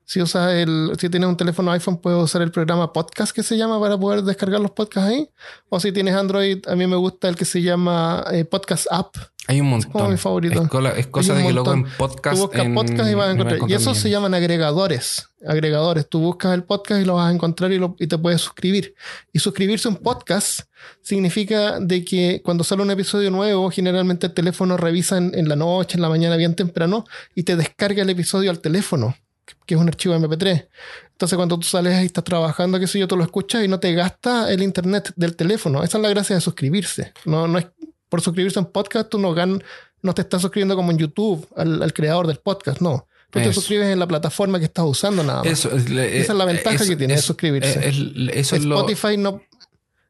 Si 0.05 0.21
usas 0.21 0.53
el, 0.53 0.91
si 0.99 1.09
tienes 1.09 1.29
un 1.29 1.37
teléfono 1.37 1.71
iPhone, 1.71 1.97
puedes 1.97 2.21
usar 2.21 2.41
el 2.41 2.51
programa 2.51 2.91
podcast 2.91 3.33
que 3.33 3.41
se 3.43 3.57
llama 3.57 3.79
para 3.79 3.97
poder 3.97 4.21
descargar 4.23 4.59
los 4.59 4.71
podcasts 4.71 5.09
ahí. 5.09 5.29
O 5.69 5.79
si 5.79 5.91
tienes 5.91 6.13
Android, 6.15 6.59
a 6.67 6.75
mí 6.75 6.85
me 6.87 6.95
gusta 6.97 7.29
el 7.29 7.35
que 7.35 7.45
se 7.45 7.61
llama 7.61 8.23
eh, 8.31 8.43
Podcast 8.45 8.87
App. 8.91 9.15
Hay 9.47 9.59
un 9.59 9.67
montón. 9.69 9.91
como 9.91 10.09
mi 10.09 10.15
favorito. 10.17 10.61
Es, 10.61 10.67
cola- 10.69 10.91
es 10.91 11.07
cosa 11.07 11.33
de 11.33 11.43
que 11.45 11.51
luego 11.53 11.73
en 11.73 11.85
podcast. 11.97 12.35
Tú 12.37 12.41
buscas 12.43 12.65
en- 12.65 12.73
podcast 12.75 13.09
y 13.11 13.13
vas 13.13 13.27
a 13.27 13.31
encontrar. 13.31 13.59
Y 13.69 13.73
esos 13.73 13.97
se 13.97 14.09
llaman 14.09 14.33
agregadores. 14.33 15.27
Agregadores. 15.45 16.07
Tú 16.07 16.19
buscas 16.19 16.53
el 16.53 16.63
podcast 16.63 17.01
y 17.01 17.05
lo 17.05 17.15
vas 17.15 17.29
a 17.29 17.33
encontrar 17.33 17.71
y, 17.73 17.77
lo- 17.77 17.95
y 17.99 18.07
te 18.07 18.17
puedes 18.17 18.39
suscribir. 18.39 18.95
Y 19.33 19.39
suscribirse 19.39 19.87
a 19.89 19.91
un 19.91 19.97
podcast 19.97 20.61
significa 21.01 21.79
de 21.79 22.03
que 22.05 22.41
cuando 22.43 22.63
sale 22.63 22.81
un 22.83 22.91
episodio 22.91 23.31
nuevo, 23.31 23.69
generalmente 23.69 24.27
el 24.27 24.33
teléfono 24.33 24.77
revisa 24.77 25.17
en, 25.17 25.31
en 25.37 25.49
la 25.49 25.55
noche, 25.55 25.97
en 25.97 26.01
la 26.01 26.09
mañana, 26.09 26.37
bien 26.37 26.55
temprano, 26.55 27.03
y 27.35 27.43
te 27.43 27.55
descarga 27.57 28.01
el 28.03 28.09
episodio 28.09 28.49
al 28.51 28.59
teléfono, 28.59 29.15
que 29.65 29.75
es 29.75 29.79
un 29.79 29.87
archivo 29.87 30.15
MP3. 30.15 30.67
Entonces, 31.11 31.35
cuando 31.35 31.57
tú 31.57 31.63
sales 31.67 32.01
y 32.01 32.05
estás 32.05 32.23
trabajando, 32.23 32.79
qué 32.79 32.87
sé 32.87 32.99
yo, 32.99 33.07
tú 33.07 33.15
lo 33.17 33.23
escuchas 33.23 33.63
y 33.63 33.67
no 33.67 33.79
te 33.79 33.93
gasta 33.93 34.51
el 34.51 34.61
internet 34.63 35.13
del 35.15 35.35
teléfono. 35.35 35.83
Esa 35.83 35.97
es 35.97 36.01
la 36.01 36.09
gracia 36.09 36.35
de 36.35 36.41
suscribirse. 36.41 37.13
No, 37.25 37.47
no 37.47 37.57
es 37.59 37.67
por 38.09 38.21
suscribirse 38.21 38.59
a 38.59 38.61
un 38.63 38.71
podcast, 38.71 39.09
tú 39.09 39.17
no 39.19 39.33
gan, 39.33 39.63
no 40.01 40.13
te 40.13 40.21
estás 40.21 40.41
suscribiendo 40.41 40.75
como 40.75 40.91
en 40.91 40.97
YouTube 40.97 41.47
al, 41.55 41.81
al 41.81 41.93
creador 41.93 42.27
del 42.27 42.37
podcast, 42.37 42.79
no. 42.81 43.07
Tú 43.31 43.39
te 43.39 43.51
suscribes 43.51 43.87
en 43.87 43.97
la 43.97 44.07
plataforma 44.07 44.59
que 44.59 44.65
estás 44.65 44.85
usando 44.85 45.23
nada 45.23 45.39
más. 45.43 45.51
Eso, 45.51 45.75
es, 45.75 45.89
Esa 45.89 46.33
es 46.33 46.37
la 46.37 46.45
ventaja 46.45 46.85
que 46.85 46.95
tiene 46.95 47.15
de 47.15 47.21
suscribirse. 47.21 47.91
eso 48.33 48.57
lo. 48.59 48.75
Spotify 48.75 49.17
no 49.17 49.41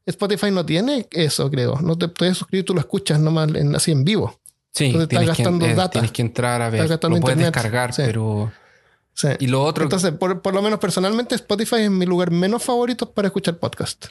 Spotify 0.06 0.52
no 0.52 0.66
tiene 0.66 1.08
eso, 1.12 1.50
creo. 1.50 1.80
No 1.82 1.98
te 1.98 2.10
puedes 2.10 2.38
suscribir, 2.38 2.66
tú 2.66 2.74
lo 2.74 2.82
escuchas 2.82 3.22
nomás 3.22 3.50
en, 3.56 3.74
así 3.76 3.92
en 3.92 4.04
vivo. 4.04 4.38
Sí, 4.72 4.88
entonces 4.88 5.04
estás 5.04 5.20
tienes 5.20 5.38
que, 5.38 5.44
gastando 5.44 5.66
eh, 5.66 5.74
data. 5.76 5.90
tienes 5.92 6.12
que 6.12 6.22
entrar 6.22 6.62
a 6.62 6.70
ver. 6.70 6.82
Estás 6.82 6.90
gastando 6.90 7.16
Lo 7.18 7.22
puedes 7.22 7.38
internet. 7.38 7.54
descargar, 7.54 7.94
Sí. 7.94 8.02
pero. 8.06 8.52
Sí. 9.14 9.28
Y 9.40 9.48
lo 9.48 9.64
otro. 9.64 9.84
Entonces, 9.84 10.12
por, 10.14 10.42
por 10.42 10.54
lo 10.54 10.62
menos 10.62 10.80
personalmente, 10.80 11.36
Spotify 11.36 11.82
es 11.82 11.92
mi 11.92 12.06
lugar 12.06 12.32
menos 12.32 12.64
favorito 12.64 13.12
para 13.12 13.28
escuchar 13.28 13.58
podcast. 13.58 14.08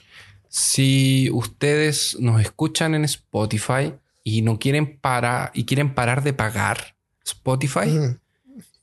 Si 0.49 1.29
ustedes 1.33 2.17
nos 2.21 2.41
escuchan 2.41 2.95
en 2.95 3.05
Spotify 3.05 3.95
y 4.23 4.43
no 4.43 4.59
quieren 4.59 4.99
parar 5.01 5.51
y 5.55 5.65
quieren 5.65 5.95
parar 5.95 6.23
de 6.23 6.33
pagar 6.33 6.95
Spotify, 7.25 7.87
Mm. 7.89 8.19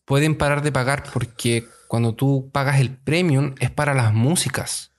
pueden 0.06 0.36
parar 0.36 0.62
de 0.64 0.72
pagar 0.72 1.04
porque 1.14 1.66
cuando 1.88 2.14
tú 2.16 2.50
pagas 2.52 2.80
el 2.80 2.96
premium 2.98 3.54
es 3.60 3.70
para 3.72 3.94
las 3.94 4.14
músicas. 4.14 4.92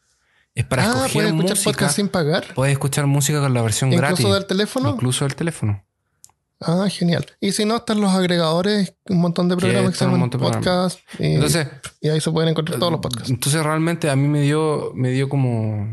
Es 0.54 0.64
para 0.64 0.84
ah, 0.84 0.86
escoger 1.06 1.12
puedes 1.12 1.28
escuchar 1.30 1.50
música. 1.56 1.70
podcast 1.72 1.96
sin 1.96 2.08
pagar. 2.08 2.54
Puedes 2.54 2.72
escuchar 2.72 3.06
música 3.06 3.40
con 3.40 3.52
la 3.54 3.62
versión 3.62 3.92
Incluso 3.92 4.08
gratis. 4.16 4.32
del 4.34 4.46
teléfono. 4.46 4.90
Incluso 4.90 5.24
del 5.24 5.34
teléfono. 5.34 5.84
Ah, 6.60 6.86
genial. 6.90 7.24
Y 7.40 7.52
si 7.52 7.64
no, 7.64 7.76
están 7.76 8.00
los 8.00 8.10
agregadores, 8.12 8.94
un 9.08 9.18
montón 9.20 9.48
de 9.48 9.56
programas 9.56 9.92
que 9.92 9.98
se 9.98 10.04
llaman 10.04 10.28
podcast. 10.30 10.98
Y, 11.18 11.34
Entonces, 11.34 11.66
y 12.02 12.08
ahí 12.10 12.20
se 12.20 12.30
pueden 12.30 12.50
encontrar 12.50 12.78
todos 12.78 12.92
los 12.92 13.00
podcasts. 13.00 13.30
Entonces 13.30 13.62
realmente 13.62 14.10
a 14.10 14.16
mí 14.16 14.28
me 14.28 14.42
dio, 14.42 14.92
me 14.94 15.10
dio 15.10 15.28
como, 15.30 15.86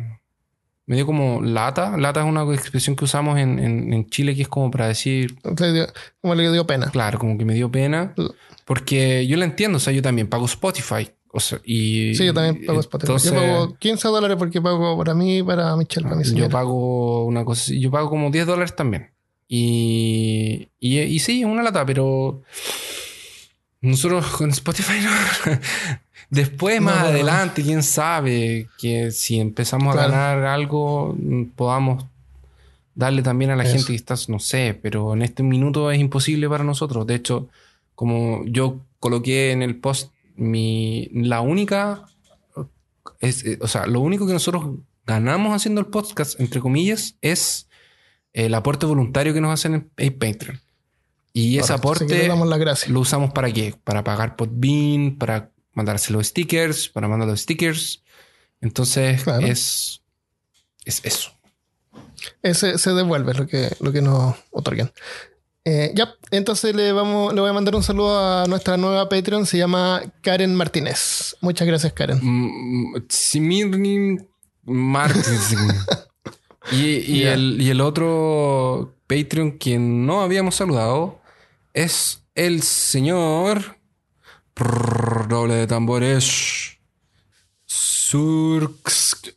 me 0.86 0.96
dio 0.96 1.06
como 1.06 1.42
lata. 1.42 1.96
Lata 1.98 2.20
es 2.22 2.26
una 2.26 2.44
expresión 2.54 2.96
que 2.98 3.06
usamos 3.06 3.40
en, 3.40 3.60
en- 3.60 3.94
en 3.94 4.10
Chile 4.10 4.36
que 4.36 4.42
es 4.42 4.48
como 4.50 4.70
para 4.70 4.88
decir, 4.88 5.38
dio- 5.44 5.88
como 6.22 6.36
le 6.36 6.52
dio 6.52 6.68
pena. 6.68 6.90
claro, 6.92 7.18
como 7.18 7.38
que 7.38 7.46
me 7.46 7.54
dio 7.54 7.72
pena. 7.72 8.14
Porque 8.66 9.26
yo 9.28 9.38
la 9.38 9.46
entiendo, 9.46 9.78
o 9.78 9.80
sea, 9.80 9.94
yo 9.94 10.02
también 10.02 10.28
pago 10.28 10.46
Spotify. 10.46 11.10
O 11.32 11.40
sea, 11.40 11.60
y 11.64 12.16
Sí, 12.16 12.26
yo 12.26 12.34
también 12.34 12.66
pago 12.66 12.80
Spotify. 12.82 13.12
Entonces, 13.12 13.32
yo 13.32 13.38
pago 13.40 13.76
15 13.80 14.08
dólares 14.10 14.36
porque 14.38 14.62
pago 14.62 14.98
para 14.98 15.14
mí 15.14 15.38
y 15.38 15.44
para 15.44 15.76
Michelle, 15.78 16.04
para 16.06 16.16
mi 16.18 16.24
yo 16.24 16.30
señora. 16.32 16.50
pago 16.50 17.26
una 17.26 17.46
cosa, 17.46 17.72
yo 17.74 17.90
pago 17.92 18.10
como 18.10 18.30
10 18.32 18.46
dólares 18.48 18.76
también. 18.76 19.12
Y, 19.48 20.68
y, 20.80 21.00
y 21.00 21.20
sí, 21.20 21.40
es 21.42 21.46
una 21.46 21.64
lata, 21.64 21.86
pero 21.86 22.42
nosotros 23.82 24.26
con 24.28 24.50
Spotify 24.52 25.00
no. 25.02 25.12
Después, 26.30 26.82
más 26.82 26.96
No, 26.96 27.02
no, 27.04 27.08
no. 27.08 27.14
adelante, 27.14 27.64
quién 27.64 27.84
sabe 27.84 28.68
que 28.78 29.12
si 29.12 29.40
empezamos 29.40 29.94
Claro. 29.96 30.14
a 30.14 30.18
ganar 30.36 30.46
algo, 30.46 31.16
mm, 31.18 31.44
podamos 31.56 32.06
darle 32.96 33.22
también 33.22 33.52
a 33.52 33.56
la 33.56 33.64
Eso. 33.64 33.74
gente 33.76 33.88
que 33.88 33.96
está, 33.96 34.16
no 34.28 34.40
sé, 34.40 34.78
pero 34.82 35.14
en 35.14 35.22
este 35.22 35.44
minuto 35.44 35.90
es 35.92 36.00
imposible 36.00 36.50
para 36.50 36.64
nosotros. 36.66 37.08
De 37.08 37.16
hecho, 37.16 37.48
como 37.96 38.44
yo 38.46 38.80
coloqué 39.00 39.52
en 39.52 39.62
el 39.62 39.78
post, 39.78 40.12
mi, 40.36 41.08
la 41.14 41.40
única, 41.42 42.06
es, 43.22 43.46
eh, 43.46 43.58
o 43.62 43.68
sea, 43.68 43.86
lo 43.88 44.02
único 44.02 44.28
que 44.28 44.34
nosotros 44.34 44.66
ganamos 45.06 45.56
haciendo 45.56 45.80
el 45.80 45.88
podcast, 45.88 46.40
entre 46.42 46.60
comillas, 46.60 47.16
es 47.22 47.67
el 48.46 48.54
aporte 48.54 48.86
voluntario 48.86 49.34
que 49.34 49.42
nos 49.42 49.52
hacen 49.52 49.74
en, 49.74 49.92
en 49.98 50.14
Patreon. 50.14 50.62
Y 51.34 51.58
ese 51.58 51.74
Correcto. 51.82 52.06
Que 52.08 52.26
aporte 52.30 52.60
gracias. 52.60 52.90
lo 52.92 53.00
usamos 53.00 53.32
para 53.34 53.52
qué? 53.52 53.76
Para 53.84 54.04
pagar 54.04 54.36
Podbean, 54.36 55.18
para 55.18 55.52
mandarse 55.74 56.14
los 56.14 56.28
stickers, 56.28 56.88
para 56.90 57.08
mandar 57.08 57.28
los 57.28 57.42
stickers. 57.42 58.04
Entonces 58.62 59.24
Claro. 59.24 59.46
es, 59.46 60.02
es 60.86 61.02
eso. 61.04 61.32
Ese 62.44 62.78
se 62.78 62.92
devuelve 62.94 63.34
lo 63.34 63.48
que, 63.48 63.76
lo 63.80 63.92
que 63.92 64.02
nos 64.04 64.36
otorgan. 64.52 64.92
Eh, 65.66 65.92
ya, 65.96 66.14
entonces 66.30 66.76
le, 66.76 66.92
vamos, 66.92 67.34
le 67.34 67.42
voy 67.42 67.50
a 67.50 67.54
mandar 67.54 67.76
un 67.76 67.84
saludo 67.84 68.18
a 68.20 68.46
nuestra 68.46 68.78
nueva 68.78 69.10
Patreon, 69.10 69.46
se 69.48 69.58
llama 69.58 70.02
Karen 70.22 70.54
Martínez. 70.56 71.36
Muchas 71.42 71.68
gracias, 71.68 71.92
Karen. 71.94 72.20
Mm, 72.22 73.06
Simirnin 73.10 74.30
Martins. 74.64 75.56
y, 76.72 76.98
y 76.98 77.22
Ya. 77.24 77.34
el, 77.34 77.62
y 77.62 77.70
el 77.70 77.82
otro 77.82 78.96
Patreon 79.08 79.58
que 79.58 79.78
no 79.80 80.22
habíamos 80.22 80.56
saludado 80.56 81.22
es 81.74 82.24
el 82.36 82.62
señor. 82.64 83.78
Prrr, 84.54 85.28
doble 85.28 85.54
de 85.56 85.68
tambores. 85.68 86.78
Surx 87.66 89.36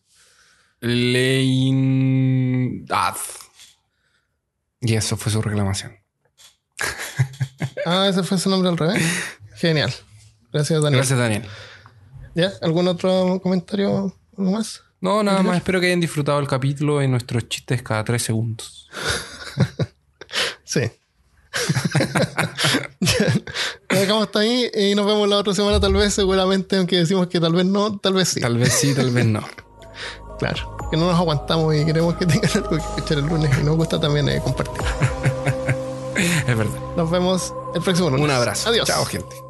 Leindad. 1.81 3.17
Y 4.81 4.95
eso 4.95 5.17
fue 5.17 5.31
su 5.31 5.43
reclamación. 5.43 5.93
Ah, 7.85 8.07
ese 8.09 8.23
fue 8.23 8.39
su 8.39 8.49
nombre 8.49 8.71
al 8.71 8.79
revés. 8.79 9.03
Genial. 9.57 9.93
Gracias, 10.53 10.83
Daniel. 10.83 11.01
Gracias, 11.01 11.19
Daniel. 11.19 11.45
¿Ya? 12.35 12.53
¿Algún 12.63 12.89
otro 12.89 13.41
comentario? 13.43 14.17
¿Algo 14.39 14.51
más? 14.53 14.83
No, 15.01 15.23
nada 15.23 15.43
más. 15.43 15.57
Espero 15.57 15.81
que 15.81 15.87
hayan 15.87 16.01
disfrutado 16.01 16.39
el 16.39 16.47
capítulo 16.47 17.03
y 17.03 17.09
nuestros 17.09 17.49
chistes 17.49 17.83
cada 17.83 18.05
tres 18.05 18.23
segundos. 18.23 18.89
Sí. 20.63 20.83
Dejamos 23.89 24.27
hasta 24.27 24.39
ahí 24.39 24.71
y 24.73 24.95
nos 24.95 25.05
vemos 25.05 25.29
la 25.29 25.39
otra 25.39 25.53
semana, 25.53 25.81
tal 25.81 25.95
vez, 25.95 26.15
seguramente, 26.15 26.77
aunque 26.77 26.99
decimos 26.99 27.27
que 27.27 27.41
tal 27.41 27.55
vez 27.55 27.67
no, 27.67 27.99
tal 27.99 28.13
vez 28.13 28.29
sí. 28.29 28.41
Tal 28.41 28.57
vez 28.57 28.73
sí, 28.73 28.95
tal 28.95 29.11
vez 29.11 29.27
no. 29.27 29.41
Claro. 30.39 30.77
Que 30.91 30.97
no 30.97 31.07
nos 31.07 31.17
aguantamos 31.17 31.75
y 31.75 31.85
queremos 31.85 32.15
que 32.15 32.25
tengan 32.25 32.51
algo 32.55 32.71
que 32.71 32.77
escuchar 32.77 33.19
el 33.19 33.27
lunes 33.27 33.51
y 33.61 33.65
nos 33.65 33.77
gusta 33.77 34.01
también 34.01 34.29
eh, 34.29 34.41
compartir. 34.43 34.81
Es 36.47 36.57
verdad. 36.57 36.79
Nos 36.97 37.11
vemos 37.11 37.53
el 37.75 37.83
próximo 37.83 38.11
lunes. 38.11 38.25
Un 38.25 38.31
abrazo. 38.31 38.69
Adiós. 38.69 38.87
Chao, 38.87 39.05
gente. 39.07 39.50